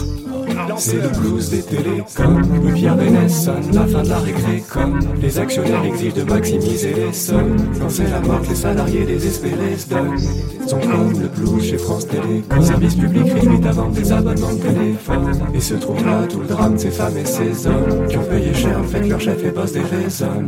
C'est 0.76 0.96
le 0.96 1.09
blues 1.09 1.51
des 1.51 1.62
télécoms, 1.62 2.42
le 2.64 2.74
Pierre 2.74 2.96
la 2.96 3.86
fin 3.86 4.03
de 4.03 4.09
la 4.09 4.18
récré 4.18 4.62
comme 4.70 4.98
les 5.20 5.38
actionnaires 5.38 5.84
exigent 5.84 6.14
de 6.14 6.22
maximiser 6.22 6.94
les 6.94 7.12
sommes. 7.12 7.57
C'est 7.91 8.09
la 8.09 8.20
mort 8.20 8.41
les 8.49 8.55
salariés 8.55 9.05
désespérés 9.05 9.76
se 9.76 9.88
donnent. 9.88 10.16
Comme 10.70 11.20
le 11.20 11.26
blues 11.26 11.64
chez 11.64 11.76
France 11.76 12.07
Télécom, 12.07 12.62
service 12.62 12.95
public 12.95 13.24
réduit 13.32 13.66
à 13.66 13.72
vendre 13.72 13.95
des 13.95 14.12
abonnements 14.12 14.53
de 14.53 14.61
téléphone. 14.61 15.32
Et 15.53 15.61
se 15.61 15.74
trouve 15.74 16.05
là 16.07 16.24
tout 16.28 16.38
le 16.38 16.47
drame 16.47 16.74
de 16.74 16.78
ces 16.78 16.91
femmes 16.91 17.16
et 17.16 17.24
ces 17.24 17.66
hommes 17.66 18.07
qui 18.09 18.16
ont 18.16 18.24
payé 18.24 18.55
cher 18.55 18.78
le 18.78 18.86
fait 18.86 19.09
leur 19.09 19.20
chef 19.20 19.43
est 19.43 19.51
boss 19.51 19.72
des 19.72 19.80
raisons. 19.80 20.47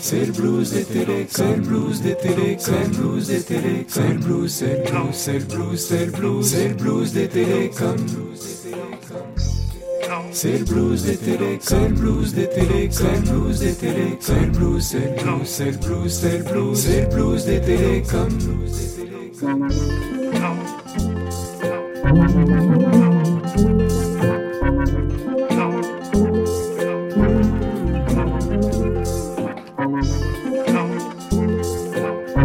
C'est 0.00 0.24
le 0.24 0.32
blues 0.32 0.72
des 0.72 0.84
télé, 0.84 1.26
c'est 1.28 1.56
le 1.56 1.62
blues 1.62 2.00
des 2.02 2.14
télé, 2.14 2.56
c'est 2.58 2.70
le 2.70 2.96
blues 2.96 3.26
des 3.26 3.40
télé, 3.42 3.86
c'est 3.88 4.08
le 4.08 4.18
blues, 4.18 4.52
c'est 4.52 4.66
le 4.66 4.90
blues, 4.90 5.12
c'est 5.12 5.38
le 5.38 5.44
blues, 5.44 5.80
c'est 5.80 6.06
le 6.06 6.12
blues, 6.12 6.46
c'est 6.46 6.68
le 6.68 6.74
blues 6.74 7.12
des 7.12 7.28
télécoms. 7.28 7.96
C'est 10.32 10.58
le 10.58 10.64
blues 10.64 11.04
des 11.04 11.16
télé, 11.16 11.58
c'est 11.60 11.88
le 11.88 11.94
blues 11.94 12.34
des 12.34 12.48
télé, 12.48 12.88
c'est 12.90 13.04
le 13.04 13.20
blues 13.20 13.58
des 13.58 13.74
télé, 13.74 14.16
c'est 14.20 14.40
le 14.40 14.46
blues, 14.52 14.86
c'est 14.86 14.98
le 14.98 15.22
blues, 15.22 15.44
c'est 15.44 15.70
le 15.70 15.78
blues, 15.78 16.12
c'est 16.12 16.38
le 16.38 16.44
blues, 16.44 16.78
c'est 16.78 17.00
le 17.02 17.08
blues 17.08 17.44
des 17.44 17.60
télécoms. 17.60 18.28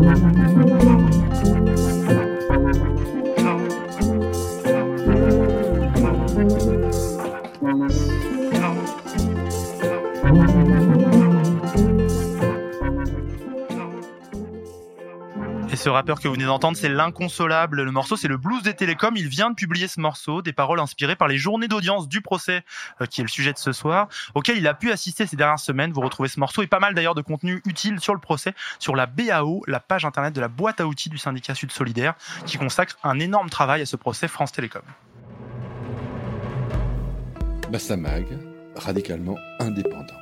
Et 0.03 0.30
ce 15.81 15.89
rappeur 15.89 16.19
que 16.19 16.27
vous 16.27 16.35
venez 16.35 16.45
d'entendre, 16.45 16.77
c'est 16.77 16.89
l'inconsolable. 16.89 17.81
Le 17.81 17.91
morceau, 17.91 18.15
c'est 18.15 18.27
le 18.27 18.37
blues 18.37 18.61
des 18.61 18.75
télécoms. 18.75 19.15
Il 19.15 19.27
vient 19.27 19.49
de 19.49 19.55
publier 19.55 19.87
ce 19.87 19.99
morceau, 19.99 20.43
des 20.43 20.53
paroles 20.53 20.79
inspirées 20.79 21.15
par 21.15 21.27
les 21.27 21.37
journées 21.37 21.67
d'audience 21.67 22.07
du 22.07 22.21
procès, 22.21 22.63
euh, 23.01 23.07
qui 23.07 23.21
est 23.21 23.23
le 23.23 23.29
sujet 23.29 23.51
de 23.51 23.57
ce 23.57 23.71
soir, 23.71 24.07
auquel 24.35 24.57
il 24.57 24.67
a 24.67 24.75
pu 24.75 24.91
assister 24.91 25.25
ces 25.25 25.35
dernières 25.35 25.59
semaines. 25.59 25.91
Vous 25.91 26.01
retrouvez 26.01 26.29
ce 26.29 26.39
morceau 26.39 26.61
et 26.61 26.67
pas 26.67 26.79
mal 26.79 26.93
d'ailleurs 26.93 27.15
de 27.15 27.23
contenu 27.23 27.63
utile 27.65 27.99
sur 27.99 28.13
le 28.13 28.19
procès, 28.19 28.53
sur 28.77 28.95
la 28.95 29.07
BAO, 29.07 29.63
la 29.65 29.79
page 29.79 30.05
internet 30.05 30.35
de 30.35 30.41
la 30.41 30.49
boîte 30.49 30.79
à 30.81 30.85
outils 30.85 31.09
du 31.09 31.17
syndicat 31.17 31.55
Sud 31.55 31.71
Solidaire, 31.71 32.13
qui 32.45 32.59
consacre 32.59 32.97
un 33.03 33.19
énorme 33.19 33.49
travail 33.49 33.81
à 33.81 33.87
ce 33.87 33.95
procès 33.95 34.27
France 34.27 34.51
Télécom. 34.51 34.83
Bassamag, 37.71 38.27
radicalement 38.75 39.37
indépendant. 39.59 40.19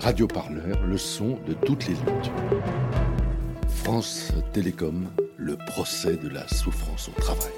Radio 0.00 0.26
Parleur, 0.26 0.82
le 0.84 0.98
son 0.98 1.38
de 1.46 1.54
toutes 1.54 1.86
les 1.86 1.94
luttes. 1.94 2.30
France 3.74 4.32
Télécom, 4.52 5.10
le 5.36 5.56
procès 5.56 6.16
de 6.16 6.28
la 6.28 6.46
souffrance 6.46 7.08
au 7.08 7.20
travail. 7.20 7.50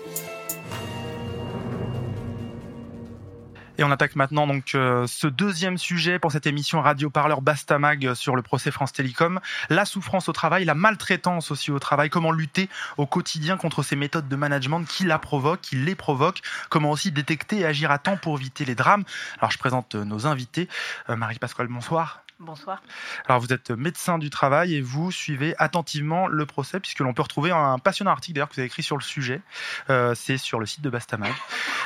Et 3.76 3.84
on 3.84 3.90
attaque 3.90 4.16
maintenant 4.16 4.46
donc 4.46 4.74
euh, 4.74 5.06
ce 5.06 5.26
deuxième 5.26 5.76
sujet 5.76 6.18
pour 6.18 6.32
cette 6.32 6.46
émission 6.46 6.80
Radio 6.80 7.10
Parleur 7.10 7.42
Bastamag 7.42 8.14
sur 8.14 8.36
le 8.36 8.42
procès 8.42 8.70
France 8.70 8.92
Télécom, 8.92 9.40
la 9.68 9.84
souffrance 9.84 10.28
au 10.28 10.32
travail, 10.32 10.64
la 10.64 10.74
maltraitance 10.74 11.50
aussi 11.50 11.70
au 11.70 11.78
travail, 11.78 12.08
comment 12.08 12.32
lutter 12.32 12.70
au 12.96 13.06
quotidien 13.06 13.56
contre 13.56 13.82
ces 13.82 13.96
méthodes 13.96 14.28
de 14.28 14.36
management 14.36 14.84
qui 14.84 15.04
la 15.04 15.18
provoquent, 15.18 15.60
qui 15.60 15.76
les 15.76 15.94
provoquent, 15.94 16.42
comment 16.70 16.90
aussi 16.90 17.12
détecter 17.12 17.60
et 17.60 17.66
agir 17.66 17.90
à 17.90 17.98
temps 17.98 18.16
pour 18.16 18.38
éviter 18.38 18.64
les 18.64 18.74
drames. 18.74 19.04
Alors 19.38 19.50
je 19.50 19.58
présente 19.58 19.94
euh, 19.94 20.04
nos 20.04 20.26
invités. 20.26 20.68
Euh, 21.10 21.16
Marie-Pascale, 21.16 21.66
bonsoir. 21.66 22.23
Bonsoir. 22.40 22.82
Alors 23.28 23.40
vous 23.40 23.52
êtes 23.52 23.70
médecin 23.70 24.18
du 24.18 24.28
travail 24.28 24.74
et 24.74 24.80
vous 24.80 25.12
suivez 25.12 25.54
attentivement 25.58 26.26
le 26.26 26.44
procès 26.46 26.80
puisque 26.80 26.98
l'on 26.98 27.14
peut 27.14 27.22
retrouver 27.22 27.52
un 27.52 27.78
passionnant 27.78 28.10
article 28.10 28.34
d'ailleurs 28.34 28.48
que 28.48 28.54
vous 28.54 28.60
avez 28.60 28.66
écrit 28.66 28.82
sur 28.82 28.96
le 28.96 29.02
sujet. 29.02 29.40
Euh, 29.88 30.16
c'est 30.16 30.36
sur 30.36 30.58
le 30.58 30.66
site 30.66 30.80
de 30.80 30.90
Bastamag. 30.90 31.32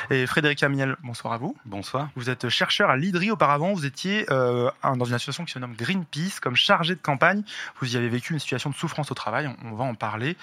Et 0.09 0.25
Frédéric 0.25 0.63
Amiel, 0.63 0.95
bonsoir 1.03 1.33
à 1.33 1.37
vous. 1.37 1.55
Bonsoir. 1.65 2.09
Vous 2.15 2.31
êtes 2.31 2.49
chercheur 2.49 2.89
à 2.89 2.97
l'IDRI. 2.97 3.29
Auparavant, 3.29 3.73
vous 3.73 3.85
étiez 3.85 4.25
euh, 4.31 4.71
dans 4.83 5.05
une 5.05 5.13
association 5.13 5.45
qui 5.45 5.51
se 5.51 5.59
nomme 5.59 5.75
Greenpeace 5.75 6.39
comme 6.41 6.55
chargé 6.55 6.95
de 6.95 7.01
campagne. 7.01 7.43
Vous 7.79 7.93
y 7.93 7.97
avez 7.97 8.09
vécu 8.09 8.33
une 8.33 8.39
situation 8.39 8.71
de 8.71 8.75
souffrance 8.75 9.11
au 9.11 9.15
travail. 9.15 9.47
On, 9.63 9.71
on 9.71 9.75
va 9.75 9.83
en 9.83 9.93
parler. 9.93 10.35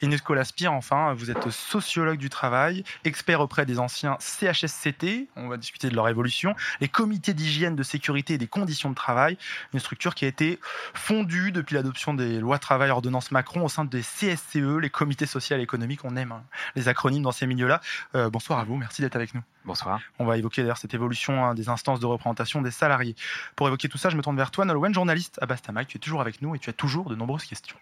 Et 0.00 0.06
Nicolas 0.06 0.44
Spire, 0.44 0.72
enfin, 0.72 1.12
vous 1.12 1.30
êtes 1.30 1.50
sociologue 1.50 2.18
du 2.18 2.30
travail, 2.30 2.84
expert 3.04 3.40
auprès 3.40 3.66
des 3.66 3.78
anciens 3.78 4.16
CHSCT. 4.18 5.28
On 5.36 5.48
va 5.48 5.58
discuter 5.58 5.90
de 5.90 5.94
leur 5.94 6.08
évolution. 6.08 6.56
Les 6.80 6.88
comités 6.88 7.34
d'hygiène, 7.34 7.76
de 7.76 7.82
sécurité 7.82 8.34
et 8.34 8.38
des 8.38 8.48
conditions 8.48 8.88
de 8.88 8.94
travail. 8.94 9.36
Une 9.72 9.80
structure 9.80 10.14
qui 10.14 10.24
a 10.24 10.28
été 10.28 10.58
fondue 10.94 11.52
depuis 11.52 11.74
l'adoption 11.74 12.14
des 12.14 12.38
lois 12.38 12.58
travail 12.58 12.90
ordonnance 12.90 13.30
Macron 13.30 13.64
au 13.64 13.68
sein 13.68 13.84
des 13.84 14.02
CSCE, 14.02 14.78
les 14.80 14.90
comités 14.90 15.26
sociaux 15.26 15.56
et 15.56 15.60
économiques. 15.60 16.04
On 16.04 16.16
aime 16.16 16.32
hein, 16.32 16.42
les 16.76 16.88
acronymes 16.88 17.22
dans 17.22 17.32
ces 17.32 17.46
milieux-là. 17.46 17.80
Euh, 18.14 18.30
bonsoir 18.30 18.58
à 18.58 18.64
vous. 18.64 18.76
Merci 18.76 19.02
d'être 19.02 19.16
avec 19.16 19.34
nous. 19.34 19.42
Bonsoir. 19.64 20.00
On 20.18 20.24
va 20.24 20.38
évoquer 20.38 20.62
d'ailleurs 20.62 20.78
cette 20.78 20.94
évolution 20.94 21.44
hein, 21.44 21.54
des 21.54 21.68
instances 21.68 22.00
de 22.00 22.06
représentation 22.06 22.62
des 22.62 22.70
salariés. 22.70 23.14
Pour 23.56 23.68
évoquer 23.68 23.88
tout 23.88 23.98
ça, 23.98 24.10
je 24.10 24.16
me 24.16 24.22
tourne 24.22 24.36
vers 24.36 24.50
toi, 24.50 24.64
Nolwenn, 24.64 24.94
journaliste 24.94 25.38
à 25.40 25.46
Bastamac. 25.46 25.86
Tu 25.88 25.96
es 25.96 26.00
toujours 26.00 26.20
avec 26.20 26.42
nous 26.42 26.54
et 26.54 26.58
tu 26.58 26.70
as 26.70 26.72
toujours 26.72 27.08
de 27.08 27.14
nombreuses 27.14 27.44
questions. 27.44 27.76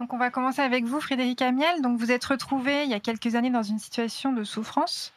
Donc 0.00 0.12
on 0.12 0.18
va 0.18 0.30
commencer 0.30 0.60
avec 0.60 0.84
vous, 0.84 1.00
Frédéric 1.00 1.40
Amiel. 1.42 1.80
Donc 1.82 1.98
vous 1.98 2.10
êtes 2.10 2.24
retrouvé 2.24 2.84
il 2.84 2.90
y 2.90 2.94
a 2.94 3.00
quelques 3.00 3.36
années 3.36 3.50
dans 3.50 3.62
une 3.62 3.78
situation 3.78 4.32
de 4.32 4.42
souffrance, 4.42 5.12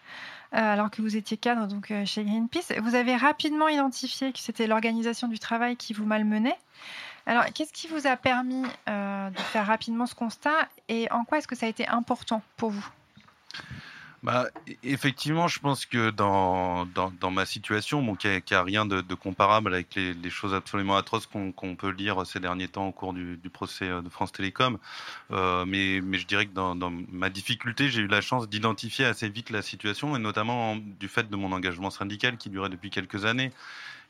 alors 0.52 0.90
que 0.90 1.02
vous 1.02 1.16
étiez 1.16 1.38
cadre 1.38 1.68
donc 1.68 1.92
euh, 1.92 2.06
chez 2.06 2.24
Greenpeace. 2.24 2.74
Vous 2.82 2.96
avez 2.96 3.16
rapidement 3.16 3.68
identifié 3.68 4.32
que 4.32 4.40
c'était 4.40 4.68
l'organisation 4.68 5.28
du 5.28 5.40
travail 5.40 5.76
qui 5.76 5.94
vous 5.94 6.06
malmenait. 6.06 6.58
Alors 7.26 7.46
qu'est-ce 7.54 7.74
qui 7.74 7.88
vous 7.88 8.08
a 8.08 8.16
permis 8.16 8.64
euh, 8.88 9.30
de 9.30 9.40
faire 9.40 9.68
rapidement 9.68 10.06
ce 10.06 10.16
constat 10.16 10.68
et 10.88 11.12
en 11.12 11.26
quoi 11.26 11.40
est-ce 11.40 11.48
que 11.48 11.56
ça 11.56 11.66
a 11.66 11.70
été 11.70 11.88
important 11.88 12.42
pour 12.56 12.70
vous? 12.70 12.88
Bah, 14.24 14.48
e- 14.68 14.74
effectivement, 14.84 15.48
je 15.48 15.60
pense 15.60 15.86
que 15.86 16.10
dans, 16.10 16.86
dans, 16.86 17.32
ma 17.32 17.46
situation, 17.46 18.02
bon, 18.02 18.16
qui 18.16 18.28
n'a 18.28 18.64
rien 18.64 18.86
de, 18.86 19.02
comparable 19.14 19.74
avec 19.74 19.94
les, 19.96 20.30
choses 20.30 20.54
absolument 20.54 20.98
atroces 20.98 21.28
qu'on 21.28 21.76
peut 21.76 21.92
lire 21.92 22.26
ces 22.26 22.40
derniers 22.40 22.68
temps 22.68 22.88
au 22.88 22.92
cours 22.92 23.14
du, 23.14 23.40
procès 23.54 23.86
euh, 23.86 24.02
de 24.02 24.10
France 24.10 24.32
Télécom, 24.32 24.78
euh, 25.32 25.66
mais, 25.66 26.02
mais 26.02 26.18
je 26.18 26.26
dirais 26.28 26.48
que 26.48 26.54
dans, 26.54 26.76
ma 27.12 27.30
difficulté, 27.30 27.90
j'ai 27.90 28.02
eu 28.02 28.08
la 28.08 28.22
chance 28.22 28.50
d'identifier 28.50 29.06
assez 29.06 29.30
vite 29.30 29.50
la 29.52 29.62
situation, 29.62 30.16
et 30.16 30.20
notamment 30.20 30.72
en- 30.74 30.78
du 30.78 31.08
fait 31.08 31.30
de 31.30 31.36
mon 31.36 31.52
engagement 31.52 31.90
syndical 31.92 32.38
qui 32.38 32.50
durait 32.50 32.70
depuis 32.70 32.90
quelques 32.90 33.26
années. 33.26 33.52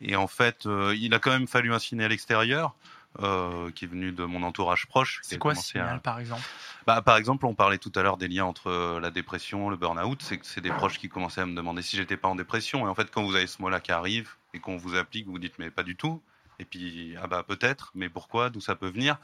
Et 0.02 0.16
en 0.16 0.28
fait, 0.28 0.66
euh, 0.66 0.96
il 0.98 1.14
a 1.14 1.20
quand 1.20 1.32
même 1.32 1.48
fallu 1.48 1.74
un 1.74 1.80
signal 1.80 2.12
extérieur. 2.12 2.76
Euh, 3.20 3.72
qui 3.72 3.86
est 3.86 3.88
venu 3.88 4.12
de 4.12 4.24
mon 4.24 4.44
entourage 4.44 4.86
proche. 4.86 5.20
C'est 5.24 5.38
quoi 5.38 5.56
ce 5.56 5.60
à- 5.60 5.64
signal, 5.64 6.02
par 6.02 6.20
exemple? 6.20 6.44
Bah, 6.86 7.02
par 7.02 7.18
exemple, 7.18 7.46
on 7.46 7.56
parlait 7.56 7.78
tout 7.78 7.92
à 7.96 8.04
l'heure 8.04 8.18
des 8.18 8.28
liens 8.28 8.46
entre 8.46 8.68
euh, 8.68 9.00
la 9.00 9.12
dépression, 9.12 9.70
le 9.70 9.78
burn-out. 9.78 10.22
C'est 10.22 10.38
que 10.38 10.46
c'est 10.46 10.62
des 10.62 10.70
proches 10.70 11.00
qui 11.00 11.10
commençaient 11.10 11.42
à 11.42 11.46
me 11.46 11.56
demander 11.56 11.82
si 11.82 11.98
j'étais 11.98 12.18
pas 12.18 12.28
en 12.28 12.36
dépression. 12.36 12.86
Et 12.86 12.90
en 12.90 12.96
fait, 12.96 13.10
quand 13.12 13.24
vous 13.24 13.36
avez 13.36 13.48
ce 13.48 13.62
mot-là 13.62 13.80
qui 13.80 13.92
arrive 13.92 14.32
et 14.54 14.60
qu'on 14.60 14.78
vous 14.78 14.96
applique, 14.96 15.26
vous 15.26 15.34
vous 15.34 15.40
dites 15.40 15.58
mais 15.60 15.70
pas 15.70 15.84
du 15.84 15.96
tout. 15.96 16.22
Et 16.60 16.66
puis 16.66 17.16
ah 17.22 17.28
bah 17.28 17.44
peut-être, 17.48 17.92
mais 17.94 18.10
pourquoi, 18.10 18.50
d'où 18.50 18.62
ça 18.62 18.76
peut 18.76 18.90
venir? 18.90 19.18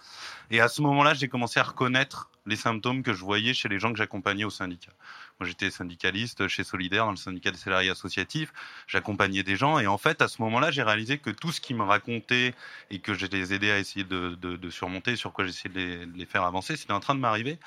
Et 0.52 0.62
à 0.62 0.68
ce 0.68 0.82
moment-là, 0.84 1.16
j'ai 1.16 1.28
commencé 1.28 1.60
à 1.60 1.64
reconnaître 1.64 2.30
les 2.46 2.56
symptômes 2.56 3.02
que 3.02 3.14
je 3.14 3.24
voyais 3.24 3.54
chez 3.54 3.70
les 3.70 3.80
gens 3.80 3.92
que 3.92 3.98
j'accompagnais 3.98 4.44
au 4.44 4.52
syndicat. 4.52 4.92
Moi, 5.40 5.48
j'étais 5.48 5.72
syndicaliste 5.72 6.48
chez 6.48 6.64
Solidaire, 6.64 7.06
dans 7.06 7.12
le 7.12 7.18
syndicat 7.18 7.52
des 7.52 7.58
salariés 7.58 7.90
associatifs. 7.90 8.54
J'accompagnais 8.88 9.44
des 9.44 9.56
gens 9.56 9.80
et 9.80 9.88
en 9.88 9.98
fait, 9.98 10.22
à 10.22 10.28
ce 10.28 10.42
moment-là, 10.42 10.72
j'ai 10.72 10.84
réalisé 10.84 11.18
que 11.18 11.30
tout 11.30 11.52
ce 11.52 11.62
qu'ils 11.62 11.76
me 11.76 11.84
racontaient 11.84 12.54
et 12.92 13.00
que 13.00 13.14
je 13.14 13.26
les 13.26 13.54
aidais 13.54 13.72
à 13.72 13.80
essayer 13.80 14.06
de, 14.06 14.70
surmonter, 14.70 15.16
sur 15.16 15.34
quoi 15.34 15.46
j'essayais 15.46 15.74
de 15.74 16.08
les, 16.16 16.26
faire 16.26 16.44
avancer, 16.44 16.76
c'était 16.78 16.94
en 16.94 17.00
train 17.00 17.16
de 17.16 17.20
m'arriver. 17.20 17.60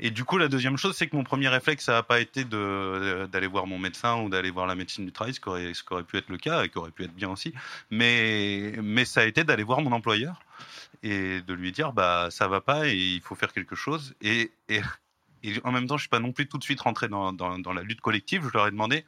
Et 0.00 0.10
du 0.10 0.24
coup, 0.24 0.38
la 0.38 0.48
deuxième 0.48 0.76
chose, 0.76 0.96
c'est 0.96 1.06
que 1.06 1.14
mon 1.14 1.22
premier 1.22 1.48
réflexe, 1.48 1.84
ça 1.84 1.92
n'a 1.92 2.02
pas 2.02 2.20
été 2.20 2.44
de- 2.44 3.28
d'aller 3.30 3.46
voir 3.46 3.66
mon 3.66 3.78
médecin 3.78 4.20
ou 4.20 4.28
d'aller 4.28 4.50
voir 4.50 4.66
la 4.66 4.74
médecine 4.74 5.06
du 5.06 5.12
travail, 5.12 5.34
ce 5.34 5.40
qui 5.40 5.48
aurait, 5.48 6.02
pu 6.02 6.16
être 6.16 6.28
le 6.30 6.38
cas 6.38 6.64
et 6.64 6.68
qui 6.68 6.78
aurait 6.78 6.90
pu 6.90 7.04
être 7.04 7.14
bien 7.14 7.30
aussi. 7.30 7.54
Mais, 7.90 8.74
ça 9.04 9.20
a 9.20 9.24
été 9.24 9.44
d'aller 9.44 9.62
voir 9.62 9.80
mon 9.82 9.92
employeur 9.92 10.40
et 11.02 11.42
de 11.42 11.52
lui 11.52 11.70
dire 11.72 11.92
bah 11.92 12.28
ça 12.30 12.48
va 12.48 12.60
pas 12.60 12.88
et 12.88 12.96
il 12.96 13.20
faut 13.20 13.34
faire 13.34 13.52
quelque 13.52 13.76
chose. 13.76 14.14
Et, 14.22 14.50
et 15.44 15.60
en 15.62 15.72
même 15.72 15.86
temps, 15.86 15.98
je 15.98 16.02
suis 16.02 16.08
pas 16.08 16.20
non 16.20 16.32
plus 16.32 16.46
tout 16.46 16.56
de 16.56 16.64
suite 16.64 16.80
rentré 16.80 17.08
dans, 17.08 17.32
la 17.74 17.82
lutte 17.82 18.00
collective. 18.00 18.48
Je 18.48 18.56
leur 18.56 18.66
ai 18.66 18.70
demandé 18.70 19.04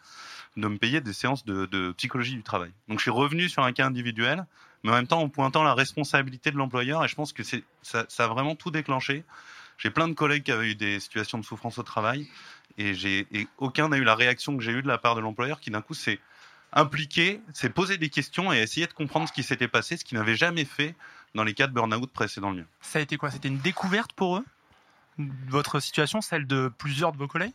de 0.57 0.69
me 0.69 0.77
payer 0.77 1.01
des 1.01 1.15
séances 1.15 1.45
de, 1.47 1.93
psychologie 1.97 2.35
du 2.35 2.43
travail. 2.43 2.71
Donc 2.89 2.99
je 2.99 3.03
suis 3.03 3.11
revenu 3.11 3.49
sur 3.49 3.65
un 3.65 3.73
cas 3.73 3.87
individuel, 3.87 4.47
mais 4.85 4.91
en 4.91 4.95
même 4.95 5.07
temps 5.07 5.23
en 5.23 5.31
pointant 5.31 5.63
la 5.63 5.75
responsabilité 5.75 6.51
de 6.51 6.59
l'employeur. 6.59 7.03
Et 7.05 7.09
je 7.09 7.15
pense 7.15 7.33
que 7.33 7.43
c'est 7.43 7.65
ça, 7.83 8.07
a 8.19 8.27
vraiment 8.27 8.55
tout 8.55 8.71
déclenché. 8.71 9.25
J'ai 9.79 9.91
plein 9.91 10.09
de 10.09 10.15
collègues 10.15 10.43
qui 10.43 10.53
avaient 10.53 10.71
eu 10.71 10.75
des 10.75 11.01
situations 11.01 11.39
de 11.39 11.45
souffrance 11.45 11.79
au 11.79 11.83
travail 11.83 12.29
et, 12.79 12.95
aucun 13.57 13.89
n'a 13.89 13.97
eu 13.97 14.05
la 14.05 14.15
réaction 14.15 14.57
que 14.57 14.63
j'ai 14.63 14.73
eue 14.73 14.83
de 14.83 14.89
la 14.89 14.99
part 14.99 15.15
de 15.15 15.21
l'employeur 15.21 15.61
qui 15.61 15.71
d'un 15.71 15.83
coup 15.83 15.95
s'est 15.95 16.19
impliqué, 16.73 17.41
s'est 17.55 17.71
posé 17.71 17.97
des 17.97 18.11
questions 18.11 18.53
et 18.53 18.59
a 18.59 18.63
essayé 18.63 18.87
de 18.87 18.93
comprendre 18.93 19.27
ce 19.29 19.33
qui 19.33 19.43
s'était 19.43 19.69
passé, 19.69 19.97
ce 19.97 20.05
qu'il 20.05 20.19
n'avait 20.19 20.37
jamais 20.37 20.67
fait 20.67 20.95
dans 21.35 21.45
les 21.45 21.55
cas 21.55 21.67
de 21.67 21.73
burn-out 21.73 22.11
précédents. 22.11 22.55
Ça 22.81 22.99
a 22.99 23.03
été 23.03 23.17
quoi? 23.17 23.31
C'était 23.31 23.49
une 23.49 23.59
découverte 23.59 24.13
pour 24.13 24.37
eux? 24.37 24.45
Votre 25.49 25.81
situation, 25.81 26.21
celle 26.21 26.47
de 26.47 26.69
plusieurs 26.79 27.13
de 27.13 27.17
vos 27.17 27.29
collègues? 27.29 27.55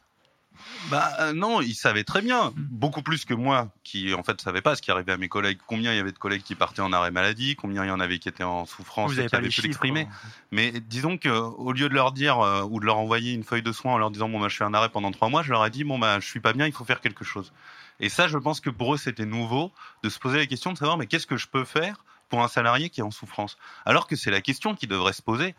Bah 0.89 1.11
euh, 1.19 1.33
non, 1.33 1.61
ils 1.61 1.75
savaient 1.75 2.03
très 2.03 2.21
bien, 2.21 2.51
beaucoup 2.55 3.01
plus 3.01 3.25
que 3.25 3.33
moi, 3.33 3.69
qui 3.83 4.13
en 4.13 4.21
fait 4.21 4.39
savais 4.41 4.61
pas 4.61 4.75
ce 4.75 4.81
qui 4.81 4.91
arrivait 4.91 5.13
à 5.13 5.17
mes 5.17 5.29
collègues. 5.29 5.59
Combien 5.65 5.93
il 5.93 5.95
y 5.95 5.99
avait 5.99 6.11
de 6.11 6.17
collègues 6.17 6.43
qui 6.43 6.55
partaient 6.55 6.81
en 6.81 6.91
arrêt 6.91 7.11
maladie, 7.11 7.55
combien 7.55 7.85
il 7.85 7.87
y 7.87 7.91
en 7.91 7.99
avait 7.99 8.19
qui 8.19 8.27
étaient 8.27 8.43
en 8.43 8.65
souffrance 8.65 9.11
Vous 9.11 9.19
et 9.19 9.23
qui 9.23 9.29
pas 9.29 9.37
avaient 9.37 9.49
pu 9.49 9.61
l'exprimer. 9.61 10.05
quoi. 10.05 10.13
Mais 10.51 10.71
disons 10.81 11.17
que 11.17 11.29
au 11.29 11.71
lieu 11.71 11.87
de 11.87 11.93
leur 11.93 12.11
dire 12.11 12.39
euh, 12.39 12.63
ou 12.63 12.79
de 12.79 12.85
leur 12.85 12.97
envoyer 12.97 13.33
une 13.33 13.43
feuille 13.43 13.63
de 13.63 13.71
soins 13.71 13.93
en 13.93 13.97
leur 13.97 14.11
disant 14.11 14.27
bon 14.27 14.39
bah 14.39 14.49
je 14.49 14.55
suis 14.55 14.63
en 14.63 14.73
arrêt 14.73 14.89
pendant 14.89 15.11
trois 15.11 15.29
mois, 15.29 15.41
je 15.41 15.51
leur 15.51 15.65
ai 15.65 15.69
dit 15.69 15.83
bon 15.83 15.97
bah 15.97 16.19
je 16.19 16.27
suis 16.27 16.41
pas 16.41 16.53
bien, 16.53 16.67
il 16.67 16.73
faut 16.73 16.85
faire 16.85 17.01
quelque 17.01 17.23
chose. 17.23 17.53
Et 17.99 18.09
ça, 18.09 18.27
je 18.27 18.37
pense 18.37 18.59
que 18.59 18.69
pour 18.69 18.93
eux 18.93 18.97
c'était 18.97 19.25
nouveau 19.25 19.71
de 20.03 20.09
se 20.09 20.19
poser 20.19 20.37
la 20.37 20.45
question 20.47 20.73
de 20.73 20.77
savoir 20.77 20.97
mais 20.97 21.07
qu'est-ce 21.07 21.27
que 21.27 21.37
je 21.37 21.47
peux 21.47 21.63
faire 21.63 22.03
pour 22.29 22.43
un 22.43 22.47
salarié 22.47 22.89
qui 22.89 22.99
est 22.99 23.03
en 23.03 23.11
souffrance? 23.11 23.57
Alors 23.85 24.05
que 24.05 24.15
c'est 24.15 24.31
la 24.31 24.41
question 24.41 24.75
qui 24.75 24.87
devrait 24.87 25.13
se 25.13 25.21
poser. 25.21 25.55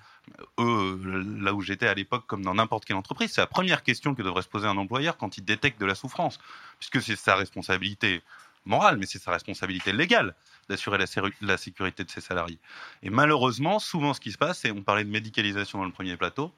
Eux, 0.58 1.00
là 1.40 1.52
où 1.52 1.60
j'étais 1.60 1.86
à 1.86 1.94
l'époque, 1.94 2.26
comme 2.26 2.44
dans 2.44 2.54
n'importe 2.54 2.84
quelle 2.84 2.96
entreprise, 2.96 3.32
c'est 3.32 3.40
la 3.40 3.46
première 3.46 3.82
question 3.82 4.14
que 4.14 4.22
devrait 4.22 4.42
se 4.42 4.48
poser 4.48 4.66
un 4.66 4.76
employeur 4.76 5.16
quand 5.16 5.36
il 5.36 5.44
détecte 5.44 5.80
de 5.80 5.86
la 5.86 5.94
souffrance, 5.94 6.38
puisque 6.78 7.02
c'est 7.02 7.16
sa 7.16 7.34
responsabilité 7.34 8.22
morale, 8.64 8.96
mais 8.96 9.06
c'est 9.06 9.18
sa 9.18 9.32
responsabilité 9.32 9.92
légale 9.92 10.34
d'assurer 10.68 10.98
la, 11.40 11.56
sécurité 11.56 12.04
de 12.04 12.10
ses 12.10 12.20
salariés. 12.20 12.58
Et 13.02 13.10
malheureusement, 13.10 13.78
souvent 13.78 14.14
ce 14.14 14.20
qui 14.20 14.32
se 14.32 14.38
passe, 14.38 14.64
et 14.64 14.70
on 14.70 14.82
parlait 14.82 15.04
de 15.04 15.10
médicalisation 15.10 15.78
dans 15.78 15.84
le 15.84 15.92
premier 15.92 16.16
plateau, 16.16 16.52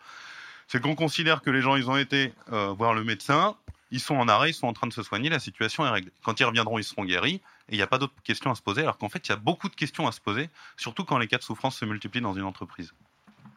c'est 0.68 0.80
qu'on 0.80 0.94
considère 0.94 1.42
que 1.42 1.50
les 1.50 1.60
gens, 1.60 1.76
ils 1.76 1.88
ont 1.90 1.96
été 1.96 2.32
euh, 2.52 2.72
voir 2.72 2.94
le 2.94 3.04
médecin, 3.04 3.56
ils 3.90 4.00
sont 4.00 4.16
en 4.16 4.28
arrêt, 4.28 4.50
ils 4.50 4.54
sont 4.54 4.66
en 4.66 4.72
train 4.72 4.86
de 4.86 4.92
se 4.92 5.02
soigner, 5.02 5.28
la 5.28 5.38
situation 5.38 5.86
est 5.86 5.90
réglée. 5.90 6.12
Quand 6.22 6.40
ils 6.40 6.44
reviendront, 6.44 6.78
ils 6.78 6.84
seront 6.84 7.04
guéris, 7.04 7.40
et 7.68 7.74
il 7.74 7.76
n'y 7.76 7.82
a 7.82 7.86
pas 7.86 7.98
d'autres 7.98 8.14
questions 8.24 8.50
à 8.50 8.54
se 8.54 8.62
poser, 8.62 8.82
alors 8.82 8.98
qu'en 8.98 9.08
fait, 9.08 9.26
il 9.26 9.30
y 9.30 9.32
a 9.32 9.36
beaucoup 9.36 9.68
de 9.68 9.74
questions 9.74 10.06
à 10.06 10.12
se 10.12 10.20
poser, 10.20 10.50
surtout 10.76 11.04
quand 11.04 11.18
les 11.18 11.28
cas 11.28 11.38
de 11.38 11.42
souffrance 11.42 11.76
se 11.76 11.84
multiplient 11.84 12.20
dans 12.20 12.34
une 12.34 12.44
entreprise. 12.44 12.92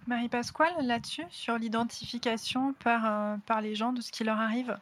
Marie-Pasquale, 0.08 0.74
là-dessus, 0.82 1.26
sur 1.30 1.58
l'identification 1.58 2.74
par, 2.74 3.06
euh, 3.06 3.36
par 3.46 3.62
les 3.62 3.76
gens 3.76 3.94
de 3.94 4.02
ce 4.02 4.12
qui 4.12 4.24
leur 4.24 4.40
arrive? 4.40 4.78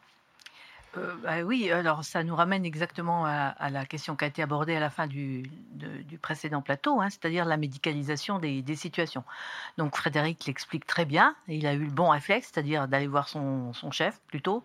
Euh, 0.96 1.14
bah 1.22 1.42
oui, 1.42 1.70
alors 1.70 2.04
ça 2.04 2.22
nous 2.22 2.34
ramène 2.34 2.64
exactement 2.64 3.26
à, 3.26 3.70
la 3.70 3.84
question 3.84 4.16
qui 4.16 4.24
a 4.24 4.28
été 4.28 4.42
abordée 4.42 4.76
à 4.76 4.80
la 4.80 4.90
fin 4.90 5.06
du, 5.06 5.42
du 5.72 6.18
précédent 6.18 6.62
plateau, 6.62 7.00
hein, 7.00 7.10
c'est-à-dire 7.10 7.44
la 7.44 7.56
médicalisation 7.56 8.38
des, 8.38 8.62
des, 8.62 8.76
situations. 8.76 9.24
Donc 9.78 9.96
Frédéric 9.96 10.46
l'explique 10.46 10.86
très 10.86 11.04
bien, 11.04 11.34
il 11.48 11.66
a 11.66 11.74
eu 11.74 11.84
le 11.84 11.90
bon 11.90 12.08
réflexe, 12.08 12.50
c'est-à-dire 12.52 12.88
d'aller 12.88 13.06
voir 13.06 13.28
son, 13.28 13.72
son, 13.72 13.90
chef 13.90 14.20
plutôt, 14.28 14.64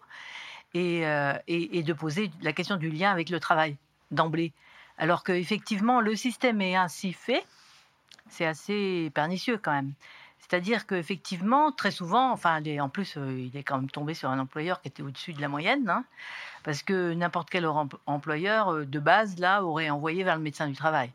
et, 0.73 1.05
euh, 1.05 1.33
et, 1.47 1.79
et, 1.79 1.83
de 1.83 1.93
poser 1.93 2.31
la 2.41 2.53
question 2.53 2.77
du 2.77 2.89
lien 2.89 3.11
avec 3.11 3.29
le 3.29 3.39
travail 3.39 3.75
d'emblée. 4.11 4.53
Alors 4.97 5.23
qu'effectivement, 5.23 5.99
le 5.99 6.15
système 6.15 6.61
est 6.61 6.75
ainsi 6.75 7.11
fait, 7.11 7.43
c'est 8.29 8.45
assez 8.45 9.11
pernicieux 9.13 9.59
quand 9.61 9.71
même. 9.71 9.93
C'est-à-dire 10.51 10.85
qu'effectivement, 10.85 11.71
très 11.71 11.91
souvent, 11.91 12.29
enfin, 12.33 12.61
en 12.81 12.89
plus, 12.89 13.15
euh, 13.15 13.39
il 13.39 13.55
est 13.55 13.63
quand 13.63 13.77
même 13.77 13.89
tombé 13.89 14.13
sur 14.13 14.29
un 14.29 14.37
employeur 14.37 14.81
qui 14.81 14.89
était 14.89 15.01
au-dessus 15.01 15.31
de 15.31 15.39
la 15.39 15.47
moyenne, 15.47 15.89
hein, 15.89 16.03
parce 16.65 16.83
que 16.83 17.13
n'importe 17.13 17.49
quel 17.49 17.65
employeur 18.05 18.73
euh, 18.73 18.85
de 18.85 18.99
base, 18.99 19.39
là, 19.39 19.63
aurait 19.63 19.89
envoyé 19.89 20.25
vers 20.25 20.35
le 20.35 20.41
médecin 20.41 20.67
du 20.67 20.75
travail. 20.75 21.09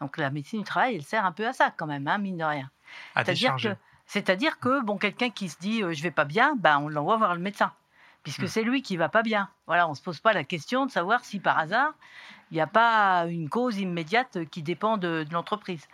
Donc 0.00 0.16
la 0.16 0.30
médecine 0.30 0.60
du 0.60 0.64
travail, 0.64 0.94
elle 0.94 1.02
sert 1.02 1.26
un 1.26 1.32
peu 1.32 1.46
à 1.46 1.52
ça 1.52 1.70
quand 1.70 1.86
même, 1.86 2.08
hein, 2.08 2.16
mine 2.16 2.38
de 2.38 2.44
rien. 2.44 2.70
C'est-à-dire 3.14 3.56
que, 3.56 3.76
c'est-à-dire 4.06 4.58
que 4.58 4.80
bon, 4.80 4.96
quelqu'un 4.96 5.28
qui 5.28 5.50
se 5.50 5.58
dit 5.58 5.82
euh, 5.82 5.92
je 5.92 6.02
vais 6.02 6.10
pas 6.10 6.24
bien, 6.24 6.56
ben, 6.56 6.78
on 6.78 6.88
l'envoie 6.88 7.18
voir 7.18 7.34
le 7.34 7.42
médecin, 7.42 7.74
puisque 8.22 8.44
hmm. 8.44 8.48
c'est 8.48 8.62
lui 8.62 8.80
qui 8.80 8.96
va 8.96 9.10
pas 9.10 9.22
bien. 9.22 9.50
Voilà, 9.66 9.86
on 9.86 9.94
se 9.94 10.00
pose 10.00 10.20
pas 10.20 10.32
la 10.32 10.44
question 10.44 10.86
de 10.86 10.90
savoir 10.90 11.26
si 11.26 11.40
par 11.40 11.58
hasard 11.58 11.92
il 12.50 12.54
n'y 12.54 12.62
a 12.62 12.66
pas 12.66 13.26
une 13.28 13.50
cause 13.50 13.76
immédiate 13.76 14.46
qui 14.50 14.62
dépend 14.62 14.96
de 14.96 15.26
l'entreprise. 15.30 15.86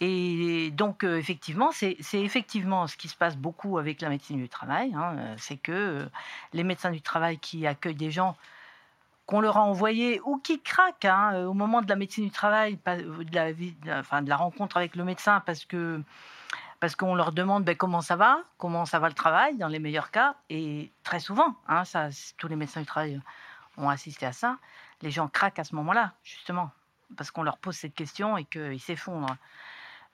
Et 0.00 0.70
donc, 0.72 1.04
euh, 1.04 1.18
effectivement, 1.18 1.70
c'est 1.72 1.96
effectivement 2.14 2.86
ce 2.86 2.96
qui 2.96 3.08
se 3.08 3.16
passe 3.16 3.36
beaucoup 3.36 3.78
avec 3.78 4.00
la 4.00 4.08
médecine 4.08 4.38
du 4.38 4.48
travail. 4.48 4.92
Hein, 4.94 5.16
euh, 5.16 5.34
c'est 5.38 5.56
que 5.56 5.72
euh, 5.72 6.06
les 6.52 6.64
médecins 6.64 6.90
du 6.90 7.00
travail 7.00 7.38
qui 7.38 7.66
accueillent 7.66 7.94
des 7.94 8.10
gens 8.10 8.36
qu'on 9.26 9.40
leur 9.40 9.56
a 9.56 9.62
envoyés 9.62 10.20
ou 10.24 10.38
qui 10.38 10.60
craquent 10.60 11.04
hein, 11.06 11.46
au 11.46 11.54
moment 11.54 11.80
de 11.80 11.88
la 11.88 11.96
médecine 11.96 12.24
du 12.24 12.30
travail, 12.30 12.78
de 12.84 14.28
la, 14.28 14.36
rencontre 14.36 14.76
avec 14.76 14.96
le 14.96 15.04
médecin, 15.04 15.40
parce 15.46 15.64
que 15.64 16.02
parce 16.80 16.96
qu'on 16.96 17.14
leur 17.14 17.32
demande 17.32 17.64
ben, 17.64 17.74
comment 17.74 18.02
ça 18.02 18.16
va, 18.16 18.40
comment 18.58 18.84
ça 18.84 18.98
va 18.98 19.08
le 19.08 19.14
travail, 19.14 19.56
dans 19.56 19.68
les 19.68 19.78
meilleurs 19.78 20.10
cas. 20.10 20.34
Et 20.50 20.90
très 21.02 21.20
souvent, 21.20 21.54
hein, 21.68 21.84
tous 22.36 22.48
les 22.48 22.56
médecins 22.56 22.80
du 22.80 22.86
travail 22.86 23.18
ont 23.78 23.88
assisté 23.88 24.26
à 24.26 24.32
ça, 24.32 24.58
les 25.00 25.10
gens 25.10 25.28
craquent 25.28 25.60
à 25.60 25.64
ce 25.64 25.74
moment-là, 25.76 26.12
justement, 26.22 26.70
parce 27.16 27.30
qu'on 27.30 27.42
leur 27.42 27.56
pose 27.56 27.76
cette 27.76 27.94
question 27.94 28.36
et 28.36 28.44
qu'ils 28.44 28.80
s'effondrent. 28.80 29.36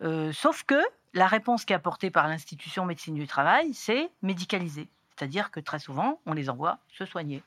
Euh, 0.02 0.32
sauf 0.32 0.62
que 0.64 0.80
la 1.14 1.26
réponse 1.26 1.64
qui 1.64 1.72
est 1.72 1.76
apportée 1.76 2.10
par 2.10 2.28
l'institution 2.28 2.84
médecine 2.84 3.14
du 3.14 3.26
travail, 3.26 3.74
c'est 3.74 4.10
médicaliser. 4.22 4.88
C'est-à-dire 5.16 5.50
que 5.50 5.60
très 5.60 5.78
souvent, 5.78 6.20
on 6.26 6.32
les 6.32 6.48
envoie 6.48 6.78
se 6.88 7.04
soigner. 7.04 7.42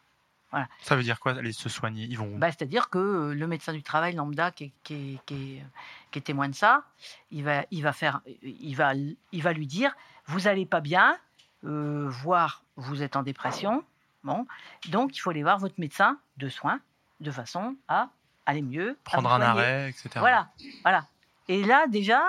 Voilà. 0.51 0.67
Ça 0.81 0.95
veut 0.95 1.01
dire 1.01 1.19
quoi, 1.19 1.31
aller 1.31 1.51
se 1.51 1.67
soigner? 1.67 2.05
Ils 2.05 2.17
vont 2.17 2.37
bah, 2.37 2.51
C'est-à-dire 2.51 2.89
que 2.91 2.99
euh, 2.99 3.33
le 3.33 3.47
médecin 3.47 3.73
du 3.73 3.81
travail 3.81 4.13
lambda 4.13 4.51
qui 4.51 4.71
est, 4.91 6.23
témoin 6.23 6.47
de 6.47 6.53
ça, 6.53 6.83
il 7.31 7.43
va, 7.43 7.65
il, 7.71 7.81
va 7.81 7.91
faire, 7.91 8.21
il, 8.43 8.75
va, 8.75 8.93
il 8.93 9.41
va 9.41 9.53
lui 9.53 9.65
dire, 9.65 9.95
vous 10.27 10.41
n'allez 10.41 10.67
pas 10.67 10.79
bien, 10.79 11.17
euh, 11.65 12.07
voire 12.07 12.63
vous 12.75 13.01
êtes 13.01 13.15
en 13.15 13.23
dépression. 13.23 13.83
Bon, 14.23 14.45
donc 14.89 15.17
il 15.17 15.19
faut 15.19 15.31
aller 15.31 15.41
voir 15.41 15.57
votre 15.57 15.79
médecin 15.79 16.19
de 16.37 16.47
soins 16.49 16.79
de 17.19 17.31
façon 17.31 17.75
à 17.87 18.09
aller 18.45 18.61
mieux. 18.61 18.97
Prendre 19.03 19.33
un 19.33 19.41
arrêt, 19.41 19.89
etc. 19.89 20.11
Voilà, 20.19 20.49
voilà. 20.83 21.07
Et 21.47 21.63
là, 21.63 21.87
déjà, 21.87 22.21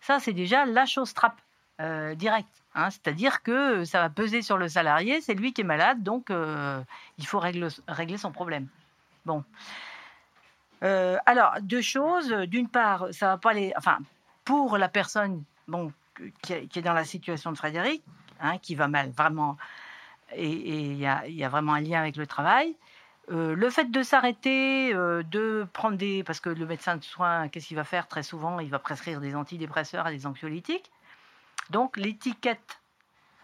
ça, 0.00 0.20
c'est 0.20 0.32
déjà 0.32 0.64
la 0.66 0.86
chose 0.86 1.14
trappe 1.14 1.40
euh, 1.80 2.14
directe. 2.14 2.62
Hein. 2.74 2.90
C'est-à-dire 2.90 3.42
que 3.42 3.84
ça 3.84 4.00
va 4.00 4.08
peser 4.08 4.40
sur 4.42 4.56
le 4.56 4.68
salarié, 4.68 5.20
c'est 5.20 5.34
lui 5.34 5.52
qui 5.52 5.60
est 5.60 5.64
malade, 5.64 6.02
donc 6.02 6.30
euh, 6.30 6.80
il 7.18 7.26
faut 7.26 7.38
régler, 7.38 8.16
son 8.16 8.32
problème. 8.32 8.68
Bon. 9.24 9.44
Euh, 10.82 11.18
alors, 11.26 11.54
deux 11.60 11.82
choses. 11.82 12.30
D'une 12.30 12.68
part, 12.68 13.08
ça 13.12 13.28
va 13.28 13.38
pas 13.38 13.50
aller. 13.50 13.72
Enfin, 13.76 13.98
pour 14.44 14.78
la 14.78 14.88
personne 14.88 15.42
bon, 15.68 15.92
qui, 16.42 16.54
est 16.54 16.82
dans 16.82 16.94
la 16.94 17.04
situation 17.04 17.52
de 17.52 17.58
Frédéric, 17.58 18.02
hein, 18.40 18.58
qui 18.58 18.74
va 18.74 18.88
mal, 18.88 19.10
vraiment, 19.10 19.58
et 20.34 20.48
il 20.48 20.98
y, 20.98 21.06
a 21.06 21.48
vraiment 21.48 21.74
un 21.74 21.80
lien 21.80 22.00
avec 22.00 22.16
le 22.16 22.26
travail, 22.26 22.74
euh, 23.30 23.56
le 23.56 23.70
fait 23.70 23.90
de 23.90 24.02
s'arrêter, 24.02 24.94
euh, 24.94 25.22
de 25.24 25.66
prendre 25.72 25.96
des... 25.96 26.22
Parce 26.22 26.40
que 26.40 26.48
le 26.48 26.66
médecin 26.66 26.96
de 26.96 27.02
soins, 27.02 27.48
qu'est-ce 27.48 27.66
qu'il 27.68 27.76
va 27.76 27.84
faire? 27.84 28.06
Très 28.06 28.22
souvent 28.22 28.60
Il 28.60 28.70
va 28.70 28.78
prescrire 28.78 29.20
des 29.20 29.34
antidépresseurs 29.34 30.06
et 30.08 30.16
des 30.16 30.26
anxiolytiques. 30.26 30.90
Donc 31.70 31.96
l'étiquette 31.96 32.80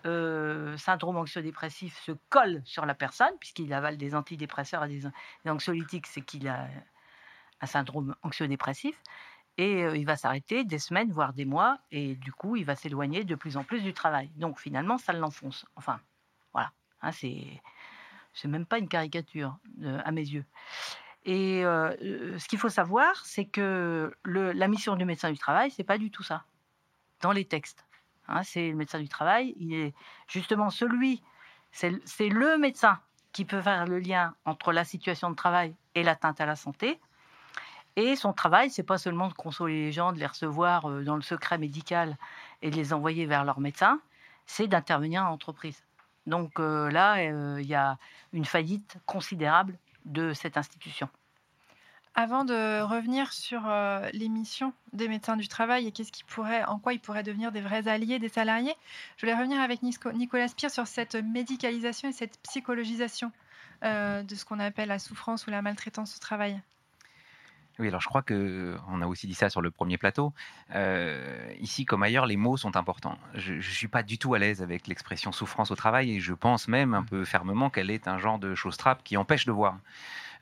euh, 0.07 0.76
syndrome 0.76 1.16
anxio-dépressif 1.16 1.99
se 2.01 2.12
colle 2.28 2.62
sur 2.64 2.87
la 2.87 2.95
personne, 2.95 3.33
puisqu'il 3.41 3.72
avale 3.72 3.97
des 3.97 4.14
antidépresseurs 4.14 4.85
et 4.85 4.89
des, 4.89 5.51
anxiolytiques, 5.51 6.07
c'est 6.07 6.22
qu'il 6.22 6.47
a 6.49 6.68
un 7.61 7.66
syndrome 7.66 8.14
anxio-dépressif. 8.22 8.97
Et 9.59 9.83
il 9.83 10.07
va 10.07 10.16
s'arrêter 10.16 10.64
des 10.64 10.78
semaines, 10.78 11.12
voire 11.12 11.35
des 11.35 11.45
mois, 11.45 11.78
et 11.91 12.14
du 12.14 12.33
coup, 12.33 12.57
il 12.57 12.64
va 12.64 12.74
s'éloigner 12.74 13.22
de 13.24 13.35
plus 13.35 13.59
en 13.59 13.64
plus 13.64 13.83
du 13.83 13.93
travail. 13.93 14.30
Donc 14.37 14.59
finalement, 14.59 14.97
ça 14.97 15.12
l'enfonce. 15.12 15.66
Enfin, 15.76 16.01
voilà. 16.53 16.72
Hein, 17.03 17.12
c'est 17.12 17.61
c'est 18.35 18.49
même 18.49 18.66
pas 18.66 18.78
une 18.78 18.89
caricature 18.89 19.59
euh, 19.83 20.01
à 20.05 20.11
mes 20.11 20.22
yeux. 20.22 20.45
Et 21.24 21.64
euh, 21.64 21.95
euh, 22.03 22.39
ce 22.39 22.49
qu'il 22.49 22.59
faut 22.59 22.68
savoir, 22.68 23.24
c'est 23.24 23.45
que 23.45 24.12
la 24.24 24.68
mission 24.68 24.97
du 24.97 25.05
médecin 25.05 25.30
du 25.30 25.39
travail, 25.39 25.70
c'est 25.70 25.85
pas 25.85 25.99
du 25.99 26.11
tout 26.11 26.22
ça 26.22 26.45
dans 27.20 27.33
les 27.33 27.45
textes. 27.45 27.85
Hein, 28.28 28.43
c'est 28.43 28.70
le 28.70 28.76
médecin 28.76 28.99
du 28.99 29.09
travail, 29.09 29.55
il 29.57 29.74
est 29.74 29.95
justement 30.26 30.70
celui, 30.70 31.22
c'est 31.70 31.91
le 32.28 32.59
médecin 32.59 33.01
qui 33.33 33.45
peut 33.45 33.61
faire 33.61 33.87
le 33.87 33.99
lien 33.99 34.35
entre 34.45 34.72
la 34.72 34.85
situation 34.85 35.30
de 35.30 35.37
travail 35.37 35.74
et 35.95 36.03
l'atteinte 36.03 36.41
à 36.41 36.47
la 36.47 36.57
santé. 36.57 37.01
Et 37.97 38.16
son 38.16 38.33
travail, 38.33 38.70
c'est 38.70 38.83
pas 38.83 38.99
seulement 38.99 39.28
de 39.28 39.35
consoler 39.35 39.74
les 39.74 39.93
gens, 39.93 40.12
de 40.12 40.18
les 40.18 40.26
recevoir 40.26 40.89
dans 41.03 41.16
le 41.16 41.22
secret 41.22 41.59
médical 41.59 42.16
et 42.62 42.70
de 42.70 42.76
les 42.76 42.93
envoyer 42.93 43.26
vers 43.26 43.45
leur 43.45 43.61
médecin, 43.61 44.01
c'est 44.47 44.66
d'intervenir 44.66 45.24
en 45.24 45.30
entreprise. 45.30 45.85
Donc 46.26 46.60
euh, 46.60 46.90
là, 46.90 47.16
euh, 47.16 47.60
il 47.60 47.66
y 47.66 47.74
a 47.74 47.98
une 48.32 48.44
faillite 48.44 48.96
considérable 49.06 49.78
de 50.04 50.32
cette 50.32 50.56
institution. 50.56 51.08
Avant 52.14 52.44
de 52.44 52.82
revenir 52.82 53.32
sur 53.32 53.62
euh, 53.66 54.06
les 54.12 54.28
missions 54.28 54.74
des 54.92 55.08
médecins 55.08 55.36
du 55.36 55.48
travail 55.48 55.86
et 55.86 55.92
qu'est-ce 55.92 56.12
en 56.68 56.78
quoi 56.78 56.92
ils 56.92 57.00
pourraient 57.00 57.22
devenir 57.22 57.52
des 57.52 57.62
vrais 57.62 57.88
alliés 57.88 58.18
des 58.18 58.28
salariés, 58.28 58.74
je 59.16 59.22
voulais 59.22 59.34
revenir 59.34 59.60
avec 59.60 59.82
Nicolas 59.82 60.48
Spire 60.48 60.70
sur 60.70 60.86
cette 60.86 61.14
médicalisation 61.14 62.10
et 62.10 62.12
cette 62.12 62.38
psychologisation 62.42 63.32
de 63.82 64.34
ce 64.34 64.44
qu'on 64.44 64.60
appelle 64.60 64.88
la 64.88 64.98
souffrance 64.98 65.46
ou 65.46 65.50
la 65.50 65.62
maltraitance 65.62 66.14
au 66.16 66.20
travail. 66.20 66.60
Oui, 67.78 67.88
alors 67.88 68.00
je 68.00 68.08
crois 68.08 68.22
que 68.22 68.76
on 68.88 69.00
a 69.00 69.06
aussi 69.06 69.26
dit 69.26 69.34
ça 69.34 69.48
sur 69.48 69.62
le 69.62 69.70
premier 69.70 69.96
plateau. 69.96 70.32
Euh, 70.74 71.52
ici, 71.58 71.84
comme 71.86 72.02
ailleurs, 72.02 72.26
les 72.26 72.36
mots 72.36 72.56
sont 72.56 72.76
importants. 72.76 73.18
Je 73.34 73.54
ne 73.54 73.60
suis 73.60 73.88
pas 73.88 74.02
du 74.02 74.18
tout 74.18 74.34
à 74.34 74.38
l'aise 74.38 74.62
avec 74.62 74.86
l'expression 74.86 75.32
souffrance 75.32 75.70
au 75.70 75.74
travail 75.74 76.12
et 76.12 76.20
je 76.20 76.34
pense 76.34 76.68
même 76.68 76.92
un 76.92 77.02
peu 77.02 77.24
fermement 77.24 77.70
qu'elle 77.70 77.90
est 77.90 78.08
un 78.08 78.18
genre 78.18 78.38
de 78.38 78.54
chose 78.54 78.76
trappe 78.76 79.02
qui 79.02 79.16
empêche 79.16 79.46
de 79.46 79.52
voir. 79.52 79.78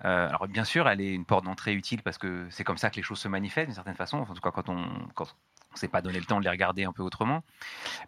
Euh, 0.05 0.29
alors 0.29 0.49
bien 0.49 0.65
sûr, 0.65 0.89
elle 0.89 1.01
est 1.01 1.13
une 1.13 1.25
porte 1.25 1.45
d'entrée 1.45 1.75
utile 1.75 2.03
parce 2.03 2.19
que 2.19 2.47
c'est 2.51 2.65
comme 2.65 2.79
ça 2.79 2.91
que 2.91 2.97
les 2.97 3.03
choses 3.03 3.19
se 3.19 3.29
manifestent 3.29 3.69
d'une 3.69 3.75
certaine 3.75 3.97
façon. 3.97 4.19
En 4.19 4.35
tout 4.35 4.41
cas, 4.41 4.51
quand 4.51 4.69
on, 4.69 4.87
quand 5.15 5.27
ne 5.75 5.79
s'est 5.79 5.89
pas 5.89 6.03
donné 6.03 6.19
le 6.19 6.25
temps 6.25 6.39
de 6.39 6.45
les 6.45 6.51
regarder 6.51 6.85
un 6.85 6.93
peu 6.93 7.03
autrement. 7.03 7.43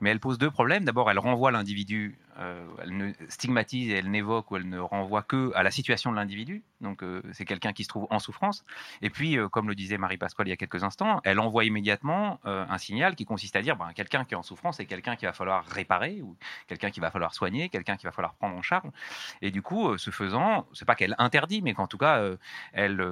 Mais 0.01 0.11
elle 0.11 0.21
pose 0.21 0.39
deux 0.39 0.51
problèmes. 0.51 0.85
D'abord, 0.85 1.11
elle 1.11 1.19
renvoie 1.19 1.51
l'individu, 1.53 2.19
euh, 2.39 2.67
elle 2.83 2.97
ne 2.97 3.13
stigmatise, 3.29 3.93
elle 3.93 4.11
n'évoque 4.11 4.51
ou 4.51 4.57
elle 4.57 4.69
ne 4.69 4.79
renvoie 4.79 5.23
que 5.23 5.53
à 5.55 5.63
la 5.63 5.71
situation 5.71 6.11
de 6.11 6.17
l'individu. 6.17 6.65
Donc, 6.81 7.03
euh, 7.03 7.23
c'est 7.33 7.45
quelqu'un 7.45 7.73
qui 7.73 7.85
se 7.85 7.89
trouve 7.89 8.07
en 8.11 8.19
souffrance. 8.19 8.65
Et 9.01 9.11
puis, 9.11 9.37
comme 9.51 9.69
le 9.69 9.75
disait 9.75 9.99
Marie-Pasquale 9.99 10.49
il 10.49 10.51
y 10.51 10.53
a 10.53 10.57
quelques 10.57 10.83
instants, 10.83 11.21
elle 11.25 11.39
envoie 11.39 11.65
immédiatement 11.65 12.41
un 12.45 12.79
signal 12.79 13.15
qui 13.15 13.25
consiste 13.25 13.55
à 13.57 13.63
dire 13.63 13.77
ben, 13.77 13.93
quelqu'un 13.95 14.25
qui 14.25 14.35
est 14.35 14.37
en 14.37 14.43
souffrance, 14.43 14.79
c'est 14.79 14.87
quelqu'un 14.87 15.17
qu'il 15.17 15.29
va 15.29 15.33
falloir 15.33 15.65
réparer, 15.67 16.21
ou 16.23 16.37
quelqu'un 16.67 16.91
qu'il 16.91 17.03
va 17.03 17.11
falloir 17.11 17.35
soigner, 17.35 17.69
quelqu'un 17.69 17.97
qu'il 17.97 18.09
va 18.09 18.13
falloir 18.13 18.35
prendre 18.35 18.57
en 18.57 18.63
charge. 18.63 18.89
Et 19.41 19.51
du 19.51 19.63
coup, 19.63 19.97
ce 19.99 20.11
faisant, 20.11 20.67
c'est 20.73 20.85
pas 20.85 20.95
qu'elle 20.95 21.15
interdit, 21.19 21.63
mais 21.63 21.75
qu'en 21.83 21.89
tout 21.89 21.99
cas, 21.99 22.23
elle, 22.73 23.05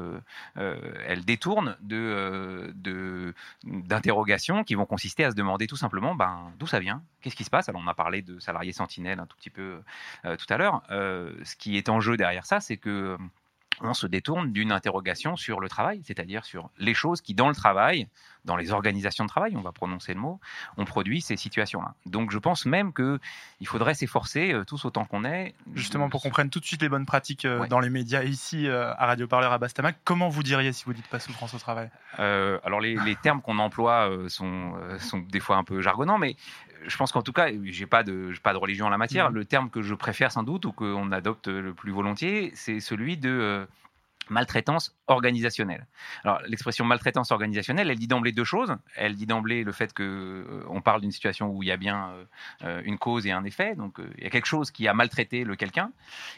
elle 0.54 1.24
détourne 1.24 1.76
de, 1.80 2.72
de, 2.74 3.34
d'interrogations 3.64 4.64
qui 4.64 4.74
vont 4.74 4.86
consister 4.86 5.24
à 5.24 5.30
se 5.30 5.36
demander 5.36 5.66
tout 5.66 5.76
simplement 5.76 6.14
ben, 6.14 6.52
d'où 6.58 6.66
ça 6.66 6.78
vient, 6.78 7.02
qu'est-ce 7.20 7.36
qui 7.36 7.44
se 7.44 7.50
passe. 7.50 7.68
Alors, 7.68 7.82
on 7.84 7.88
a 7.88 7.94
parlé 7.94 8.22
de 8.22 8.38
salariés 8.38 8.72
sentinelles 8.72 9.20
un 9.20 9.26
tout 9.26 9.36
petit 9.36 9.50
peu 9.50 9.80
tout 10.22 10.46
à 10.48 10.56
l'heure. 10.56 10.82
ce 10.88 11.56
qui 11.56 11.76
est 11.76 11.88
en 11.88 12.00
jeu 12.00 12.16
derrière 12.16 12.46
ça, 12.46 12.60
c'est 12.60 12.76
que 12.76 13.18
on 13.80 13.94
se 13.94 14.06
détourne 14.06 14.52
d'une 14.52 14.72
interrogation 14.72 15.36
sur 15.36 15.60
le 15.60 15.68
travail, 15.68 16.02
c'est-à-dire 16.04 16.44
sur 16.44 16.70
les 16.78 16.94
choses 16.94 17.20
qui, 17.20 17.34
dans 17.34 17.48
le 17.48 17.54
travail, 17.54 18.08
dans 18.44 18.56
les 18.56 18.72
organisations 18.72 19.24
de 19.24 19.28
travail, 19.28 19.54
on 19.56 19.60
va 19.60 19.72
prononcer 19.72 20.14
le 20.14 20.20
mot, 20.20 20.40
on 20.76 20.84
produit 20.84 21.20
ces 21.20 21.36
situations-là. 21.36 21.94
Donc 22.06 22.30
je 22.30 22.38
pense 22.38 22.66
même 22.66 22.92
qu'il 22.92 23.66
faudrait 23.66 23.94
s'efforcer, 23.94 24.52
euh, 24.52 24.64
tous 24.64 24.84
autant 24.84 25.04
qu'on 25.04 25.24
est. 25.24 25.54
Justement, 25.74 26.08
pour 26.08 26.22
qu'on 26.22 26.30
prenne 26.30 26.50
tout 26.50 26.60
de 26.60 26.64
suite 26.64 26.82
les 26.82 26.88
bonnes 26.88 27.06
pratiques 27.06 27.44
euh, 27.44 27.66
dans 27.66 27.80
les 27.80 27.90
médias 27.90 28.22
ici 28.22 28.66
euh, 28.66 28.92
à 28.94 29.06
Radio 29.06 29.26
Parleur 29.26 29.52
à 29.52 29.58
Bastamac, 29.58 29.96
comment 30.04 30.28
vous 30.28 30.42
diriez 30.42 30.72
si 30.72 30.84
vous 30.84 30.94
dites 30.94 31.08
pas 31.08 31.18
souffrance 31.18 31.54
au 31.54 31.58
travail? 31.58 31.90
Alors 32.18 32.80
les, 32.80 33.16
termes 33.22 33.42
qu'on 33.42 33.58
emploie 33.58 34.10
sont, 34.28 34.74
sont 34.98 35.18
des 35.18 35.40
fois 35.40 35.56
un 35.56 35.64
peu 35.64 35.80
jargonnants, 35.80 36.18
mais 36.18 36.36
je 36.86 36.96
pense 36.96 37.12
qu'en 37.12 37.22
tout 37.22 37.32
cas, 37.32 37.48
j'ai 37.64 37.86
pas 37.86 38.02
de, 38.02 38.32
pas 38.42 38.52
de 38.52 38.58
religion 38.58 38.86
en 38.86 38.90
la 38.90 38.98
matière. 38.98 39.30
Mmh. 39.30 39.34
Le 39.34 39.44
terme 39.44 39.70
que 39.70 39.82
je 39.82 39.94
préfère 39.94 40.32
sans 40.32 40.42
doute 40.42 40.64
ou 40.64 40.72
qu'on 40.72 41.12
adopte 41.12 41.48
le 41.48 41.74
plus 41.74 41.92
volontiers, 41.92 42.52
c'est 42.54 42.80
celui 42.80 43.16
de 43.16 43.66
maltraitance 44.30 44.96
organisationnelle. 45.06 45.86
Alors 46.24 46.40
l'expression 46.46 46.84
maltraitance 46.84 47.32
organisationnelle, 47.32 47.90
elle 47.90 47.98
dit 47.98 48.06
d'emblée 48.06 48.32
deux 48.32 48.44
choses. 48.44 48.76
Elle 48.96 49.14
dit 49.14 49.26
d'emblée 49.26 49.64
le 49.64 49.72
fait 49.72 49.92
que 49.92 50.02
euh, 50.02 50.64
on 50.68 50.80
parle 50.80 51.00
d'une 51.00 51.10
situation 51.10 51.48
où 51.48 51.62
il 51.62 51.66
y 51.66 51.72
a 51.72 51.76
bien 51.76 52.10
euh, 52.10 52.24
euh, 52.64 52.82
une 52.84 52.98
cause 52.98 53.26
et 53.26 53.32
un 53.32 53.44
effet, 53.44 53.74
donc 53.74 53.98
il 54.18 54.24
y 54.24 54.26
a 54.26 54.30
quelque 54.30 54.46
chose 54.46 54.70
qui 54.70 54.88
a 54.88 54.94
maltraité 54.94 55.44
le 55.44 55.56
quelqu'un. 55.56 55.90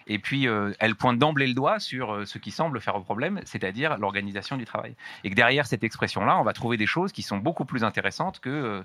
Et 0.07 0.19
puis 0.19 0.47
elle 0.79 0.97
pointe 0.97 1.19
d'emblée 1.19 1.47
le 1.47 1.55
doigt 1.55 1.79
sur 1.79 2.27
ce 2.27 2.39
qui 2.39 2.51
semble 2.51 2.81
faire 2.81 2.97
un 2.97 3.03
problème, 3.03 3.41
c'est-à-dire 3.45 3.99
l'organisation 3.99 4.57
du 4.57 4.65
travail. 4.65 4.97
Et 5.25 5.31
que 5.31 5.35
derrière 5.35 5.67
cette 5.67 5.85
expression-là, 5.85 6.39
on 6.39 6.45
va 6.45 6.53
trouver 6.53 6.77
des 6.77 6.87
choses 6.87 7.13
qui 7.13 7.23
sont 7.23 7.39
beaucoup 7.39 7.65
plus 7.65 7.85
intéressantes 7.85 8.41
que 8.41 8.85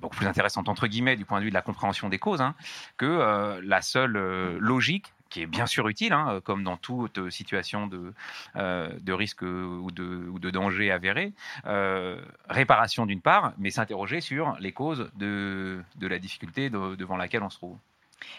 beaucoup 0.00 0.16
plus 0.16 0.26
intéressantes 0.26 0.68
entre 0.68 0.86
guillemets 0.86 1.16
du 1.16 1.24
point 1.24 1.38
de 1.38 1.44
vue 1.44 1.50
de 1.50 1.54
la 1.54 1.62
compréhension 1.62 2.08
des 2.08 2.18
causes, 2.18 2.40
hein, 2.40 2.54
que 2.96 3.60
la 3.62 3.82
seule 3.82 4.58
logique 4.58 5.12
qui 5.32 5.40
est 5.40 5.46
bien 5.46 5.66
sûr 5.66 5.88
utile, 5.88 6.12
hein, 6.12 6.40
comme 6.44 6.62
dans 6.62 6.76
toute 6.76 7.30
situation 7.30 7.86
de, 7.86 8.12
euh, 8.56 8.90
de 9.00 9.12
risque 9.14 9.42
ou 9.42 9.90
de, 9.90 10.38
de 10.38 10.50
danger 10.50 10.90
avéré. 10.90 11.32
Euh, 11.64 12.20
réparation 12.48 13.06
d'une 13.06 13.22
part, 13.22 13.54
mais 13.56 13.70
s'interroger 13.70 14.20
sur 14.20 14.56
les 14.60 14.72
causes 14.72 15.10
de, 15.16 15.82
de 15.96 16.06
la 16.06 16.18
difficulté 16.18 16.68
devant 16.68 17.16
laquelle 17.16 17.42
on 17.42 17.48
se 17.50 17.56
trouve. 17.56 17.78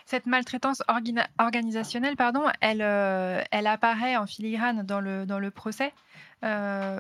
Cette 0.06 0.28
maltraitance 0.28 0.84
organisationnelle, 1.40 2.16
pardon, 2.16 2.44
elle, 2.62 2.82
euh, 2.82 3.42
elle 3.52 3.68
apparaît 3.68 4.16
en 4.16 4.28
filigrane 4.28 4.84
dans 4.84 5.02
le, 5.02 5.26
dans 5.26 5.40
le 5.40 5.52
procès. 5.52 5.92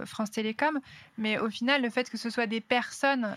France 0.05 0.31
Télécom, 0.31 0.79
mais 1.17 1.37
au 1.37 1.49
final, 1.49 1.81
le 1.81 1.89
fait 1.89 2.09
que 2.09 2.15
ce 2.17 2.29
soit 2.29 2.47
des 2.47 2.61
personnes 2.61 3.35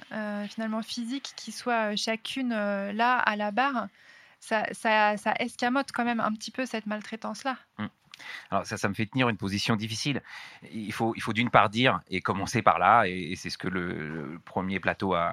finalement 0.49 0.81
physiques 0.81 1.33
qui 1.35 1.51
soient 1.51 1.97
chacune 1.97 2.51
là 2.51 3.19
à 3.19 3.35
la 3.35 3.51
barre, 3.51 3.89
ça, 4.41 4.67
ça, 4.73 5.35
escamote 5.39 5.93
quand 5.93 6.05
même 6.05 6.21
un 6.21 6.33
petit 6.33 6.51
peu 6.51 6.67
cette 6.67 6.87
maltraitance-là. 6.87 7.59
Mmh. 7.79 7.87
Alors 8.51 8.67
ça, 8.67 8.77
ça 8.77 8.89
me 8.89 8.95
fait 8.95 9.07
tenir 9.07 9.29
une 9.29 9.37
position 9.37 9.77
difficile. 9.77 10.23
Il 10.73 10.93
faut, 10.93 11.15
il 11.17 11.23
faut 11.23 11.33
d'une 11.33 11.51
part 11.51 11.69
dire, 11.69 12.01
et 12.11 12.21
commencer 12.21 12.63
par 12.63 12.79
là, 12.79 13.05
et, 13.07 13.35
c'est 13.37 13.51
ce 13.51 13.59
que 13.59 13.69
le, 13.69 14.41
premier 14.45 14.81
plateau 14.81 15.15
a, 15.15 15.33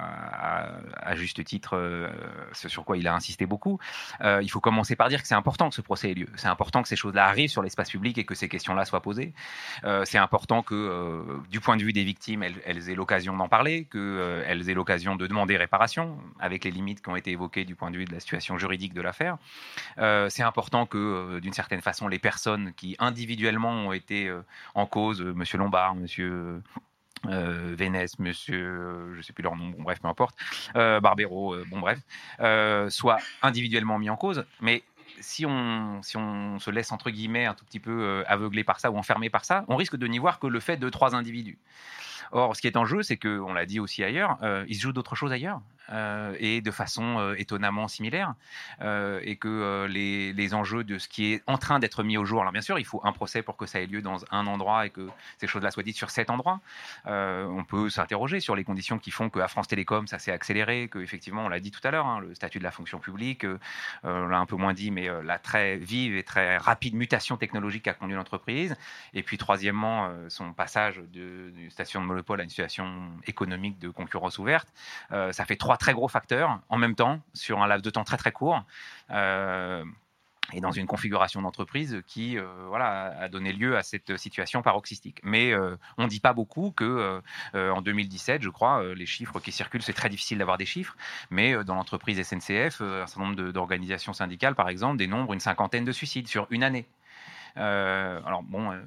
à 0.95 1.15
juste 1.15 1.43
titre, 1.43 1.77
euh, 1.77 2.10
ce 2.51 2.69
sur 2.69 2.84
quoi 2.85 2.97
il 2.97 3.07
a 3.07 3.14
insisté 3.14 3.45
beaucoup, 3.45 3.80
euh, 4.22 4.41
il 4.41 4.49
faut 4.49 4.60
commencer 4.60 4.95
par 4.95 5.10
dire 5.10 5.22
que 5.22 5.27
c'est 5.27 5.35
important 5.35 5.69
que 5.69 5.76
ce 5.76 5.81
procès 5.81 6.11
ait 6.11 6.14
lieu. 6.14 6.27
C'est 6.35 6.47
important 6.47 6.81
que 6.81 6.88
ces 6.88 6.95
choses-là 6.95 7.26
arrivent 7.26 7.49
sur 7.49 7.61
l'espace 7.61 7.89
public 7.89 8.18
et 8.18 8.26
que 8.26 8.35
ces 8.35 8.49
questions-là 8.49 8.85
soient 8.85 9.01
posées. 9.01 9.34
Euh, 9.84 10.03
c'est 10.05 10.18
important 10.18 10.64
que, 10.64 11.41
du 11.49 11.60
point 11.60 11.77
de 11.77 11.84
vue 11.84 11.93
des 11.93 12.03
victimes, 12.03 12.43
elles, 12.43 12.89
aient 12.89 12.95
l'occasion 12.95 13.35
d'en 13.35 13.47
parler, 13.47 13.85
qu'elles 13.85 14.69
aient 14.69 14.73
l'occasion 14.73 15.15
de 15.15 15.27
demander 15.27 15.57
réparation, 15.57 16.18
avec 16.39 16.65
les 16.65 16.72
limites 16.72 17.01
qui 17.01 17.10
ont 17.10 17.15
été 17.15 17.31
évoquées 17.31 17.65
du 17.65 17.76
point 17.76 17.91
de 17.91 17.97
vue 17.97 18.05
de 18.05 18.14
la 18.14 18.19
situation 18.19 18.57
juridique 18.57 18.93
de 18.93 19.01
l'affaire. 19.01 19.38
c'est 20.30 20.43
important 20.43 20.85
que, 20.85 21.39
d'une 21.39 21.53
certaine 21.53 21.81
façon, 21.81 22.07
les 22.07 22.19
personnes 22.19 22.72
qui 22.75 22.95
individuellement 22.99 23.71
ont 23.71 23.93
été 23.93 24.27
euh, 24.27 24.41
en 24.75 24.85
cause, 24.85 25.21
euh, 25.21 25.33
Monsieur 25.33 25.57
Lombard, 25.57 25.95
Monsieur 25.95 26.61
euh, 27.27 27.75
Vénès, 27.77 28.19
Monsieur, 28.19 29.11
je 29.13 29.17
ne 29.17 29.21
sais 29.21 29.33
plus 29.33 29.43
leur 29.43 29.55
nom, 29.55 29.69
bon 29.69 29.83
bref, 29.83 29.99
peu 30.01 30.07
importe, 30.07 30.35
Barbero, 30.73 31.55
bon 31.67 31.79
bref, 31.79 31.99
soient 32.91 33.19
individuellement 33.41 33.97
mis 33.97 34.09
en 34.09 34.17
cause, 34.17 34.45
mais 34.59 34.83
si 35.21 35.45
on, 35.45 36.01
si 36.01 36.17
on 36.17 36.59
se 36.59 36.71
laisse 36.71 36.91
entre 36.91 37.11
guillemets 37.11 37.45
un 37.45 37.53
tout 37.53 37.63
petit 37.65 37.79
peu 37.79 38.23
aveuglé 38.27 38.63
par 38.63 38.79
ça 38.79 38.91
ou 38.91 38.97
enfermé 38.97 39.29
par 39.29 39.45
ça, 39.45 39.63
on 39.69 39.77
risque 39.77 39.95
de 39.95 40.07
n'y 40.07 40.17
voir 40.17 40.39
que 40.39 40.47
le 40.47 40.59
fait 40.59 40.75
de 40.75 40.89
trois 40.89 41.15
individus. 41.15 41.59
Or, 42.31 42.55
ce 42.55 42.61
qui 42.61 42.67
est 42.67 42.77
en 42.77 42.85
jeu, 42.85 43.03
c'est 43.03 43.17
que, 43.17 43.39
on 43.39 43.53
l'a 43.53 43.65
dit 43.65 43.79
aussi 43.79 44.03
ailleurs, 44.03 44.37
il 44.67 44.75
se 44.75 44.81
joue 44.81 44.91
d'autres 44.91 45.15
choses 45.15 45.31
ailleurs. 45.31 45.61
Euh, 45.91 46.35
et 46.39 46.61
de 46.61 46.72
façon 46.72 47.19
euh, 47.19 47.35
étonnamment 47.38 47.89
similaire, 47.89 48.35
euh, 48.81 49.19
et 49.23 49.35
que 49.35 49.85
les, 49.89 50.53
enjeux 50.53 50.84
de 50.84 50.97
ce 50.97 51.07
qui 51.07 51.34
est 51.34 51.43
en 51.47 51.57
train 51.57 51.80
d'être 51.80 52.03
mis 52.03 52.18
au 52.18 52.26
jour, 52.26 52.41
alors 52.41 52.53
bien 52.53 52.61
sûr, 52.61 52.77
il 52.77 52.85
faut 52.85 53.01
un 53.03 53.11
procès 53.11 53.41
pour 53.41 53.57
que 53.57 53.65
ça 53.65 53.80
ait 53.80 53.88
lieu 53.88 54.01
dans 54.01 54.23
un 54.31 54.45
endroit 54.45 54.85
et 54.85 54.91
que 54.91 55.10
ces 55.39 55.47
choses-là 55.47 55.72
soient 55.72 55.84
dites 55.84 55.97
sur 55.97 56.10
cet 56.10 56.30
endroit. 56.30 56.60
on 57.05 57.64
peut 57.68 57.89
s'interroger 57.89 58.39
sur 58.39 58.55
les 58.55 58.64
conditions 58.64 58.99
qui 58.99 59.10
font 59.10 59.30
qu'à 59.30 59.47
France 59.47 59.68
Télécom, 59.68 60.07
ça 60.07 60.19
s'est 60.19 60.31
accéléré, 60.31 60.88
que 60.89 60.99
effectivement, 60.99 61.45
on 61.45 61.49
l'a 61.49 61.60
dit 61.60 61.72
tout 61.72 61.80
à 61.84 61.91
l'heure, 61.91 62.05
hein, 62.05 62.19
le 62.19 62.35
statut 62.35 62.60
de 62.60 62.64
la 62.64 62.72
fonction 62.72 62.99
publique, 62.99 63.45
on 64.03 64.27
l'a 64.27 64.38
un 64.38 64.45
peu 64.45 64.55
moins 64.55 64.73
dit, 64.73 64.91
mais 64.91 65.10
la 65.23 65.39
très 65.39 65.77
vive 65.77 66.15
et 66.15 66.23
très 66.23 66.57
rapide 66.57 66.93
mutation 66.93 67.38
technologique 67.38 67.84
qu'a 67.84 67.93
conduit 67.93 68.15
l'entreprise, 68.15 68.76
et 69.14 69.23
puis 69.23 69.38
troisièmement, 69.38 70.11
son 70.30 70.53
passage 70.53 71.01
d'une 71.11 71.72
station 71.72 72.01
de 72.01 72.05
monopole 72.05 72.41
à 72.41 72.43
une 72.43 72.49
situation 72.49 73.10
économique 73.26 73.80
de 73.80 73.89
concurrence 73.89 74.38
ouverte, 74.38 74.68
ça 75.10 75.45
fait 75.45 75.55
trois 75.55 75.72
très 75.77 75.93
gros 75.93 76.07
facteurs 76.07 76.59
en 76.69 76.77
même 76.77 76.95
temps 76.95 77.19
sur 77.33 77.61
un 77.61 77.67
laps 77.67 77.83
de 77.83 77.89
temps 77.89 78.03
très 78.03 78.17
très 78.17 78.31
court. 78.31 78.63
Euh, 79.11 79.83
et 80.51 80.59
dans 80.59 80.71
une 80.71 80.85
configuration 80.85 81.41
d'entreprise 81.41 82.03
qui 82.05 82.37
euh, 82.37 82.45
voilà, 82.67 83.17
a 83.17 83.29
donné 83.29 83.53
lieu 83.53 83.77
à 83.77 83.81
cette 83.81 84.17
situation 84.17 84.61
paroxystique. 84.61 85.19
Mais 85.23 85.53
euh, 85.53 85.77
on 85.97 86.03
ne 86.03 86.09
dit 86.09 86.19
pas 86.19 86.33
beaucoup 86.33 86.71
que 86.71 87.21
en 87.53 87.81
2017, 87.81 88.41
je 88.41 88.49
crois, 88.49 88.93
les 88.93 89.05
chiffres 89.05 89.39
qui 89.39 89.51
circulent, 89.51 89.81
c'est 89.81 89.93
très 89.93 90.09
difficile 90.09 90.37
d'avoir 90.37 90.57
des 90.57 90.65
chiffres, 90.65 90.95
mais 91.29 91.63
dans 91.63 91.75
l'entreprise 91.75 92.21
SNCF, 92.21 92.81
un 92.81 93.07
certain 93.07 93.21
nombre 93.21 93.51
d'organisations 93.51 94.13
syndicales, 94.13 94.53
par 94.53 94.69
exemple, 94.69 94.97
dénombrent 94.97 95.33
une 95.33 95.39
cinquantaine 95.39 95.85
de 95.85 95.91
suicides 95.91 96.27
sur 96.27 96.45
une 96.49 96.63
année. 96.63 96.85
Euh, 97.57 98.19
alors 98.25 98.43
bon, 98.43 98.71
euh, 98.71 98.81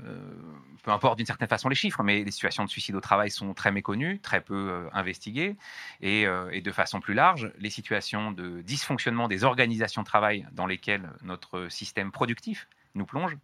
peu 0.83 0.91
importe 0.91 1.17
d'une 1.17 1.27
certaine 1.27 1.49
façon 1.49 1.69
les 1.69 1.75
chiffres, 1.75 2.03
mais 2.03 2.25
les 2.25 2.31
situations 2.31 2.65
de 2.65 2.69
suicide 2.69 2.95
au 2.95 3.01
travail 3.01 3.31
sont 3.31 3.55
très 3.55 3.71
méconnues, 3.71 4.19
très 4.21 4.41
peu 4.41 4.55
euh, 4.55 4.89
investiguées, 4.93 5.57
et, 6.01 6.27
et, 6.53 6.61
de 6.61 6.73
façon 6.73 7.01
plus 7.01 7.15
large, 7.15 7.53
les 7.59 7.71
situations 7.71 8.33
de 8.33 8.63
dysfonctionnement 8.63 9.29
des 9.29 9.45
organisations 9.45 10.03
de 10.03 10.07
travail 10.07 10.47
dans 10.53 10.67
lesquelles 10.67 11.09
notre 11.23 11.69
système 11.69 12.11
productif 12.11 12.69
nous 12.95 13.07
plonge 13.07 13.37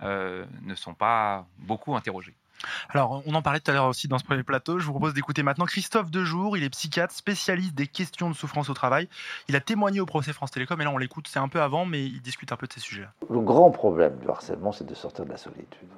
ne 0.00 0.74
sont 0.74 0.94
pas 0.94 1.46
beaucoup 1.58 1.96
interrogées. 1.96 2.36
Alors, 2.90 3.22
on 3.26 3.34
en 3.34 3.42
parlait 3.42 3.60
tout 3.60 3.70
à 3.70 3.74
l'heure 3.74 3.86
aussi 3.86 4.08
dans 4.08 4.18
ce 4.18 4.24
premier 4.24 4.42
plateau. 4.42 4.78
Je 4.78 4.86
vous 4.86 4.92
propose 4.92 5.14
d'écouter 5.14 5.42
maintenant 5.42 5.64
Christophe 5.64 6.10
Dejour. 6.10 6.56
Il 6.56 6.64
est 6.64 6.70
psychiatre, 6.70 7.14
spécialiste 7.14 7.74
des 7.74 7.86
questions 7.86 8.30
de 8.30 8.34
souffrance 8.34 8.68
au 8.70 8.74
travail. 8.74 9.08
Il 9.48 9.56
a 9.56 9.60
témoigné 9.60 10.00
au 10.00 10.06
procès 10.06 10.32
France 10.32 10.50
Télécom 10.50 10.80
et 10.80 10.84
là, 10.84 10.90
on 10.90 10.98
l'écoute. 10.98 11.28
C'est 11.28 11.38
un 11.38 11.48
peu 11.48 11.60
avant, 11.60 11.86
mais 11.86 12.04
il 12.04 12.20
discute 12.20 12.52
un 12.52 12.56
peu 12.56 12.66
de 12.66 12.72
ces 12.72 12.80
sujets. 12.80 13.06
Le 13.28 13.40
grand 13.40 13.70
problème 13.70 14.16
du 14.18 14.28
harcèlement, 14.28 14.72
c'est 14.72 14.86
de 14.86 14.94
sortir 14.94 15.24
de 15.24 15.30
la 15.30 15.36
solitude. 15.36 15.88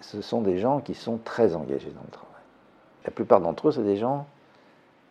Ce 0.00 0.20
sont 0.22 0.42
des 0.42 0.58
gens 0.58 0.80
qui 0.80 0.94
sont 0.94 1.18
très 1.18 1.54
engagés 1.54 1.90
dans 1.90 2.02
le 2.02 2.10
travail. 2.10 2.30
La 3.04 3.10
plupart 3.10 3.40
d'entre 3.40 3.68
eux, 3.68 3.72
c'est 3.72 3.84
des 3.84 3.96
gens 3.96 4.26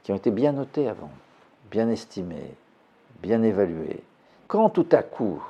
qui 0.03 0.11
ont 0.11 0.15
été 0.15 0.32
bien 0.32 0.52
notés 0.52 0.88
avant, 0.88 1.11
bien 1.72 1.90
estimés, 1.90 2.53
bien 3.22 3.41
évalués. 3.41 4.03
Quand 4.48 4.69
tout 4.69 4.88
à 4.91 5.02
coup, 5.02 5.41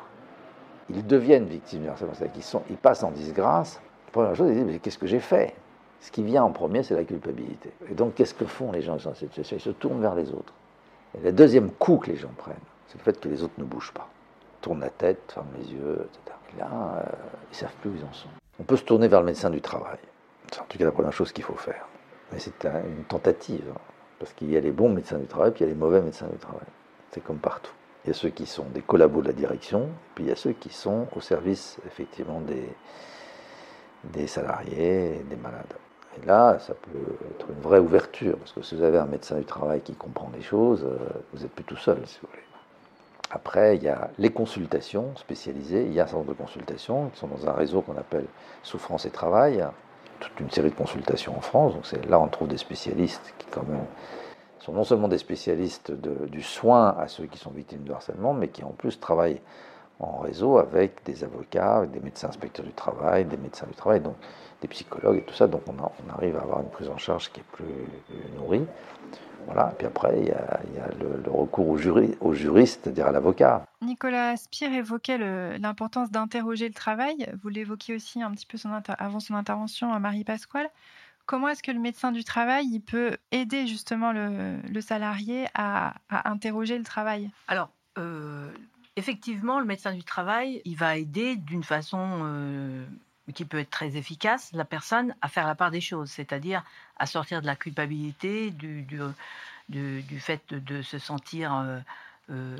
ils 0.89 1.05
deviennent 1.05 1.45
victimes 1.45 1.81
du 1.81 1.89
harcèlement, 1.89 2.13
c'est-à-dire 2.13 2.41
qu'ils 2.41 2.59
ils 2.69 2.77
passent 2.77 3.03
en 3.03 3.11
disgrâce, 3.11 3.81
première 4.15 4.35
chose, 4.35 4.49
ils 4.49 4.55
disent, 4.55 4.63
mais 4.65 4.79
qu'est-ce 4.79 4.97
que 4.97 5.07
j'ai 5.07 5.19
fait? 5.19 5.53
Ce 5.99 6.09
qui 6.09 6.23
vient 6.23 6.43
en 6.43 6.51
premier, 6.51 6.83
c'est 6.83 6.95
la 6.95 7.03
culpabilité. 7.03 7.71
Et 7.89 7.93
donc, 7.93 8.15
qu'est-ce 8.15 8.33
que 8.33 8.45
font 8.45 8.71
les 8.71 8.81
gens 8.81 8.95
dans 8.95 9.13
cette 9.13 9.29
situation 9.29 9.57
Ils 9.57 9.61
se 9.61 9.69
tournent 9.71 10.01
vers 10.01 10.15
les 10.15 10.31
autres. 10.31 10.53
Et 11.17 11.21
le 11.21 11.33
deuxième 11.33 11.69
coup 11.71 11.97
que 11.97 12.11
les 12.11 12.15
gens 12.15 12.31
prennent, 12.37 12.55
c'est 12.87 12.97
le 12.97 13.03
fait 13.03 13.19
que 13.19 13.27
les 13.27 13.43
autres 13.43 13.55
ne 13.57 13.65
bougent 13.65 13.91
pas. 13.91 14.07
Ils 14.59 14.61
tournent 14.61 14.79
la 14.79 14.89
tête, 14.89 15.33
ferment 15.33 15.49
les 15.57 15.71
yeux, 15.71 16.07
etc. 16.07 16.37
Et 16.53 16.59
là, 16.59 16.69
euh, 16.97 17.03
ils 17.51 17.55
ne 17.55 17.55
savent 17.55 17.75
plus 17.81 17.89
où 17.89 17.95
ils 17.95 18.05
en 18.05 18.13
sont. 18.13 18.29
On 18.59 18.63
peut 18.63 18.77
se 18.77 18.83
tourner 18.83 19.09
vers 19.09 19.19
le 19.19 19.25
médecin 19.25 19.49
du 19.49 19.59
travail. 19.59 19.97
C'est 20.51 20.61
en 20.61 20.65
tout 20.65 20.77
cas 20.77 20.85
la 20.85 20.91
première 20.91 21.13
chose 21.13 21.33
qu'il 21.33 21.43
faut 21.43 21.55
faire. 21.55 21.85
Mais 22.31 22.39
c'est 22.39 22.65
une 22.65 23.03
tentative. 23.03 23.65
Hein. 23.69 23.79
parce 24.19 24.31
qu'il 24.31 24.49
y 24.49 24.55
a 24.55 24.61
les 24.61 24.71
bons 24.71 24.89
médecins 24.89 25.17
du 25.17 25.27
travail, 25.27 25.51
puis 25.51 25.65
il 25.65 25.67
y 25.67 25.69
a 25.69 25.73
les 25.73 25.79
mauvais 25.79 26.01
médecins 26.01 26.27
du 26.27 26.37
travail. 26.37 26.67
C'est 27.11 27.21
comme 27.21 27.39
partout. 27.39 27.73
Il 28.05 28.09
y 28.09 28.11
a 28.11 28.13
ceux 28.13 28.29
qui 28.29 28.45
sont 28.45 28.65
des 28.73 28.81
collabos 28.81 29.21
de 29.21 29.27
la 29.27 29.33
direction, 29.33 29.89
puis 30.13 30.25
il 30.25 30.27
y 30.29 30.31
a 30.31 30.35
ceux 30.35 30.53
qui 30.53 30.69
sont 30.69 31.07
au 31.15 31.21
service, 31.21 31.79
effectivement, 31.85 32.39
des, 32.39 32.69
des 34.13 34.27
salariés, 34.27 35.23
des 35.29 35.35
malades. 35.35 35.73
Et 36.21 36.25
là, 36.25 36.57
ça 36.59 36.73
peut 36.73 37.15
être 37.31 37.47
une 37.49 37.61
vraie 37.61 37.79
ouverture, 37.79 38.37
parce 38.37 38.53
que 38.53 38.61
si 38.61 38.75
vous 38.75 38.83
avez 38.83 38.97
un 38.97 39.05
médecin 39.05 39.37
du 39.37 39.45
travail 39.45 39.81
qui 39.81 39.93
comprend 39.95 40.31
les 40.33 40.41
choses, 40.41 40.83
euh, 40.83 40.97
vous 41.33 41.41
n'êtes 41.41 41.51
plus 41.51 41.65
tout 41.65 41.77
seul, 41.77 41.97
si 42.05 42.19
vous 42.21 42.27
voulez. 42.31 42.43
après, 43.31 43.75
il 43.75 43.83
y 43.83 43.89
a 43.89 44.09
les 44.17 44.29
consultations 44.29 45.15
spécialisées. 45.17 45.83
Il 45.85 45.93
y 45.93 45.99
a 45.99 46.07
un 46.07 46.11
nombre 46.11 46.27
de 46.27 46.33
consultations 46.33 47.09
qui 47.09 47.19
sont 47.19 47.27
dans 47.27 47.47
un 47.49 47.53
réseau 47.53 47.81
qu'on 47.81 47.97
appelle 47.97 48.25
Souffrance 48.63 49.05
et 49.05 49.09
Travail. 49.09 49.65
Toute 50.19 50.39
une 50.39 50.49
série 50.49 50.69
de 50.69 50.75
consultations 50.75 51.37
en 51.37 51.41
France. 51.41 51.73
Donc 51.73 52.09
là 52.09 52.19
on 52.21 52.29
trouve 52.29 52.47
des 52.47 52.57
spécialistes 52.57 53.33
qui 53.37 53.47
quand 53.47 53.63
même 53.67 53.83
sont 54.59 54.71
non 54.71 54.83
seulement 54.83 55.07
des 55.07 55.17
spécialistes 55.17 55.91
du 55.91 56.41
soin 56.41 56.95
à 56.97 57.07
ceux 57.07 57.25
qui 57.25 57.37
sont 57.37 57.51
victimes 57.51 57.83
de 57.83 57.91
harcèlement, 57.91 58.33
mais 58.33 58.47
qui 58.47 58.63
en 58.63 58.71
plus 58.71 58.99
travaillent 58.99 59.41
en 59.99 60.19
réseau 60.19 60.57
avec 60.57 61.03
des 61.05 61.23
avocats, 61.23 61.77
avec 61.77 61.91
des 61.91 61.99
médecins 61.99 62.27
inspecteurs 62.29 62.65
du 62.65 62.73
travail, 62.73 63.25
des 63.25 63.37
médecins 63.37 63.67
du 63.67 63.73
travail, 63.73 64.01
donc 64.01 64.15
des 64.61 64.67
psychologues 64.67 65.17
et 65.17 65.23
tout 65.23 65.33
ça. 65.35 65.47
Donc 65.47 65.61
on, 65.67 65.77
a- 65.83 65.91
on 66.05 66.13
arrive 66.13 66.35
à 66.37 66.41
avoir 66.41 66.61
une 66.61 66.69
prise 66.69 66.89
en 66.89 66.97
charge 66.97 67.31
qui 67.31 67.39
est 67.39 67.49
plus, 67.51 67.65
nourrie. 68.37 68.65
Voilà. 69.45 69.71
Et 69.71 69.75
puis 69.75 69.87
après, 69.87 70.19
il 70.19 70.27
y 70.27 70.31
a, 70.31 70.59
il 70.67 70.75
y 70.75 70.79
a 70.79 70.87
le, 70.99 71.21
le 71.23 71.31
recours 71.31 71.69
au, 71.69 71.77
juri, 71.77 72.17
au 72.19 72.33
juriste, 72.33 72.81
c'est-à-dire 72.83 73.07
à 73.07 73.11
l'avocat. 73.11 73.63
Nicolas 73.81 74.35
Spire 74.37 74.73
évoquait 74.73 75.19
l'importance 75.59 76.09
d'interroger 76.09 76.67
le 76.67 76.73
travail. 76.73 77.31
Vous 77.41 77.49
l'évoquiez 77.49 77.95
aussi 77.95 78.23
un 78.23 78.31
petit 78.31 78.47
peu 78.47 78.57
son 78.57 78.71
avant 78.97 79.19
son 79.19 79.35
intervention 79.35 79.93
à 79.93 79.99
Marie 79.99 80.23
Pasquale. 80.23 80.67
Comment 81.27 81.49
est-ce 81.49 81.63
que 81.63 81.71
le 81.71 81.79
médecin 81.79 82.11
du 82.11 82.23
travail 82.23 82.65
il 82.71 82.81
peut 82.81 83.17
aider 83.31 83.67
justement 83.67 84.11
le, 84.11 84.57
le 84.61 84.81
salarié 84.81 85.45
à, 85.53 85.93
à 86.09 86.29
interroger 86.29 86.77
le 86.77 86.83
travail? 86.83 87.29
Alors, 87.47 87.69
euh, 87.97 88.49
effectivement, 88.95 89.59
le 89.59 89.65
médecin 89.65 89.93
du 89.93 90.03
travail, 90.03 90.61
il 90.65 90.77
va 90.77 90.97
aider 90.97 91.35
d'une 91.35 91.63
façon 91.63 92.19
euh, 92.23 92.85
qui 93.33 93.45
peut 93.45 93.59
être 93.59 93.69
très 93.69 93.97
efficace 93.97 94.51
la 94.53 94.65
personne 94.65 95.15
à 95.21 95.27
faire 95.27 95.47
la 95.47 95.55
part 95.55 95.71
des 95.71 95.81
choses, 95.81 96.09
c'est-à-dire 96.09 96.63
à 96.97 97.05
sortir 97.05 97.41
de 97.41 97.45
la 97.45 97.55
culpabilité, 97.55 98.51
du, 98.51 98.87
fait 100.19 100.53
de, 100.53 100.81
se 100.81 100.97
sentir 100.97 101.53
euh, 101.53 101.79
euh, 102.31 102.57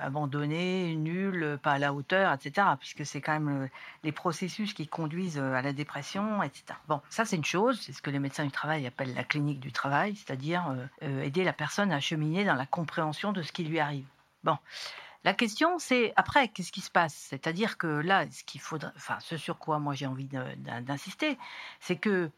abandonné, 0.00 0.94
nul, 0.94 1.58
pas 1.62 1.72
à 1.72 1.78
la 1.78 1.92
hauteur, 1.92 2.32
etc. 2.32 2.68
Puisque 2.78 3.04
c'est 3.04 3.20
quand 3.20 3.32
même 3.32 3.68
les 4.04 4.12
processus 4.12 4.74
qui 4.74 4.86
conduisent 4.86 5.38
à 5.38 5.62
la 5.62 5.72
dépression, 5.72 6.42
etc. 6.42 6.64
Bon, 6.88 7.00
ça 7.10 7.24
c'est 7.24 7.36
une 7.36 7.44
chose, 7.44 7.80
c'est 7.80 7.92
ce 7.92 8.00
que 8.00 8.10
les 8.10 8.20
médecins 8.20 8.44
du 8.44 8.52
travail 8.52 8.86
appellent 8.86 9.14
la 9.14 9.24
clinique 9.24 9.60
du 9.60 9.72
travail, 9.72 10.14
c'est-à-dire 10.14 10.76
aider 11.00 11.42
la 11.42 11.52
personne 11.52 11.90
à 11.90 12.00
cheminer 12.00 12.44
dans 12.44 12.54
la 12.54 12.66
compréhension 12.66 13.32
de 13.32 13.42
ce 13.42 13.50
qui 13.50 13.64
lui 13.64 13.80
arrive. 13.80 14.06
Bon. 14.44 14.56
La 15.24 15.34
question, 15.34 15.78
c'est 15.78 16.12
après, 16.16 16.48
qu'est-ce 16.48 16.72
qui 16.72 16.80
se 16.80 16.90
passe? 16.90 17.14
C'est-à-dire 17.14 17.78
que 17.78 17.86
là, 17.86 18.26
ce 18.30 18.42
qu'il 18.42 18.60
faudrait, 18.60 18.90
enfin, 18.96 19.18
ce 19.20 19.36
sur 19.36 19.58
quoi 19.58 19.78
moi 19.78 19.94
j'ai 19.94 20.06
envie 20.06 20.28
d'insister, 20.28 21.38
c'est 21.80 21.96
que 21.96 22.30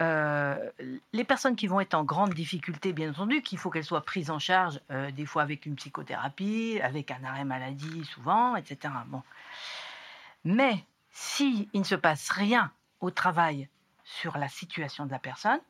euh, 0.00 0.70
les 1.12 1.22
personnes 1.22 1.54
qui 1.54 1.68
vont 1.68 1.78
être 1.80 1.94
en 1.94 2.02
grande 2.02 2.34
difficulté, 2.34 2.92
bien 2.92 3.10
entendu, 3.10 3.42
qu'il 3.42 3.58
faut 3.58 3.70
qu'elles 3.70 3.84
soient 3.84 4.04
prises 4.04 4.30
en 4.30 4.40
charge, 4.40 4.80
euh, 4.90 5.12
des 5.12 5.26
fois 5.26 5.42
avec 5.42 5.66
une 5.66 5.76
psychothérapie, 5.76 6.80
avec 6.82 7.12
un 7.12 7.22
arrêt 7.22 7.44
maladie, 7.44 8.04
souvent, 8.04 8.56
etc. 8.56 8.92
Bon. 9.06 9.22
Mais 10.44 10.84
si 11.10 11.68
il 11.72 11.80
ne 11.80 11.86
se 11.86 11.94
passe 11.94 12.30
rien 12.30 12.72
au 13.00 13.12
travail 13.12 13.68
sur 14.04 14.36
la 14.36 14.48
situation 14.48 15.06
de 15.06 15.12
la 15.12 15.20
personne 15.20 15.60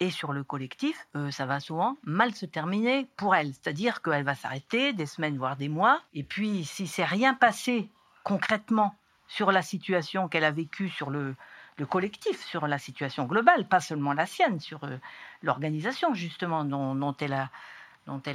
et 0.00 0.10
sur 0.10 0.32
le 0.32 0.42
collectif, 0.42 1.06
euh, 1.14 1.30
ça 1.30 1.46
va 1.46 1.60
souvent 1.60 1.96
mal 2.04 2.34
se 2.34 2.46
terminer 2.46 3.06
pour 3.16 3.34
elle. 3.34 3.52
C'est-à-dire 3.52 4.02
qu'elle 4.02 4.24
va 4.24 4.34
s'arrêter 4.34 4.92
des 4.92 5.06
semaines, 5.06 5.36
voire 5.36 5.56
des 5.56 5.68
mois. 5.68 6.00
Et 6.14 6.22
puis, 6.22 6.64
si 6.64 6.86
c'est 6.86 7.04
rien 7.04 7.34
passé 7.34 7.88
concrètement 8.24 8.94
sur 9.28 9.52
la 9.52 9.62
situation 9.62 10.28
qu'elle 10.28 10.44
a 10.44 10.50
vécue 10.50 10.88
sur 10.88 11.10
le, 11.10 11.36
le 11.80 11.86
collectif, 11.86 12.44
sur 12.44 12.66
la 12.66 12.78
situation 12.78 13.24
globale, 13.24 13.66
pas 13.66 13.80
seulement 13.80 14.12
la 14.12 14.26
sienne, 14.26 14.60
sur 14.60 14.84
euh, 14.84 14.96
l'organisation 15.42 16.14
justement 16.14 16.64
dont, 16.64 17.16
elle 17.16 17.32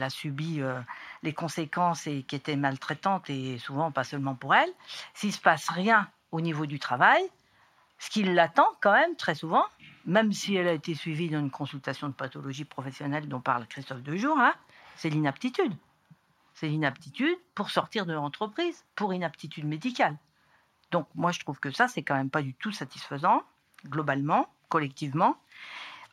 a 0.04 0.10
subi 0.10 0.62
euh, 0.62 0.80
les 1.24 1.34
conséquences 1.34 2.08
et 2.08 2.24
qui 2.24 2.36
étaient 2.36 2.56
maltraitantes 2.56 3.30
et 3.30 3.58
souvent 3.60 3.92
pas 3.92 4.04
seulement 4.04 4.36
pour 4.36 4.56
elle, 4.56 4.72
s'il 5.14 5.32
se 5.32 5.40
passe 5.40 5.70
rien 5.70 6.10
au 6.32 6.42
niveau 6.42 6.66
du 6.66 6.80
travail, 6.80 7.24
ce 8.00 8.10
qui 8.10 8.24
l'attend 8.24 8.68
quand 8.82 8.94
même 8.94 9.16
très 9.16 9.36
souvent, 9.36 9.66
même 10.06 10.32
si 10.32 10.56
elle 10.56 10.68
a 10.68 10.74
été 10.74 10.94
suivie 10.94 11.30
dans 11.30 11.40
une 11.40 11.52
consultation 11.52 12.08
de 12.08 12.14
pathologie 12.14 12.66
professionnelle 12.66 13.28
dont 13.28 13.42
parle 13.42 13.68
Christophe 13.68 14.04
Dejour, 14.04 14.38
hein, 14.38 14.54
c'est 14.96 15.10
l'inaptitude. 15.10 15.74
C'est 16.54 16.68
l'inaptitude 16.68 17.38
pour 17.54 17.70
sortir 17.70 18.06
de 18.06 18.14
l'entreprise, 18.14 18.86
pour 18.96 19.14
inaptitude 19.14 19.66
médicale. 19.66 20.16
Donc 20.92 21.08
moi 21.16 21.32
je 21.32 21.40
trouve 21.40 21.60
que 21.60 21.72
ça 21.72 21.88
c'est 21.88 22.04
quand 22.04 22.16
même 22.16 22.30
pas 22.30 22.42
du 22.42 22.54
tout 22.54 22.72
satisfaisant, 22.72 23.44
globalement, 23.88 24.48
collectivement. 24.70 25.38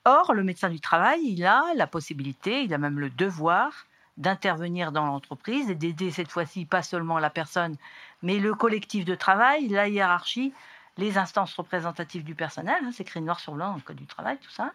Or, 0.05 0.35
le 0.35 0.43
médecin 0.43 0.69
du 0.69 0.81
travail, 0.81 1.21
il 1.23 1.45
a 1.47 1.63
la 1.77 1.87
possibilité, 1.87 2.65
il 2.65 2.75
a 2.75 2.79
même 2.79 2.99
le 2.99 3.09
devoir 3.09 3.87
d'intervenir 4.17 4.93
dans 4.93 5.07
l'entreprise 5.07 5.71
et 5.71 5.75
d'aider 5.75 6.11
cette 6.11 6.31
fois-ci 6.31 6.65
pas 6.65 6.83
seulement 6.83 7.19
la 7.19 7.31
personne, 7.31 7.77
mais 8.23 8.39
le 8.39 8.55
collectif 8.55 9.05
de 9.05 9.15
travail, 9.15 9.69
la 9.69 9.89
hiérarchie, 9.89 10.53
les 10.97 11.19
instances 11.19 11.55
représentatives 11.55 12.25
du 12.25 12.35
personnel, 12.35 12.77
hein, 12.85 12.91
c'est 12.93 13.03
écrit 13.03 13.21
noir 13.21 13.41
sur 13.41 13.55
blanc 13.55 13.75
le 13.75 13.81
Code 13.81 13.97
du 13.97 14.07
travail, 14.07 14.39
tout 14.39 14.51
ça, 14.51 14.73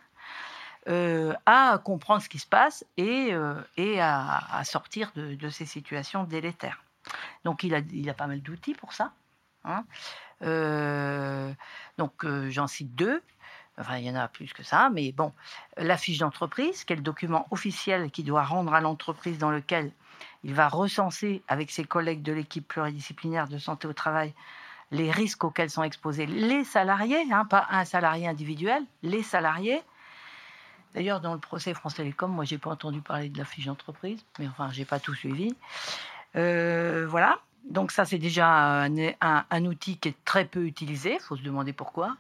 euh, 0.88 1.34
à 1.46 1.80
comprendre 1.84 2.22
ce 2.22 2.30
qui 2.30 2.40
se 2.40 2.48
passe 2.48 2.86
et, 2.98 3.34
euh, 3.34 3.62
et 3.76 4.00
à, 4.00 4.62
sortir 4.64 5.12
de, 5.16 5.50
ces 5.50 5.66
situations 5.66 6.24
délétères. 6.24 6.84
Donc 7.44 7.64
il 7.64 7.76
a, 7.76 7.80
il 7.92 8.10
a 8.10 8.14
pas 8.14 8.28
mal 8.28 8.42
d'outils 8.42 8.74
pour 8.74 8.94
ça. 8.94 9.12
hein. 9.64 9.86
Euh, 10.44 11.52
donc 11.98 12.26
j'en 12.50 12.68
cite 12.68 12.96
deux. 12.96 13.22
Enfin, 13.80 13.98
il 13.98 14.06
y 14.06 14.10
en 14.10 14.16
a 14.16 14.28
plus 14.28 14.54
que 14.54 14.64
ça, 14.64 14.90
mais 14.90 15.12
bon, 15.12 15.34
la 15.78 15.98
fiche 15.98 16.18
d'entreprise, 16.18 16.84
qui 16.84 16.94
est 16.94 16.96
le 16.96 17.04
document 17.04 17.46
officiel 17.52 18.10
qu'il 18.10 18.26
doit 18.26 18.44
rendre 18.44 18.74
à 18.74 18.82
l'entreprise 18.82 19.38
dans 19.38 19.52
lequel 19.52 19.92
il 20.44 20.56
va 20.56 20.68
recenser 20.68 21.44
avec 21.48 21.70
ses 21.70 21.84
collègues 21.84 22.24
de 22.24 22.34
l'équipe 22.34 22.68
pluridisciplinaire 22.68 23.48
de 23.48 23.60
santé 23.60 23.88
au 23.88 23.94
travail 23.94 24.34
les 24.92 25.12
risques 25.12 25.44
auxquels 25.44 25.70
sont 25.70 25.84
exposés 25.84 26.26
les 26.26 26.64
salariés, 26.64 27.24
hein, 27.32 27.46
pas 27.46 27.68
un 27.70 27.86
salarié 27.86 28.28
individuel, 28.28 28.84
les 29.04 29.24
salariés. 29.24 29.82
D'ailleurs, 30.94 31.20
dans 31.20 31.34
le 31.34 31.40
procès 31.40 31.74
France 31.74 31.96
Télécom, 31.96 32.32
moi, 32.32 32.46
j'ai 32.46 32.58
pas 32.58 32.72
entendu 32.72 33.02
parler 33.02 33.30
de 33.30 33.38
la 33.38 33.46
fiche 33.46 33.66
d'entreprise, 33.66 34.24
mais 34.40 34.48
enfin, 34.48 34.70
j'ai 34.72 34.86
pas 34.86 35.00
tout 35.00 35.14
suivi. 35.14 35.56
Euh, 36.36 37.06
voilà. 37.08 37.40
Donc 37.70 37.92
ça, 37.92 38.06
c'est 38.06 38.18
déjà 38.18 38.86
un, 38.86 39.66
outil 39.66 39.98
qui 39.98 40.10
est 40.10 40.26
très 40.26 40.46
peu 40.46 40.66
utilisé. 40.66 41.16
Il 41.16 41.20
faut 41.20 41.36
se 41.36 41.44
demander 41.44 41.74
pourquoi. 41.74 42.16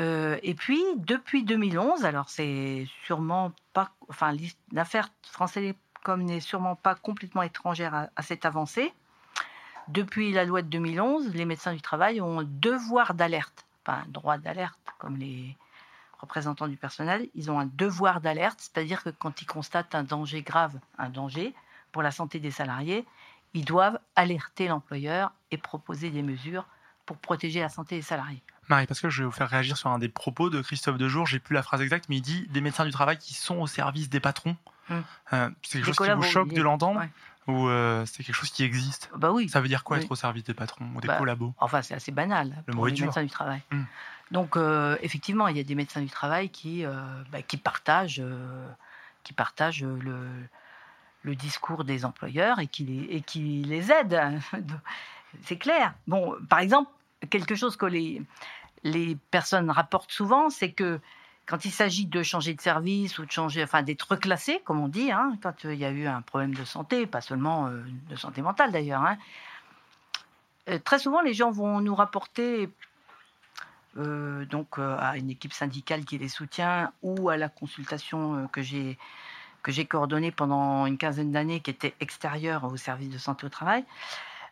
Euh, 0.00 0.38
et 0.42 0.54
puis, 0.54 0.82
depuis 0.96 1.44
2011, 1.44 2.04
alors 2.04 2.28
c'est 2.30 2.86
sûrement 3.04 3.52
pas, 3.74 3.90
enfin, 4.08 4.34
l'affaire 4.72 5.10
France 5.22 5.52
Télécom 5.52 6.22
n'est 6.22 6.40
sûrement 6.40 6.76
pas 6.76 6.94
complètement 6.94 7.42
étrangère 7.42 8.08
à 8.16 8.22
cette 8.22 8.46
avancée. 8.46 8.92
Depuis 9.88 10.32
la 10.32 10.44
loi 10.44 10.62
de 10.62 10.68
2011, 10.68 11.34
les 11.34 11.44
médecins 11.44 11.72
du 11.72 11.80
travail 11.80 12.20
ont 12.20 12.40
un 12.40 12.44
devoir 12.46 13.14
d'alerte, 13.14 13.64
pas 13.84 14.02
un 14.06 14.08
droit 14.08 14.36
d'alerte 14.36 14.78
comme 14.98 15.16
les 15.16 15.56
représentants 16.20 16.68
du 16.68 16.76
personnel, 16.76 17.28
ils 17.34 17.50
ont 17.50 17.58
un 17.58 17.70
devoir 17.74 18.20
d'alerte, 18.20 18.58
c'est-à-dire 18.60 19.02
que 19.02 19.10
quand 19.10 19.40
ils 19.40 19.46
constatent 19.46 19.94
un 19.94 20.02
danger 20.02 20.42
grave, 20.42 20.78
un 20.98 21.08
danger 21.08 21.54
pour 21.92 22.02
la 22.02 22.10
santé 22.10 22.40
des 22.40 22.50
salariés, 22.50 23.06
ils 23.54 23.64
doivent 23.64 23.98
alerter 24.16 24.68
l'employeur 24.68 25.32
et 25.50 25.56
proposer 25.56 26.10
des 26.10 26.22
mesures 26.22 26.66
pour 27.06 27.16
protéger 27.16 27.60
la 27.60 27.68
santé 27.68 27.96
des 27.96 28.02
salariés. 28.02 28.42
Marie, 28.68 28.86
parce 28.86 29.00
que 29.00 29.08
je 29.08 29.22
vais 29.22 29.26
vous 29.26 29.32
faire 29.32 29.48
réagir 29.48 29.78
sur 29.78 29.88
un 29.88 29.98
des 29.98 30.10
propos 30.10 30.50
de 30.50 30.60
Christophe 30.60 30.98
Dejour. 30.98 31.26
J'ai 31.26 31.38
plus 31.38 31.54
la 31.54 31.62
phrase 31.62 31.80
exacte, 31.80 32.06
mais 32.10 32.16
il 32.16 32.20
dit 32.20 32.46
des 32.48 32.60
médecins 32.60 32.84
du 32.84 32.90
travail 32.90 33.16
qui 33.16 33.32
sont 33.32 33.56
au 33.56 33.66
service 33.66 34.10
des 34.10 34.20
patrons. 34.20 34.56
Hum. 34.90 35.02
Euh, 35.32 35.50
c'est 35.62 35.78
quelque 35.78 35.86
Des 35.86 35.92
chose 35.94 36.06
qui 36.06 36.14
vous 36.14 36.22
choque 36.22 36.52
de 36.52 36.62
l'entendre 36.62 37.00
ouais. 37.00 37.10
Ou 37.48 37.68
euh, 37.68 38.04
c'est 38.06 38.22
quelque 38.22 38.34
chose 38.36 38.50
qui 38.50 38.62
existe 38.62 39.10
Bah 39.16 39.32
oui. 39.32 39.48
Ça 39.48 39.60
veut 39.60 39.68
dire 39.68 39.82
quoi 39.82 39.96
Oui. 39.96 40.04
être 40.04 40.10
au 40.10 40.14
service 40.14 40.44
des 40.44 40.54
patrons 40.54 40.88
ou 40.94 41.00
des 41.00 41.08
Bah, 41.08 41.16
collabos? 41.16 41.54
Enfin, 41.58 41.82
c'est 41.82 41.94
assez 41.94 42.12
banal 42.12 42.62
Le 42.66 42.74
pour 42.74 42.86
les 42.86 42.92
dur. 42.92 43.06
médecins 43.06 43.22
du 43.24 43.30
travail. 43.30 43.62
Hmm. 43.72 43.82
Donc, 44.30 44.56
euh, 44.56 44.96
effectivement, 45.02 45.48
il 45.48 45.56
y 45.56 45.60
a 45.60 45.64
des 45.64 45.74
médecins 45.74 46.02
du 46.02 46.10
travail 46.10 46.50
qui, 46.50 46.84
euh, 46.84 46.92
bah, 47.32 47.40
qui 47.42 47.56
partagent, 47.56 48.22
qui 49.24 49.32
partagent 49.32 49.82
le, 49.82 50.28
le 51.22 51.34
discours 51.34 51.84
des 51.84 52.04
employeurs 52.04 52.58
et 52.60 52.66
qui 52.66 52.84
les, 52.84 53.16
et 53.16 53.20
qui 53.22 53.62
les 53.64 53.90
aident. 53.90 54.20
c'est 55.42 55.56
clair. 55.56 55.94
Bon, 56.06 56.36
par 56.48 56.58
exemple, 56.60 56.90
quelque 57.30 57.54
chose 57.54 57.76
que 57.76 57.86
les, 57.86 58.22
les 58.84 59.16
personnes 59.30 59.70
rapportent 59.70 60.12
souvent, 60.12 60.50
c'est 60.50 60.72
que 60.72 61.00
quand 61.48 61.64
il 61.64 61.70
s'agit 61.70 62.06
de 62.06 62.22
changer 62.22 62.52
de 62.52 62.60
service 62.60 63.18
ou 63.18 63.24
de 63.24 63.30
changer, 63.30 63.62
enfin 63.64 63.82
d'être 63.82 64.02
reclassé, 64.02 64.60
comme 64.64 64.80
on 64.80 64.88
dit, 64.88 65.10
hein, 65.10 65.32
quand 65.42 65.64
euh, 65.64 65.72
il 65.72 65.80
y 65.80 65.84
a 65.84 65.90
eu 65.90 66.06
un 66.06 66.20
problème 66.20 66.54
de 66.54 66.64
santé, 66.64 67.06
pas 67.06 67.22
seulement 67.22 67.68
euh, 67.68 67.82
de 68.10 68.16
santé 68.16 68.42
mentale 68.42 68.70
d'ailleurs, 68.70 69.02
hein, 69.02 69.16
euh, 70.68 70.78
très 70.78 70.98
souvent 70.98 71.22
les 71.22 71.32
gens 71.32 71.50
vont 71.50 71.80
nous 71.80 71.94
rapporter 71.94 72.70
donc 73.96 74.78
à 74.78 75.16
une 75.16 75.28
équipe 75.28 75.52
syndicale 75.52 76.04
qui 76.04 76.18
les 76.18 76.28
soutient 76.28 76.92
ou 77.02 77.30
à 77.30 77.36
la 77.36 77.48
consultation 77.48 78.46
que 78.46 78.62
j'ai 78.62 78.96
que 79.64 79.72
j'ai 79.72 79.86
coordonnée 79.86 80.30
pendant 80.30 80.86
une 80.86 80.98
quinzaine 80.98 81.32
d'années, 81.32 81.58
qui 81.58 81.70
était 81.70 81.96
extérieure 81.98 82.62
au 82.62 82.76
service 82.76 83.08
de 83.08 83.18
santé 83.18 83.46
au 83.46 83.48
travail. 83.48 83.84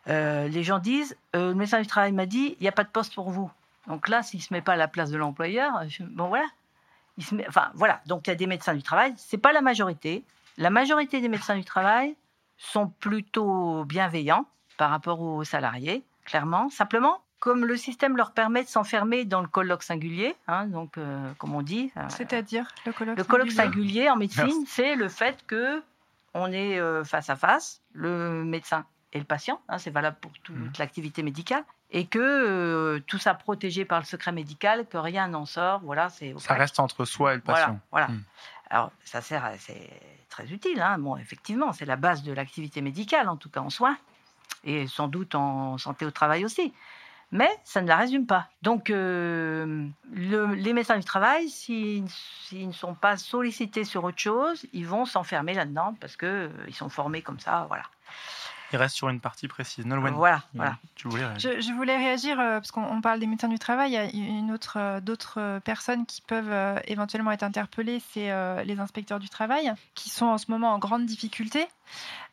les 0.07 0.63
gens 0.63 0.79
disent 0.79 1.15
le 1.33 1.53
médecin 1.53 1.79
du 1.79 1.87
travail 1.87 2.11
m'a 2.11 2.25
dit 2.25 2.57
il 2.59 2.63
n'y 2.63 2.67
a 2.67 2.73
pas 2.73 2.83
de 2.83 2.89
poste 2.89 3.15
pour 3.15 3.29
vous. 3.29 3.49
Donc 3.87 4.09
là, 4.09 4.21
s'il 4.21 4.41
se 4.41 4.53
met 4.53 4.61
pas 4.61 4.73
à 4.73 4.75
la 4.75 4.89
place 4.89 5.11
de 5.11 5.17
l'employeur, 5.17 5.81
bon 6.01 6.27
voilà, 6.27 6.47
il 7.17 7.23
se 7.25 7.35
met, 7.35 7.45
enfin 7.47 7.71
voilà. 7.73 8.01
Donc 8.05 8.27
il 8.27 8.29
y 8.29 8.33
a 8.33 8.35
des 8.35 8.47
médecins 8.47 8.73
du 8.73 8.83
travail, 8.83 9.13
c'est 9.17 9.37
pas 9.37 9.51
la 9.53 9.61
majorité. 9.61 10.23
La 10.57 10.69
majorité 10.69 11.21
des 11.21 11.29
médecins 11.29 11.55
du 11.55 11.63
travail 11.65 12.15
sont 12.57 12.87
plutôt 12.87 13.85
bienveillants 13.85 14.45
par 14.77 14.89
rapport 14.89 15.21
aux 15.21 15.43
salariés, 15.43 16.03
clairement. 16.25 16.69
Simplement, 16.69 17.21
comme 17.39 17.65
le 17.65 17.77
système 17.77 18.17
leur 18.17 18.31
permet 18.31 18.63
de 18.63 18.67
s'enfermer 18.69 19.25
dans 19.25 19.41
le 19.41 19.47
colloque 19.47 19.83
singulier, 19.83 20.35
hein, 20.47 20.65
donc 20.65 20.97
euh, 20.97 21.31
comme 21.37 21.53
on 21.53 21.61
dit. 21.61 21.91
euh, 21.97 22.01
C'est-à-dire 22.09 22.67
le 22.85 22.93
colloque 22.93 23.17
le 23.17 23.23
colloque 23.23 23.51
singulier 23.51 24.05
singulier 24.05 24.09
en 24.09 24.15
médecine, 24.15 24.65
c'est 24.67 24.95
le 24.95 25.07
fait 25.09 25.45
que 25.45 25.83
on 26.33 26.51
est 26.51 26.79
euh, 26.79 27.03
face 27.03 27.29
à 27.29 27.35
face, 27.35 27.81
le 27.93 28.43
médecin 28.43 28.85
et 29.13 29.19
le 29.19 29.25
patient. 29.25 29.59
hein, 29.69 29.77
c'est 29.77 29.89
valable 29.91 30.17
pour 30.19 30.31
toute 30.43 30.55
Mmh. 30.55 30.71
l'activité 30.79 31.23
médicale. 31.23 31.63
Et 31.91 32.05
que 32.05 32.19
euh, 32.19 32.99
tout 33.07 33.17
ça 33.17 33.33
protégé 33.33 33.85
par 33.85 33.99
le 33.99 34.05
secret 34.05 34.31
médical, 34.33 34.85
que 34.87 34.97
rien 34.97 35.27
n'en 35.29 35.45
sort. 35.45 35.79
Voilà, 35.83 36.09
c'est 36.09 36.33
Ça 36.37 36.53
reste 36.55 36.79
entre 36.79 37.05
soi 37.05 37.33
et 37.33 37.35
le 37.35 37.41
patient. 37.41 37.79
voilà. 37.91 38.09
Mm. 38.09 38.23
Alors, 38.69 38.91
ça 39.05 39.21
sert, 39.21 39.49
c'est 39.59 39.89
très 40.29 40.45
utile. 40.51 40.81
Hein. 40.81 40.97
Bon, 40.99 41.15
effectivement, 41.15 41.71
c'est 41.71 41.85
la 41.85 41.95
base 41.95 42.23
de 42.23 42.33
l'activité 42.33 42.81
médicale, 42.81 43.29
en 43.29 43.37
tout 43.37 43.49
cas 43.49 43.61
en 43.61 43.69
soins, 43.69 43.97
et 44.65 44.87
sans 44.87 45.07
doute 45.07 45.35
en 45.35 45.77
santé 45.77 46.05
au 46.05 46.11
travail 46.11 46.43
aussi. 46.43 46.73
Mais 47.31 47.49
ça 47.63 47.81
ne 47.81 47.87
la 47.87 47.95
résume 47.97 48.25
pas. 48.25 48.47
Donc, 48.61 48.89
euh, 48.89 49.85
le- 50.11 50.53
les 50.55 50.73
médecins 50.73 50.97
du 50.97 51.03
travail, 51.05 51.49
s'ils 51.49 52.03
ne 52.53 52.71
sont 52.73 52.93
pas 52.95 53.15
sollicités 53.17 53.83
sur 53.85 54.03
autre 54.03 54.17
chose, 54.19 54.65
ils 54.73 54.85
vont 54.87 55.05
s'enfermer 55.05 55.53
là-dedans 55.53 55.95
parce 56.01 56.15
qu'ils 56.17 56.51
ils 56.67 56.75
sont 56.75 56.89
formés 56.89 57.21
comme 57.21 57.39
ça. 57.39 57.65
Voilà. 57.69 57.83
Il 58.73 58.77
reste 58.77 58.95
sur 58.95 59.09
une 59.09 59.19
partie 59.19 59.47
précise. 59.47 59.85
Nolwenn, 59.85 60.13
Voilà, 60.13 60.43
tu- 60.51 60.57
voilà. 60.57 60.77
Tu 60.95 61.07
voulais 61.07 61.25
réagir 61.25 61.51
Je, 61.55 61.61
je 61.61 61.71
voulais 61.73 61.95
réagir 61.97 62.39
euh, 62.39 62.59
parce 62.59 62.71
qu'on 62.71 62.83
on 62.83 63.01
parle 63.01 63.19
des 63.19 63.27
médecins 63.27 63.47
du 63.47 63.59
travail. 63.59 63.91
Il 63.91 63.93
y 63.93 64.27
a 64.27 64.39
une 64.39 64.51
autre, 64.51 64.77
euh, 64.77 64.99
d'autres 64.99 65.39
euh, 65.39 65.59
personnes 65.59 66.05
qui 66.05 66.21
peuvent 66.21 66.51
euh, 66.51 66.77
éventuellement 66.85 67.31
être 67.31 67.43
interpellées, 67.43 68.01
c'est 68.13 68.31
euh, 68.31 68.63
les 68.63 68.79
inspecteurs 68.79 69.19
du 69.19 69.29
travail 69.29 69.71
qui 69.95 70.09
sont 70.09 70.25
en 70.25 70.37
ce 70.37 70.51
moment 70.51 70.73
en 70.73 70.79
grande 70.79 71.05
difficulté. 71.05 71.65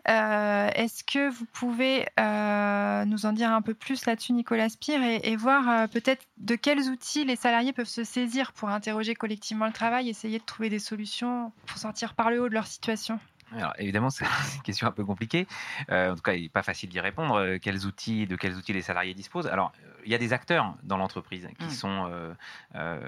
Euh, 0.08 0.68
Est-ce 0.74 1.02
que 1.04 1.30
vous 1.30 1.46
pouvez 1.46 2.06
euh, 2.20 3.04
nous 3.06 3.24
en 3.26 3.32
dire 3.32 3.50
un 3.52 3.62
peu 3.62 3.72
plus 3.72 4.04
là-dessus, 4.04 4.32
Nicolas 4.32 4.68
Spire, 4.68 5.02
et, 5.02 5.20
et 5.22 5.36
voir 5.36 5.68
euh, 5.68 5.86
peut-être 5.86 6.26
de 6.38 6.56
quels 6.56 6.90
outils 6.90 7.24
les 7.24 7.36
salariés 7.36 7.72
peuvent 7.72 7.86
se 7.88 8.04
saisir 8.04 8.52
pour 8.52 8.68
interroger 8.68 9.14
collectivement 9.14 9.66
le 9.66 9.72
travail, 9.72 10.08
essayer 10.10 10.38
de 10.40 10.44
trouver 10.44 10.68
des 10.68 10.78
solutions 10.78 11.52
pour 11.66 11.78
sortir 11.78 12.14
par 12.14 12.30
le 12.30 12.42
haut 12.42 12.48
de 12.48 12.54
leur 12.54 12.66
situation? 12.66 13.18
Alors, 13.52 13.72
évidemment, 13.78 14.10
c'est 14.10 14.24
une 14.56 14.62
question 14.62 14.86
un 14.86 14.92
peu 14.92 15.04
compliquée. 15.04 15.46
Euh, 15.90 16.12
en 16.12 16.16
tout 16.16 16.22
cas, 16.22 16.34
il 16.34 16.42
n'est 16.42 16.48
pas 16.48 16.62
facile 16.62 16.88
d'y 16.90 17.00
répondre. 17.00 17.36
Euh, 17.36 17.58
Quels 17.60 17.86
outils, 17.86 18.26
de 18.26 18.36
quels 18.36 18.54
outils 18.54 18.72
les 18.72 18.82
salariés 18.82 19.14
disposent 19.14 19.46
Alors, 19.46 19.72
euh, 19.84 19.93
il 20.04 20.10
y 20.12 20.14
a 20.14 20.18
des 20.18 20.32
acteurs 20.32 20.74
dans 20.82 20.96
l'entreprise 20.96 21.48
qui 21.58 21.66
Mm. 21.66 21.70
sont 21.70 22.08
euh, 22.10 22.34
euh, 22.74 23.00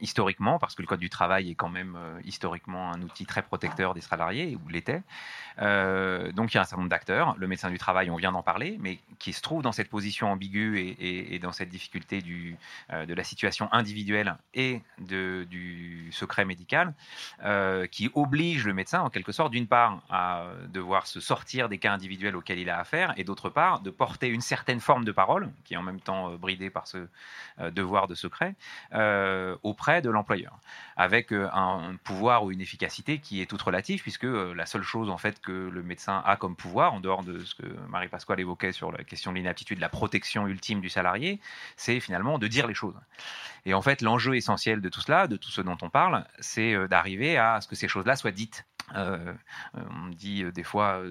historiquement, 0.00 0.58
parce 0.58 0.74
que 0.74 0.82
le 0.82 0.88
code 0.88 1.00
du 1.00 1.10
travail 1.10 1.50
est 1.50 1.54
quand 1.54 1.68
même 1.68 1.96
euh, 1.96 2.20
historiquement 2.24 2.92
un 2.92 3.00
outil 3.02 3.26
très 3.26 3.42
protecteur 3.42 3.94
des 3.94 4.00
salariés, 4.00 4.56
ou 4.56 4.68
l'était. 4.68 5.02
Donc, 5.58 6.52
il 6.52 6.56
y 6.56 6.58
a 6.58 6.62
un 6.62 6.64
certain 6.64 6.76
nombre 6.78 6.88
d'acteurs. 6.88 7.34
Le 7.36 7.46
médecin 7.46 7.70
du 7.70 7.78
travail, 7.78 8.10
on 8.10 8.16
vient 8.16 8.32
d'en 8.32 8.42
parler, 8.42 8.76
mais 8.80 8.98
qui 9.18 9.32
se 9.32 9.42
trouve 9.42 9.62
dans 9.62 9.72
cette 9.72 9.90
position 9.90 10.30
ambiguë 10.32 10.78
et, 10.78 10.88
et- 10.88 11.34
et 11.34 11.38
dans 11.38 11.52
cette 11.52 11.68
difficulté 11.68 12.22
du, 12.22 12.56
de 12.90 13.14
la 13.14 13.24
situation 13.24 13.68
individuelle 13.72 14.36
et 14.54 14.80
de, 14.98 15.46
du 15.50 16.08
secret 16.12 16.44
médical, 16.44 16.94
qui 17.90 18.10
oblige 18.14 18.66
le 18.66 18.72
médecin, 18.74 19.00
en 19.02 19.10
quelque 19.10 19.32
sorte, 19.32 19.52
d'une 19.52 19.66
part, 19.66 20.00
à 20.08 20.44
devoir 20.68 21.06
se 21.06 21.20
sortir 21.20 21.68
des 21.68 21.78
cas 21.78 21.92
individuels 21.92 22.36
auxquels 22.36 22.58
il 22.58 22.70
a 22.70 22.78
affaire, 22.78 23.12
et 23.16 23.24
d'autre 23.24 23.50
part, 23.50 23.80
de 23.80 23.90
porter 23.90 24.28
une 24.28 24.40
certaine 24.40 24.80
forme 24.80 25.04
de 25.04 25.12
parole, 25.12 25.50
qui 25.64 25.74
est 25.74 25.76
en 25.76 25.82
même 25.82 26.00
temps 26.00 26.29
euh, 26.30 26.36
bridée 26.36 26.70
par 26.70 26.86
ce 26.86 27.08
euh, 27.60 27.70
devoir 27.70 28.08
de 28.08 28.14
secret, 28.14 28.54
euh, 28.94 29.56
auprès 29.62 30.02
de 30.02 30.10
l'employeur, 30.10 30.58
avec 30.96 31.32
euh, 31.32 31.48
un 31.52 31.96
pouvoir 32.04 32.44
ou 32.44 32.52
une 32.52 32.60
efficacité 32.60 33.18
qui 33.18 33.40
est 33.40 33.46
toute 33.46 33.62
relative, 33.62 34.02
puisque 34.02 34.24
euh, 34.24 34.54
la 34.54 34.66
seule 34.66 34.82
chose 34.82 35.10
en 35.10 35.18
fait 35.18 35.40
que 35.40 35.68
le 35.68 35.82
médecin 35.82 36.22
a 36.24 36.36
comme 36.36 36.56
pouvoir, 36.56 36.94
en 36.94 37.00
dehors 37.00 37.22
de 37.22 37.40
ce 37.40 37.54
que 37.54 37.66
Marie-Pasquale 37.88 38.40
évoquait 38.40 38.72
sur 38.72 38.92
la 38.92 39.04
question 39.04 39.32
de 39.32 39.36
l'inaptitude, 39.36 39.80
la 39.80 39.88
protection 39.88 40.46
ultime 40.46 40.80
du 40.80 40.88
salarié, 40.88 41.40
c'est 41.76 42.00
finalement 42.00 42.38
de 42.38 42.46
dire 42.48 42.66
les 42.66 42.74
choses. 42.74 42.96
Et 43.66 43.74
en 43.74 43.82
fait, 43.82 44.02
l'enjeu 44.02 44.36
essentiel 44.36 44.80
de 44.80 44.88
tout 44.88 45.00
cela, 45.00 45.26
de 45.26 45.36
tout 45.36 45.50
ce 45.50 45.60
dont 45.60 45.76
on 45.82 45.90
parle, 45.90 46.24
c'est 46.38 46.74
euh, 46.74 46.88
d'arriver 46.88 47.36
à 47.36 47.60
ce 47.60 47.68
que 47.68 47.74
ces 47.74 47.88
choses-là 47.88 48.16
soient 48.16 48.30
dites. 48.30 48.64
Euh, 48.96 49.32
euh, 49.76 49.80
on 50.04 50.08
dit 50.08 50.42
euh, 50.42 50.52
des 50.52 50.62
fois, 50.62 51.02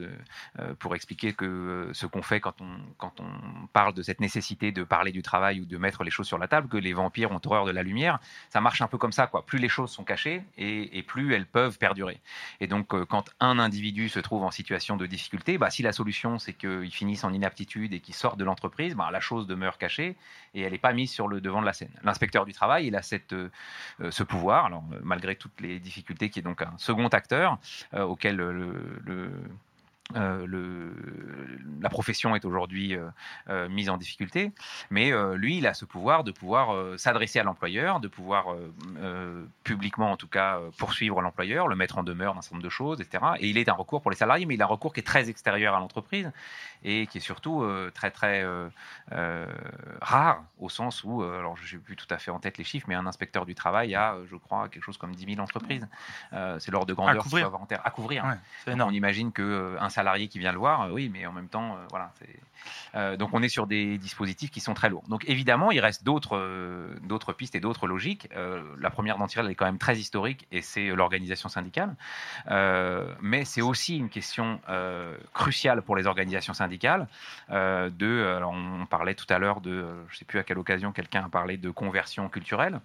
pour 0.79 0.95
expliquer 0.95 1.33
que 1.33 1.89
ce 1.93 2.05
qu'on 2.05 2.21
fait 2.21 2.39
quand 2.39 2.61
on, 2.61 2.77
quand 2.97 3.19
on 3.19 3.67
parle 3.67 3.93
de 3.93 4.01
cette 4.01 4.19
nécessité 4.19 4.71
de 4.71 4.83
parler 4.83 5.11
du 5.11 5.21
travail 5.21 5.61
ou 5.61 5.65
de 5.65 5.77
mettre 5.77 6.03
les 6.03 6.11
choses 6.11 6.27
sur 6.27 6.37
la 6.37 6.47
table, 6.47 6.67
que 6.67 6.77
les 6.77 6.93
vampires 6.93 7.31
ont 7.31 7.39
horreur 7.45 7.65
de 7.65 7.71
la 7.71 7.83
lumière, 7.83 8.19
ça 8.49 8.61
marche 8.61 8.81
un 8.81 8.87
peu 8.87 8.97
comme 8.97 9.11
ça. 9.11 9.27
Quoi. 9.27 9.45
Plus 9.45 9.59
les 9.59 9.69
choses 9.69 9.91
sont 9.91 10.03
cachées 10.03 10.43
et, 10.57 11.03
plus 11.03 11.33
elles 11.33 11.45
peuvent 11.45 11.77
perdurer. 11.77 12.19
Et 12.59 12.67
donc, 12.67 12.87
quand 13.05 13.29
un 13.39 13.59
individu 13.59 14.09
se 14.09 14.19
trouve 14.19 14.43
en 14.43 14.51
situation 14.51 14.97
de 14.97 15.05
difficulté, 15.05 15.57
bah, 15.57 15.69
si 15.69 15.81
la 15.81 15.93
solution 15.93 16.37
c'est 16.37 16.53
qu'il 16.53 16.91
finisse 16.91 17.23
en 17.23 17.33
inaptitude 17.33 17.93
et 17.93 17.99
qu'il 17.99 18.13
sorte 18.13 18.37
de 18.37 18.43
l'entreprise, 18.43 18.95
bah, 18.95 19.09
la 19.11 19.19
chose 19.19 19.47
demeure 19.47 19.77
cachée 19.77 20.15
et 20.53 20.61
elle 20.61 20.71
n'est 20.73 20.77
pas 20.77 20.93
mise 20.93 21.11
sur 21.11 21.27
le 21.27 21.41
devant 21.41 21.61
de 21.61 21.65
la 21.65 21.73
scène. 21.73 21.91
L'inspecteur 22.03 22.45
du 22.45 22.53
travail, 22.53 22.87
il 22.87 22.95
a 22.95 23.01
cette, 23.01 23.35
ce 24.09 24.23
pouvoir, 24.23 24.65
alors, 24.65 24.83
malgré 25.03 25.35
toutes 25.35 25.61
les 25.61 25.79
difficultés, 25.79 26.29
qui 26.29 26.39
est 26.39 26.43
donc 26.43 26.61
un 26.61 26.73
second 26.77 27.07
acteur 27.07 27.59
auquel 27.93 28.39
euh, 28.41 28.51
le, 28.51 28.73
le- 29.05 29.31
euh, 30.15 30.45
le- 30.47 30.95
la 31.81 31.89
profession 31.89 32.35
est 32.35 32.43
aujourd'hui 32.45 32.95
euh, 32.95 33.07
euh, 33.49 33.69
mise 33.69 33.89
en 33.89 33.97
difficulté, 33.97 34.51
mais 34.89 35.11
lui, 35.35 35.57
il 35.59 35.67
a 35.67 35.73
ce 35.73 35.85
pouvoir 35.85 36.23
de 36.23 36.31
pouvoir 36.31 36.97
s'adresser 36.99 37.39
à 37.39 37.43
l'employeur, 37.43 37.99
de 37.99 38.07
pouvoir 38.07 38.47
publiquement, 39.63 40.11
en 40.11 40.17
tout 40.17 40.27
cas, 40.27 40.59
poursuivre 40.77 41.21
l'employeur, 41.21 41.67
le 41.67 41.75
mettre 41.75 41.97
en 41.97 42.03
demeure 42.03 42.33
d'un 42.35 42.41
certain 42.41 42.55
nombre 42.57 42.63
de 42.65 42.69
choses, 42.69 43.01
etc. 43.01 43.23
Et 43.39 43.49
il 43.49 43.57
est 43.57 43.69
un 43.69 43.73
recours 43.73 44.01
pour 44.01 44.11
les 44.11 44.17
salariés, 44.17 44.45
mais 44.45 44.55
il 44.55 44.61
a 44.61 44.65
un 44.65 44.67
recours 44.67 44.93
qui 44.93 44.99
est 44.99 45.03
très 45.03 45.29
extérieur 45.29 45.75
à 45.75 45.79
l'entreprise 45.79 46.31
et 46.83 47.07
qui 47.07 47.17
est 47.19 47.21
surtout 47.21 47.65
très 47.93 48.11
très 48.11 48.45
rare 50.01 50.43
au 50.59 50.69
sens 50.69 51.03
où, 51.03 51.21
alors 51.23 51.55
je 51.57 51.75
n'ai 51.75 51.81
plus 51.81 51.95
tout 51.95 52.07
à 52.09 52.17
fait 52.17 52.31
en 52.31 52.39
tête 52.39 52.57
les 52.57 52.63
chiffres, 52.63 52.85
mais 52.89 52.95
un 52.95 53.05
inspecteur 53.05 53.45
du 53.45 53.55
travail 53.55 53.95
a, 53.95 54.15
je 54.29 54.35
crois, 54.35 54.69
quelque 54.69 54.83
chose 54.83 54.97
comme 54.97 55.15
10 55.15 55.25
000 55.35 55.39
entreprises. 55.39 55.87
C'est 56.59 56.71
l'ordre 56.71 56.87
de 56.87 56.93
grandeur 56.93 57.15
qu'il 57.15 57.23
couvrir. 57.23 57.43
faut 57.43 57.47
avoir 57.47 57.61
en 57.61 57.65
terre. 57.65 57.81
À 57.85 57.91
couvrir. 57.91 58.25
Ouais, 58.25 58.73
énorme. 58.73 58.89
on 58.91 58.93
imagine 58.93 59.31
qu'un 59.31 59.89
salarié 59.99 60.29
qui 60.29 60.39
vient 60.39 60.53
le 60.53 60.57
voir, 60.59 60.83
euh, 60.83 60.91
oui, 60.91 61.09
mais 61.13 61.25
en 61.25 61.33
même 61.33 61.49
temps, 61.49 61.73
euh, 61.73 61.85
voilà. 61.89 62.13
euh, 62.95 63.17
donc 63.17 63.31
on 63.33 63.43
est 63.43 63.49
sur 63.49 63.67
des 63.67 63.97
dispositifs 63.97 64.49
qui 64.49 64.61
sont 64.61 64.73
très 64.73 64.89
lourds. 64.89 65.03
Donc 65.09 65.25
évidemment, 65.27 65.71
il 65.71 65.81
reste 65.81 66.05
d'autres 66.05 67.33
pistes 67.33 67.55
et 67.55 67.59
d'autres 67.59 67.85
logiques. 67.87 68.29
La 68.79 68.89
première 68.89 69.17
d'entre 69.17 69.37
elles 69.37 69.49
est 69.51 69.55
quand 69.55 69.65
même 69.65 69.77
très 69.77 69.97
historique 69.97 70.47
et 70.51 70.61
c'est 70.61 70.87
l'organisation 70.99 71.49
syndicale. 71.49 71.95
Mais 73.21 73.45
c'est 73.45 73.61
aussi 73.61 73.97
une 73.97 74.09
question 74.09 74.59
cruciale 75.33 75.81
pour 75.81 75.95
les 75.95 76.07
organisations 76.07 76.53
syndicales. 76.53 77.07
de, 77.49 78.39
on 78.43 78.85
parlait 78.85 79.15
tout 79.15 79.29
à 79.29 79.37
l'heure 79.39 79.61
de, 79.61 79.75
je 80.09 80.13
ne 80.13 80.17
sais 80.17 80.25
plus 80.25 80.39
à 80.39 80.43
quelle 80.43 80.59
occasion 80.59 80.91
quelqu'un 80.91 81.25
a 81.25 81.29
parlé 81.29 81.57
de 81.57 81.69
conversion 81.69 82.29
culturelle. 82.29 82.79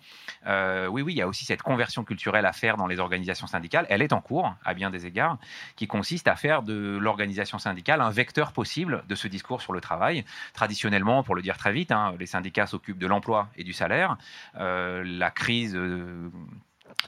Oui, 0.47 1.03
oui, 1.03 1.13
il 1.15 1.19
y 1.19 1.23
a 1.23 1.29
aussi 1.29 1.45
cette 1.45 1.63
conversion 1.63 2.05
culturelle 2.05 2.47
à 2.47 2.53
faire 2.53 2.77
dans 2.77 2.87
les 2.87 2.99
organisations 2.99 3.47
syndicales. 3.47 3.87
Elle 3.89 4.03
est 4.03 4.13
en 4.13 4.21
cours, 4.21 4.55
à 4.65 4.75
bien 4.75 4.91
des 4.91 5.07
égards, 5.07 5.39
qui 5.77 5.87
consiste 5.87 6.29
à 6.29 6.37
faire 6.37 6.63
de 6.63 6.99
l'organisation 7.05 7.59
syndicale 7.59 8.01
un 8.01 8.11
vecteur 8.11 8.53
possible 8.53 9.05
de 9.09 9.15
ce 9.15 9.29
discours 9.29 9.63
sur 9.63 9.73
le 9.73 9.81
travail. 9.81 10.25
Traditionnellement, 10.53 11.23
pour 11.23 11.35
le 11.35 11.43
dire 11.43 11.57
très 11.57 11.73
vite, 11.73 11.93
hein, 11.93 12.15
les 12.19 12.27
syndicats 12.27 12.67
s'occupent 12.67 12.99
de 12.99 13.07
l'emploi 13.07 13.49
et 13.57 13.65
du 13.65 13.73
salaire. 13.73 14.17
Euh, 14.59 15.05
la 15.05 15.31
crise. 15.31 15.79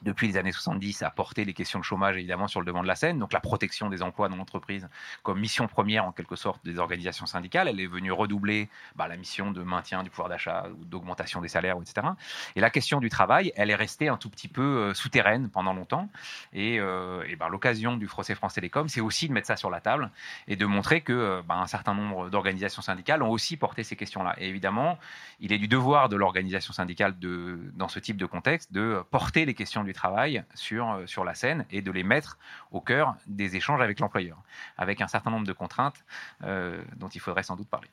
Depuis 0.03 0.29
les 0.29 0.37
années 0.37 0.53
70, 0.53 1.03
a 1.03 1.11
porté 1.11 1.45
les 1.45 1.55
questions 1.55 1.79
de 1.79 1.85
chômage 1.85 2.17
évidemment 2.17 2.49
sur 2.49 2.61
le 2.61 2.67
devant 2.67 2.83
de 2.83 2.89
la 2.89 2.97
scène. 2.97 3.19
Donc 3.19 3.33
la 3.33 3.41
protection 3.41 3.89
des 3.89 4.03
emplois 4.03 4.29
dans 4.29 4.37
l'entreprise 4.37 4.89
comme 5.23 5.41
mission 5.41 5.67
première 5.69 6.05
en 6.05 6.13
quelque 6.13 6.37
sorte 6.37 6.65
des 6.65 6.79
organisations 6.79 7.27
syndicales. 7.27 7.69
Elle 7.69 7.81
est 7.81 7.87
venue 7.87 8.13
redoubler 8.13 8.69
bah, 8.95 9.09
la 9.09 9.17
mission 9.17 9.51
de 9.51 9.63
maintien 9.63 10.03
du 10.03 10.11
pouvoir 10.11 10.29
d'achat 10.29 10.67
ou 10.79 10.85
d'augmentation 10.85 11.41
des 11.41 11.49
salaires, 11.49 11.77
etc. 11.81 12.09
Et 12.55 12.61
la 12.61 12.71
question 12.71 13.01
du 13.01 13.09
travail, 13.09 13.53
elle 13.57 13.71
est 13.71 13.75
restée 13.75 14.09
un 14.09 14.17
tout 14.17 14.31
petit 14.31 14.49
peu 14.49 14.63
euh, 14.63 14.95
souterraine 14.95 15.49
pendant 15.51 15.73
longtemps. 15.73 16.09
Et, 16.53 16.79
euh, 16.81 17.25
ben, 17.39 17.49
l'occasion 17.49 17.97
du 17.97 18.07
procès 18.07 18.35
France 18.35 18.55
Télécom, 18.55 18.89
c'est 18.89 19.01
aussi 19.01 19.29
de 19.29 19.33
mettre 19.33 19.47
ça 19.47 19.57
sur 19.57 19.71
la 19.71 19.81
table 19.81 20.11
et 20.49 20.57
de 20.57 20.67
montrer 20.67 21.01
que 21.01 21.13
euh, 21.13 21.43
ben, 21.47 21.57
un 21.57 21.67
certain 21.67 21.95
nombre 21.95 22.31
d'organisations 22.31 22.83
syndicales 22.83 23.23
ont 23.23 23.31
aussi 23.31 23.57
porté 23.57 23.83
ces 23.83 23.97
questions-là. 23.97 24.35
Et 24.39 24.49
évidemment, 24.49 24.99
il 25.41 25.53
est 25.53 25.59
du 25.59 25.69
devoir 25.69 26.09
de 26.09 26.17
l'organisation 26.17 26.73
syndicale 26.73 27.15
dans 27.19 27.89
ce 27.89 27.99
type 27.99 28.17
de 28.17 28.27
contexte 28.27 28.73
de 28.73 29.03
porter 29.11 29.45
les 29.45 29.55
questions 29.55 29.83
du 29.87 29.93
travail 29.93 30.45
sur, 30.55 30.91
euh, 30.91 31.07
sur 31.07 31.25
la 31.25 31.35
scène 31.35 31.65
et 31.71 31.83
de 31.83 31.91
les 31.91 32.03
mettre 32.03 32.39
au 32.73 32.81
cœur 32.81 33.15
des 33.27 33.57
échanges 33.57 33.81
avec 33.81 34.01
l'employeur, 34.01 34.39
avec 34.77 35.01
un 35.01 35.09
certain 35.09 35.31
nombre 35.31 35.47
de 35.47 35.53
contraintes 35.53 36.05
euh, 36.45 36.83
dont 36.97 37.09
il 37.09 37.21
faudrait 37.21 37.43
sans 37.43 37.57
doute 37.57 37.69
parler. 37.69 37.89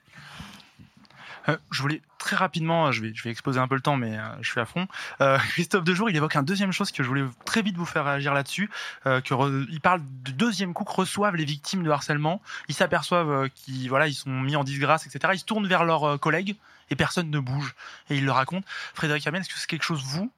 Euh, 1.49 1.57
je 1.71 1.81
voulais 1.81 2.01
très 2.19 2.37
rapidement, 2.37 2.93
je 2.93 3.01
vais, 3.01 3.11
je 3.13 3.21
vais 3.23 3.29
exposer 3.29 3.59
un 3.59 3.67
peu 3.67 3.75
le 3.75 3.81
temps, 3.81 3.97
mais 3.97 4.17
je 4.39 4.49
suis 4.49 4.61
à 4.61 4.65
fond. 4.65 4.87
Euh, 5.19 5.37
Christophe 5.49 5.83
Dejour, 5.83 6.09
il 6.09 6.15
évoque 6.15 6.37
un 6.37 6.43
deuxième 6.43 6.71
chose 6.71 6.91
que 6.91 7.03
je 7.03 7.07
voulais 7.07 7.25
très 7.45 7.61
vite 7.61 7.75
vous 7.75 7.85
faire 7.85 8.05
réagir 8.05 8.33
là-dessus. 8.33 8.69
que 9.03 9.69
il 9.69 9.81
parle 9.81 10.01
du 10.23 10.33
deuxième 10.33 10.73
coup 10.73 10.85
que 10.85 10.93
reçoivent 10.93 11.35
les 11.35 11.45
victimes 11.45 11.83
de 11.83 11.89
harcèlement. 11.89 12.41
Ils 12.69 12.75
s'aperçoivent 12.75 13.49
qu'ils 13.49 13.89
voilà, 13.89 14.07
ils 14.07 14.13
sont 14.13 14.29
mis 14.29 14.55
en 14.55 14.63
disgrâce, 14.63 15.05
etc. 15.05 15.33
Ils 15.35 15.39
se 15.39 15.45
tournent 15.45 15.67
vers 15.67 15.83
leurs 15.83 16.19
collègues 16.19 16.55
et 16.89 16.95
personne 16.95 17.29
ne 17.29 17.39
bouge. 17.39 17.75
Et 18.09 18.15
ils 18.15 18.25
le 18.25 18.31
racontent. 18.31 18.65
Frédéric 18.93 19.27
Hamel, 19.27 19.41
est-ce 19.41 19.49
que 19.49 19.57
c'est 19.57 19.67
quelque 19.67 19.83
chose, 19.83 20.03
vous, 20.03 20.31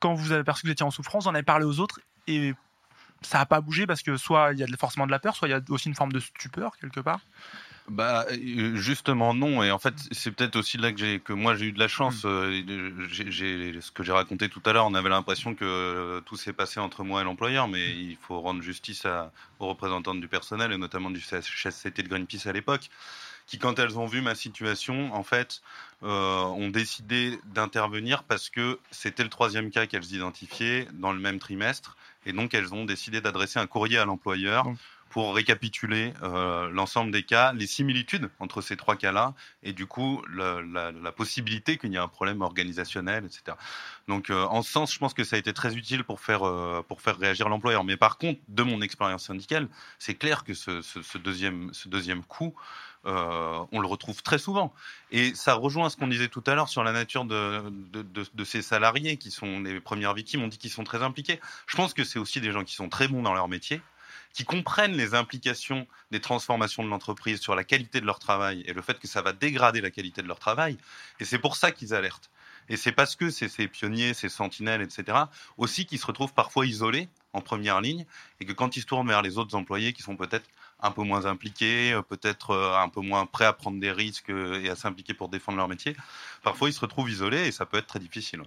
quand 0.00 0.14
vous 0.14 0.32
avez 0.32 0.40
aperçu 0.40 0.62
que 0.62 0.68
vous 0.68 0.72
étiez 0.72 0.86
en 0.86 0.90
souffrance, 0.90 1.24
vous 1.24 1.30
en 1.30 1.34
avez 1.34 1.44
parlé 1.44 1.64
aux 1.64 1.80
autres 1.80 2.00
et 2.26 2.54
ça 3.22 3.38
n'a 3.38 3.46
pas 3.46 3.60
bougé 3.60 3.86
parce 3.86 4.02
que 4.02 4.16
soit 4.16 4.52
il 4.52 4.58
y 4.58 4.62
a 4.62 4.66
forcément 4.78 5.06
de 5.06 5.10
la 5.10 5.18
peur, 5.18 5.34
soit 5.34 5.48
il 5.48 5.52
y 5.52 5.54
a 5.54 5.60
aussi 5.70 5.88
une 5.88 5.94
forme 5.94 6.12
de 6.12 6.20
stupeur 6.20 6.76
quelque 6.78 7.00
part 7.00 7.20
bah 7.86 8.24
euh, 8.30 8.76
justement 8.76 9.34
non 9.34 9.62
et 9.62 9.70
en 9.70 9.78
fait 9.78 9.92
c'est 10.10 10.30
peut-être 10.30 10.56
aussi 10.56 10.78
là 10.78 10.90
que 10.90 10.98
j'ai 10.98 11.20
que 11.20 11.34
moi 11.34 11.54
j'ai 11.54 11.66
eu 11.66 11.72
de 11.72 11.78
la 11.78 11.86
chance. 11.86 12.24
Mmh. 12.24 13.10
ce 13.10 13.90
que 13.90 14.02
j'ai 14.02 14.12
raconté 14.12 14.48
tout 14.48 14.62
à 14.64 14.72
l'heure, 14.72 14.86
on 14.86 14.94
avait 14.94 15.10
l'impression 15.10 15.54
que 15.54 16.20
tout 16.24 16.36
s'est 16.36 16.54
passé 16.54 16.80
entre 16.80 17.04
moi 17.04 17.20
et 17.20 17.24
l'employeur, 17.24 17.68
mais 17.68 17.84
Mmh. 17.94 18.10
il 18.10 18.16
faut 18.16 18.40
rendre 18.40 18.62
justice 18.62 19.04
à, 19.06 19.32
aux 19.58 19.68
représentantes 19.68 20.20
du 20.20 20.28
personnel 20.28 20.72
et 20.72 20.78
notamment 20.78 21.10
du 21.10 21.20
CHSCT 21.20 22.02
de 22.02 22.08
Greenpeace 22.08 22.46
à 22.46 22.52
l'époque, 22.52 22.90
qui 23.46 23.58
quand 23.58 23.78
elles 23.78 23.98
ont 23.98 24.06
vu 24.06 24.20
ma 24.20 24.34
situation, 24.34 25.12
en 25.14 25.22
fait, 25.22 25.60
euh, 26.02 26.42
ont 26.42 26.68
décidé 26.68 27.38
d'intervenir 27.46 28.24
parce 28.24 28.50
que 28.50 28.78
c'était 28.90 29.22
le 29.22 29.28
troisième 29.28 29.70
cas 29.70 29.86
qu'elles 29.86 30.12
identifiaient 30.12 30.88
dans 30.92 31.12
le 31.12 31.18
même 31.18 31.38
trimestre. 31.38 31.96
Et 32.26 32.32
donc 32.32 32.54
elles 32.54 32.72
ont 32.74 32.84
décidé 32.84 33.20
d'adresser 33.20 33.58
un 33.58 33.66
courrier 33.66 33.98
à 33.98 34.04
l'employeur 34.04 34.66
pour 35.14 35.32
récapituler 35.32 36.12
euh, 36.24 36.68
l'ensemble 36.70 37.12
des 37.12 37.22
cas, 37.22 37.52
les 37.52 37.68
similitudes 37.68 38.30
entre 38.40 38.60
ces 38.62 38.76
trois 38.76 38.96
cas-là, 38.96 39.34
et 39.62 39.72
du 39.72 39.86
coup 39.86 40.20
la, 40.28 41.12
possibilité 41.12 41.78
qu'il 41.78 41.92
y 41.92 41.94
ait 41.94 41.98
un 41.98 42.08
problème 42.08 42.42
organisationnel, 42.42 43.24
etc. 43.24 43.56
Donc 44.08 44.28
euh, 44.28 44.42
en 44.46 44.62
ce 44.62 44.72
sens, 44.72 44.92
je 44.92 44.98
pense 44.98 45.14
que 45.14 45.22
ça 45.22 45.36
a 45.36 45.38
été 45.38 45.52
très 45.52 45.76
utile 45.76 46.02
pour 46.02 46.18
faire, 46.18 46.44
euh, 46.44 46.84
pour 46.88 47.00
faire 47.00 47.16
réagir 47.16 47.48
l'employeur. 47.48 47.84
Mais 47.84 47.96
par 47.96 48.18
contre, 48.18 48.40
de 48.48 48.64
mon 48.64 48.82
expérience 48.82 49.26
syndicale, 49.26 49.68
c'est 50.00 50.16
clair 50.16 50.42
que 50.42 50.52
ce, 50.52 51.18
deuxième, 51.18 52.24
coup, 52.24 52.52
on 53.04 53.80
le 53.80 53.86
retrouve 53.86 54.20
très 54.20 54.38
souvent. 54.38 54.74
Et 55.12 55.32
ça 55.36 55.54
rejoint 55.54 55.90
ce 55.90 55.96
qu'on 55.96 56.08
disait 56.08 56.26
tout 56.26 56.42
à 56.44 56.56
l'heure 56.56 56.68
sur 56.68 56.82
la 56.82 56.90
nature 56.90 57.24
de 57.24 58.44
ces 58.44 58.62
salariés 58.62 59.16
qui 59.16 59.30
sont 59.30 59.60
les 59.60 59.78
premières 59.78 60.14
victimes. 60.14 60.42
On 60.42 60.48
dit 60.48 60.58
qu'ils 60.58 60.72
sont 60.72 60.82
très 60.82 61.04
impliqués. 61.04 61.38
Je 61.68 61.76
pense 61.76 61.94
que 61.94 62.02
c'est 62.02 62.18
aussi 62.18 62.40
des 62.40 62.50
gens 62.50 62.64
qui 62.64 62.74
sont 62.74 62.88
très 62.88 63.06
bons 63.06 63.22
dans 63.22 63.32
leur 63.32 63.46
métier 63.46 63.80
qui 64.34 64.44
comprennent 64.44 64.96
les 64.96 65.14
implications 65.14 65.86
des 66.10 66.20
transformations 66.20 66.82
de 66.82 66.88
l'entreprise 66.88 67.40
sur 67.40 67.54
la 67.54 67.64
qualité 67.64 68.00
de 68.00 68.06
leur 68.06 68.18
travail 68.18 68.62
et 68.66 68.74
le 68.74 68.82
fait 68.82 68.98
que 68.98 69.06
ça 69.06 69.22
va 69.22 69.32
dégrader 69.32 69.80
la 69.80 69.90
qualité 69.90 70.20
de 70.22 70.28
leur 70.28 70.40
travail. 70.40 70.76
Et 71.20 71.24
c'est 71.24 71.38
pour 71.38 71.56
ça 71.56 71.70
qu'ils 71.70 71.94
alertent. 71.94 72.30
Et 72.68 72.76
c'est 72.76 72.92
parce 72.92 73.14
que 73.14 73.30
c'est 73.30 73.48
ces 73.48 73.68
pionniers, 73.68 74.12
ces 74.12 74.28
sentinelles, 74.28 74.82
etc., 74.82 75.18
aussi 75.56 75.86
qui 75.86 75.98
se 75.98 76.06
retrouvent 76.06 76.34
parfois 76.34 76.66
isolés 76.66 77.08
en 77.32 77.40
première 77.40 77.80
ligne 77.80 78.06
et 78.40 78.44
que 78.44 78.52
quand 78.52 78.76
ils 78.76 78.80
se 78.80 78.86
tournent 78.86 79.08
vers 79.08 79.22
les 79.22 79.38
autres 79.38 79.54
employés 79.54 79.92
qui 79.92 80.02
sont 80.02 80.16
peut-être 80.16 80.48
un 80.84 80.90
peu 80.90 81.02
moins 81.02 81.26
impliqués, 81.26 81.92
euh, 81.92 82.02
peut-être 82.02 82.50
euh, 82.50 82.76
un 82.76 82.88
peu 82.88 83.00
moins 83.00 83.26
prêts 83.26 83.46
à 83.46 83.52
prendre 83.52 83.80
des 83.80 83.90
risques 83.90 84.30
euh, 84.30 84.62
et 84.62 84.68
à 84.68 84.76
s'impliquer 84.76 85.14
pour 85.14 85.28
défendre 85.28 85.58
leur 85.58 85.66
métier, 85.66 85.96
parfois 86.42 86.68
ils 86.68 86.72
se 86.72 86.80
retrouvent 86.80 87.10
isolés 87.10 87.48
et 87.48 87.52
ça 87.52 87.66
peut 87.66 87.78
être 87.78 87.86
très 87.86 87.98
difficile. 87.98 88.42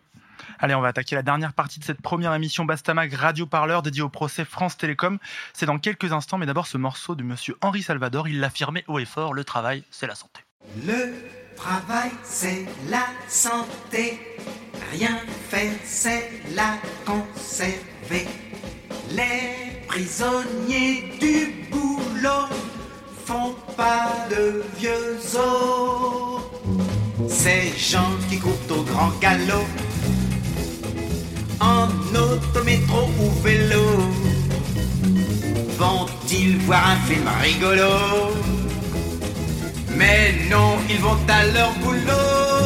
Allez, 0.60 0.76
on 0.76 0.82
va 0.82 0.90
attaquer 0.90 1.16
la 1.16 1.24
dernière 1.24 1.54
partie 1.54 1.80
de 1.80 1.84
cette 1.84 2.02
première 2.02 2.34
émission 2.36 2.64
Bastamag 2.64 3.12
Radio 3.14 3.48
Parleur 3.48 3.82
dédiée 3.82 4.04
au 4.04 4.10
procès 4.10 4.46
France 4.46 4.78
Télécom. 4.78 5.18
C'est 5.54 5.66
dans 5.66 5.80
quelques 5.80 6.14
instants, 6.14 6.38
mais 6.38 6.46
d'abord 6.46 6.68
ce 6.68 6.78
morceau 6.78 7.16
de 7.16 7.24
monsieur 7.24 7.58
Henri 7.62 7.82
Salvador. 7.82 8.28
Il 8.28 8.40
l'affirmait 8.40 8.84
haut 8.88 9.00
et 9.00 9.06
fort 9.06 9.34
le 9.34 9.44
travail, 9.44 9.84
c'est 9.90 10.08
la 10.08 10.16
santé. 10.16 10.42
Le 10.86 11.16
travail, 11.56 12.12
c'est 12.24 12.66
la 12.90 13.06
santé. 13.28 14.20
Rien 14.92 15.18
faire, 15.50 15.74
c'est 15.84 16.30
la 16.54 16.78
conserver. 17.04 18.28
Les 19.10 19.86
prisonniers 19.88 21.18
du 21.20 21.68
font 23.26 23.56
pas 23.76 24.10
de 24.30 24.64
vieux 24.80 25.18
os. 25.36 26.42
Ces 27.30 27.74
gens 27.78 28.14
qui 28.30 28.40
courent 28.40 28.78
au 28.78 28.84
grand 28.84 29.12
galop, 29.20 29.68
en 31.60 31.88
auto, 32.16 32.64
métro 32.64 33.10
ou 33.20 33.30
vélo, 33.44 33.86
vont-ils 35.78 36.58
voir 36.60 36.84
un 36.92 37.00
film 37.08 37.28
rigolo? 37.42 37.94
Mais 39.96 40.34
non, 40.50 40.78
ils 40.90 41.00
vont 41.00 41.18
à 41.28 41.44
leur 41.56 41.74
boulot. 41.84 42.58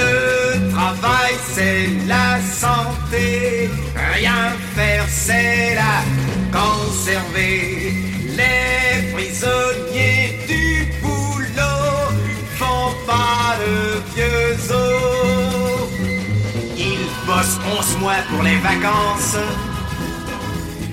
Le 0.00 0.70
travail, 0.72 1.34
c'est 1.54 1.86
la 2.06 2.40
santé. 2.62 3.70
Rien 4.14 4.52
faire, 4.74 5.04
c'est 5.08 5.74
la 5.74 6.23
conserver. 6.54 7.94
Les 8.38 9.12
prisonniers 9.12 10.38
du 10.48 10.86
boulot 11.02 12.12
font 12.58 12.92
pas 13.06 13.56
de 13.62 13.74
vieux 14.14 14.56
os. 14.70 15.88
Ils 16.76 17.08
bossent 17.26 17.60
11 17.78 17.98
mois 18.00 18.22
pour 18.30 18.42
les 18.42 18.58
vacances 18.58 19.38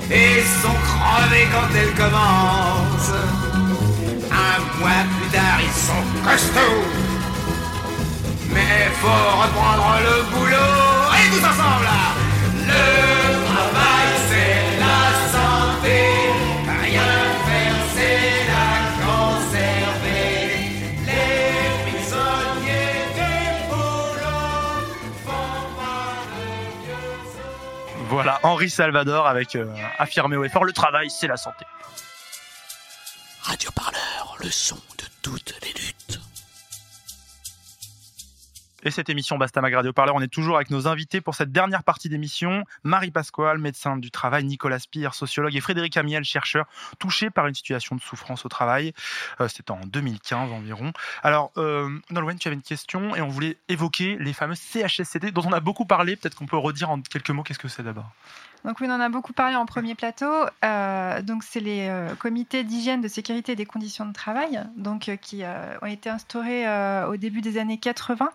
et 0.09 0.41
sont 0.61 0.79
crevés 0.89 1.47
quand 1.53 1.69
elles 1.79 1.95
commencent. 2.03 3.19
Un 4.31 4.79
mois 4.79 5.03
plus 5.15 5.29
tard, 5.38 5.59
ils 5.67 5.79
sont 5.88 6.03
costauds. 6.25 6.85
Mais 8.53 8.89
faut 9.01 9.23
reprendre 9.41 9.89
le 10.07 10.15
boulot. 10.31 10.77
Et 11.17 11.29
tous 11.31 11.45
ensemble 11.45 11.88
Le 12.67 13.10
Voilà, 28.11 28.41
Henri 28.43 28.69
Salvador 28.69 29.25
avec 29.25 29.55
euh, 29.55 29.65
affirmé 29.97 30.35
haut 30.35 30.43
et 30.43 30.49
fort 30.49 30.65
le 30.65 30.73
travail, 30.73 31.09
c'est 31.09 31.27
la 31.27 31.38
santé. 31.38 31.63
Radio 33.43 33.71
Parleur, 33.71 34.35
le 34.41 34.49
son 34.49 34.75
de 34.97 35.05
toutes 35.21 35.55
les 35.61 35.71
luttes. 35.81 36.19
Et 38.83 38.89
cette 38.89 39.09
émission 39.09 39.37
Bastamag 39.37 39.75
Radio 39.75 39.93
Parleur, 39.93 40.15
on 40.15 40.21
est 40.21 40.27
toujours 40.27 40.55
avec 40.55 40.71
nos 40.71 40.87
invités 40.87 41.21
pour 41.21 41.35
cette 41.35 41.51
dernière 41.51 41.83
partie 41.83 42.09
d'émission. 42.09 42.63
Marie 42.83 43.11
Pasquale, 43.11 43.59
médecin 43.59 43.95
du 43.95 44.09
travail, 44.09 44.43
Nicolas 44.43 44.79
Spire, 44.79 45.13
sociologue, 45.13 45.55
et 45.55 45.61
Frédéric 45.61 45.97
Amiel, 45.97 46.23
chercheur, 46.23 46.65
touché 46.97 47.29
par 47.29 47.45
une 47.45 47.53
situation 47.53 47.95
de 47.95 48.01
souffrance 48.01 48.43
au 48.43 48.49
travail. 48.49 48.93
Euh, 49.39 49.47
C'était 49.47 49.69
en 49.69 49.81
2015 49.85 50.51
environ. 50.51 50.93
Alors, 51.21 51.51
euh, 51.57 51.95
Nolwenn, 52.09 52.39
tu 52.39 52.47
avais 52.47 52.55
une 52.55 52.63
question 52.63 53.15
et 53.15 53.21
on 53.21 53.27
voulait 53.27 53.57
évoquer 53.69 54.17
les 54.19 54.33
fameux 54.33 54.55
CHSCT 54.55 55.31
dont 55.31 55.43
on 55.45 55.53
a 55.53 55.59
beaucoup 55.59 55.85
parlé. 55.85 56.15
Peut-être 56.15 56.35
qu'on 56.35 56.47
peut 56.47 56.57
redire 56.57 56.89
en 56.89 57.01
quelques 57.01 57.29
mots 57.29 57.43
qu'est-ce 57.43 57.59
que 57.59 57.67
c'est 57.67 57.83
d'abord? 57.83 58.09
Donc 58.65 58.77
on 58.81 58.89
en 58.89 58.99
a 58.99 59.09
beaucoup 59.09 59.33
parlé 59.33 59.55
en 59.55 59.65
premier 59.65 59.95
plateau. 59.95 60.31
Euh, 60.63 61.21
donc 61.21 61.43
c'est 61.43 61.59
les 61.59 61.88
euh, 61.89 62.13
comités 62.15 62.63
d'hygiène, 62.63 63.01
de 63.01 63.07
sécurité 63.07 63.53
et 63.53 63.55
des 63.55 63.65
conditions 63.65 64.05
de 64.05 64.13
travail, 64.13 64.61
donc 64.75 65.09
euh, 65.09 65.15
qui 65.15 65.43
ont 65.81 65.85
été 65.85 66.09
instaurés 66.09 66.65
au 67.07 67.17
début 67.17 67.41
des 67.41 67.57
années 67.57 67.77
80. 67.77 68.29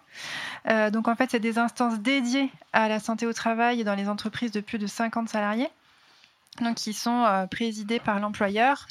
Euh, 0.69 0.90
donc 0.90 1.09
en 1.09 1.15
fait, 1.15 1.31
c'est 1.31 1.40
des 1.40 1.59
instances 1.59 2.01
dédiées 2.01 2.51
à 2.73 2.89
la 2.89 2.98
santé 2.98 3.27
au 3.27 3.32
travail 3.32 3.85
dans 3.85 3.94
les 3.94 4.09
entreprises 4.09 4.51
de 4.51 4.61
plus 4.61 4.78
de 4.78 4.86
50 4.86 5.28
salariés. 5.28 5.69
Donc, 6.61 6.77
qui 6.77 6.93
sont 6.93 7.24
euh, 7.24 7.47
présidés 7.47 8.01
par 8.01 8.20
l'employeur 8.20 8.87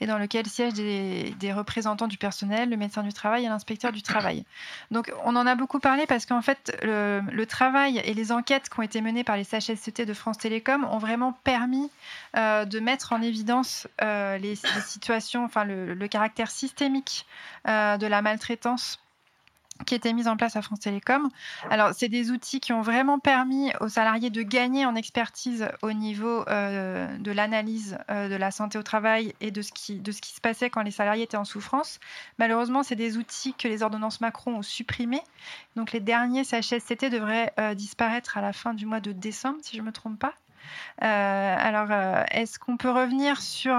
et 0.00 0.06
dans 0.06 0.18
lequel 0.18 0.46
siègent 0.46 0.74
des, 0.74 1.52
représentants 1.52 2.06
du 2.06 2.18
personnel, 2.18 2.70
le 2.70 2.76
médecin 2.76 3.02
du 3.02 3.12
travail 3.12 3.44
et 3.44 3.48
l'inspecteur 3.48 3.92
du 3.92 4.02
travail. 4.02 4.44
Donc, 4.90 5.12
on 5.24 5.34
en 5.36 5.46
a 5.46 5.54
beaucoup 5.54 5.80
parlé 5.80 6.06
parce 6.06 6.26
qu'en 6.26 6.42
fait, 6.42 6.76
le, 6.82 7.44
travail 7.46 7.98
et 8.04 8.14
les 8.14 8.32
enquêtes 8.32 8.68
qui 8.68 8.78
ont 8.78 8.82
été 8.82 9.00
menées 9.00 9.24
par 9.24 9.36
les 9.36 9.44
CHSCT 9.44 10.04
de 10.04 10.12
France 10.12 10.38
Télécom 10.38 10.84
ont 10.84 10.98
vraiment 10.98 11.32
permis 11.32 11.90
euh, 12.36 12.64
de 12.64 12.78
mettre 12.78 13.12
en 13.12 13.22
évidence 13.22 13.88
euh, 14.02 14.36
les, 14.38 14.54
situations, 14.54 15.44
enfin 15.44 15.64
le, 15.64 16.08
caractère 16.08 16.50
systémique 16.50 17.26
de 17.66 18.06
la 18.06 18.22
maltraitance 18.22 18.98
qui 19.86 19.94
était 19.94 20.12
mise 20.12 20.28
en 20.28 20.36
place 20.36 20.56
à 20.56 20.62
France 20.62 20.80
Télécom. 20.80 21.28
Alors, 21.70 21.92
c'est 21.94 22.08
des 22.08 22.30
outils 22.30 22.60
qui 22.60 22.72
ont 22.72 22.82
vraiment 22.82 23.18
permis 23.18 23.72
aux 23.80 23.88
salariés 23.88 24.30
de 24.30 24.42
gagner 24.42 24.86
en 24.86 24.94
expertise 24.94 25.68
au 25.82 25.92
niveau 25.92 26.44
euh, 26.48 27.16
de 27.18 27.30
l'analyse 27.32 27.98
euh, 28.10 28.28
de 28.28 28.34
la 28.34 28.50
santé 28.50 28.78
au 28.78 28.82
travail 28.82 29.34
et 29.40 29.50
de 29.50 29.62
ce, 29.62 29.72
qui, 29.72 30.02
se 30.04 30.40
passait 30.40 30.70
quand 30.70 30.82
les 30.82 30.90
salariés 30.90 31.24
étaient 31.24 31.36
en 31.36 31.44
souffrance. 31.44 32.00
Malheureusement, 32.38 32.82
c'est 32.82 32.96
des 32.96 33.16
outils 33.16 33.54
que 33.54 33.68
les 33.68 33.82
ordonnances 33.82 34.20
Macron 34.20 34.56
ont 34.56 34.62
supprimés. 34.62 35.22
Donc, 35.76 35.92
les 35.92 36.00
derniers 36.00 36.44
CHSCT 36.44 37.10
devraient 37.10 37.52
euh, 37.58 37.74
disparaître 37.74 38.36
à 38.36 38.40
la 38.40 38.52
fin 38.52 38.74
du 38.74 38.86
mois 38.86 39.00
de 39.00 39.12
décembre, 39.12 39.58
si 39.62 39.76
je 39.76 39.82
ne 39.82 39.86
me 39.86 39.92
trompe 39.92 40.18
pas. 40.18 40.34
Alors, 40.98 41.90
est-ce 42.30 42.58
qu'on 42.58 42.76
peut 42.76 42.90
revenir 42.90 43.40
sur 43.40 43.74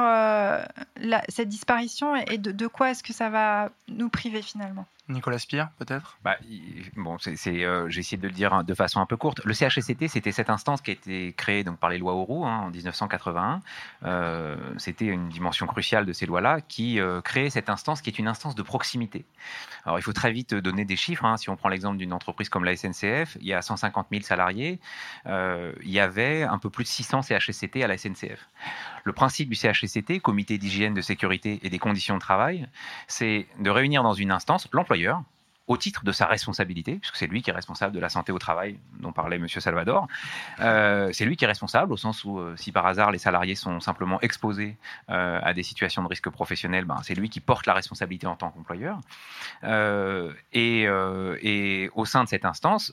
cette 1.28 1.50
disparition 1.50 2.16
et 2.16 2.40
de 2.40 2.68
quoi 2.68 2.90
est-ce 2.90 3.04
que 3.04 3.14
ça 3.14 3.30
va 3.30 3.70
nous 3.90 4.10
priver 4.10 4.42
finalement? 4.42 4.88
Nicolas 5.10 5.40
Spire, 5.40 5.69
peut-être? 5.77 6.18
Bah, 6.23 6.38
bon, 6.95 7.18
c'est, 7.18 7.36
euh, 7.48 7.90
J'ai 7.90 8.02
essayé 8.02 8.18
de 8.18 8.27
le 8.27 8.34
dire 8.34 8.64
de 8.64 8.73
façon 8.73 8.99
un 8.99 9.06
peu 9.06 9.18
courte. 9.18 9.44
Le 9.44 9.53
CHSCT, 9.53 10.07
c'était 10.07 10.31
cette 10.31 10.49
instance 10.49 10.81
qui 10.81 10.91
a 10.91 10.94
été 10.94 11.34
créée 11.34 11.64
donc, 11.64 11.80
par 11.80 11.90
les 11.90 11.98
lois 11.98 12.14
Auroux 12.14 12.45
hein, 12.45 12.60
en 12.65 12.69
1981. 12.69 13.61
Euh, 14.03 14.56
c'était 14.77 15.06
une 15.06 15.30
dimension 15.30 15.65
cruciale 15.65 16.06
de 16.06 16.14
ces 16.14 16.26
lois-là 16.26 16.61
qui 16.61 16.99
euh, 16.99 17.22
créait 17.22 17.49
cette 17.49 17.69
instance 17.69 18.02
qui 18.02 18.10
est 18.10 18.19
une 18.19 18.27
instance 18.27 18.56
de 18.56 18.61
proximité. 18.61 19.26
Alors, 19.86 19.98
il 19.98 20.02
faut 20.03 20.14
très 20.14 20.31
vite 20.31 20.53
donner 20.53 20.86
des 20.86 20.95
chiffres. 20.95 21.26
Hein. 21.26 21.38
Si 21.38 21.49
on 21.49 21.56
prend 21.56 21.69
l'exemple 21.69 21.98
d'une 21.98 22.14
entreprise 22.14 22.49
comme 22.49 22.64
la 22.64 22.76
SNCF, 22.76 23.38
il 23.40 23.48
y 23.48 23.53
a 23.53 23.61
150 23.61 24.07
000 24.11 24.23
salariés. 24.23 24.80
il 25.26 25.90
y 25.90 25.99
avait 25.99 26.44
un 26.44 26.60
peu 26.60 26.69
plus 26.69 26.84
de 26.84 26.90
600 26.90 27.23
CHSCT 27.23 27.84
à 27.84 27.88
la 27.88 27.98
SNCF. 27.98 28.48
Le 29.03 29.14
principe 29.14 29.49
du 29.49 29.56
CHSCT, 29.56 30.19
Comité 30.19 30.57
d'hygiène, 30.57 30.94
de 30.94 31.02
sécurité 31.02 31.60
et 31.64 31.69
des 31.69 31.80
conditions 31.80 32.15
de 32.15 32.19
travail, 32.19 32.68
c'est 33.07 33.48
de 33.60 33.69
réunir 33.69 34.03
dans 34.03 34.14
une 34.14 34.31
instance 34.31 34.68
l'employeur, 34.72 34.99
employeurs 35.00 35.24
au 35.70 35.78
titre 35.78 36.04
de 36.04 36.12
sa 36.12 36.26
responsabilité, 36.26 36.96
puisque 36.96 37.16
c'est 37.16 37.28
lui 37.28 37.44
qui 37.44 37.52
est 37.52 37.54
responsable 37.54 37.94
de 37.94 38.00
la 38.00 38.10
santé 38.10 38.32
au 38.32 38.40
travail 38.40 38.80
dont 39.00 39.12
parlait 39.12 39.36
M. 39.36 39.48
Salvador. 39.48 40.08
Euh, 40.60 41.12
c'est 41.14 41.26
lui 41.26 41.38
qui 41.38 41.46
est 41.46 41.48
responsable 41.48 41.94
au 41.94 41.98
sens 41.98 42.26
où 42.26 42.40
euh, 42.40 42.56
si 42.58 42.72
par 42.72 42.88
hasard 42.88 43.12
les 43.12 43.20
salariés 43.20 43.54
sont 43.54 43.80
simplement 43.80 44.20
exposés 44.22 44.78
euh, 45.12 45.40
à 45.44 45.54
des 45.54 45.62
situations 45.62 46.02
de 46.02 46.08
risque 46.08 46.28
professionnel, 46.30 46.86
ben, 46.86 46.98
c'est 47.04 47.14
lui 47.14 47.30
qui 47.30 47.40
porte 47.40 47.68
la 47.68 47.76
responsabilité 47.76 48.26
en 48.26 48.36
tant 48.36 48.50
qu'employeur. 48.50 49.00
Et, 50.54 50.84
et, 50.84 51.90
au 51.94 52.06
sein 52.06 52.24
de 52.24 52.30
cette 52.30 52.46
instance 52.46 52.91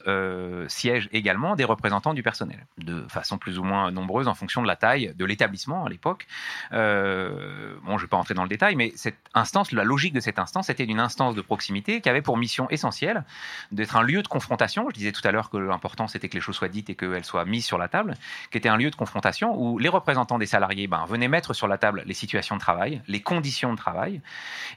siègent 0.68 1.08
également 1.12 1.56
des 1.56 1.64
représentants 1.64 2.12
du 2.12 2.22
personnel, 2.22 2.66
de 2.76 3.06
façon 3.08 3.38
plus 3.38 3.58
ou 3.58 3.64
moins 3.64 3.90
nombreuse 3.90 4.28
en 4.28 4.34
fonction 4.34 4.60
de 4.60 4.66
la 4.66 4.76
taille 4.76 5.14
de 5.16 5.24
l'établissement 5.24 5.86
à 5.86 5.88
l'époque. 5.88 6.26
bon, 6.72 6.78
je 6.78 7.92
ne 7.92 7.98
vais 7.98 8.06
pas 8.06 8.18
entrer 8.18 8.34
dans 8.34 8.42
le 8.42 8.50
détail, 8.50 8.76
mais 8.76 8.92
cette 8.96 9.16
instance, 9.32 9.72
la 9.72 9.84
logique 9.84 10.12
de 10.12 10.20
cette 10.20 10.38
instance, 10.38 10.68
était 10.68 10.84
une 10.84 11.00
instance 11.00 11.34
de 11.34 11.40
proximité 11.40 12.02
qui 12.02 12.10
avait 12.10 12.22
pour 12.22 12.36
mission 12.36 12.65
essentielle, 12.70 13.24
d'être 13.72 13.96
un 13.96 14.02
lieu 14.02 14.22
de 14.22 14.28
confrontation. 14.28 14.86
Je 14.90 14.94
disais 14.94 15.12
tout 15.12 15.26
à 15.26 15.30
l'heure 15.30 15.50
que 15.50 15.56
l'important 15.56 16.06
c'était 16.06 16.28
que 16.28 16.34
les 16.34 16.40
choses 16.40 16.56
soient 16.56 16.68
dites 16.68 16.90
et 16.90 16.94
qu'elles 16.94 17.24
soient 17.24 17.44
mises 17.44 17.66
sur 17.66 17.78
la 17.78 17.88
table, 17.88 18.14
qui 18.50 18.58
était 18.58 18.68
un 18.68 18.76
lieu 18.76 18.90
de 18.90 18.96
confrontation 18.96 19.54
où 19.56 19.78
les 19.78 19.88
représentants 19.88 20.38
des 20.38 20.46
salariés 20.46 20.86
ben, 20.86 21.04
venaient 21.06 21.28
mettre 21.28 21.54
sur 21.54 21.68
la 21.68 21.78
table 21.78 22.02
les 22.06 22.14
situations 22.14 22.56
de 22.56 22.60
travail, 22.60 23.02
les 23.08 23.20
conditions 23.20 23.72
de 23.72 23.78
travail, 23.78 24.20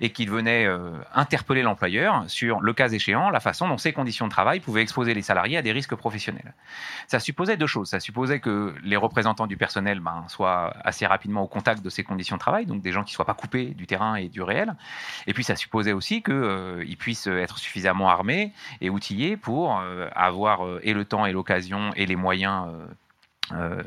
et 0.01 0.11
qu'ils 0.11 0.29
venaient 0.29 0.65
euh, 0.65 0.91
interpeller 1.13 1.61
l'employeur 1.61 2.23
sur, 2.27 2.61
le 2.61 2.73
cas 2.73 2.89
échéant, 2.89 3.29
la 3.29 3.39
façon 3.39 3.67
dont 3.67 3.77
ces 3.77 3.93
conditions 3.93 4.27
de 4.27 4.31
travail 4.31 4.59
pouvaient 4.59 4.81
exposer 4.81 5.13
les 5.13 5.21
salariés 5.21 5.57
à 5.57 5.61
des 5.61 5.71
risques 5.71 5.95
professionnels. 5.95 6.53
Ça 7.07 7.19
supposait 7.19 7.57
deux 7.57 7.67
choses. 7.67 7.89
Ça 7.89 7.99
supposait 7.99 8.39
que 8.39 8.73
les 8.83 8.97
représentants 8.97 9.47
du 9.47 9.57
personnel 9.57 9.99
ben, 9.99 10.25
soient 10.27 10.73
assez 10.83 11.05
rapidement 11.05 11.43
au 11.43 11.47
contact 11.47 11.83
de 11.83 11.89
ces 11.89 12.03
conditions 12.03 12.35
de 12.35 12.41
travail, 12.41 12.65
donc 12.65 12.81
des 12.81 12.91
gens 12.91 13.03
qui 13.03 13.11
ne 13.11 13.15
soient 13.15 13.25
pas 13.25 13.33
coupés 13.33 13.67
du 13.67 13.87
terrain 13.87 14.15
et 14.15 14.29
du 14.29 14.41
réel. 14.41 14.73
Et 15.27 15.33
puis 15.33 15.43
ça 15.43 15.55
supposait 15.55 15.93
aussi 15.93 16.21
qu'ils 16.21 16.33
euh, 16.33 16.95
puissent 16.97 17.27
être 17.27 17.57
suffisamment 17.57 17.78
suffisamment 17.79 18.09
armés 18.09 18.51
et 18.81 18.89
outillés 18.89 19.37
pour 19.37 19.79
euh, 19.79 20.09
avoir 20.13 20.65
euh, 20.65 20.79
et 20.83 20.93
le 20.93 21.05
temps 21.05 21.25
et 21.25 21.31
l'occasion 21.31 21.91
et 21.95 22.05
les 22.05 22.17
moyens 22.17 22.67
euh, 23.53 23.81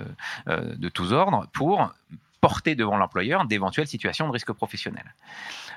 de 0.47 0.89
tous 0.89 1.13
ordres 1.13 1.47
pour 1.53 1.93
porter 2.41 2.75
devant 2.75 2.97
l'employeur 2.97 3.45
d'éventuelles 3.45 3.87
situations 3.87 4.27
de 4.27 4.33
risque 4.33 4.53
professionnel. 4.53 5.15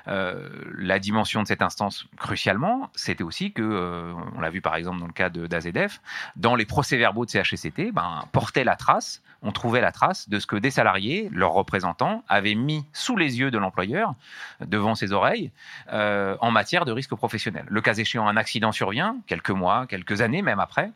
la 0.06 0.98
dimension 0.98 1.42
de 1.42 1.46
cette 1.46 1.62
instance, 1.62 2.06
crucialement, 2.16 2.90
c'était 2.94 3.22
aussi 3.22 3.52
que, 3.52 4.12
on 4.34 4.40
l'a 4.40 4.50
vu 4.50 4.60
par 4.60 4.74
exemple 4.74 4.98
dans 4.98 5.06
le 5.06 5.12
cas 5.12 5.28
d'AZF, 5.28 6.00
dans 6.34 6.56
les 6.56 6.66
procès-verbaux 6.66 7.24
de 7.24 7.30
CHSCT, 7.30 7.92
ben, 7.92 8.24
portait 8.32 8.64
la 8.64 8.74
trace 8.74 9.22
on 9.42 9.52
trouvait 9.52 9.80
la 9.80 9.92
trace 9.92 10.28
de 10.28 10.38
ce 10.38 10.46
que 10.46 10.56
des 10.56 10.70
salariés, 10.70 11.28
leurs 11.32 11.52
représentants, 11.52 12.24
avaient 12.28 12.54
mis 12.54 12.84
sous 12.92 13.16
les 13.16 13.38
yeux 13.38 13.50
de 13.50 13.58
l'employeur, 13.58 14.14
devant 14.60 14.94
ses 14.94 15.12
oreilles, 15.12 15.50
euh, 15.92 16.36
en 16.40 16.50
matière 16.50 16.84
de 16.84 16.92
risque 16.92 17.14
professionnel. 17.14 17.64
Le 17.68 17.80
cas 17.80 17.94
échéant, 17.94 18.26
un 18.26 18.36
accident 18.36 18.72
survient, 18.72 19.16
quelques 19.26 19.50
mois, 19.50 19.86
quelques 19.86 20.20
années 20.20 20.42
même 20.42 20.60
après. 20.60 20.90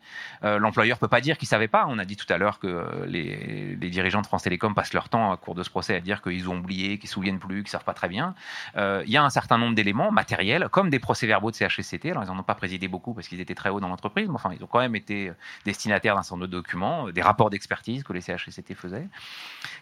Euh, 0.45 0.59
l'employeur 0.59 0.99
peut 0.99 1.09
pas 1.09 1.21
dire 1.21 1.39
qu'il 1.39 1.49
savait 1.49 1.69
pas. 1.69 1.87
On 1.89 1.99
a 1.99 2.05
dit 2.05 2.17
tout 2.17 2.31
à 2.33 2.39
l'heure 2.39 2.59
que 2.59 2.67
euh, 2.67 3.07
les, 3.07 3.77
dirigeants 3.91 4.23
de 4.23 4.27
France 4.27 4.45
Télécom 4.45 4.75
passent 4.75 4.95
leur 4.95 5.09
temps 5.09 5.33
à 5.33 5.37
cours 5.37 5.55
de 5.55 5.63
ce 5.63 5.71
procès 5.71 5.97
à 5.97 6.01
dire 6.01 6.23
qu'ils 6.23 6.49
ont 6.49 6.59
oublié, 6.59 6.99
qu'ils 6.99 7.09
se 7.09 7.15
souviennent 7.15 7.39
plus, 7.39 7.63
qu'ils 7.63 7.71
savent 7.71 7.85
pas 7.85 7.95
très 7.95 8.09
bien. 8.09 8.35
Il 8.77 9.11
y 9.11 9.17
a 9.17 9.23
un 9.23 9.31
certain 9.31 9.59
nombre 9.59 9.75
d'éléments 9.75 10.13
matériels, 10.13 10.69
comme 10.71 10.91
des 10.91 10.99
procès-verbaux 10.99 11.51
de 11.51 11.57
CHSCT. 11.57 12.11
Alors 12.11 12.23
ils 12.23 12.29
n'en 12.29 12.39
ont 12.39 12.45
pas 12.45 12.55
présidé 12.55 12.89
beaucoup 12.89 13.15
parce 13.15 13.29
qu'ils 13.29 13.41
étaient 13.41 13.55
très 13.55 13.69
hauts 13.69 13.81
dans 13.81 13.89
l'entreprise, 13.89 14.29
mais 14.29 14.35
enfin 14.35 14.53
ils 14.57 14.63
ont 14.63 14.69
quand 14.69 14.79
même 14.79 14.95
été 14.95 15.33
destinataires 15.65 16.15
d'un 16.15 16.23
certain 16.23 16.37
nombre 16.37 16.47
de 16.47 16.53
documents, 16.53 17.11
des 17.11 17.23
rapports 17.23 17.51
d'expertise 17.51 18.03
que 18.05 18.13
les 18.13 18.21
CHSCT 18.37 18.75
faisait, 18.75 19.09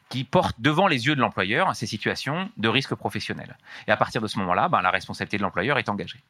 qui 0.09 0.25
porte 0.25 0.61
devant 0.61 0.87
les 0.87 1.07
yeux 1.07 1.15
de 1.15 1.21
l'employeur 1.21 1.75
ces 1.75 1.87
situations 1.87 2.51
de 2.57 2.69
risque 2.69 2.95
professionnel. 2.95 3.57
Et 3.87 3.91
à 3.91 3.97
partir 3.97 4.21
de 4.21 4.27
ce 4.27 4.39
moment-là, 4.39 4.69
ben, 4.69 4.83
la 4.83 4.91
responsabilité 4.91 5.37
de 5.37 5.43
l'employeur 5.43 5.79
est 5.79 5.89
engagée. 5.89 6.23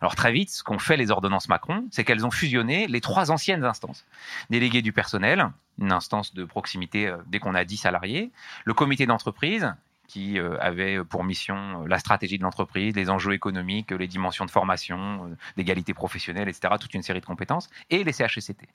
Alors 0.00 0.14
très 0.14 0.32
vite, 0.32 0.50
ce 0.50 0.62
qu'ont 0.62 0.78
fait 0.78 0.96
les 0.96 1.10
ordonnances 1.10 1.48
Macron, 1.48 1.86
c'est 1.90 2.04
qu'elles 2.04 2.26
ont 2.26 2.30
fusionné 2.30 2.86
les 2.86 3.00
trois 3.00 3.30
anciennes 3.30 3.64
instances. 3.64 4.04
Délégué 4.50 4.82
du 4.82 4.92
personnel, 4.92 5.50
une 5.78 5.92
instance 5.92 6.34
de 6.34 6.44
proximité 6.44 7.06
euh, 7.06 7.16
dès 7.26 7.38
qu'on 7.38 7.54
a 7.54 7.64
10 7.64 7.78
salariés, 7.78 8.30
le 8.64 8.74
comité 8.74 9.06
d'entreprise, 9.06 9.74
qui 10.06 10.38
euh, 10.38 10.58
avait 10.60 11.02
pour 11.02 11.24
mission 11.24 11.82
euh, 11.82 11.88
la 11.88 11.98
stratégie 11.98 12.36
de 12.36 12.42
l'entreprise, 12.42 12.94
les 12.94 13.08
enjeux 13.08 13.32
économiques, 13.32 13.90
les 13.90 14.06
dimensions 14.06 14.44
de 14.44 14.50
formation, 14.50 15.34
d'égalité 15.56 15.94
professionnelle, 15.94 16.48
etc., 16.48 16.74
toute 16.78 16.94
une 16.94 17.02
série 17.02 17.20
de 17.20 17.26
compétences, 17.26 17.70
et 17.90 18.04
les 18.04 18.12
CHSCT. 18.12 18.68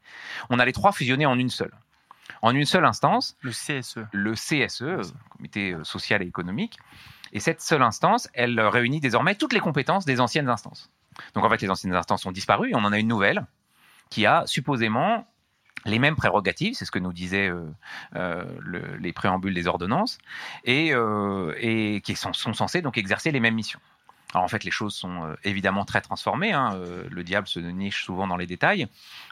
On 0.49 0.57
a 0.57 0.65
les 0.65 0.73
trois 0.73 0.91
fusionnés 0.91 1.27
en 1.27 1.37
une 1.37 1.49
seule 1.49 1.73
en 2.41 2.55
une 2.55 2.65
seule 2.65 2.85
instance. 2.85 3.37
Le 3.41 3.51
CSE. 3.51 3.99
Le 4.11 4.33
CSE, 4.33 5.13
Comité 5.29 5.73
euh, 5.73 5.83
social 5.83 6.21
et 6.21 6.25
économique. 6.25 6.77
Et 7.31 7.39
cette 7.39 7.61
seule 7.61 7.81
instance, 7.81 8.29
elle 8.33 8.59
réunit 8.59 8.99
désormais 8.99 9.35
toutes 9.35 9.53
les 9.53 9.59
compétences 9.59 10.05
des 10.05 10.19
anciennes 10.19 10.49
instances. 10.49 10.89
Donc 11.33 11.45
en 11.45 11.49
fait, 11.49 11.61
les 11.61 11.69
anciennes 11.69 11.93
instances 11.93 12.25
ont 12.25 12.31
disparu 12.31 12.71
et 12.71 12.75
on 12.75 12.83
en 12.83 12.91
a 12.91 12.99
une 12.99 13.07
nouvelle 13.07 13.45
qui 14.09 14.25
a 14.25 14.43
supposément 14.47 15.27
les 15.85 15.99
mêmes 15.99 16.15
prérogatives, 16.15 16.73
c'est 16.73 16.85
ce 16.85 16.91
que 16.91 16.99
nous 16.99 17.13
disaient 17.13 17.49
euh, 17.49 17.63
euh, 18.15 18.43
les 18.99 19.13
préambules 19.13 19.53
des 19.53 19.67
ordonnances, 19.67 20.17
et, 20.65 20.91
qui 22.03 22.15
sont, 22.15 22.33
sont, 22.33 22.53
censés 22.53 22.81
donc 22.81 22.97
exercer 22.97 23.31
les 23.31 23.39
mêmes 23.39 23.55
missions. 23.55 23.79
Alors 24.33 24.45
en 24.45 24.47
fait, 24.47 24.63
les 24.63 24.71
choses 24.71 24.95
sont 24.95 25.23
euh, 25.23 25.35
évidemment 25.43 25.85
très 25.85 26.01
transformées. 26.01 26.53
Hein. 26.53 26.73
Euh, 26.75 27.07
le 27.09 27.23
diable 27.23 27.47
se 27.47 27.59
niche 27.59 28.03
souvent 28.03 28.27
dans 28.27 28.37
les 28.37 28.45
détails. 28.45 28.87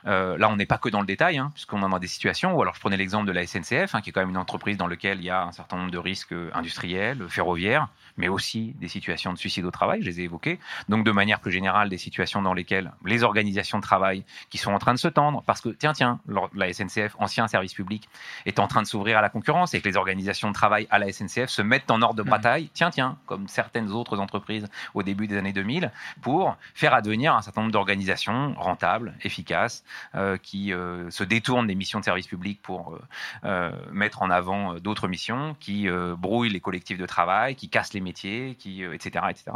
Euh, 0.07 0.38
là, 0.38 0.49
on 0.49 0.56
n'est 0.56 0.65
pas 0.65 0.80
que 0.80 0.90
dans 0.90 1.02
le 1.02 1.06
détail, 1.06 1.38
hein, 1.38 1.52
puisqu'on 1.53 1.84
a 1.84 1.99
des 1.99 2.07
situations 2.07 2.53
où, 2.53 2.61
alors 2.61 2.74
je 2.74 2.80
prenais 2.80 2.98
l'exemple 2.98 3.28
de 3.28 3.32
la 3.32 3.45
SNCF, 3.45 3.94
hein, 3.94 4.02
qui 4.02 4.10
est 4.10 4.11
quand 4.11 4.22
même 4.22 4.32
une 4.32 4.38
entreprise 4.38 4.78
dans 4.78 4.88
laquelle 4.88 5.19
il 5.19 5.26
y 5.26 5.30
a 5.30 5.44
un 5.44 5.52
certain 5.52 5.78
nombre 5.78 5.91
de 5.91 5.98
risques 5.99 6.34
industriels, 6.53 7.28
ferroviaires, 7.30 7.90
mais 8.18 8.28
aussi 8.28 8.74
des 8.80 8.88
situations 8.88 9.32
de 9.32 9.38
suicide 9.38 9.65
au 9.65 9.72
travail, 9.72 10.02
je 10.02 10.07
les 10.07 10.22
ai 10.22 10.24
évoquées. 10.24 10.60
Donc 10.90 11.06
de 11.06 11.11
manière 11.11 11.40
plus 11.40 11.52
générale, 11.52 11.90
des 11.90 11.98
situations 11.99 12.41
dans 12.41 12.53
lesquelles 12.53 12.91
les 13.06 13.24
organisations 13.24 13.78
de 13.78 13.84
travail 13.84 14.24
qui 14.49 14.57
sont 14.57 14.72
en 14.72 14.80
train 14.80 14.94
de 14.94 14.99
se 14.99 15.07
tendre, 15.07 15.44
parce 15.45 15.61
que 15.61 15.69
tiens, 15.69 15.94
tiens, 15.94 16.19
la 16.56 16.74
SNCF, 16.74 17.15
ancien 17.19 17.48
service 17.48 17.74
public, 17.76 18.10
est 18.48 18.60
en 18.60 18.68
train 18.68 18.82
de 18.82 18.88
s'ouvrir 18.88 19.19
à 19.19 19.22
la 19.22 19.30
concurrence 19.30 19.76
et 19.76 19.82
que 19.82 19.88
les 19.88 19.98
organisations 19.98 20.48
de 20.48 20.53
travail 20.53 20.88
à 20.90 20.98
la 20.98 21.11
SNCF 21.11 21.48
se 21.48 21.61
mettent 21.61 21.91
en 21.91 22.02
ordre 22.02 22.15
de 22.15 22.24
mmh. 22.24 22.30
bataille, 22.30 22.69
tiens, 22.74 22.90
tiens, 22.90 23.18
comme 23.28 23.48
certaines 23.48 23.91
autres 23.91 24.19
entreprises 24.19 24.68
au 24.93 25.03
début 25.03 25.27
des 25.27 25.38
années 25.38 25.53
2000 25.53 25.91
pour 26.22 26.57
faire 26.73 26.93
advenir 26.93 27.35
un 27.35 27.41
certain 27.41 27.61
nombre 27.61 27.73
d'organisations 27.73 28.53
rentables, 28.57 29.15
efficaces, 29.23 29.84
euh, 30.15 30.38
qui 30.38 30.73
euh, 30.73 31.09
se 31.09 31.23
détournent 31.23 31.68
des 31.68 31.76
missions 31.76 31.99
de 31.99 32.05
service 32.05 32.27
public 32.27 32.61
pour 32.61 32.97
euh, 33.43 33.72
mettre 33.91 34.22
en 34.22 34.30
avant 34.30 34.76
d'autres 34.76 35.07
missions, 35.07 35.55
qui 35.59 35.88
brouillent 36.18 36.49
les 36.49 36.59
collectifs 36.59 36.97
de 36.97 37.05
travail, 37.05 37.55
qui 37.55 37.69
cassent 37.69 37.93
les 37.93 38.01
métiers, 38.01 38.51
etc., 38.51 39.26
etc. 39.30 39.51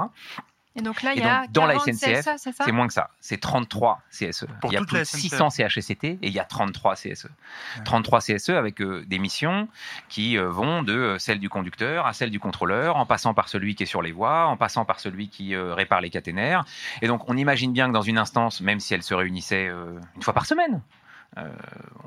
Et 0.76 0.82
donc 0.82 1.02
là, 1.02 1.14
il 1.14 1.20
y 1.22 1.24
a 1.24 1.48
dans 1.50 1.66
la 1.66 1.80
SNCF, 1.80 2.30
c'est 2.38 2.72
moins 2.72 2.88
que 2.88 2.94
ça. 2.94 3.10
C'est 3.20 3.38
33 3.38 4.02
CSE. 4.10 4.46
il 4.66 4.72
y 4.72 4.78
a 4.78 4.84
plus 4.84 5.00
de 5.00 5.04
600 5.04 5.50
CHSCT 5.50 6.04
et 6.04 6.20
il 6.22 6.32
y 6.32 6.40
a 6.40 6.46
33 6.46 6.96
CSE. 6.96 7.28
33 7.84 8.20
CSE 8.22 8.50
avec 8.50 8.82
euh, 8.82 9.04
des 9.06 9.20
missions 9.20 9.68
qui 10.08 10.38
euh, 10.38 10.50
vont 10.50 10.82
de 10.82 10.94
euh, 10.94 11.20
celle 11.20 11.40
du 11.40 11.50
conducteur 11.50 12.06
à 12.06 12.14
celle 12.14 12.30
du 12.30 12.40
contrôleur, 12.40 12.96
en 12.96 13.06
passant 13.06 13.34
par 13.34 13.50
celui 13.50 13.76
qui 13.76 13.84
est 13.84 13.88
sur 13.88 14.02
les 14.02 14.14
voies, 14.14 14.46
en 14.48 14.56
passant 14.56 14.86
par 14.86 15.02
celui 15.02 15.28
qui 15.28 15.56
répare 15.56 16.00
les 16.00 16.10
caténaires. 16.10 16.64
Et 17.02 17.08
donc, 17.08 17.30
on 17.30 17.36
imagine 17.36 17.74
bien 17.74 17.88
que 17.88 17.94
dans 17.94 18.02
une 18.02 18.18
instance, 18.18 18.62
même 18.62 18.80
si 18.80 18.94
elle 18.94 19.04
se 19.04 19.14
réunissait 19.14 19.66
une 20.16 20.22
fois 20.22 20.34
par 20.34 20.46
semaine, 20.46 20.82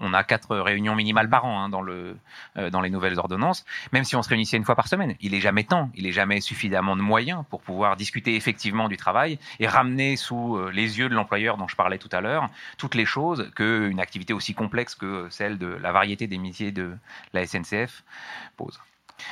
on 0.01 0.13
a 0.13 0.23
quatre 0.23 0.57
réunions 0.57 0.95
minimales 0.95 1.31
par 1.31 1.45
an 1.45 1.63
hein, 1.63 1.69
dans, 1.69 1.81
le, 1.81 2.17
euh, 2.57 2.71
dans 2.71 2.81
les 2.81 2.91
nouvelles 2.91 3.19
ordonnances, 3.19 3.65
même 3.93 4.05
si 4.05 4.17
on 4.17 4.23
se 4.23 4.29
réunissait 4.29 4.57
une 4.57 4.65
fois 4.65 4.77
par 4.77 4.89
semaine. 4.89 5.15
Il 5.21 5.35
est 5.35 5.41
jamais 5.41 5.65
temps, 5.65 5.91
il 5.95 6.07
est 6.07 6.13
jamais 6.13 6.41
suffisamment 6.41 6.97
de 6.97 7.03
moyens 7.03 7.45
pour 7.49 7.63
pouvoir 7.63 7.97
discuter 7.97 8.37
effectivement 8.37 8.89
du 8.89 8.97
travail 8.97 9.39
et 9.61 9.67
ramener 9.67 10.17
sous 10.17 10.57
euh, 10.57 10.71
les 10.71 10.99
yeux 10.99 11.09
de 11.09 11.15
l'employeur 11.15 11.57
dont 11.57 11.69
je 11.69 11.77
parlais 11.77 11.99
tout 11.99 12.09
à 12.13 12.21
l'heure 12.21 12.51
toutes 12.77 12.95
les 12.95 13.07
choses 13.07 13.51
qu'une 13.55 14.01
activité 14.01 14.33
aussi 14.33 14.55
complexe 14.55 14.95
que 14.95 15.27
celle 15.31 15.59
de 15.59 15.67
la 15.67 15.93
variété 15.93 16.27
des 16.27 16.39
métiers 16.39 16.73
de 16.73 16.97
la 17.33 17.47
SNCF 17.47 18.05
pose. 18.57 18.79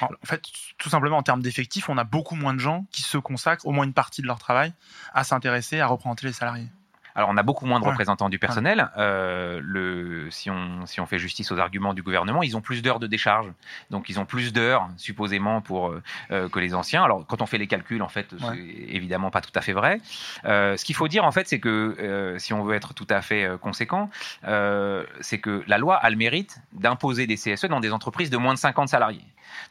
En 0.00 0.08
fait, 0.24 0.42
tout 0.78 0.88
simplement 0.88 1.18
en 1.18 1.22
termes 1.22 1.42
d'effectifs, 1.42 1.88
on 1.88 1.98
a 1.98 2.04
beaucoup 2.04 2.36
moins 2.36 2.54
de 2.54 2.60
gens 2.60 2.86
qui 2.92 3.02
se 3.02 3.18
consacrent, 3.18 3.66
au 3.66 3.72
moins 3.72 3.84
une 3.84 3.92
partie 3.92 4.22
de 4.22 4.26
leur 4.26 4.38
travail, 4.38 4.72
à 5.12 5.24
s'intéresser, 5.24 5.80
à 5.80 5.86
représenter 5.86 6.28
les 6.28 6.32
salariés. 6.32 6.68
Alors, 7.14 7.30
on 7.30 7.36
a 7.36 7.42
beaucoup 7.42 7.66
moins 7.66 7.80
de 7.80 7.84
représentants 7.84 8.28
du 8.28 8.38
personnel. 8.38 8.90
Euh, 8.96 9.60
le, 9.62 10.30
si, 10.30 10.50
on, 10.50 10.86
si 10.86 11.00
on 11.00 11.06
fait 11.06 11.18
justice 11.18 11.52
aux 11.52 11.58
arguments 11.58 11.94
du 11.94 12.02
gouvernement, 12.02 12.42
ils 12.42 12.56
ont 12.56 12.60
plus 12.60 12.82
d'heures 12.82 13.00
de 13.00 13.06
décharge. 13.06 13.46
Donc, 13.90 14.08
ils 14.08 14.18
ont 14.18 14.24
plus 14.24 14.52
d'heures, 14.52 14.88
supposément, 14.96 15.60
pour, 15.60 15.88
euh, 15.88 16.02
euh, 16.30 16.48
que 16.48 16.58
les 16.58 16.74
anciens. 16.74 17.04
Alors, 17.04 17.26
quand 17.26 17.42
on 17.42 17.46
fait 17.46 17.58
les 17.58 17.66
calculs, 17.66 18.02
en 18.02 18.08
fait, 18.08 18.34
c'est 18.38 18.58
évidemment 18.58 19.30
pas 19.30 19.40
tout 19.40 19.52
à 19.54 19.60
fait 19.60 19.72
vrai. 19.72 20.00
Euh, 20.44 20.76
ce 20.76 20.84
qu'il 20.84 20.94
faut 20.94 21.08
dire, 21.08 21.24
en 21.24 21.32
fait, 21.32 21.48
c'est 21.48 21.60
que 21.60 22.36
si 22.38 22.52
on 22.52 22.62
veut 22.64 22.74
être 22.74 22.94
tout 22.94 23.06
à 23.10 23.20
fait 23.22 23.48
conséquent, 23.60 24.10
c'est 24.42 25.38
que 25.38 25.62
la 25.66 25.78
loi 25.78 25.96
a 25.96 26.10
le 26.10 26.16
mérite 26.16 26.58
d'imposer 26.72 27.26
des 27.26 27.36
CSE 27.36 27.66
dans 27.66 27.80
des 27.80 27.92
entreprises 27.92 28.30
de 28.30 28.36
moins 28.36 28.54
de 28.54 28.58
50 28.58 28.88
salariés. 28.88 29.24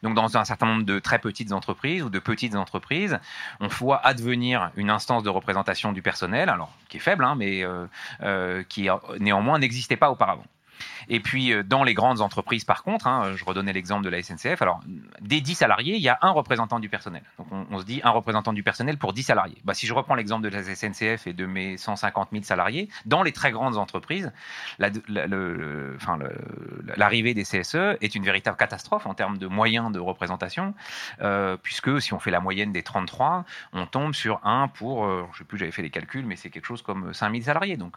Donc, 0.04 0.16
dans 0.16 0.38
un 0.38 0.46
certain 0.46 0.66
nombre 0.66 0.84
de 0.84 1.00
très 1.00 1.20
petites 1.20 1.52
entreprises 1.52 2.04
ou 2.04 2.10
de 2.10 2.20
petites 2.20 2.56
entreprises, 2.56 3.20
on 3.60 3.68
voit 3.68 4.06
advenir 4.06 4.72
une 4.76 4.90
instance 4.90 5.24
de 5.24 5.30
représentation 5.30 5.92
du 5.92 6.02
personnel, 6.02 6.50
alors 6.50 6.72
qui 6.90 6.98
est 6.98 7.02
faible, 7.02 7.24
hein, 7.24 7.36
mais 7.36 7.64
euh, 7.64 7.86
euh, 8.22 8.64
qui 8.68 8.90
euh, 8.90 8.96
néanmoins 9.20 9.60
n'existait 9.60 9.98
pas 9.98 10.12
auparavant. 10.12 10.46
Et 11.10 11.20
puis, 11.20 11.54
euh, 11.54 11.64
dans 11.64 11.84
les 11.84 11.94
grandes 11.94 12.22
entreprises, 12.22 12.64
par 12.64 12.84
contre, 12.84 13.08
hein, 13.08 13.34
je 13.36 13.44
redonnais 13.46 13.74
l'exemple 13.74 14.04
de 14.04 14.10
la 14.10 14.22
SNCF, 14.22 14.62
alors, 14.62 14.82
des 15.22 15.42
10 15.42 15.56
salariés, 15.56 15.96
il 15.96 16.02
y 16.02 16.10
a 16.10 16.18
un 16.22 16.32
représentant 16.32 16.80
du 16.80 16.90
personnel. 16.90 17.24
Donc, 17.38 17.48
on, 17.52 17.80
se 17.80 17.86
dit 17.86 18.02
un 18.04 18.12
représentant 18.12 18.54
du 18.54 18.64
personnel 18.64 18.98
pour 18.98 19.14
10 19.14 19.24
salariés. 19.24 19.58
Bah, 19.64 19.74
si 19.74 19.88
je 19.88 19.94
reprends 19.94 20.16
l'exemple 20.16 20.44
de 20.44 20.50
la 20.50 20.64
SNCF 20.64 21.28
et 21.28 21.34
de 21.34 21.46
mes 21.46 21.78
150 21.78 22.30
000 22.32 22.44
salariés, 22.44 22.90
dans 23.06 23.24
les 23.24 23.32
très 23.32 23.52
grandes 23.52 23.78
entreprises, 23.78 24.32
l'arrivée 26.98 27.34
des 27.34 27.44
CSE 27.44 27.98
est 28.02 28.16
une 28.16 28.24
véritable 28.24 28.58
catastrophe 28.58 29.06
en 29.06 29.14
termes 29.14 29.38
de 29.38 29.48
moyens 29.48 29.92
de 29.92 30.00
représentation, 30.00 30.74
euh, 31.22 31.58
puisque 31.62 32.02
si 32.02 32.14
on 32.14 32.20
fait 32.20 32.32
la 32.32 32.40
moyenne 32.40 32.72
des 32.72 32.84
33, 32.84 33.46
on 33.74 33.86
tombe 33.86 34.14
sur 34.14 34.40
un 34.44 34.68
pour, 34.68 35.06
euh, 35.06 35.26
je 35.32 35.36
ne 35.36 35.38
sais 35.40 35.44
plus, 35.44 35.58
j'avais 35.58 35.72
fait 35.72 35.82
les 35.82 35.90
calculs, 35.90 36.26
mais 36.26 36.36
c'est 36.36 36.50
quelque 36.50 36.66
chose 36.66 36.82
comme 36.82 37.14
5000 37.14 37.44
salariés. 37.44 37.78
Donc, 37.78 37.96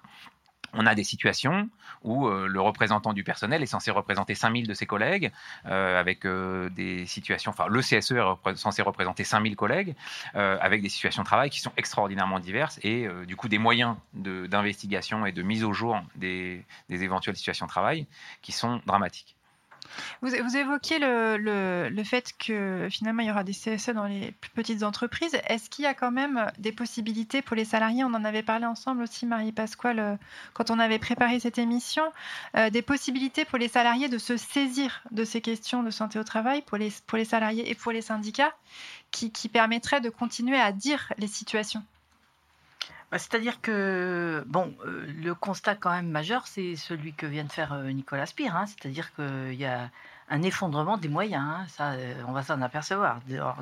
on 0.74 0.86
a 0.86 0.94
des 0.94 1.04
situations 1.04 1.68
où 2.02 2.26
euh, 2.26 2.46
le 2.46 2.60
représentant 2.60 3.12
du 3.12 3.24
personnel 3.24 3.62
est 3.62 3.66
censé 3.66 3.90
représenter 3.90 4.34
5000 4.34 4.66
de 4.66 4.74
ses 4.74 4.86
collègues, 4.86 5.32
euh, 5.66 5.98
avec 5.98 6.24
euh, 6.26 6.68
des 6.70 7.06
situations, 7.06 7.50
enfin 7.50 7.66
le 7.68 7.80
CSE 7.80 8.12
est 8.12 8.56
censé 8.56 8.82
représenter 8.82 9.24
5000 9.24 9.56
collègues, 9.56 9.94
avec 10.34 10.82
des 10.82 10.88
situations 10.88 11.22
de 11.22 11.26
travail 11.26 11.50
qui 11.50 11.60
sont 11.60 11.72
extraordinairement 11.76 12.38
diverses 12.40 12.78
et 12.82 13.08
du 13.26 13.36
coup 13.36 13.48
des 13.48 13.58
moyens 13.58 13.96
de- 14.14 14.46
d'investigation 14.46 15.26
et 15.26 15.32
de 15.32 15.42
mise 15.42 15.64
au 15.64 15.72
jour 15.72 16.00
des, 16.16 16.64
des 16.88 17.02
éventuelles 17.04 17.36
situations 17.36 17.66
de 17.66 17.70
travail 17.70 18.06
qui 18.42 18.52
sont 18.52 18.80
dramatiques. 18.86 19.36
Vous, 20.22 20.28
vous 20.30 20.56
évoquiez 20.56 20.98
le, 20.98 21.36
le- 21.36 21.88
le 21.90 22.04
fait 22.04 22.32
que 22.38 22.88
finalement 22.90 23.22
il 23.22 23.28
y 23.28 23.30
aura 23.30 23.44
des 23.44 23.52
CSE 23.52 23.90
dans 23.90 24.04
les 24.06 24.32
plus 24.32 24.50
petites 24.50 24.82
entreprises. 24.82 25.36
Est-ce 25.48 25.70
qu'il 25.70 25.84
y 25.84 25.86
a 25.88 25.94
quand 25.94 26.10
même 26.10 26.50
des 26.58 26.72
possibilités 26.72 27.42
pour 27.42 27.56
les 27.56 27.64
salariés? 27.64 28.04
On 28.04 28.14
en 28.14 28.24
avait 28.24 28.42
parlé 28.42 28.66
ensemble 28.66 29.02
aussi, 29.02 29.26
Marie 29.26 29.52
Pasquale, 29.52 29.98
euh, 29.98 30.16
quand 30.52 30.70
on 30.70 30.78
avait 30.78 30.98
préparé 30.98 31.40
cette 31.40 31.58
émission, 31.58 32.02
euh, 32.56 32.70
des 32.70 32.82
possibilités 32.82 33.44
pour 33.44 33.58
les 33.58 33.68
salariés 33.68 34.08
de 34.08 34.18
se 34.18 34.36
saisir 34.36 35.02
de 35.10 35.24
ces 35.24 35.40
questions 35.40 35.82
de 35.82 35.90
santé 35.90 36.18
au 36.18 36.24
travail, 36.24 36.62
pour 36.62 36.78
les, 36.78 36.92
pour 37.06 37.18
les 37.18 37.24
salariés 37.24 37.70
et 37.70 37.74
pour 37.74 37.92
les 37.92 38.02
syndicats, 38.02 38.52
qui, 39.10 39.30
qui 39.32 39.48
permettraient 39.48 40.00
de 40.00 40.10
continuer 40.10 40.58
à 40.58 40.72
dire 40.72 41.12
les 41.18 41.28
situations? 41.28 41.82
Bah, 43.10 43.18
C'est-à-dire 43.18 43.60
que, 43.60 44.44
bon, 44.46 44.74
euh, 44.86 45.06
le 45.22 45.34
constat 45.34 45.74
quand 45.74 45.90
même 45.90 46.08
majeur, 46.08 46.46
c'est 46.46 46.76
celui 46.76 47.12
que 47.12 47.26
vient 47.26 47.44
de 47.44 47.52
faire 47.52 47.72
euh, 47.72 47.90
Nicolas 47.90 48.26
Spire. 48.26 48.56
hein. 48.56 48.66
C'est-à-dire 48.66 49.14
qu'il 49.14 49.54
y 49.54 49.66
a 49.66 49.90
un 50.30 50.42
effondrement 50.42 50.96
des 50.96 51.08
moyens. 51.08 51.44
hein. 51.80 51.94
Euh, 51.98 52.22
on 52.26 52.32
va 52.32 52.42
s'en 52.42 52.60
apercevoir. 52.62 53.20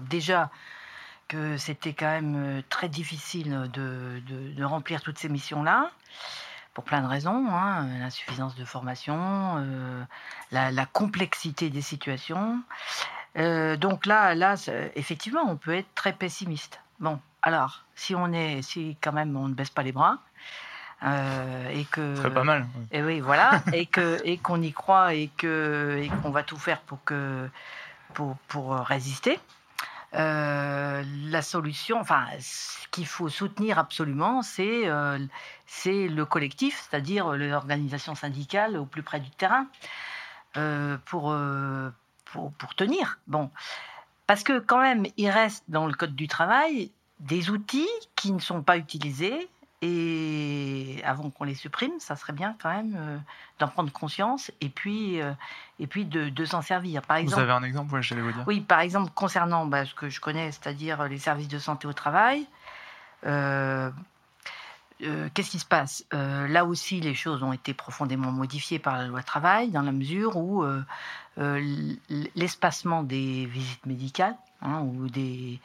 Déjà 0.08 0.50
que 1.28 1.56
c'était 1.56 1.94
quand 1.94 2.10
même 2.10 2.62
très 2.68 2.88
difficile 2.88 3.70
de, 3.72 4.64
remplir 4.64 5.00
toutes 5.00 5.18
ces 5.18 5.28
missions-là, 5.28 5.90
pour 6.74 6.84
plein 6.84 7.02
de 7.02 7.06
raisons. 7.06 7.46
hein. 7.50 7.86
L'insuffisance 8.00 8.54
de 8.54 8.64
formation, 8.64 9.64
la, 10.50 10.86
complexité 10.86 11.70
des 11.70 11.82
situations. 11.82 12.60
Donc 13.36 14.06
là, 14.06 14.34
là, 14.34 14.54
effectivement, 14.94 15.42
on 15.48 15.56
peut 15.56 15.74
être 15.74 15.94
très 15.94 16.12
pessimiste. 16.12 16.80
Bon, 17.02 17.18
alors, 17.42 17.82
si 17.96 18.14
on 18.14 18.32
est, 18.32 18.62
si 18.62 18.96
quand 19.02 19.12
même 19.12 19.36
on 19.36 19.48
ne 19.48 19.54
baisse 19.54 19.70
pas 19.70 19.82
les 19.82 19.90
bras, 19.90 20.18
euh, 21.02 21.68
et 21.70 21.84
que 21.84 22.28
pas 22.28 22.44
mal. 22.44 22.64
Et 22.92 23.02
oui, 23.02 23.18
voilà, 23.18 23.60
et 23.72 23.86
que 23.86 24.20
et 24.24 24.38
qu'on 24.38 24.62
y 24.62 24.72
croit 24.72 25.12
et 25.12 25.28
que 25.36 25.98
et 26.00 26.08
qu'on 26.22 26.30
va 26.30 26.44
tout 26.44 26.56
faire 26.56 26.80
pour 26.80 27.02
que 27.02 27.50
pour 28.14 28.36
pour 28.46 28.76
résister. 28.76 29.40
euh, 30.14 31.02
la 31.30 31.42
solution, 31.42 31.98
enfin, 31.98 32.26
ce 32.38 32.86
qu'il 32.92 33.06
faut 33.06 33.28
soutenir 33.28 33.78
absolument, 33.78 34.42
c'est 34.42 34.82
euh, 34.86 35.18
c'est 35.66 36.06
le 36.08 36.24
collectif, 36.24 36.86
c'est-à-dire 36.88 37.32
l'organisation 37.32 38.14
syndicale 38.14 38.76
au 38.76 38.84
plus 38.84 39.02
près 39.02 39.20
du 39.20 39.30
terrain, 39.30 39.66
pour, 41.06 41.34
pour, 42.26 42.52
pour 42.52 42.74
tenir. 42.74 43.18
Bon, 43.26 43.50
parce 44.32 44.44
que 44.44 44.60
quand 44.60 44.80
même, 44.80 45.04
il 45.18 45.28
reste 45.28 45.62
dans 45.68 45.86
le 45.86 45.92
code 45.92 46.16
du 46.16 46.26
travail 46.26 46.90
des 47.20 47.50
outils 47.50 47.90
qui 48.16 48.32
ne 48.32 48.38
sont 48.38 48.62
pas 48.62 48.78
utilisés. 48.78 49.46
Et 49.82 51.02
avant 51.04 51.28
qu'on 51.28 51.44
les 51.44 51.54
supprime, 51.54 51.92
ça 51.98 52.16
serait 52.16 52.32
bien 52.32 52.56
quand 52.62 52.70
même 52.72 52.96
euh, 52.96 53.18
d'en 53.58 53.68
prendre 53.68 53.92
conscience 53.92 54.50
et 54.62 54.70
puis, 54.70 55.20
euh, 55.20 55.32
et 55.78 55.86
puis 55.86 56.06
de, 56.06 56.30
de 56.30 56.44
s'en 56.46 56.62
servir. 56.62 57.02
Par 57.02 57.18
Vous 57.18 57.24
exemple, 57.24 57.42
avez 57.42 57.52
un 57.52 57.62
exemple 57.62 57.92
Ouais, 57.92 58.00
j'allais 58.00 58.22
vous 58.22 58.32
dire. 58.32 58.42
oui, 58.46 58.62
par 58.62 58.80
exemple, 58.80 59.10
concernant 59.14 59.66
bah, 59.66 59.84
ce 59.84 59.92
que 59.94 60.08
je 60.08 60.18
connais, 60.18 60.50
c'est-à-dire 60.50 61.04
les 61.08 61.18
services 61.18 61.48
de 61.48 61.58
santé 61.58 61.86
au 61.86 61.92
travail, 61.92 62.46
euh, 63.26 63.90
euh, 65.02 65.28
qu'est-ce 65.34 65.50
qui 65.50 65.58
se 65.58 65.66
passe? 65.66 66.04
Euh, 66.14 66.46
Là 66.48 66.64
aussi, 66.64 67.00
les 67.00 67.14
choses 67.14 67.42
ont 67.42 67.52
été 67.52 67.74
profondément 67.74 68.30
modifiées 68.30 68.78
par 68.78 68.96
la 68.96 69.06
loi 69.06 69.22
travail, 69.22 69.70
dans 69.70 69.82
la 69.82 69.92
mesure 69.92 70.36
où 70.36 70.64
euh, 70.64 70.82
l'espacement 72.34 73.02
des 73.02 73.46
visites 73.46 73.84
médicales 73.86 74.36
hein, 74.60 74.80
ou 74.80 75.08
des, 75.08 75.60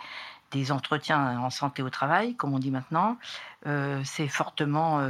entretiens 0.72 1.40
en 1.40 1.50
santé 1.50 1.84
au 1.84 1.90
travail, 1.90 2.36
comme 2.36 2.54
on 2.54 2.60
dit 2.60 2.72
maintenant, 2.72 3.18
c'est 4.04 4.28
fortement 4.28 5.08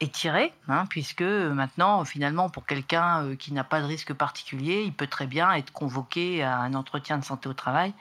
étiré, 0.00 0.52
hein, 0.66 0.86
puisque 0.86 1.22
maintenant, 1.22 2.04
finalement, 2.04 2.50
pour 2.50 2.66
quelqu'un 2.66 3.36
qui 3.36 3.52
n'a 3.52 3.62
pas 3.62 3.80
de 3.80 3.86
risque 3.86 4.12
particulier, 4.14 4.82
il 4.82 4.92
peut 4.92 5.06
très 5.06 5.28
bien 5.28 5.52
être 5.52 5.72
convoqué 5.72 6.42
à 6.42 6.58
un 6.58 6.74
entretien 6.74 7.18
de 7.18 7.24
santé 7.24 7.48
au 7.48 7.54
travail 7.54 7.94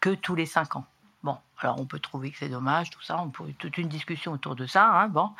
que 0.00 0.10
tous 0.10 0.34
les 0.34 0.46
cinq 0.46 0.76
ans. 0.76 0.84
Alors 1.60 1.80
on 1.80 1.86
peut 1.86 1.98
trouver 1.98 2.30
que 2.30 2.38
c'est 2.38 2.48
dommage, 2.48 2.90
tout 2.90 3.02
ça, 3.02 3.18
on 3.18 3.30
peut 3.30 3.52
toute 3.58 3.78
une 3.78 3.88
discussion 3.88 4.32
autour 4.32 4.54
de 4.54 4.66
ça, 4.66 4.86
hein, 4.86 5.08
bon. 5.08 5.30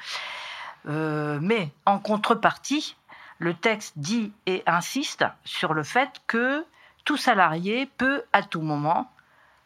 Euh, 0.87 1.39
mais 1.41 1.71
en 1.87 1.99
contrepartie, 1.99 2.97
le 3.39 3.55
texte 3.55 3.95
dit 3.97 4.33
et 4.47 4.63
insiste 4.67 5.25
sur 5.45 5.75
le 5.75 5.83
fait 5.83 6.21
que 6.27 6.65
tout 7.05 7.17
salarié 7.17 7.87
peut 7.87 8.25
à 8.33 8.43
tout 8.43 8.63
moment 8.63 9.11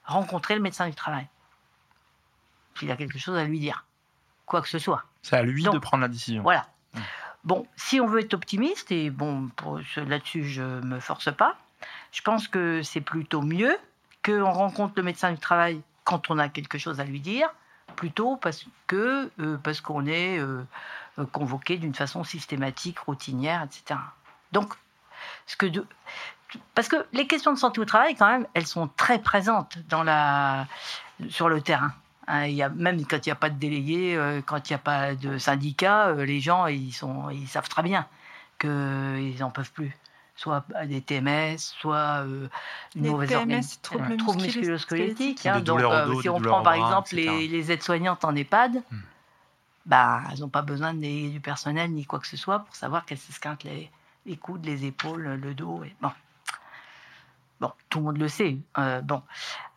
rencontrer 0.04 0.54
le 0.54 0.60
médecin 0.60 0.88
du 0.88 0.94
travail. 0.94 1.26
S'il 2.78 2.90
a 2.90 2.96
quelque 2.96 3.18
chose 3.18 3.36
à 3.36 3.44
lui 3.44 3.60
dire, 3.60 3.84
quoi 4.46 4.62
que 4.62 4.68
ce 4.68 4.78
soit. 4.78 5.04
C'est 5.22 5.36
à 5.36 5.42
lui 5.42 5.62
Donc, 5.62 5.74
de 5.74 5.78
prendre 5.78 6.02
la 6.02 6.08
décision. 6.08 6.42
Voilà. 6.42 6.66
Bon, 7.44 7.66
si 7.76 8.00
on 8.00 8.06
veut 8.06 8.20
être 8.20 8.34
optimiste, 8.34 8.92
et 8.92 9.10
bon, 9.10 9.50
là-dessus, 9.96 10.44
je 10.44 10.62
me 10.62 11.00
force 11.00 11.34
pas, 11.34 11.56
je 12.12 12.22
pense 12.22 12.48
que 12.48 12.82
c'est 12.82 13.00
plutôt 13.00 13.42
mieux 13.42 13.76
qu'on 14.24 14.50
rencontre 14.50 14.94
le 14.96 15.02
médecin 15.02 15.32
du 15.32 15.38
travail 15.38 15.82
quand 16.04 16.30
on 16.30 16.38
a 16.38 16.48
quelque 16.48 16.78
chose 16.78 17.00
à 17.00 17.04
lui 17.04 17.20
dire, 17.20 17.48
plutôt 17.96 18.36
parce 18.36 18.64
que 18.86 19.30
euh, 19.38 19.56
parce 19.58 19.80
qu'on 19.80 20.06
est 20.06 20.38
euh, 20.38 20.64
convoqué 21.32 21.76
d'une 21.76 21.94
façon 21.94 22.24
systématique, 22.24 22.98
routinière, 23.00 23.62
etc. 23.62 24.00
Donc, 24.52 24.74
parce 26.74 26.88
que 26.88 27.06
les 27.12 27.26
questions 27.26 27.52
de 27.52 27.58
santé 27.58 27.80
au 27.80 27.84
travail, 27.84 28.14
quand 28.14 28.28
même, 28.28 28.46
elles 28.54 28.66
sont 28.66 28.88
très 28.88 29.18
présentes 29.20 29.78
dans 29.88 30.02
la, 30.02 30.66
sur 31.28 31.48
le 31.48 31.60
terrain. 31.60 31.92
Hein, 32.28 32.46
y 32.46 32.62
a, 32.62 32.68
même 32.68 33.04
quand 33.06 33.26
il 33.26 33.28
n'y 33.28 33.32
a 33.32 33.36
pas 33.36 33.50
de 33.50 33.58
délégué, 33.58 34.16
euh, 34.16 34.40
quand 34.44 34.68
il 34.68 34.72
n'y 34.72 34.76
a 34.76 34.78
pas 34.78 35.14
de 35.14 35.38
syndicat, 35.38 36.12
les 36.12 36.40
gens 36.40 36.66
ils, 36.66 36.92
sont, 36.92 37.30
ils 37.30 37.48
savent 37.48 37.68
très 37.68 37.82
bien 37.82 38.06
qu'ils 38.58 39.38
n'en 39.40 39.50
peuvent 39.50 39.72
plus. 39.72 39.96
Soit 40.42 40.64
des 40.86 41.00
TMS, 41.00 41.56
soit 41.58 42.24
euh, 42.26 42.48
une 42.96 43.04
Les 43.04 43.10
mauvaise 43.10 43.28
TMS, 43.28 43.62
troubles 43.80 44.16
troubles 44.16 44.42
musculo-squelettiques. 44.42 45.44
musculo-squelettiques. 45.44 45.46
Hein. 45.46 45.60
donc, 45.60 45.80
euh, 45.80 46.06
dos, 46.06 46.20
si 46.20 46.28
on 46.28 46.40
prend 46.40 46.62
par 46.62 46.74
bras, 46.76 46.84
exemple 46.84 47.14
les, 47.14 47.46
les 47.46 47.70
aides-soignantes 47.70 48.24
en 48.24 48.34
EHPAD, 48.34 48.82
bah, 49.86 50.22
elles 50.32 50.40
n'ont 50.40 50.48
pas 50.48 50.62
besoin 50.62 50.94
des- 50.94 51.28
du 51.30 51.38
personnel 51.38 51.92
ni 51.92 52.04
quoi 52.04 52.18
que 52.18 52.26
ce 52.26 52.36
soit 52.36 52.58
pour 52.60 52.74
savoir 52.74 53.04
qu'elles 53.04 53.18
s'esquintent 53.18 53.62
les, 53.62 53.88
les 54.26 54.36
coudes, 54.36 54.64
les 54.64 54.84
épaules, 54.84 55.22
le 55.40 55.54
dos. 55.54 55.84
Et, 55.84 55.94
bon. 56.00 56.10
bon, 57.60 57.70
tout 57.88 57.98
le 57.98 58.04
monde 58.06 58.18
le 58.18 58.28
sait. 58.28 58.56
euh, 58.78 59.00
bon, 59.00 59.22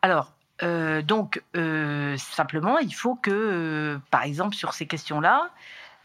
alors, 0.01 0.31
euh, 0.63 1.01
donc, 1.03 1.43
euh, 1.55 2.17
simplement, 2.17 2.79
il 2.79 2.93
faut 2.93 3.15
que, 3.15 3.29
euh, 3.31 3.99
par 4.09 4.23
exemple, 4.23 4.55
sur 4.55 4.73
ces 4.73 4.87
questions-là, 4.87 5.51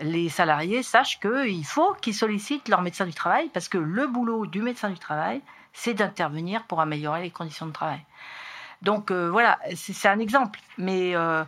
les 0.00 0.28
salariés 0.28 0.82
sachent 0.82 1.20
qu'il 1.20 1.64
faut 1.64 1.94
qu'ils 1.94 2.14
sollicitent 2.14 2.68
leur 2.68 2.82
médecin 2.82 3.06
du 3.06 3.14
travail 3.14 3.48
parce 3.52 3.68
que 3.68 3.78
le 3.78 4.06
boulot 4.06 4.46
du 4.46 4.62
médecin 4.62 4.90
du 4.90 4.98
travail, 4.98 5.42
c'est 5.72 5.94
d'intervenir 5.94 6.64
pour 6.64 6.80
améliorer 6.80 7.22
les 7.22 7.30
conditions 7.30 7.66
de 7.66 7.72
travail. 7.72 8.00
Donc 8.82 9.10
euh, 9.10 9.30
voilà, 9.30 9.58
c'est 9.74 10.08
un 10.08 10.18
exemple. 10.18 10.60
Mais 10.78 11.14
euh, 11.14 11.44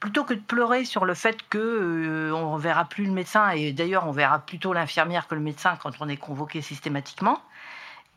plutôt 0.00 0.24
que 0.24 0.34
de 0.34 0.40
pleurer 0.40 0.84
sur 0.84 1.04
le 1.04 1.14
fait 1.14 1.38
que 1.48 1.58
euh, 1.58 2.32
on 2.32 2.56
verra 2.56 2.84
plus 2.84 3.06
le 3.06 3.12
médecin 3.12 3.50
et 3.50 3.72
d'ailleurs 3.72 4.06
on 4.06 4.12
verra 4.12 4.38
plutôt 4.38 4.72
l'infirmière 4.72 5.26
que 5.26 5.34
le 5.34 5.40
médecin 5.40 5.76
quand 5.82 5.92
on 6.00 6.08
est 6.08 6.16
convoqué 6.16 6.62
systématiquement, 6.62 7.40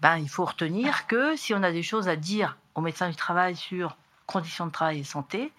ben 0.01 0.17
il 0.17 0.29
faut 0.29 0.45
retenir 0.45 1.07
que 1.07 1.35
si 1.35 1.53
on 1.53 1.63
a 1.63 1.71
des 1.71 1.83
choses 1.83 2.07
à 2.07 2.15
dire 2.15 2.57
au 2.75 2.81
médecin 2.81 3.09
du 3.09 3.15
travail 3.15 3.55
sur 3.55 3.97
conditions 4.27 4.67
de 4.67 4.71
travail 4.71 4.99
et 4.99 5.03
santé, 5.03 5.41
il 5.41 5.51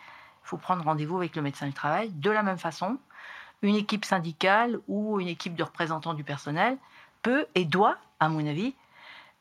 faut 0.44 0.56
prendre 0.56 0.84
rendez-vous 0.84 1.16
avec 1.16 1.34
le 1.34 1.42
médecin 1.42 1.66
du 1.66 1.72
travail 1.72 2.10
de 2.10 2.30
la 2.30 2.42
même 2.42 2.58
façon. 2.58 2.98
Une 3.62 3.76
équipe 3.76 4.04
syndicale 4.04 4.78
ou 4.88 5.20
une 5.20 5.28
équipe 5.28 5.54
de 5.54 5.62
représentants 5.62 6.14
du 6.14 6.24
personnel 6.24 6.78
peut 7.22 7.46
et 7.54 7.64
doit, 7.64 7.98
à 8.18 8.28
mon 8.28 8.46
avis, 8.46 8.74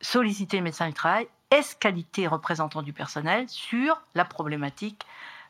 solliciter 0.01 0.57
le 0.57 0.63
médecin 0.63 0.87
du 0.87 0.93
travail, 0.93 1.27
est 1.51 1.79
qualité 1.79 2.27
représentant 2.27 2.81
du 2.81 2.93
personnel 2.93 3.47
sur 3.49 4.01
la 4.15 4.25
problématique 4.25 5.05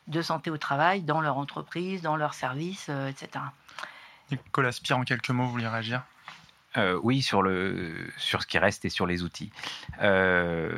de 0.06 0.22
santé 0.22 0.50
au 0.50 0.58
travail 0.58 1.02
dans 1.02 1.20
leur 1.20 1.36
entreprise, 1.36 2.02
dans 2.02 2.16
leur 2.16 2.34
service, 2.34 2.86
euh, 2.88 3.08
etc. 3.08 3.44
Nicolas 4.30 4.72
Spire, 4.72 4.98
en 4.98 5.04
quelques 5.04 5.30
mots, 5.30 5.44
vous 5.44 5.50
voulez 5.50 5.68
réagir? 5.68 6.02
Euh, 6.76 6.98
oui, 7.02 7.22
sur, 7.22 7.42
le, 7.42 7.92
sur 8.16 8.42
ce 8.42 8.46
qui 8.46 8.58
reste 8.58 8.84
et 8.84 8.90
sur 8.90 9.06
les 9.06 9.22
outils. 9.22 9.50
Euh, 10.02 10.70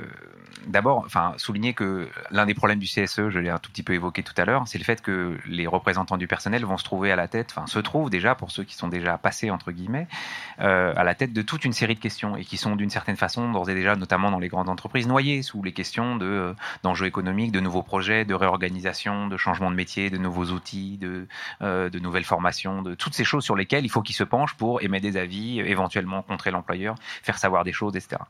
D'abord, 0.66 1.02
enfin, 1.04 1.34
souligner 1.38 1.74
que 1.74 2.08
l'un 2.30 2.46
des 2.46 2.54
problèmes 2.54 2.78
du 2.78 2.86
CSE, 2.86 3.30
je 3.30 3.38
l'ai 3.38 3.50
un 3.50 3.58
tout 3.58 3.70
petit 3.70 3.82
peu 3.82 3.94
évoqué 3.94 4.22
tout 4.22 4.34
à 4.36 4.44
l'heure, 4.44 4.62
c'est 4.66 4.78
le 4.78 4.84
fait 4.84 5.02
que 5.02 5.36
les 5.46 5.66
représentants 5.66 6.16
du 6.16 6.26
personnel 6.26 6.64
vont 6.64 6.76
se 6.76 6.84
trouver 6.84 7.10
à 7.10 7.16
la 7.16 7.26
tête, 7.28 7.48
enfin, 7.50 7.66
se 7.66 7.78
trouvent 7.78 8.10
déjà, 8.10 8.34
pour 8.34 8.50
ceux 8.50 8.62
qui 8.62 8.74
sont 8.74 8.88
déjà 8.88 9.18
passés, 9.18 9.50
entre 9.50 9.72
guillemets, 9.72 10.06
euh, 10.60 10.92
à 10.96 11.04
la 11.04 11.14
tête 11.14 11.32
de 11.32 11.42
toute 11.42 11.64
une 11.64 11.72
série 11.72 11.94
de 11.94 12.00
questions 12.00 12.36
et 12.36 12.44
qui 12.44 12.56
sont 12.56 12.76
d'une 12.76 12.90
certaine 12.90 13.16
façon, 13.16 13.50
d'ores 13.50 13.70
et 13.70 13.74
déjà, 13.74 13.96
notamment 13.96 14.30
dans 14.30 14.38
les 14.38 14.48
grandes 14.48 14.68
entreprises, 14.68 15.08
noyées 15.08 15.42
sous 15.42 15.62
les 15.62 15.72
questions 15.72 16.16
de, 16.16 16.54
d'enjeux 16.82 17.06
économiques, 17.06 17.52
de 17.52 17.60
nouveaux 17.60 17.82
projets, 17.82 18.24
de 18.24 18.34
réorganisation, 18.34 19.26
de 19.26 19.36
changement 19.36 19.70
de 19.70 19.76
métier, 19.76 20.10
de 20.10 20.18
nouveaux 20.18 20.46
outils, 20.46 20.98
de, 20.98 21.26
de 21.60 21.98
nouvelles 21.98 22.24
formations, 22.24 22.82
de 22.82 22.94
toutes 22.94 23.14
ces 23.14 23.24
choses 23.24 23.44
sur 23.44 23.56
lesquelles 23.56 23.84
il 23.84 23.90
faut 23.90 24.02
qu'ils 24.02 24.16
se 24.16 24.24
penchent 24.24 24.54
pour 24.54 24.82
émettre 24.82 25.02
des 25.02 25.16
avis, 25.16 25.60
éventuellement 25.60 25.81
contrer 26.22 26.50
l'employeur, 26.50 26.94
faire 27.22 27.38
savoir 27.38 27.64
des 27.64 27.72
choses, 27.72 27.96
etc. 27.96 28.22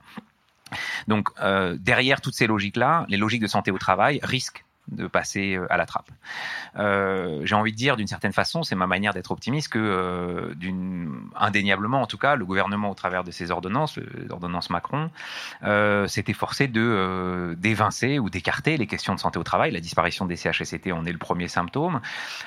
Donc 1.09 1.29
euh, 1.41 1.77
derrière 1.79 2.21
toutes 2.21 2.35
ces 2.35 2.47
logiques-là, 2.47 3.05
les 3.09 3.17
logiques 3.17 3.43
de 3.43 3.47
santé 3.47 3.71
au 3.71 3.79
travail 3.79 4.21
risquent 4.23 4.65
de 4.93 5.07
passer 5.07 5.55
euh, 5.55 5.67
à 5.71 5.77
la 5.77 5.87
trappe. 5.87 6.11
Euh, 6.79 7.41
j'ai 7.45 7.55
envie 7.55 7.73
de 7.73 7.77
dire 7.77 7.97
d'une 7.97 8.07
certaine 8.07 8.33
façon, 8.33 8.63
c'est 8.63 8.75
ma 8.75 8.87
manière 8.87 9.13
d'être 9.13 9.31
optimiste, 9.31 9.69
que 9.69 9.79
euh, 9.79 10.55
indéniablement 11.37 12.03
en 12.03 12.07
tout 12.07 12.19
cas, 12.19 12.37
le 12.37 12.45
gouvernement 12.45 12.91
au 12.91 12.95
travers 12.95 13.25
de 13.25 13.31
ses 13.31 13.51
ordonnances, 13.51 13.99
l'ordonnance 14.29 14.71
Macron, 14.71 15.11
euh, 15.65 16.07
s'est 16.07 16.25
efforcé 16.29 16.69
de 16.69 17.55
d'évincer 17.59 18.19
ou 18.19 18.31
d'écarter 18.31 18.77
les 18.77 18.87
questions 18.87 19.15
de 19.15 19.21
santé 19.21 19.39
au 19.39 19.43
travail. 19.43 19.71
La 19.71 19.81
disparition 19.81 20.27
des 20.27 20.37
CHSCT 20.37 20.93
en 20.93 21.05
est 21.05 21.13
le 21.13 21.19
premier 21.19 21.49
symptôme, 21.49 22.01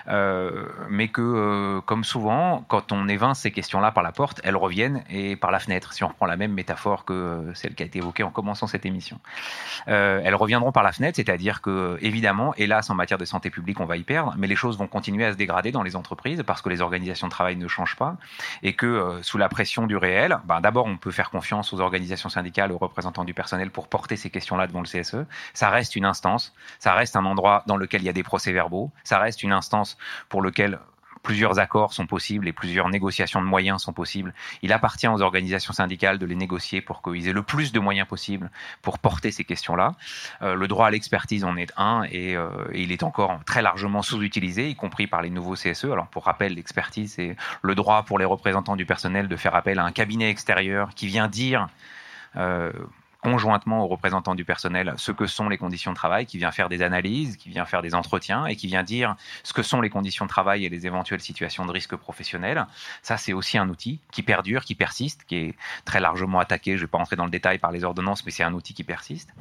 mais 0.07 1.07
que 1.09 1.79
comme 1.85 2.03
souvent, 2.03 2.63
quand 2.67 2.91
on 2.91 3.07
évince 3.07 3.39
ces 3.39 3.51
questions-là 3.51 3.91
par 3.91 4.03
la 4.03 4.11
porte, 4.11 4.41
elles 4.43 4.55
reviennent 4.55 5.03
et 5.09 5.35
par 5.35 5.51
la 5.51 5.59
fenêtre. 5.59 5.93
Si 5.93 6.03
on 6.03 6.07
reprend 6.07 6.25
la 6.25 6.37
même 6.37 6.53
métaphore 6.53 7.05
que 7.05 7.51
celle 7.53 7.75
qui 7.75 7.83
a 7.83 7.85
été 7.85 7.99
évoquée 7.99 8.23
en 8.23 8.31
commençant 8.31 8.67
cette 8.67 8.85
émission, 8.85 9.19
elles 9.87 10.35
reviendront 10.35 10.71
par 10.71 10.83
la 10.83 10.91
fenêtre, 10.91 11.15
c'est-à-dire 11.17 11.61
que 11.61 11.97
évidemment 12.01 12.34
hélas, 12.57 12.89
en 12.89 12.95
matière 12.95 13.17
de 13.17 13.25
santé 13.25 13.49
publique, 13.49 13.79
on 13.79 13.85
va 13.85 13.97
y 13.97 14.03
perdre, 14.03 14.33
mais 14.37 14.47
les 14.47 14.55
choses 14.55 14.77
vont 14.77 14.87
continuer 14.87 15.25
à 15.25 15.31
se 15.31 15.37
dégrader 15.37 15.71
dans 15.71 15.83
les 15.83 15.95
entreprises 15.95 16.43
parce 16.45 16.61
que 16.61 16.69
les 16.69 16.81
organisations 16.81 17.27
de 17.27 17.31
travail 17.31 17.55
ne 17.55 17.67
changent 17.67 17.95
pas. 17.95 18.17
Et 18.63 18.73
que 18.73 18.85
euh, 18.85 19.21
sous 19.23 19.37
la 19.37 19.49
pression 19.49 19.87
du 19.87 19.97
réel, 19.97 20.39
ben, 20.45 20.61
d'abord, 20.61 20.85
on 20.85 20.97
peut 20.97 21.11
faire 21.11 21.29
confiance 21.29 21.73
aux 21.73 21.79
organisations 21.79 22.29
syndicales, 22.29 22.71
aux 22.71 22.77
représentants 22.77 23.23
du 23.23 23.33
personnel 23.33 23.71
pour 23.71 23.87
porter 23.87 24.15
ces 24.15 24.29
questions-là 24.29 24.67
devant 24.67 24.81
le 24.81 24.87
CSE. 24.87 25.25
Ça 25.53 25.69
reste 25.69 25.95
une 25.95 26.05
instance, 26.05 26.53
ça 26.79 26.93
reste 26.93 27.15
un 27.15 27.25
endroit 27.25 27.63
dans 27.67 27.77
lequel 27.77 28.01
il 28.01 28.05
y 28.05 28.09
a 28.09 28.13
des 28.13 28.23
procès-verbaux, 28.23 28.91
ça 29.03 29.19
reste 29.19 29.43
une 29.43 29.51
instance 29.51 29.97
pour 30.29 30.41
lequel 30.41 30.79
plusieurs 31.25 31.57
accords 31.57 31.91
sont 31.91 32.05
possibles 32.05 32.47
et 32.47 32.53
plusieurs 32.53 32.87
négociations 32.87 33.41
de 33.41 33.47
moyens 33.47 33.81
sont 33.81 33.93
possibles. 33.93 34.31
Il 34.61 34.71
appartient 34.71 35.07
aux 35.07 35.21
organisations 35.21 35.73
syndicales 35.73 36.19
de 36.19 36.25
les 36.27 36.35
négocier 36.35 36.81
pour 36.81 37.01
qu'ils 37.01 37.27
aient 37.27 37.33
le 37.33 37.41
plus 37.41 37.71
de 37.71 37.79
moyens 37.79 38.07
possibles 38.07 38.51
pour 38.83 38.99
porter 38.99 39.31
ces 39.31 39.43
questions-là. 39.43 39.95
Euh, 40.43 40.53
le 40.53 40.67
droit 40.67 40.85
à 40.85 40.91
l'expertise 40.91 41.43
en 41.43 41.57
est 41.57 41.73
un 41.77 42.03
et, 42.11 42.35
euh, 42.35 42.49
il 42.75 42.91
est 42.91 43.01
encore 43.01 43.39
très 43.43 43.63
largement 43.63 44.03
sous-utilisé, 44.03 44.69
y 44.69 44.75
compris 44.75 45.07
par 45.07 45.23
les 45.23 45.31
nouveaux 45.31 45.55
CSE. 45.55 45.85
Alors 45.85 46.07
pour 46.07 46.25
rappel, 46.25 46.53
l'expertise, 46.53 47.13
c'est 47.13 47.35
le 47.63 47.73
droit 47.73 48.03
pour 48.03 48.19
les 48.19 48.25
représentants 48.25 48.75
du 48.75 48.85
personnel 48.85 49.27
de 49.27 49.35
faire 49.35 49.55
appel 49.55 49.79
à 49.79 49.83
un 49.83 49.91
cabinet 49.91 50.29
extérieur 50.29 50.89
qui 50.93 51.07
vient 51.07 51.27
dire 51.27 51.69
euh, 52.37 52.71
conjointement 53.25 53.83
aux 53.83 53.87
représentants 53.87 54.35
du 54.35 54.45
personnel 54.45 54.93
ce 54.97 55.11
que 55.11 55.25
sont 55.25 55.49
les 55.49 55.57
conditions 55.57 55.91
de 55.91 55.95
travail, 55.95 56.27
qui 56.27 56.37
vient 56.37 56.51
faire 56.51 56.69
des 56.69 56.83
analyses, 56.83 57.37
qui 57.37 57.49
vient 57.49 57.65
faire 57.65 57.81
des 57.81 57.95
entretiens 57.95 58.45
et 58.45 58.55
qui 58.55 58.67
vient 58.67 58.83
dire 58.83 59.15
ce 59.43 59.51
que 59.51 59.63
sont 59.63 59.81
les 59.81 59.89
conditions 59.89 60.25
de 60.25 60.29
travail 60.29 60.63
et 60.63 60.69
les 60.69 60.85
éventuelles 60.85 61.21
situations 61.21 61.65
de 61.65 61.71
risque 61.71 61.95
professionnel. 61.95 62.67
Ça, 63.01 63.17
c'est 63.17 63.33
aussi 63.33 63.57
un 63.57 63.67
outil 63.69 63.99
qui 64.11 64.21
perdure, 64.21 64.63
qui 64.63 64.75
persiste, 64.75 65.23
qui 65.25 65.37
est 65.37 65.55
très 65.85 65.99
largement 65.99 66.39
attaqué. 66.39 66.73
Je 66.73 66.77
ne 66.77 66.81
vais 66.81 66.91
pas 66.91 66.99
rentrer 66.99 67.15
dans 67.15 67.25
le 67.25 67.31
détail 67.31 67.57
par 67.57 67.71
les 67.71 67.83
ordonnances, 67.83 68.23
mais 68.25 68.31
c'est 68.31 68.43
un 68.43 68.53
outil 68.53 68.75
qui 68.75 68.83
persiste. 68.83 69.33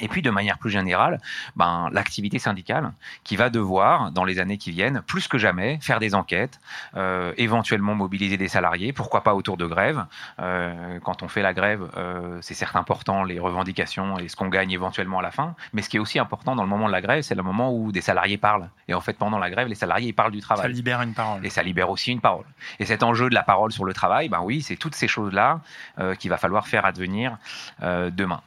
Et 0.00 0.08
puis, 0.08 0.22
de 0.22 0.30
manière 0.30 0.58
plus 0.58 0.70
générale, 0.70 1.20
ben, 1.56 1.88
l'activité 1.92 2.38
syndicale 2.38 2.92
qui 3.24 3.36
va 3.36 3.50
devoir, 3.50 4.10
dans 4.10 4.24
les 4.24 4.38
années 4.38 4.58
qui 4.58 4.70
viennent, 4.70 5.02
plus 5.06 5.28
que 5.28 5.38
jamais, 5.38 5.78
faire 5.80 6.00
des 6.00 6.14
enquêtes, 6.14 6.60
euh, 6.96 7.32
éventuellement 7.36 7.94
mobiliser 7.94 8.36
des 8.36 8.48
salariés, 8.48 8.92
pourquoi 8.92 9.22
pas 9.22 9.34
autour 9.34 9.56
de 9.56 9.66
grèves. 9.66 10.04
Euh, 10.40 10.98
quand 11.00 11.22
on 11.22 11.28
fait 11.28 11.42
la 11.42 11.54
grève, 11.54 11.88
euh, 11.96 12.38
c'est 12.40 12.54
certes 12.54 12.76
important, 12.76 13.24
les 13.24 13.38
revendications 13.38 14.18
et 14.18 14.28
ce 14.28 14.36
qu'on 14.36 14.48
gagne 14.48 14.70
éventuellement 14.70 15.18
à 15.18 15.22
la 15.22 15.30
fin, 15.30 15.54
mais 15.72 15.82
ce 15.82 15.88
qui 15.88 15.96
est 15.96 16.00
aussi 16.00 16.18
important 16.18 16.56
dans 16.56 16.62
le 16.62 16.68
moment 16.68 16.86
de 16.86 16.92
la 16.92 17.00
grève, 17.00 17.22
c'est 17.22 17.34
le 17.34 17.42
moment 17.42 17.74
où 17.74 17.92
des 17.92 18.00
salariés 18.00 18.38
parlent. 18.38 18.68
Et 18.88 18.94
en 18.94 19.00
fait, 19.00 19.14
pendant 19.14 19.38
la 19.38 19.50
grève, 19.50 19.68
les 19.68 19.74
salariés 19.74 20.12
parlent 20.12 20.32
du 20.32 20.40
travail. 20.40 20.62
Ça 20.62 20.68
libère 20.68 21.02
une 21.02 21.14
parole. 21.14 21.44
Et 21.44 21.50
ça 21.50 21.62
libère 21.62 21.90
aussi 21.90 22.12
une 22.12 22.20
parole. 22.20 22.44
Et 22.78 22.86
cet 22.86 23.02
enjeu 23.02 23.28
de 23.28 23.34
la 23.34 23.42
parole 23.42 23.72
sur 23.72 23.84
le 23.84 23.92
travail, 23.92 24.28
ben 24.28 24.40
oui, 24.42 24.62
c'est 24.62 24.76
toutes 24.76 24.94
ces 24.94 25.08
choses-là 25.08 25.60
euh, 25.98 26.14
qu'il 26.14 26.30
va 26.30 26.36
falloir 26.36 26.66
faire 26.66 26.84
advenir 26.84 27.36
euh, 27.82 28.10
demain. 28.10 28.40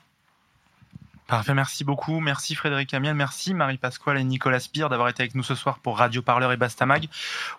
Parfait, 1.31 1.53
merci 1.53 1.85
beaucoup. 1.85 2.19
Merci 2.19 2.55
Frédéric 2.55 2.93
Amiel, 2.93 3.15
merci 3.15 3.53
Marie 3.53 3.77
Pasquale 3.77 4.17
et 4.17 4.23
Nicolas 4.25 4.59
Spire 4.59 4.89
d'avoir 4.89 5.07
été 5.07 5.23
avec 5.23 5.33
nous 5.33 5.43
ce 5.43 5.55
soir 5.55 5.79
pour 5.79 5.97
Radio 5.97 6.21
Parleur 6.21 6.51
et 6.51 6.57
Bastamag. 6.57 7.07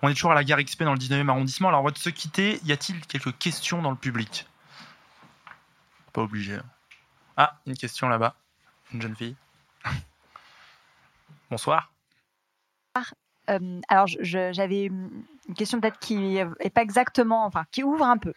On 0.02 0.10
est 0.10 0.12
toujours 0.12 0.32
à 0.32 0.34
la 0.34 0.44
gare 0.44 0.62
XP 0.62 0.82
dans 0.82 0.92
le 0.92 0.98
19e 0.98 1.26
arrondissement. 1.30 1.68
Alors, 1.68 1.80
avant 1.80 1.90
de 1.90 1.96
se 1.96 2.10
quitter, 2.10 2.60
y 2.66 2.72
a-t-il 2.72 3.00
quelques 3.06 3.34
questions 3.38 3.80
dans 3.80 3.88
le 3.88 3.96
public? 3.96 4.46
Pas 6.12 6.20
obligé. 6.20 6.58
Ah, 7.38 7.60
une 7.66 7.74
question 7.74 8.10
là-bas. 8.10 8.34
Une 8.92 9.00
jeune 9.00 9.16
fille. 9.16 9.36
Bonsoir. 11.50 11.90
Euh, 13.48 13.80
alors, 13.88 14.06
j'avais 14.06 14.84
une 14.84 15.24
question 15.56 15.80
peut-être 15.80 15.98
qui 15.98 16.16
n'est 16.16 16.70
pas 16.70 16.82
exactement, 16.82 17.46
enfin, 17.46 17.64
qui 17.70 17.82
ouvre 17.82 18.04
un 18.04 18.18
peu. 18.18 18.34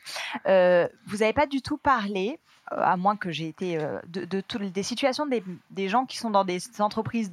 Euh, 0.48 0.88
vous 1.07 1.18
n'avez 1.18 1.34
pas 1.34 1.45
du 1.45 1.62
tout 1.62 1.78
parlé, 1.78 2.40
à 2.72 2.98
moins 2.98 3.16
que 3.16 3.32
j'ai 3.32 3.48
été, 3.48 3.78
euh, 3.78 4.00
de, 4.08 4.26
de, 4.26 4.42
de, 4.48 4.70
des 4.70 4.84
situations 4.84 5.26
des, 5.28 5.90
gens 5.90 6.06
qui 6.06 6.18
sont 6.18 6.32
dans 6.32 6.44
des 6.44 6.60
entreprises 6.80 7.32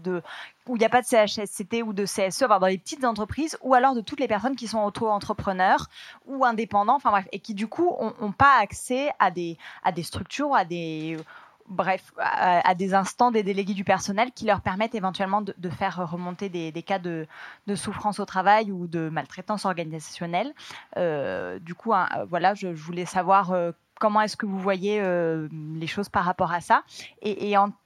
où 0.66 0.76
il 0.76 0.78
n'y 0.78 0.84
a 0.84 0.90
pas 0.90 1.00
de 1.00 1.06
CHSCT 1.06 1.82
ou 1.82 1.92
de 1.92 2.04
CSE, 2.04 2.42
enfin, 2.42 2.58
dans 2.58 2.66
les 2.66 2.78
petites 2.78 3.04
entreprises, 3.04 3.56
ou 3.62 3.74
alors 3.74 3.94
de 3.94 4.00
toutes 4.00 4.20
les 4.20 4.28
personnes 4.28 4.56
qui 4.56 4.68
sont 4.68 4.82
auto-entrepreneurs 4.84 5.88
ou 6.26 6.44
indépendants, 6.44 6.96
enfin 6.96 7.10
bref, 7.10 7.26
et 7.32 7.38
qui 7.38 7.54
du 7.54 7.66
coup 7.66 7.96
n'ont 8.20 8.32
pas 8.32 8.58
accès 8.60 9.10
à 9.18 9.30
des, 9.30 9.56
à 9.84 9.92
des 9.92 10.02
structures, 10.02 10.54
à 10.54 10.64
des 10.64 11.16
bref, 11.68 12.12
à, 12.18 12.74
des 12.74 12.94
instants 12.94 13.30
des 13.30 13.42
délégués 13.42 13.74
du 13.74 13.84
personnel 13.84 14.30
qui 14.32 14.44
leur 14.44 14.60
permettent 14.60 14.94
éventuellement 14.94 15.42
de, 15.42 15.70
faire 15.70 16.10
remonter 16.10 16.48
des, 16.48 16.82
cas 16.82 16.98
de, 16.98 17.26
de, 17.66 17.74
souffrance 17.74 18.20
au 18.20 18.24
travail 18.24 18.70
ou 18.70 18.86
de 18.86 19.08
maltraitance 19.08 19.64
organisationnelle. 19.64 20.52
Euh, 20.96 21.58
du 21.58 21.74
coup, 21.74 21.94
hein, 21.94 22.08
voilà, 22.28 22.54
je, 22.54 22.74
je, 22.74 22.82
voulais 22.82 23.06
savoir 23.06 23.52
euh, 23.52 23.72
comment 24.02 24.20
est-ce 24.20 24.36
que 24.36 24.46
vous 24.46 24.58
voyez 24.58 25.00
euh, 25.00 25.46
les 25.52 25.86
choses 25.86 26.08
par 26.08 26.24
rapport 26.24 26.50
à 26.50 26.60
ça 26.60 26.82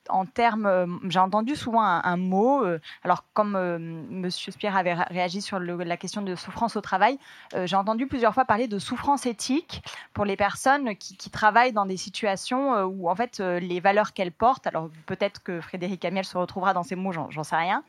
en 0.08 0.26
termes, 0.26 0.66
euh, 0.66 0.86
j'ai 1.08 1.18
entendu 1.18 1.56
souvent 1.56 1.82
un, 1.82 2.16
mot, 2.16 2.64
euh, 2.64 2.80
alors 3.04 3.24
comme 3.34 3.56
euh, 3.56 3.78
Monsieur 3.78 4.52
Spire 4.52 4.76
avait 4.76 4.94
réagi 4.94 5.40
sur 5.40 5.58
la 5.58 5.96
question 5.96 6.22
de 6.22 6.34
souffrance 6.34 6.76
au 6.76 6.80
travail, 6.80 7.18
euh, 7.54 7.66
j'ai 7.66 7.76
entendu 7.76 8.06
plusieurs 8.06 8.34
fois 8.34 8.44
parler 8.44 8.68
de 8.68 8.78
souffrance 8.78 9.26
éthique 9.26 9.82
pour 10.12 10.24
les 10.24 10.36
personnes 10.36 10.96
qui, 10.96 11.16
travaillent 11.30 11.72
dans 11.72 11.86
des 11.86 11.96
situations 11.96 12.84
où 12.84 13.10
en 13.10 13.14
fait 13.14 13.40
les 13.40 13.80
valeurs 13.80 14.12
qu'elles 14.12 14.32
portent, 14.32 14.66
alors 14.66 14.88
peut-être 15.06 15.42
que 15.42 15.60
Frédéric 15.60 16.04
Amiel 16.04 16.24
se 16.24 16.38
retrouvera 16.38 16.72
dans 16.72 16.84
ces 16.84 16.94
mots, 16.94 17.12
j'en 17.12 17.42
sais 17.42 17.56
rien, 17.56 17.82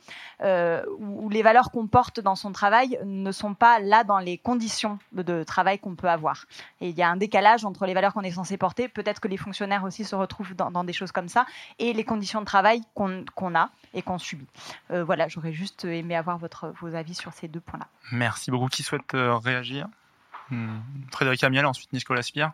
où, 0.99 1.29
les 1.29 1.43
valeurs 1.43 1.71
qu'on 1.71 1.87
porte 1.87 2.19
dans 2.19 2.35
son 2.35 2.51
travail 2.51 2.99
ne 3.05 3.31
sont 3.31 3.53
pas 3.53 3.79
là 3.79 4.03
dans 4.03 4.17
les 4.17 4.37
conditions 4.37 4.97
de, 5.13 5.43
travail 5.43 5.79
qu'on 5.79 5.95
peut 5.95 6.09
avoir. 6.09 6.45
Et 6.81 6.89
il 6.89 6.97
y 6.97 7.03
a 7.03 7.09
un 7.09 7.15
décalage 7.15 7.63
entre 7.63 7.85
les 7.85 7.93
valeurs 7.93 8.13
qu'on 8.13 8.21
est 8.21 8.31
censé 8.31 8.57
porter, 8.57 8.89
peut-être 8.89 9.21
que 9.21 9.27
les 9.27 9.37
fonctionnaires 9.37 9.83
aussi 9.83 10.03
se 10.03 10.15
retrouvent 10.15 10.55
dans 10.55 10.83
des 10.83 10.93
choses 10.93 11.11
comme 11.11 11.29
ça, 11.29 11.45
et 11.79 11.93
les 11.93 12.03
conditions 12.07 12.39
de 12.39 12.45
travail 12.45 12.81
qu'on 12.95 13.23
qu 13.23 13.55
a 13.55 13.69
et 13.93 14.01
qu'on 14.01 14.17
subit. 14.17 14.47
Euh, 14.91 15.03
voilà, 15.03 15.27
j'aurais 15.27 15.53
juste 15.53 15.85
aimé 15.85 16.15
avoir 16.15 16.37
votre, 16.37 16.73
vos 16.81 16.95
avis 16.95 17.13
sur 17.13 17.33
ces 17.33 17.47
deux 17.47 17.59
points-là. 17.59 17.87
Merci 18.11 18.49
beaucoup. 18.49 18.67
Qui 18.67 18.83
souhaite 18.83 19.13
euh, 19.13 19.37
réagir? 19.37 19.87
Hmm. 20.49 20.79
Frédéric 21.11 21.43
Amiel, 21.43 21.65
ensuite 21.65 21.93
Nicolas 21.93 22.23
Spire. 22.23 22.53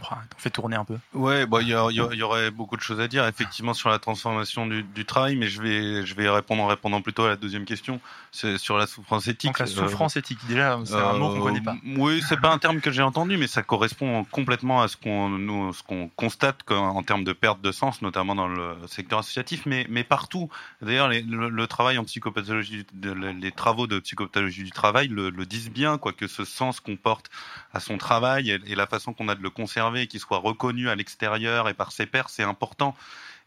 On, 0.00 0.38
fait 0.38 0.50
tourner 0.50 0.76
un 0.76 0.84
peu. 0.84 0.96
Ouais, 1.14 1.46
bah, 1.46 1.58
il 1.62 1.68
y, 1.68 1.74
a- 1.74 1.86
il 1.90 1.96
y 1.96 2.00
a- 2.00 2.08
il 2.12 2.18
y 2.18 2.22
aurait 2.22 2.50
beaucoup 2.50 2.76
de 2.76 2.82
choses 2.82 3.00
à 3.00 3.08
dire 3.08 3.26
effectivement 3.26 3.74
sur 3.74 3.88
la 3.88 3.98
transformation 3.98 4.66
du, 4.66 4.82
du 4.82 5.04
travail, 5.04 5.36
mais 5.36 5.48
je 5.48 5.60
vais, 5.62 6.06
je 6.06 6.14
vais 6.14 6.28
répondre 6.28 6.62
en 6.62 6.66
répondant 6.66 7.00
plutôt 7.02 7.24
à 7.24 7.28
la 7.28 7.36
deuxième 7.36 7.64
question, 7.64 8.00
c'est 8.32 8.58
sur 8.58 8.76
la 8.78 8.86
souffrance 8.86 9.26
éthique. 9.28 9.50
Donc 9.50 9.58
la 9.58 9.66
Euh, 9.66 9.68
souffrance 9.68 10.16
éthique, 10.16 10.38
déjà, 10.46 10.78
c'est 10.84 10.94
un 10.94 11.14
mot 11.14 11.28
qu'on 11.30 11.40
euh, 11.40 11.42
connaît 11.42 11.60
pas. 11.60 11.74
Oui, 11.96 12.22
c'est 12.28 12.40
pas 12.40 12.52
un 12.52 12.58
terme 12.58 12.80
que 12.80 12.90
j'ai 12.90 13.02
entendu, 13.02 13.36
mais 13.36 13.46
ça 13.46 13.62
correspond 13.62 14.24
complètement 14.24 14.82
à 14.82 14.88
ce 14.88 14.96
qu'on 14.96 16.10
constate 16.16 16.58
en 16.70 17.02
termes 17.02 17.24
de 17.24 17.32
perte 17.32 17.60
de 17.60 17.72
sens, 17.72 18.02
notamment 18.02 18.34
dans 18.34 18.48
le 18.48 18.76
secteur 18.86 19.20
associatif, 19.20 19.64
mais, 19.66 19.86
mais 19.88 20.04
partout. 20.04 20.48
D'ailleurs, 20.82 21.08
les- 21.08 21.22
le, 21.22 21.48
le 21.48 21.66
travail 21.66 21.98
en 21.98 22.04
psychopathologie, 22.04 22.84
les 23.02 23.52
travaux 23.52 23.86
de 23.86 23.98
psychopathologie 23.98 24.64
du 24.64 24.70
travail 24.70 25.08
le, 25.08 25.30
le 25.30 25.46
disent 25.46 25.70
bien, 25.70 25.98
quoi, 25.98 26.12
que 26.12 26.26
ce 26.26 26.44
sens 26.44 26.80
qu'on 26.80 26.96
porte 26.96 27.30
à 27.72 27.80
son 27.80 27.98
travail 27.98 28.50
et, 28.50 28.58
et 28.66 28.74
la 28.74 28.86
façon 28.86 29.12
qu'on 29.12 29.28
a 29.28 29.34
de 29.34 29.42
le 29.42 29.50
conserver, 29.50 29.85
qu'il 30.06 30.20
soit 30.20 30.38
reconnu 30.38 30.88
à 30.88 30.94
l'extérieur 30.94 31.68
et 31.68 31.74
par 31.74 31.92
ses 31.92 32.06
pairs, 32.06 32.28
c'est 32.28 32.42
important. 32.42 32.94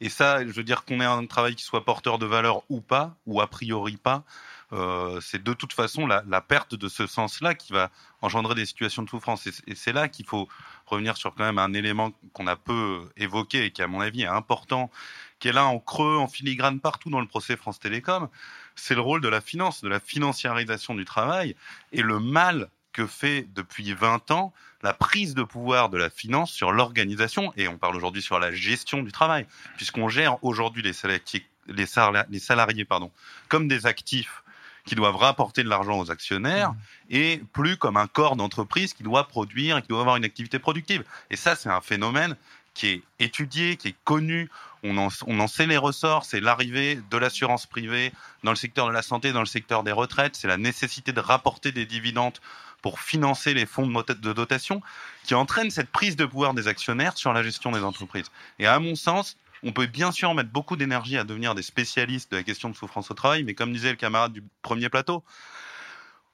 Et 0.01 0.09
ça, 0.09 0.45
je 0.45 0.51
veux 0.51 0.63
dire 0.63 0.85
qu'on 0.85 1.01
ait 1.01 1.05
un 1.05 1.25
travail 1.25 1.55
qui 1.55 1.63
soit 1.63 1.83
porteur 1.83 2.19
de 2.19 2.25
valeur 2.25 2.63
ou 2.69 2.79
pas, 2.79 3.15
ou 3.25 3.41
a 3.41 3.47
priori 3.47 3.97
pas, 3.97 4.23
euh, 4.71 5.19
c'est 5.19 5.43
de 5.43 5.53
toute 5.53 5.73
façon 5.73 6.05
la, 6.05 6.23
la 6.27 6.41
perte 6.41 6.75
de 6.75 6.87
ce 6.87 7.07
sens-là 7.07 7.55
qui 7.55 7.73
va 7.73 7.89
engendrer 8.21 8.55
des 8.55 8.65
situations 8.65 9.01
de 9.01 9.09
souffrance. 9.09 9.47
Et, 9.47 9.51
et 9.67 9.75
c'est 9.75 9.91
là 9.91 10.07
qu'il 10.07 10.25
faut 10.25 10.47
revenir 10.85 11.17
sur 11.17 11.33
quand 11.33 11.43
même 11.43 11.57
un 11.57 11.73
élément 11.73 12.11
qu'on 12.33 12.47
a 12.47 12.55
peu 12.55 13.09
évoqué 13.17 13.65
et 13.65 13.71
qui, 13.71 13.81
à 13.81 13.87
mon 13.87 13.99
avis, 13.99 14.21
est 14.21 14.27
important, 14.27 14.91
qui 15.39 15.47
est 15.47 15.53
là 15.53 15.65
en 15.65 15.79
creux, 15.79 16.17
en 16.17 16.27
filigrane 16.27 16.79
partout 16.79 17.09
dans 17.09 17.19
le 17.19 17.27
procès 17.27 17.57
France 17.57 17.79
Télécom. 17.79 18.29
C'est 18.75 18.95
le 18.95 19.01
rôle 19.01 19.21
de 19.21 19.29
la 19.29 19.41
finance, 19.41 19.81
de 19.81 19.89
la 19.89 19.99
financiarisation 19.99 20.93
du 20.93 21.03
travail 21.03 21.55
et 21.91 22.01
le 22.01 22.19
mal 22.19 22.69
que 22.93 23.07
fait 23.07 23.47
depuis 23.53 23.93
20 23.93 24.31
ans 24.31 24.53
la 24.81 24.93
prise 24.93 25.33
de 25.35 25.43
pouvoir 25.43 25.89
de 25.89 25.97
la 25.97 26.09
finance 26.09 26.51
sur 26.51 26.71
l'organisation, 26.71 27.53
et 27.57 27.67
on 27.67 27.77
parle 27.77 27.95
aujourd'hui 27.95 28.21
sur 28.21 28.39
la 28.39 28.51
gestion 28.51 29.03
du 29.03 29.11
travail, 29.11 29.45
puisqu'on 29.77 30.07
gère 30.09 30.43
aujourd'hui 30.43 30.81
les 30.81 30.93
salariés, 30.93 31.45
les 31.67 31.85
salariés, 31.85 32.27
les 32.29 32.39
salariés 32.39 32.85
pardon, 32.85 33.11
comme 33.47 33.67
des 33.67 33.85
actifs 33.85 34.43
qui 34.85 34.95
doivent 34.95 35.17
rapporter 35.17 35.63
de 35.63 35.69
l'argent 35.69 35.99
aux 35.99 36.09
actionnaires 36.09 36.73
et 37.09 37.43
plus 37.53 37.77
comme 37.77 37.97
un 37.97 38.07
corps 38.07 38.35
d'entreprise 38.35 38.93
qui 38.93 39.03
doit 39.03 39.27
produire 39.27 39.77
et 39.77 39.81
qui 39.81 39.87
doit 39.89 39.99
avoir 39.99 40.15
une 40.15 40.25
activité 40.25 40.57
productive. 40.57 41.03
Et 41.29 41.35
ça, 41.35 41.55
c'est 41.55 41.69
un 41.69 41.81
phénomène 41.81 42.35
qui 42.73 42.87
est 42.87 43.03
étudié, 43.19 43.75
qui 43.75 43.89
est 43.89 43.95
connu. 44.03 44.49
On 44.83 44.97
en, 44.97 45.09
on 45.27 45.39
en 45.39 45.47
sait 45.47 45.67
les 45.67 45.77
ressorts. 45.77 46.25
C'est 46.25 46.39
l'arrivée 46.39 46.99
de 47.11 47.17
l'assurance 47.17 47.65
privée 47.65 48.11
dans 48.43 48.51
le 48.51 48.55
secteur 48.55 48.87
de 48.87 48.93
la 48.93 49.01
santé, 49.01 49.31
dans 49.31 49.41
le 49.41 49.45
secteur 49.45 49.83
des 49.83 49.91
retraites. 49.91 50.35
C'est 50.35 50.47
la 50.47 50.57
nécessité 50.57 51.11
de 51.11 51.19
rapporter 51.19 51.71
des 51.71 51.85
dividendes 51.85 52.39
pour 52.81 52.99
financer 52.99 53.53
les 53.53 53.65
fonds 53.65 53.87
de 53.87 54.33
dotation 54.33 54.81
qui 55.23 55.35
entraîne 55.35 55.69
cette 55.71 55.89
prise 55.89 56.15
de 56.15 56.25
pouvoir 56.25 56.53
des 56.53 56.67
actionnaires 56.67 57.17
sur 57.17 57.33
la 57.33 57.43
gestion 57.43 57.71
des 57.71 57.83
entreprises. 57.83 58.31
Et 58.57 58.67
à 58.67 58.79
mon 58.79 58.95
sens, 58.95 59.37
on 59.63 59.71
peut 59.71 59.87
bien 59.87 60.11
sûr 60.11 60.33
mettre 60.33 60.49
beaucoup 60.49 60.75
d'énergie 60.75 61.17
à 61.17 61.23
devenir 61.23 61.55
des 61.55 61.63
spécialistes 61.63 62.31
de 62.31 62.37
la 62.37 62.43
question 62.43 62.69
de 62.69 62.75
souffrance 62.75 63.11
au 63.11 63.13
travail, 63.13 63.43
mais 63.43 63.53
comme 63.53 63.73
disait 63.73 63.91
le 63.91 63.97
camarade 63.97 64.33
du 64.33 64.43
premier 64.61 64.89
plateau, 64.89 65.23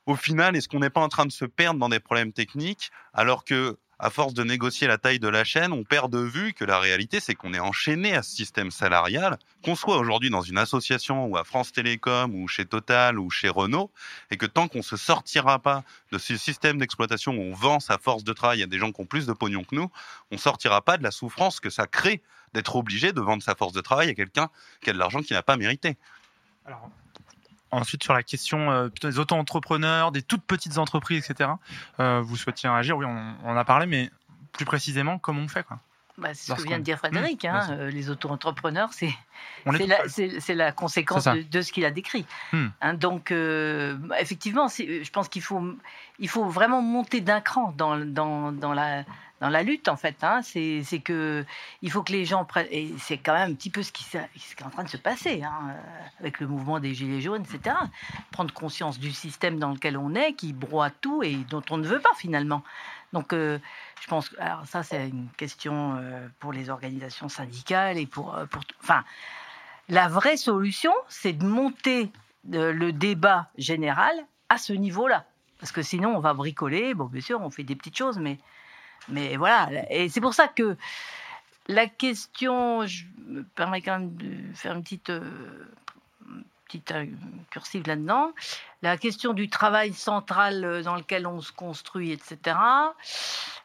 au 0.06 0.16
final, 0.16 0.56
est-ce 0.56 0.68
qu'on 0.70 0.80
n'est 0.80 0.92
pas 0.92 1.02
en 1.02 1.10
train 1.10 1.26
de 1.26 1.32
se 1.32 1.46
perdre 1.46 1.80
dans 1.80 1.90
des 1.90 2.00
problèmes 2.00 2.32
techniques 2.32 2.92
alors 3.14 3.44
que, 3.44 3.78
à 4.00 4.10
force 4.10 4.34
de 4.34 4.44
négocier 4.44 4.88
la 4.88 4.98
taille 4.98 5.20
de 5.20 5.28
la 5.28 5.44
chaîne, 5.44 5.72
on 5.72 5.84
perd 5.84 6.12
de 6.12 6.20
vue 6.20 6.54
que 6.54 6.66
la 6.66 6.80
réalité, 6.80 7.20
c'est 7.20 7.36
qu'on 7.36 7.54
est 7.54 7.60
enchaîné 7.60 8.16
à 8.16 8.24
ce 8.24 8.36
système 8.36 8.72
salarial, 8.72 9.38
qu'on 9.64 9.76
soit 9.76 9.98
aujourd'hui 9.98 10.30
dans 10.30 10.42
une 10.42 10.58
association 10.58 11.26
ou 11.26 11.38
à 11.38 11.44
France 11.44 11.72
Télécom 11.72 12.36
ou 12.36 12.48
chez 12.48 12.66
Total 12.66 13.20
ou 13.20 13.30
chez 13.30 13.50
Renault, 13.50 13.92
et 14.32 14.38
que 14.38 14.46
tant 14.46 14.68
qu'on 14.68 14.82
se 14.82 14.98
sortira 14.98 15.60
pas 15.60 15.84
de 16.12 16.18
ce 16.18 16.36
système 16.38 16.78
d'exploitation 16.78 17.34
où 17.34 17.42
on 17.42 17.54
vend 17.54 17.80
sa 17.80 17.98
force 17.98 18.24
de 18.24 18.34
travail 18.34 18.64
à 18.64 18.68
des 18.68 18.78
gens 18.78 18.92
qui 18.92 19.02
ont 19.02 19.06
plus 19.06 19.26
de 19.26 19.34
pognon 19.34 19.64
que 19.64 19.76
nous, 19.76 19.90
on 20.32 20.38
sortira 20.38 20.82
pas 20.82 20.98
de 20.98 21.04
la 21.04 21.12
souffrance 21.12 21.60
que 21.60 21.70
ça 21.70 21.88
crée 21.88 22.22
d'être 22.54 22.76
obligé 22.76 23.14
de 23.14 23.22
vendre 23.22 23.44
sa 23.44 23.56
force 23.56 23.74
de 23.74 23.82
travail 23.82 24.10
à 24.10 24.14
quelqu'un 24.14 24.50
qui 24.82 24.90
a 24.90 24.94
de 24.94 24.98
l'argent 24.98 25.22
qu'il 25.22 25.36
n'a 25.36 25.44
pas 25.44 25.58
mérité. 25.58 25.98
Ensuite, 27.76 28.04
sur 28.04 28.14
la 28.14 28.24
question 28.24 28.72
euh, 28.72 28.90
des 29.02 29.20
auto-entrepreneurs, 29.20 30.14
des 30.14 30.22
toutes 30.22 30.44
petites 30.44 30.78
entreprises, 30.78 31.30
etc., 31.30 31.50
euh, 32.00 32.22
vous 32.22 32.38
souhaitiez 32.38 32.70
réagir 32.70 32.96
Oui, 32.96 33.06
on, 33.06 33.58
a 33.58 33.66
parlé, 33.66 33.86
mais 33.86 34.10
plus 34.54 34.64
précisément, 34.64 35.20
comment 35.20 35.42
on 35.42 35.48
fait 35.50 35.66
Bah, 36.18 36.30
c'est 36.34 36.54
ce 36.54 36.56
que 36.64 36.68
vient 36.68 36.80
de 36.80 36.84
dire 36.84 36.98
Frédéric. 36.98 37.44
Mmh, 37.44 37.48
hein, 37.48 37.66
vas-y. 37.68 37.78
euh, 37.80 37.90
les 37.92 38.10
auto-entrepreneurs, 38.10 38.94
c'est 38.94 39.14
est 40.48 40.54
la, 40.54 40.72
conséquence 40.72 41.26
de, 41.26 41.42
de 41.44 41.62
ce 41.62 41.72
qu'il 41.74 41.84
a 41.86 41.92
décrit. 41.92 42.26
Hmm. 42.54 42.68
Hein, 42.82 42.94
donc, 42.94 43.32
euh, 43.32 43.96
bah, 44.00 44.22
effectivement, 44.22 44.68
c'est- 44.70 45.04
je 45.04 45.12
pense 45.12 45.28
qu'il 45.28 45.42
faut, 45.42 45.62
il 46.20 46.30
faut 46.30 46.46
vraiment 46.46 46.82
monter 46.82 47.20
d'un 47.22 47.42
cran 47.42 47.74
dans, 47.78 47.98
dans, 47.98 48.52
dans 48.54 48.74
la, 48.74 49.04
dans 49.42 49.50
la 49.50 49.64
lutte, 49.64 49.90
en 49.90 49.98
fait. 49.98 50.16
Hein. 50.24 50.40
C'est 50.44 50.84
que 51.04 51.44
il 51.82 51.92
faut 51.92 52.02
que 52.02 52.14
les 52.14 52.24
gens 52.24 52.46
prennent. 52.46 52.68
Et 52.72 52.94
c'est 52.98 53.18
quand 53.18 53.34
même 53.34 53.52
un 53.52 53.54
petit 53.54 53.70
peu 53.70 53.84
ce 53.84 53.92
qui, 53.92 54.06
s'est- 54.06 54.30
ce 54.38 54.56
qui 54.56 54.64
est 54.64 54.66
en 54.66 54.70
train 54.70 54.84
de 54.86 54.90
se 54.90 54.98
passer 54.98 55.44
hein, 55.44 55.52
euh, 55.70 55.80
avec 56.22 56.40
le 56.40 56.48
mouvement 56.48 56.80
des 56.80 56.94
Gilets 56.94 57.20
jaunes, 57.22 57.44
etc. 57.44 57.76
Prendre 58.32 58.54
conscience 58.54 59.00
du 59.00 59.12
système 59.12 59.60
dans 59.60 59.72
lequel 59.72 59.98
on 59.98 60.16
est, 60.16 60.34
qui 60.34 60.54
broie 60.54 60.90
tout 60.90 61.24
et 61.24 61.36
dont 61.50 61.64
on 61.72 61.78
ne 61.78 61.86
veut 61.86 62.00
pas 62.00 62.14
finalement. 62.18 62.64
Donc, 63.16 63.32
euh, 63.32 63.60
je 64.02 64.08
pense 64.08 64.28
que 64.28 64.36
alors 64.42 64.68
ça, 64.68 64.84
c'est 64.84 65.08
une 65.08 65.30
question 65.38 65.96
euh, 65.96 66.28
pour 66.40 66.52
les 66.52 66.70
organisations 66.70 67.30
syndicales 67.30 67.98
et 67.98 68.06
pour, 68.06 68.36
euh, 68.36 68.46
enfin, 68.84 69.06
la 69.88 70.10
vraie 70.10 70.36
solution, 70.36 70.92
c'est 71.08 71.32
de 71.32 71.46
monter 71.46 72.12
le 72.50 72.92
débat 72.92 73.48
général 73.58 74.14
à 74.50 74.58
ce 74.58 74.74
niveau-là, 74.74 75.26
parce 75.60 75.72
que 75.72 75.82
sinon, 75.82 76.14
on 76.14 76.20
va 76.20 76.34
bricoler. 76.34 76.94
Bon, 76.94 77.06
bien 77.06 77.22
sûr, 77.22 77.40
on 77.42 77.50
fait 77.50 77.64
des 77.64 77.76
petites 77.76 77.98
choses, 77.98 78.20
mais, 78.20 78.38
mais 79.08 79.38
voilà. 79.38 79.70
Et 79.90 80.10
c'est 80.10 80.22
pour 80.22 80.34
ça 80.34 80.50
que 80.50 80.76
la 81.68 81.88
question, 81.88 82.86
je 82.86 83.06
me 83.28 83.44
permets 83.44 83.82
quand 83.82 83.98
même 83.98 84.14
de 84.16 84.54
faire 84.54 84.76
une 84.76 84.84
petite 84.84 85.10
petite 86.66 86.92
euh, 86.92 87.06
cursive 87.50 87.88
là-dedans. 87.88 88.32
La 88.82 88.98
question 88.98 89.34
du 89.34 89.50
travail 89.50 89.94
central 89.94 90.64
euh, 90.64 90.84
dans 90.84 90.96
lequel 90.96 91.28
on 91.28 91.42
se 91.42 91.52
construit, 91.52 92.12
etc., 92.12 92.58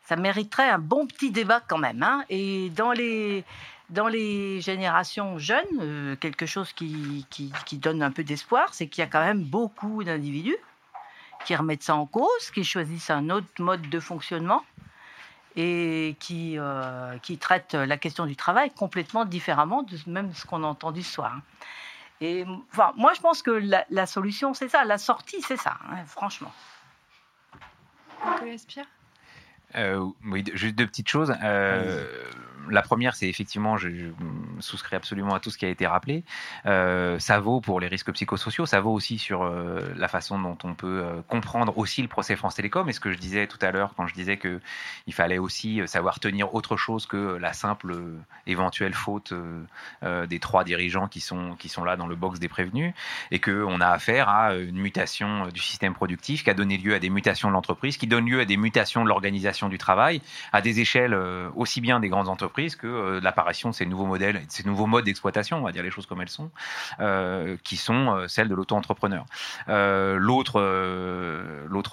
ça 0.05 0.17
mériterait 0.17 0.69
un 0.69 0.79
bon 0.79 1.07
petit 1.07 1.31
débat 1.31 1.61
quand 1.61 1.79
même. 1.79 2.03
hein. 2.03 2.25
Et 2.29 2.71
dans 2.71 2.93
les, 2.93 3.45
dans 3.89 4.09
les 4.09 4.61
générations 4.61 5.39
jeunes, 5.39 5.81
euh, 5.81 6.17
quelque 6.17 6.47
chose 6.47 6.73
qui, 6.73 7.27
qui, 7.31 7.79
donne 7.79 8.03
un 8.03 8.11
peu 8.11 8.25
d'espoir, 8.25 8.73
c'est 8.73 8.87
qu'il 8.87 9.03
y 9.03 9.07
a 9.07 9.11
quand 9.11 9.25
même 9.25 9.43
beaucoup 9.43 10.05
d'individus 10.05 10.57
qui 11.47 11.57
remettent 11.57 11.83
ça 11.83 11.97
en 11.97 12.07
cause, 12.07 12.51
qui 12.53 12.65
choisissent 12.65 13.11
un 13.11 13.31
autre 13.31 13.49
mode 13.61 13.89
de 13.89 13.99
fonctionnement 13.99 14.63
et 15.57 16.17
qui, 16.21 16.59
qui 17.23 17.39
traitent 17.39 17.73
la 17.75 17.97
question 17.97 18.27
du 18.27 18.37
travail 18.37 18.71
complètement 18.71 19.25
différemment 19.25 19.83
de 19.83 19.97
même 20.07 20.35
ce 20.35 20.45
qu'on 20.45 20.63
a 20.63 20.67
entendu 20.67 21.03
ce 21.03 21.15
soir. 21.15 21.39
Et 22.21 22.45
enfin, 22.73 22.93
moi, 22.97 23.13
je 23.15 23.21
pense 23.21 23.43
que 23.43 23.51
la, 23.51 23.87
la 23.91 24.07
solution, 24.07 24.53
c'est 24.53 24.69
ça. 24.69 24.85
La 24.85 24.99
sortie, 24.99 25.41
c'est 25.41 25.57
ça, 25.57 25.79
hein, 25.91 26.05
franchement. 26.07 26.53
Euh, 29.77 30.07
oui, 30.27 30.45
juste 30.55 30.75
deux 30.75 30.87
petites 30.87 31.09
choses. 31.09 31.33
Euh, 31.43 32.05
la 32.69 32.83
première, 32.83 33.15
c'est 33.15 33.29
effectivement, 33.29 33.77
je, 33.77 33.89
souscris 34.61 34.97
absolument 34.97 35.35
à 35.35 35.41
tout 35.41 35.51
ce 35.51 35.59
qui 35.59 35.67
a 35.67 35.69
été 35.69 35.87
rappelé. 35.87 36.25
Euh, 36.67 37.19
ça 37.19 37.41
vaut 37.41 37.61
pour 37.61 37.81
les 37.81 37.89
risques 37.89 38.13
psychosociaux, 38.13 38.67
ça 38.67 38.81
vaut 38.81 38.93
aussi 38.93 39.19
sur 39.19 39.43
euh, 39.43 39.93
la 39.97 40.09
façon 40.09 40.39
dont 40.39 40.59
on 40.65 40.75
peut 40.75 41.03
euh, 41.05 41.23
comprendre 41.29 41.77
aussi 41.79 42.03
le 42.03 42.09
procès 42.09 42.37
France 42.37 42.55
Télécom. 42.55 42.89
Et 42.89 42.93
ce 42.93 43.01
que 43.01 43.13
je 43.13 43.19
disais 43.19 43.47
tout 43.47 43.59
à 43.63 43.71
l'heure 43.71 43.95
quand 43.97 44.07
je 44.07 44.15
disais 44.15 44.37
que 44.37 44.61
il 45.07 45.15
fallait 45.15 45.39
aussi 45.39 45.81
savoir 45.87 46.21
tenir 46.21 46.55
autre 46.55 46.77
chose 46.77 47.07
que 47.07 47.37
la 47.37 47.53
simple 47.53 47.97
éventuelle 48.47 48.95
faute 48.95 49.33
des 50.03 50.39
trois 50.39 50.65
dirigeants 50.65 51.09
qui 51.09 51.21
sont 51.21 51.55
qui 51.57 51.69
sont 51.69 51.85
là 51.85 51.97
dans 51.97 52.07
le 52.07 52.17
box 52.17 52.39
des 52.39 52.49
prévenus, 52.49 52.93
et 53.31 53.39
que 53.39 53.65
on 53.65 53.81
a 53.81 53.89
affaire 53.89 54.29
à 54.29 54.55
une 54.55 54.79
mutation 54.79 55.49
du 55.49 55.61
système 55.61 55.95
productif 55.95 56.45
qui 56.45 56.51
a 56.51 56.55
donné 56.55 56.79
lieu 56.79 56.95
à 56.95 56.99
des 56.99 57.11
mutations 57.11 57.49
de 57.49 57.55
l'entreprise, 57.55 57.97
qui 57.97 58.07
donne 58.07 58.27
lieu 58.27 58.41
à 58.41 58.45
des 58.45 58.57
mutations 58.57 59.03
de 59.03 59.09
l'organisation 59.09 59.69
du 59.69 59.79
travail 59.79 60.23
à 60.53 60.61
des 60.63 60.81
échelles 60.81 61.15
aussi 61.55 61.81
bien 61.81 62.01
des 62.01 62.09
grandes 62.09 62.29
entreprises 62.29 62.50
que 62.51 62.87
euh, 62.87 63.21
l'apparition 63.23 63.71
de 63.71 63.75
ces 63.75 63.87
nouveaux 63.87 64.07
modèles, 64.07 64.35
de 64.35 64.51
ces 64.51 64.65
nouveaux 64.65 64.87
modes 64.87 65.05
d'exploitation, 65.05 65.59
on 65.59 65.63
va 65.63 65.73
dire 65.73 65.83
les 65.83 65.91
choses 65.91 66.07
comme 66.07 66.21
elles 66.21 66.29
sont, 66.29 66.51
euh, 67.01 67.57
qui 67.65 67.77
sont 67.77 68.15
euh, 68.15 68.29
celles 68.29 68.49
de 68.49 68.55
l'auto-entrepreneur. 68.55 69.25
L'autre, 69.69 70.61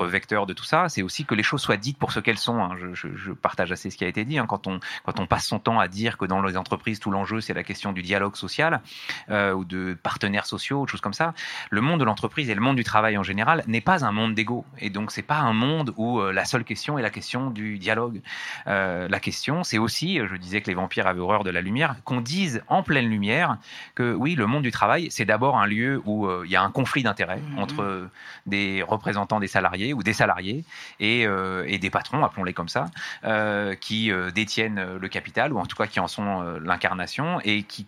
vecteur 0.06 0.46
de 0.46 0.54
tout 0.54 0.64
ça, 0.64 0.90
c'est 0.90 1.02
aussi 1.02 1.26
que 1.26 1.36
les 1.36 1.44
choses 1.44 1.62
soient 1.62 1.78
dites 1.78 1.98
pour 1.98 2.12
ce 2.12 2.20
qu'elles 2.20 2.38
sont. 2.38 2.60
hein. 2.60 2.72
Je, 2.94 3.32
partage 3.32 3.72
assez 3.72 3.90
ce 3.90 3.98
qui 3.98 4.04
a 4.04 4.08
été 4.08 4.26
dit. 4.26 4.38
hein. 4.40 4.46
Quand, 4.48 4.68
on, 4.68 4.80
passe 5.28 5.46
son 5.46 5.60
temps 5.60 5.80
à 5.80 5.88
dire 5.88 6.18
que 6.18 6.26
dans 6.26 6.42
les 6.42 6.58
entreprises, 6.58 7.00
tout 7.00 7.12
l'enjeu, 7.12 7.42
c'est 7.42 7.54
la 7.54 7.64
question 7.64 7.92
du 7.92 8.02
dialogue 8.02 8.36
social 8.36 8.82
ou 9.30 9.66
de 9.66 9.98
partenaires 10.02 10.46
sociaux, 10.46 10.82
ou 10.82 10.88
choses 10.88 11.02
comme 11.02 11.14
ça, 11.14 11.34
le 11.70 11.82
monde 11.82 12.00
de 12.00 12.06
l'entreprise 12.06 12.50
et 12.50 12.56
le 12.56 12.62
monde 12.62 12.76
du 12.76 12.84
travail 12.84 13.18
en 13.18 13.24
général 13.24 13.64
n'est 13.68 13.82
pas 13.82 14.06
un 14.06 14.12
monde 14.12 14.34
d'ego. 14.34 14.66
Et 14.80 14.90
donc, 14.90 15.12
c'est 15.12 15.22
pas 15.22 15.40
un 15.40 15.54
monde 15.54 15.94
où 15.98 16.22
la 16.22 16.46
seule 16.46 16.64
question 16.64 16.98
est 16.98 17.02
la 17.02 17.10
question 17.10 17.50
du 17.50 17.78
dialogue. 17.78 18.22
La 18.66 19.20
question, 19.20 19.64
c'est 19.64 19.78
aussi, 19.78 20.20
je 20.26 20.36
disais 20.36 20.47
disait 20.48 20.62
que 20.62 20.68
les 20.68 20.76
vampires 20.76 21.08
avaient 21.08 21.20
horreur 21.20 21.44
de 21.44 21.52
la 21.52 21.62
lumière, 21.62 21.96
qu'on 22.04 22.22
dise 22.22 22.62
en 22.68 22.82
pleine 22.84 23.10
lumière 23.10 23.58
que 23.96 24.14
oui, 24.14 24.36
le 24.36 24.48
monde 24.48 24.64
du 24.64 24.72
travail, 24.72 25.08
c'est 25.12 25.26
d'abord 25.26 25.58
un 25.58 25.68
lieu 25.68 26.02
où 26.06 26.26
euh, 26.26 26.44
il 26.46 26.52
y 26.52 26.56
a 26.56 26.62
un 26.64 26.72
conflit 26.72 27.04
d'intérêts 27.04 27.42
Mhm. 27.52 27.60
entre 27.64 28.10
des 28.46 28.84
représentants 28.84 29.40
des 29.40 29.48
salariés 29.48 29.94
ou 29.94 30.02
des 30.04 30.14
salariés 30.14 30.64
et, 31.00 31.28
euh, 31.28 31.64
et 31.68 31.78
des 31.78 31.90
patrons, 31.90 32.24
appelons-les 32.24 32.54
comme 32.54 32.70
ça, 32.70 32.86
euh, 33.24 33.76
qui 33.76 34.12
euh, 34.12 34.32
détiennent 34.32 34.80
euh, 34.80 35.00
le 35.00 35.08
capital 35.08 35.54
ou 35.54 35.60
en 35.60 35.66
tout 35.66 35.76
cas 35.76 35.88
qui 35.88 36.00
en 36.00 36.08
sont 36.08 36.42
euh, 36.42 36.60
l'incarnation 36.64 37.40
et 37.44 37.64
qui 37.64 37.86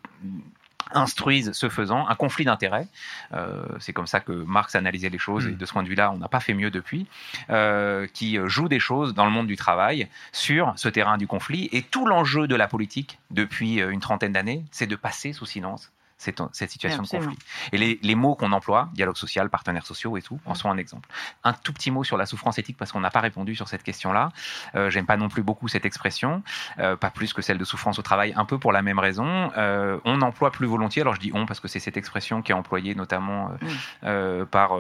instruisent 0.92 1.52
ce 1.54 1.70
faisant 1.70 2.08
un 2.08 2.16
conflit 2.16 2.46
d'intérêts. 2.46 2.88
Euh, 3.34 3.64
c'est 3.80 3.94
comme 3.94 4.08
ça 4.08 4.20
que 4.20 4.32
Marx 4.32 4.76
analysait 4.76 5.10
les 5.10 5.18
choses 5.18 5.48
et 5.48 5.52
de 5.52 5.66
ce 5.66 5.74
point 5.74 5.84
de 5.84 5.88
vue-là, 5.88 6.12
on 6.12 6.18
n'a 6.18 6.28
pas 6.28 6.40
fait 6.40 6.54
mieux 6.54 6.72
depuis, 6.72 7.06
euh, 7.50 8.08
qui 8.14 8.38
joue 8.46 8.68
des 8.68 8.80
choses 8.80 9.14
dans 9.14 9.26
le 9.26 9.32
monde 9.32 9.48
du 9.48 9.56
travail 9.56 10.08
sur 10.32 10.74
ce 10.78 10.90
terrain 10.90 11.18
du 11.18 11.28
conflit. 11.28 11.70
Et 11.72 11.82
tout 11.82 12.06
l'enjeu 12.06 12.48
de 12.48 12.56
la 12.56 12.68
politique 12.68 13.20
depuis 13.32 13.82
euh, 13.82 13.92
une 13.92 14.00
trentaine 14.00 14.34
d'années, 14.34 14.64
c'est 14.72 14.88
de 14.88 14.96
passer 14.96 15.34
sous 15.34 15.46
silence 15.46 15.92
cette, 16.20 16.44
cette 16.52 16.70
situation 16.70 17.02
Absolument. 17.02 17.32
de 17.32 17.36
conflit. 17.36 17.48
Et 17.72 17.78
les, 17.78 18.00
les 18.04 18.16
mots 18.16 18.36
qu'on 18.36 18.52
emploie, 18.52 18.90
dialogue 18.94 19.18
social, 19.18 19.50
partenaires 19.50 19.88
sociaux 19.88 20.18
et 20.18 20.22
tout, 20.22 20.40
en 20.46 20.54
sont 20.54 20.70
un 20.70 20.78
exemple. 20.78 21.10
Un 21.44 21.54
tout 21.54 21.74
petit 21.74 21.90
mot 21.90 22.04
sur 22.04 22.18
la 22.18 22.28
souffrance 22.28 22.60
éthique 22.60 22.78
parce 22.78 22.92
qu'on 22.92 23.00
n'a 23.00 23.10
pas 23.10 23.22
répondu 23.22 23.56
sur 23.56 23.68
cette 23.68 23.84
question-là. 23.84 24.32
Euh, 24.76 24.90
J'aime 24.92 25.06
pas 25.06 25.18
non 25.18 25.30
plus 25.30 25.44
beaucoup 25.44 25.68
cette 25.68 25.86
expression, 25.86 26.44
euh, 26.78 26.96
pas 26.96 27.10
plus 27.10 27.34
que 27.34 27.42
celle 27.42 27.58
de 27.58 27.66
souffrance 27.66 27.98
au 27.98 28.02
travail, 28.02 28.34
un 28.36 28.46
peu 28.46 28.60
pour 28.60 28.72
la 28.72 28.82
même 28.82 29.00
raison. 29.00 29.52
Euh, 29.58 29.98
on 30.04 30.22
emploie 30.22 30.52
plus 30.52 30.68
volontiers, 30.68 31.02
alors 31.02 31.16
je 31.16 31.22
dis 31.22 31.32
on 31.34 31.46
parce 31.46 31.60
que 31.62 31.70
c'est 31.70 31.80
cette 31.80 31.98
expression 31.98 32.42
qui 32.42 32.52
est 32.52 32.56
employée 32.56 32.96
notamment 32.96 33.50
euh, 33.50 33.56
euh, 34.04 34.46
par 34.46 34.72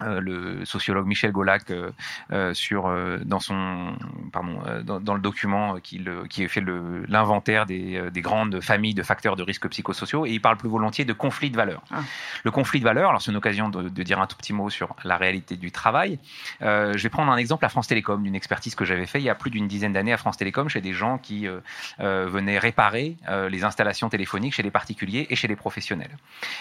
euh, 0.00 0.20
le 0.20 0.64
sociologue 0.64 1.06
Michel 1.06 1.32
Golac 1.32 1.70
euh, 1.70 1.90
euh, 2.32 2.54
sur 2.54 2.90
dans 3.24 3.40
son 3.40 3.94
pardon 4.32 4.60
dans, 4.84 5.00
dans 5.00 5.14
le 5.14 5.20
document 5.20 5.76
qui 5.80 5.98
le- 5.98 6.26
qui 6.26 6.48
fait 6.48 6.62
l'inventaire 7.08 7.66
des, 7.66 8.10
des 8.10 8.20
grandes 8.20 8.60
familles 8.60 8.94
de 8.94 9.02
facteurs 9.02 9.36
de 9.36 9.42
risques 9.42 9.68
psychosociaux 9.68 10.24
et 10.26 10.30
il 10.30 10.40
parle 10.40 10.56
plus 10.56 10.68
volontiers 10.68 11.04
de 11.04 11.12
conflit 11.12 11.50
de 11.50 11.56
valeurs. 11.56 11.82
Le 12.44 12.50
conflit 12.50 12.80
de 12.80 12.84
valeurs, 12.84 13.10
alors 13.10 13.20
c'est 13.22 13.30
une 13.30 13.36
occasion 13.36 13.68
de, 13.68 13.88
de 13.88 14.02
dire 14.02 14.20
un 14.20 14.26
tout 14.26 14.36
petit 14.36 14.52
mot 14.52 14.70
sur 14.70 14.94
la 15.04 15.16
réalité 15.16 15.56
du 15.56 15.70
travail. 15.70 16.18
Je 16.60 16.96
vais 17.02 17.08
prendre 17.10 17.30
un 17.30 17.36
exemple 17.36 17.64
à 17.64 17.68
France 17.68 17.88
Télécom 17.88 18.22
d'une 18.22 18.34
expertise 18.34 18.74
que 18.74 18.84
j'avais 18.84 19.06
fait 19.06 19.20
il 19.20 19.24
y 19.24 19.30
a 19.30 19.34
plus 19.34 19.50
d'une 19.50 19.68
dizaine 19.68 19.92
d'années 19.92 20.12
à 20.12 20.16
France 20.16 20.36
Télécom 20.36 20.68
chez 20.68 20.80
des 20.80 20.92
gens 20.94 21.18
qui 21.18 21.46
venaient 21.98 22.58
réparer 22.58 23.16
les 23.50 23.64
installations 23.64 24.08
téléphoniques 24.08 24.54
chez 24.54 24.62
les 24.62 24.70
particuliers 24.70 25.26
et 25.30 25.36
chez 25.36 25.48
les 25.48 25.56
professionnels. 25.56 26.16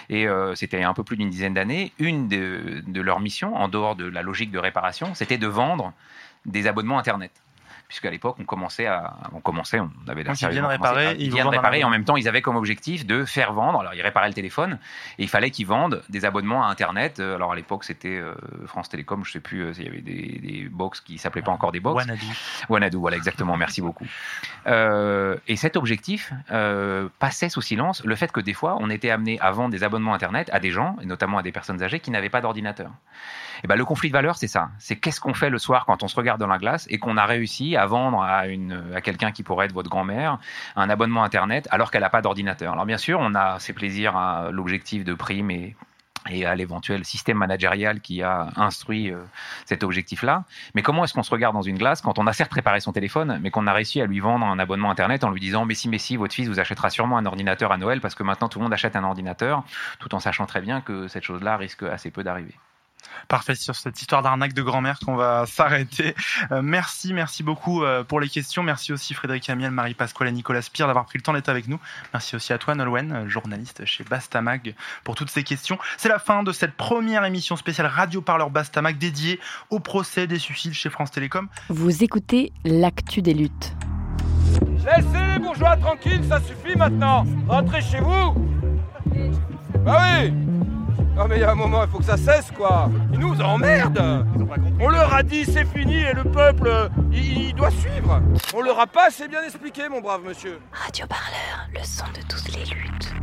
Et 0.10 0.28
c'était 0.56 0.84
un 0.84 0.94
peu 0.94 1.04
plus 1.04 1.18
d'une 1.18 1.30
dizaine 1.30 1.54
d'années. 1.54 1.92
Une 2.00 2.28
de, 2.28 2.84
de 2.86 3.02
leurs 3.02 3.20
missions, 3.22 3.56
en 3.56 3.68
dehors 3.68 3.96
de 3.96 4.06
la 4.06 4.22
logique 4.22 4.52
de 4.52 4.60
réparation, 4.60 5.14
c'était 5.14 5.38
de 5.38 5.48
vendre 5.48 5.94
des 6.46 6.68
abonnements 6.68 7.00
Internet. 7.00 7.32
Puisqu'à 7.92 8.10
l'époque, 8.10 8.38
on 8.40 8.46
commençait 8.46 8.86
à, 8.86 9.16
on 9.34 9.42
commençait, 9.42 9.82
on 9.82 9.90
avait 10.08 10.24
Donc, 10.24 10.40
ils 10.40 10.48
viennent 10.48 10.64
commencé 10.64 10.82
à- 10.82 10.92
réparer, 10.94 11.16
ils 11.20 11.30
viennent 11.30 11.50
réparer, 11.50 11.80
et 11.82 11.84
en 11.84 11.90
même 11.90 12.06
temps, 12.06 12.16
ils 12.16 12.30
avaient 12.30 12.42
comme 12.42 12.56
objectif 12.56 13.06
de 13.06 13.26
faire 13.26 13.52
vendre. 13.52 13.82
Alors, 13.82 13.94
ils 13.94 14.02
réparaient 14.02 14.30
le 14.30 14.34
téléphone, 14.34 14.80
et 15.20 15.24
il 15.24 15.28
fallait 15.28 15.52
qu'ils 15.52 15.68
vendent 15.68 16.02
des 16.08 16.24
abonnements 16.24 16.64
à 16.66 16.70
Internet. 16.70 17.20
Euh, 17.20 17.36
Alors, 17.36 17.52
à 17.52 17.56
l'époque, 17.58 17.84
c'était 17.84 18.16
euh, 18.16 18.34
France 18.66 18.88
Télécom, 18.88 19.26
je 19.26 19.34
sais 19.34 19.42
plus, 19.42 19.64
euh, 19.66 19.74
il 19.78 19.84
y 19.84 19.88
avait 19.90 20.00
des, 20.00 20.40
des 20.42 20.70
box 20.72 21.02
qui 21.02 21.18
s'appelaient 21.18 21.42
pas 21.42 21.52
encore 21.52 21.74
des 21.74 21.82
box. 21.82 21.98
Wanadu. 22.06 22.26
Wanadu, 22.70 22.96
voilà, 22.96 23.18
exactement, 23.18 23.58
merci 23.58 23.82
beaucoup. 23.88 24.08
Euh, 24.68 25.36
et 25.50 25.58
cet 25.58 25.76
objectif 25.76 26.32
passait 27.20 27.50
sous 27.50 27.62
silence 27.62 28.06
le 28.06 28.16
fait 28.16 28.32
que 28.32 28.40
des 28.40 28.54
fois, 28.54 28.78
on 28.80 28.90
était 28.90 29.10
amené 29.10 29.38
à 29.42 29.52
vendre 29.52 29.72
des 29.72 29.84
abonnements 29.84 30.14
Internet 30.14 30.50
à 30.54 30.62
des 30.62 30.72
gens, 30.72 30.96
et 31.02 31.06
notamment 31.06 31.40
à 31.40 31.44
des 31.44 31.52
personnes 31.52 31.84
âgées, 31.84 32.00
qui 32.00 32.10
n'avaient 32.12 32.30
pas 32.30 32.40
d'ordinateur. 32.40 32.92
Et 33.64 33.68
ben, 33.68 33.76
le 33.76 33.86
conflit 33.86 34.08
de 34.10 34.14
valeurs, 34.14 34.38
c'est 34.38 34.48
ça. 34.48 34.70
C'est 34.80 34.96
qu'est-ce 34.96 35.20
qu'on 35.22 35.34
fait 35.36 35.50
le 35.50 35.60
soir 35.60 35.86
quand 35.86 36.02
on 36.04 36.08
se 36.08 36.16
regarde 36.16 36.40
dans 36.40 36.48
la 36.48 36.58
glace 36.58 36.88
et 36.90 36.98
qu'on 36.98 37.18
a 37.18 37.26
réussi 37.26 37.76
à 37.76 37.81
vendre 37.86 38.22
à, 38.22 38.44
à 38.96 39.02
quelqu'un 39.02 39.32
qui 39.32 39.44
pourrait 39.44 39.66
être 39.66 39.74
votre 39.74 39.90
grand-mère 39.90 40.40
un 40.76 40.90
abonnement 40.90 41.24
Internet 41.24 41.68
alors 41.72 41.92
qu'elle 41.92 42.02
n'a 42.02 42.10
pas 42.10 42.22
d'ordinateur. 42.22 42.74
Alors 42.74 42.86
bien 42.86 42.98
sûr, 42.98 43.20
on 43.22 43.36
a 43.36 43.60
ses 43.60 43.74
plaisirs 43.74 44.16
à 44.16 44.50
l'objectif 44.52 45.04
de 45.04 45.14
prime 45.14 45.52
et 45.52 45.76
et 46.30 46.46
à 46.46 46.56
l'éventuel 46.56 47.04
système 47.04 47.38
managérial 47.38 48.00
qui 48.00 48.22
a 48.22 48.50
instruit 48.56 49.12
euh, 49.12 49.18
cet 49.66 49.84
objectif-là. 49.84 50.44
Mais 50.76 50.82
comment 50.82 51.04
est-ce 51.04 51.14
qu'on 51.14 51.24
se 51.24 51.32
regarde 51.32 51.56
dans 51.56 51.62
une 51.62 51.78
glace 51.78 52.02
quand 52.02 52.20
on 52.20 52.28
a 52.28 52.34
certes 52.34 52.52
préparé 52.52 52.80
son 52.80 52.92
téléphone, 52.92 53.40
mais 53.42 53.50
qu'on 53.50 53.66
a 53.68 53.74
réussi 53.74 54.02
à 54.02 54.06
lui 54.06 54.20
vendre 54.20 54.46
un 54.46 54.60
abonnement 54.60 54.92
Internet 54.92 55.24
en 55.24 55.32
lui 55.32 55.40
disant 55.40 55.66
mais 55.66 55.74
si, 55.74 55.90
mais 55.90 55.98
si, 55.98 56.18
votre 56.18 56.34
fils 56.34 56.48
vous 56.48 56.60
achètera 56.60 56.90
sûrement 56.90 57.18
un 57.18 57.26
ordinateur 57.26 57.72
à 57.72 57.78
Noël 57.78 58.02
parce 58.02 58.16
que 58.16 58.24
maintenant 58.24 58.50
tout 58.50 58.60
le 58.60 58.64
monde 58.64 58.74
achète 58.74 58.96
un 58.96 59.04
ordinateur, 59.04 59.64
tout 60.00 60.14
en 60.14 60.20
sachant 60.20 60.46
très 60.46 60.62
bien 60.62 60.82
que 60.82 61.08
cette 61.08 61.24
chose-là 61.24 61.58
risque 61.58 61.84
assez 61.84 62.12
peu 62.12 62.24
d'arriver. 62.24 62.54
Parfait, 63.28 63.56
sur 63.56 63.76
cette 63.76 64.00
histoire 64.02 64.22
d'arnaque 64.22 64.54
de 64.54 64.62
grand-mère 64.62 65.00
qu'on 65.00 65.16
va 65.16 65.46
s'arrêter. 65.48 66.16
Euh, 66.52 66.62
merci, 66.62 67.14
merci 67.14 67.44
beaucoup 67.44 67.84
euh, 67.84 68.04
pour 68.04 68.20
les 68.20 68.30
questions. 68.30 68.64
Merci 68.64 68.94
aussi 68.94 69.14
Frédéric 69.14 69.50
Amiel, 69.50 69.72
Marie-Pasquale 69.72 70.28
et 70.28 70.32
Nicolas 70.32 70.62
Spire 70.62 70.88
d'avoir 70.88 71.06
pris 71.06 71.18
le 71.18 71.24
temps 71.24 71.34
d'être 71.34 71.50
avec 71.50 71.68
nous. 71.68 71.80
Merci 72.14 72.36
aussi 72.36 72.54
à 72.54 72.58
toi 72.58 72.76
Nolwenn, 72.76 73.12
euh, 73.12 73.30
journaliste 73.30 73.86
chez 73.86 74.04
Bastamag, 74.04 74.76
pour 75.04 75.16
toutes 75.16 75.30
ces 75.30 75.44
questions. 75.44 75.78
C'est 75.98 76.10
la 76.10 76.20
fin 76.20 76.44
de 76.44 76.52
cette 76.52 76.74
première 76.74 77.26
émission 77.26 77.56
spéciale 77.56 77.88
Radio 77.88 78.22
Parleur 78.22 78.50
Bastamag 78.50 78.98
dédiée 78.98 79.40
au 79.70 79.80
procès 79.80 80.28
des 80.28 80.40
suicides 80.40 80.74
chez 80.74 80.90
France 80.90 81.12
Télécom. 81.12 81.48
Vous 81.70 82.04
écoutez 82.04 82.52
l'actu 82.64 83.22
des 83.22 83.34
luttes. 83.34 83.74
Laissez 84.86 85.26
les 85.34 85.40
bourgeois 85.40 85.78
tranquilles, 85.78 86.24
ça 86.28 86.40
suffit 86.42 86.76
maintenant. 86.76 87.26
Rentrez 87.48 87.82
chez 87.82 88.00
vous. 88.00 88.34
Bah 89.86 90.22
oui. 90.22 90.34
Non 91.16 91.28
mais 91.28 91.38
il 91.38 91.42
y 91.42 91.44
a 91.44 91.52
un 91.52 91.56
moment, 91.56 91.84
il 91.84 91.90
faut 91.90 92.00
que 92.00 92.06
ça 92.06 92.18
cesse 92.18 92.52
quoi. 92.52 92.90
Ils 93.14 93.20
nous 93.20 93.40
emmerdent. 93.42 94.26
On 94.80 94.90
leur 94.90 95.14
a 95.14 95.24
dit 95.24 95.46
c'est 95.46 95.66
fini 95.66 96.02
et 96.02 96.14
le 96.14 96.24
peuple, 96.24 96.68
euh, 96.68 96.90
il, 97.12 97.50
il 97.50 97.54
doit 97.54 97.72
suivre. 97.72 98.22
On 98.54 98.62
leur 98.62 98.80
a 98.80 98.88
pas 98.88 99.08
assez 99.08 99.28
bien 99.28 99.44
expliqué, 99.44 99.88
mon 99.90 100.02
brave 100.02 100.22
monsieur. 100.26 100.60
Radio 100.72 101.06
Parleur, 101.08 101.68
le 101.74 101.84
son 101.84 102.06
de 102.08 102.22
toutes 102.28 102.56
les 102.56 102.66
luttes. 102.66 103.14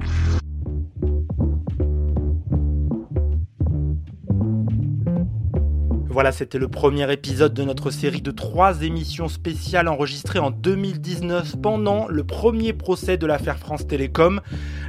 Voilà, 6.18 6.32
c'était 6.32 6.58
le 6.58 6.66
premier 6.66 7.12
épisode 7.12 7.54
de 7.54 7.62
notre 7.62 7.92
série 7.92 8.22
de 8.22 8.32
trois 8.32 8.82
émissions 8.82 9.28
spéciales 9.28 9.86
enregistrées 9.86 10.40
en 10.40 10.50
2019 10.50 11.60
pendant 11.62 12.08
le 12.08 12.24
premier 12.24 12.72
procès 12.72 13.16
de 13.16 13.24
l'affaire 13.24 13.56
France 13.56 13.86
Télécom. 13.86 14.40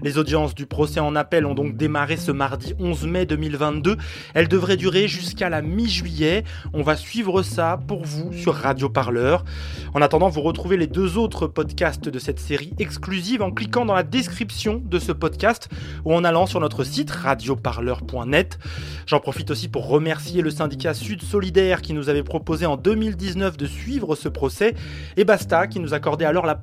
Les 0.01 0.18
audiences 0.18 0.56
du 0.56 0.65
procès 0.65 0.99
en 0.99 1.15
appel 1.15 1.45
ont 1.45 1.53
donc 1.53 1.77
démarré 1.77 2.18
ce 2.18 2.31
mardi 2.31 2.73
11 2.80 3.06
mai 3.06 3.26
2022. 3.27 3.97
Elles 4.34 4.47
devraient 4.47 4.76
durer 4.76 5.07
jusqu'à 5.07 5.49
la 5.49 5.61
mi-juillet. 5.61 6.45
On 6.73 6.81
va 6.81 6.95
suivre 6.95 7.43
ça 7.43 7.80
pour 7.88 8.06
vous 8.06 8.34
sur 8.34 8.56
Radio 8.56 8.89
Parleur. 8.89 9.45
En 9.93 10.01
attendant, 10.01 10.30
vous 10.30 10.41
retrouvez 10.41 10.77
les 10.77 10.88
deux 10.88 11.19
autres 11.19 11.45
podcasts 11.45 12.10
de 12.10 12.18
cette 12.18 12.39
série 12.39 12.73
exclusive 12.80 13.43
en 13.43 13.51
cliquant 13.51 13.85
dans 13.85 13.93
la 13.93 14.01
description 14.01 14.81
de 14.84 14.97
ce 14.97 15.11
podcast 15.11 15.69
ou 16.06 16.15
en 16.15 16.23
allant 16.23 16.47
sur 16.47 16.60
notre 16.60 16.84
site 16.84 17.11
radioparleur.net. 17.11 18.57
J'en 19.06 19.19
profite 19.19 19.51
aussi 19.51 19.68
pour 19.68 19.88
remercier 19.88 20.41
le 20.41 20.49
syndicat 20.49 20.95
Sud 20.95 21.18
Solidaire 21.21 21.81
qui 21.81 21.93
nous 21.93 22.09
avait 22.09 22.23
proposé 22.23 22.65
en 22.65 22.77
2019 22.77 23.57
de 23.57 23.65
suivre 23.65 24.15
ce 24.15 24.29
procès 24.29 24.75
et 25.17 25.23
Basta 25.25 25.67
qui 25.67 25.79
nous 25.79 25.93
accordait 25.93 26.25
alors 26.25 26.45
la 26.45 26.61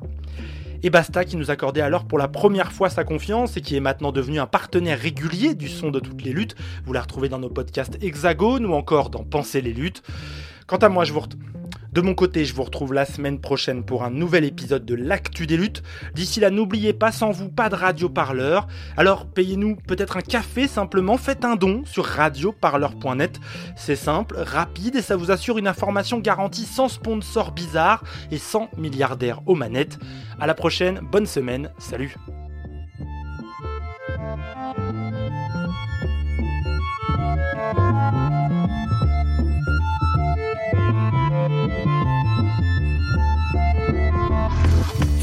et 0.82 0.90
Basta 0.90 1.24
qui 1.24 1.36
nous 1.36 1.50
accordait 1.50 1.80
alors 1.80 2.04
pour 2.04 2.18
la 2.18 2.28
première 2.28 2.70
fois 2.70 2.90
sa 2.90 3.02
confiance 3.02 3.56
et 3.56 3.60
qui 3.62 3.76
est 3.76 3.80
maintenant 3.80 4.12
devenu 4.12 4.38
un 4.38 4.46
partenaire 4.46 4.98
régulier 5.00 5.54
du 5.54 5.68
son 5.68 5.90
de 5.90 5.98
toutes 6.00 6.22
les 6.22 6.32
luttes. 6.32 6.54
Vous 6.84 6.92
la 6.92 7.00
retrouvez 7.00 7.28
dans 7.30 7.38
nos 7.38 7.48
podcasts 7.48 7.96
Hexagone 8.02 8.66
ou 8.66 8.74
encore 8.74 9.08
dans 9.10 9.24
Penser 9.24 9.62
les 9.62 9.72
luttes. 9.72 10.02
Quant 10.66 10.76
à 10.76 10.88
moi, 10.88 11.04
je 11.04 11.12
vous 11.14 11.20
ret- 11.20 11.28
de 11.96 12.02
mon 12.02 12.12
côté, 12.12 12.44
je 12.44 12.54
vous 12.54 12.62
retrouve 12.62 12.92
la 12.92 13.06
semaine 13.06 13.40
prochaine 13.40 13.82
pour 13.82 14.04
un 14.04 14.10
nouvel 14.10 14.44
épisode 14.44 14.84
de 14.84 14.94
l'Actu 14.94 15.46
des 15.46 15.56
luttes. 15.56 15.82
D'ici 16.14 16.40
là, 16.40 16.50
n'oubliez 16.50 16.92
pas, 16.92 17.10
sans 17.10 17.30
vous, 17.30 17.48
pas 17.48 17.70
de 17.70 17.74
radio 17.74 18.10
parleur. 18.10 18.66
Alors, 18.98 19.24
payez-nous 19.24 19.76
peut-être 19.76 20.18
un 20.18 20.20
café 20.20 20.68
simplement, 20.68 21.16
faites 21.16 21.46
un 21.46 21.56
don 21.56 21.84
sur 21.86 22.04
radioparleur.net. 22.04 23.40
C'est 23.76 23.96
simple, 23.96 24.36
rapide 24.36 24.96
et 24.96 25.00
ça 25.00 25.16
vous 25.16 25.30
assure 25.30 25.56
une 25.56 25.68
information 25.68 26.18
garantie 26.18 26.66
sans 26.66 26.88
sponsor 26.88 27.52
bizarre 27.52 28.04
et 28.30 28.36
sans 28.36 28.68
milliardaire 28.76 29.40
aux 29.46 29.54
manettes. 29.54 29.98
À 30.38 30.46
la 30.46 30.52
prochaine, 30.52 31.00
bonne 31.00 31.24
semaine, 31.24 31.70
salut. 31.78 32.14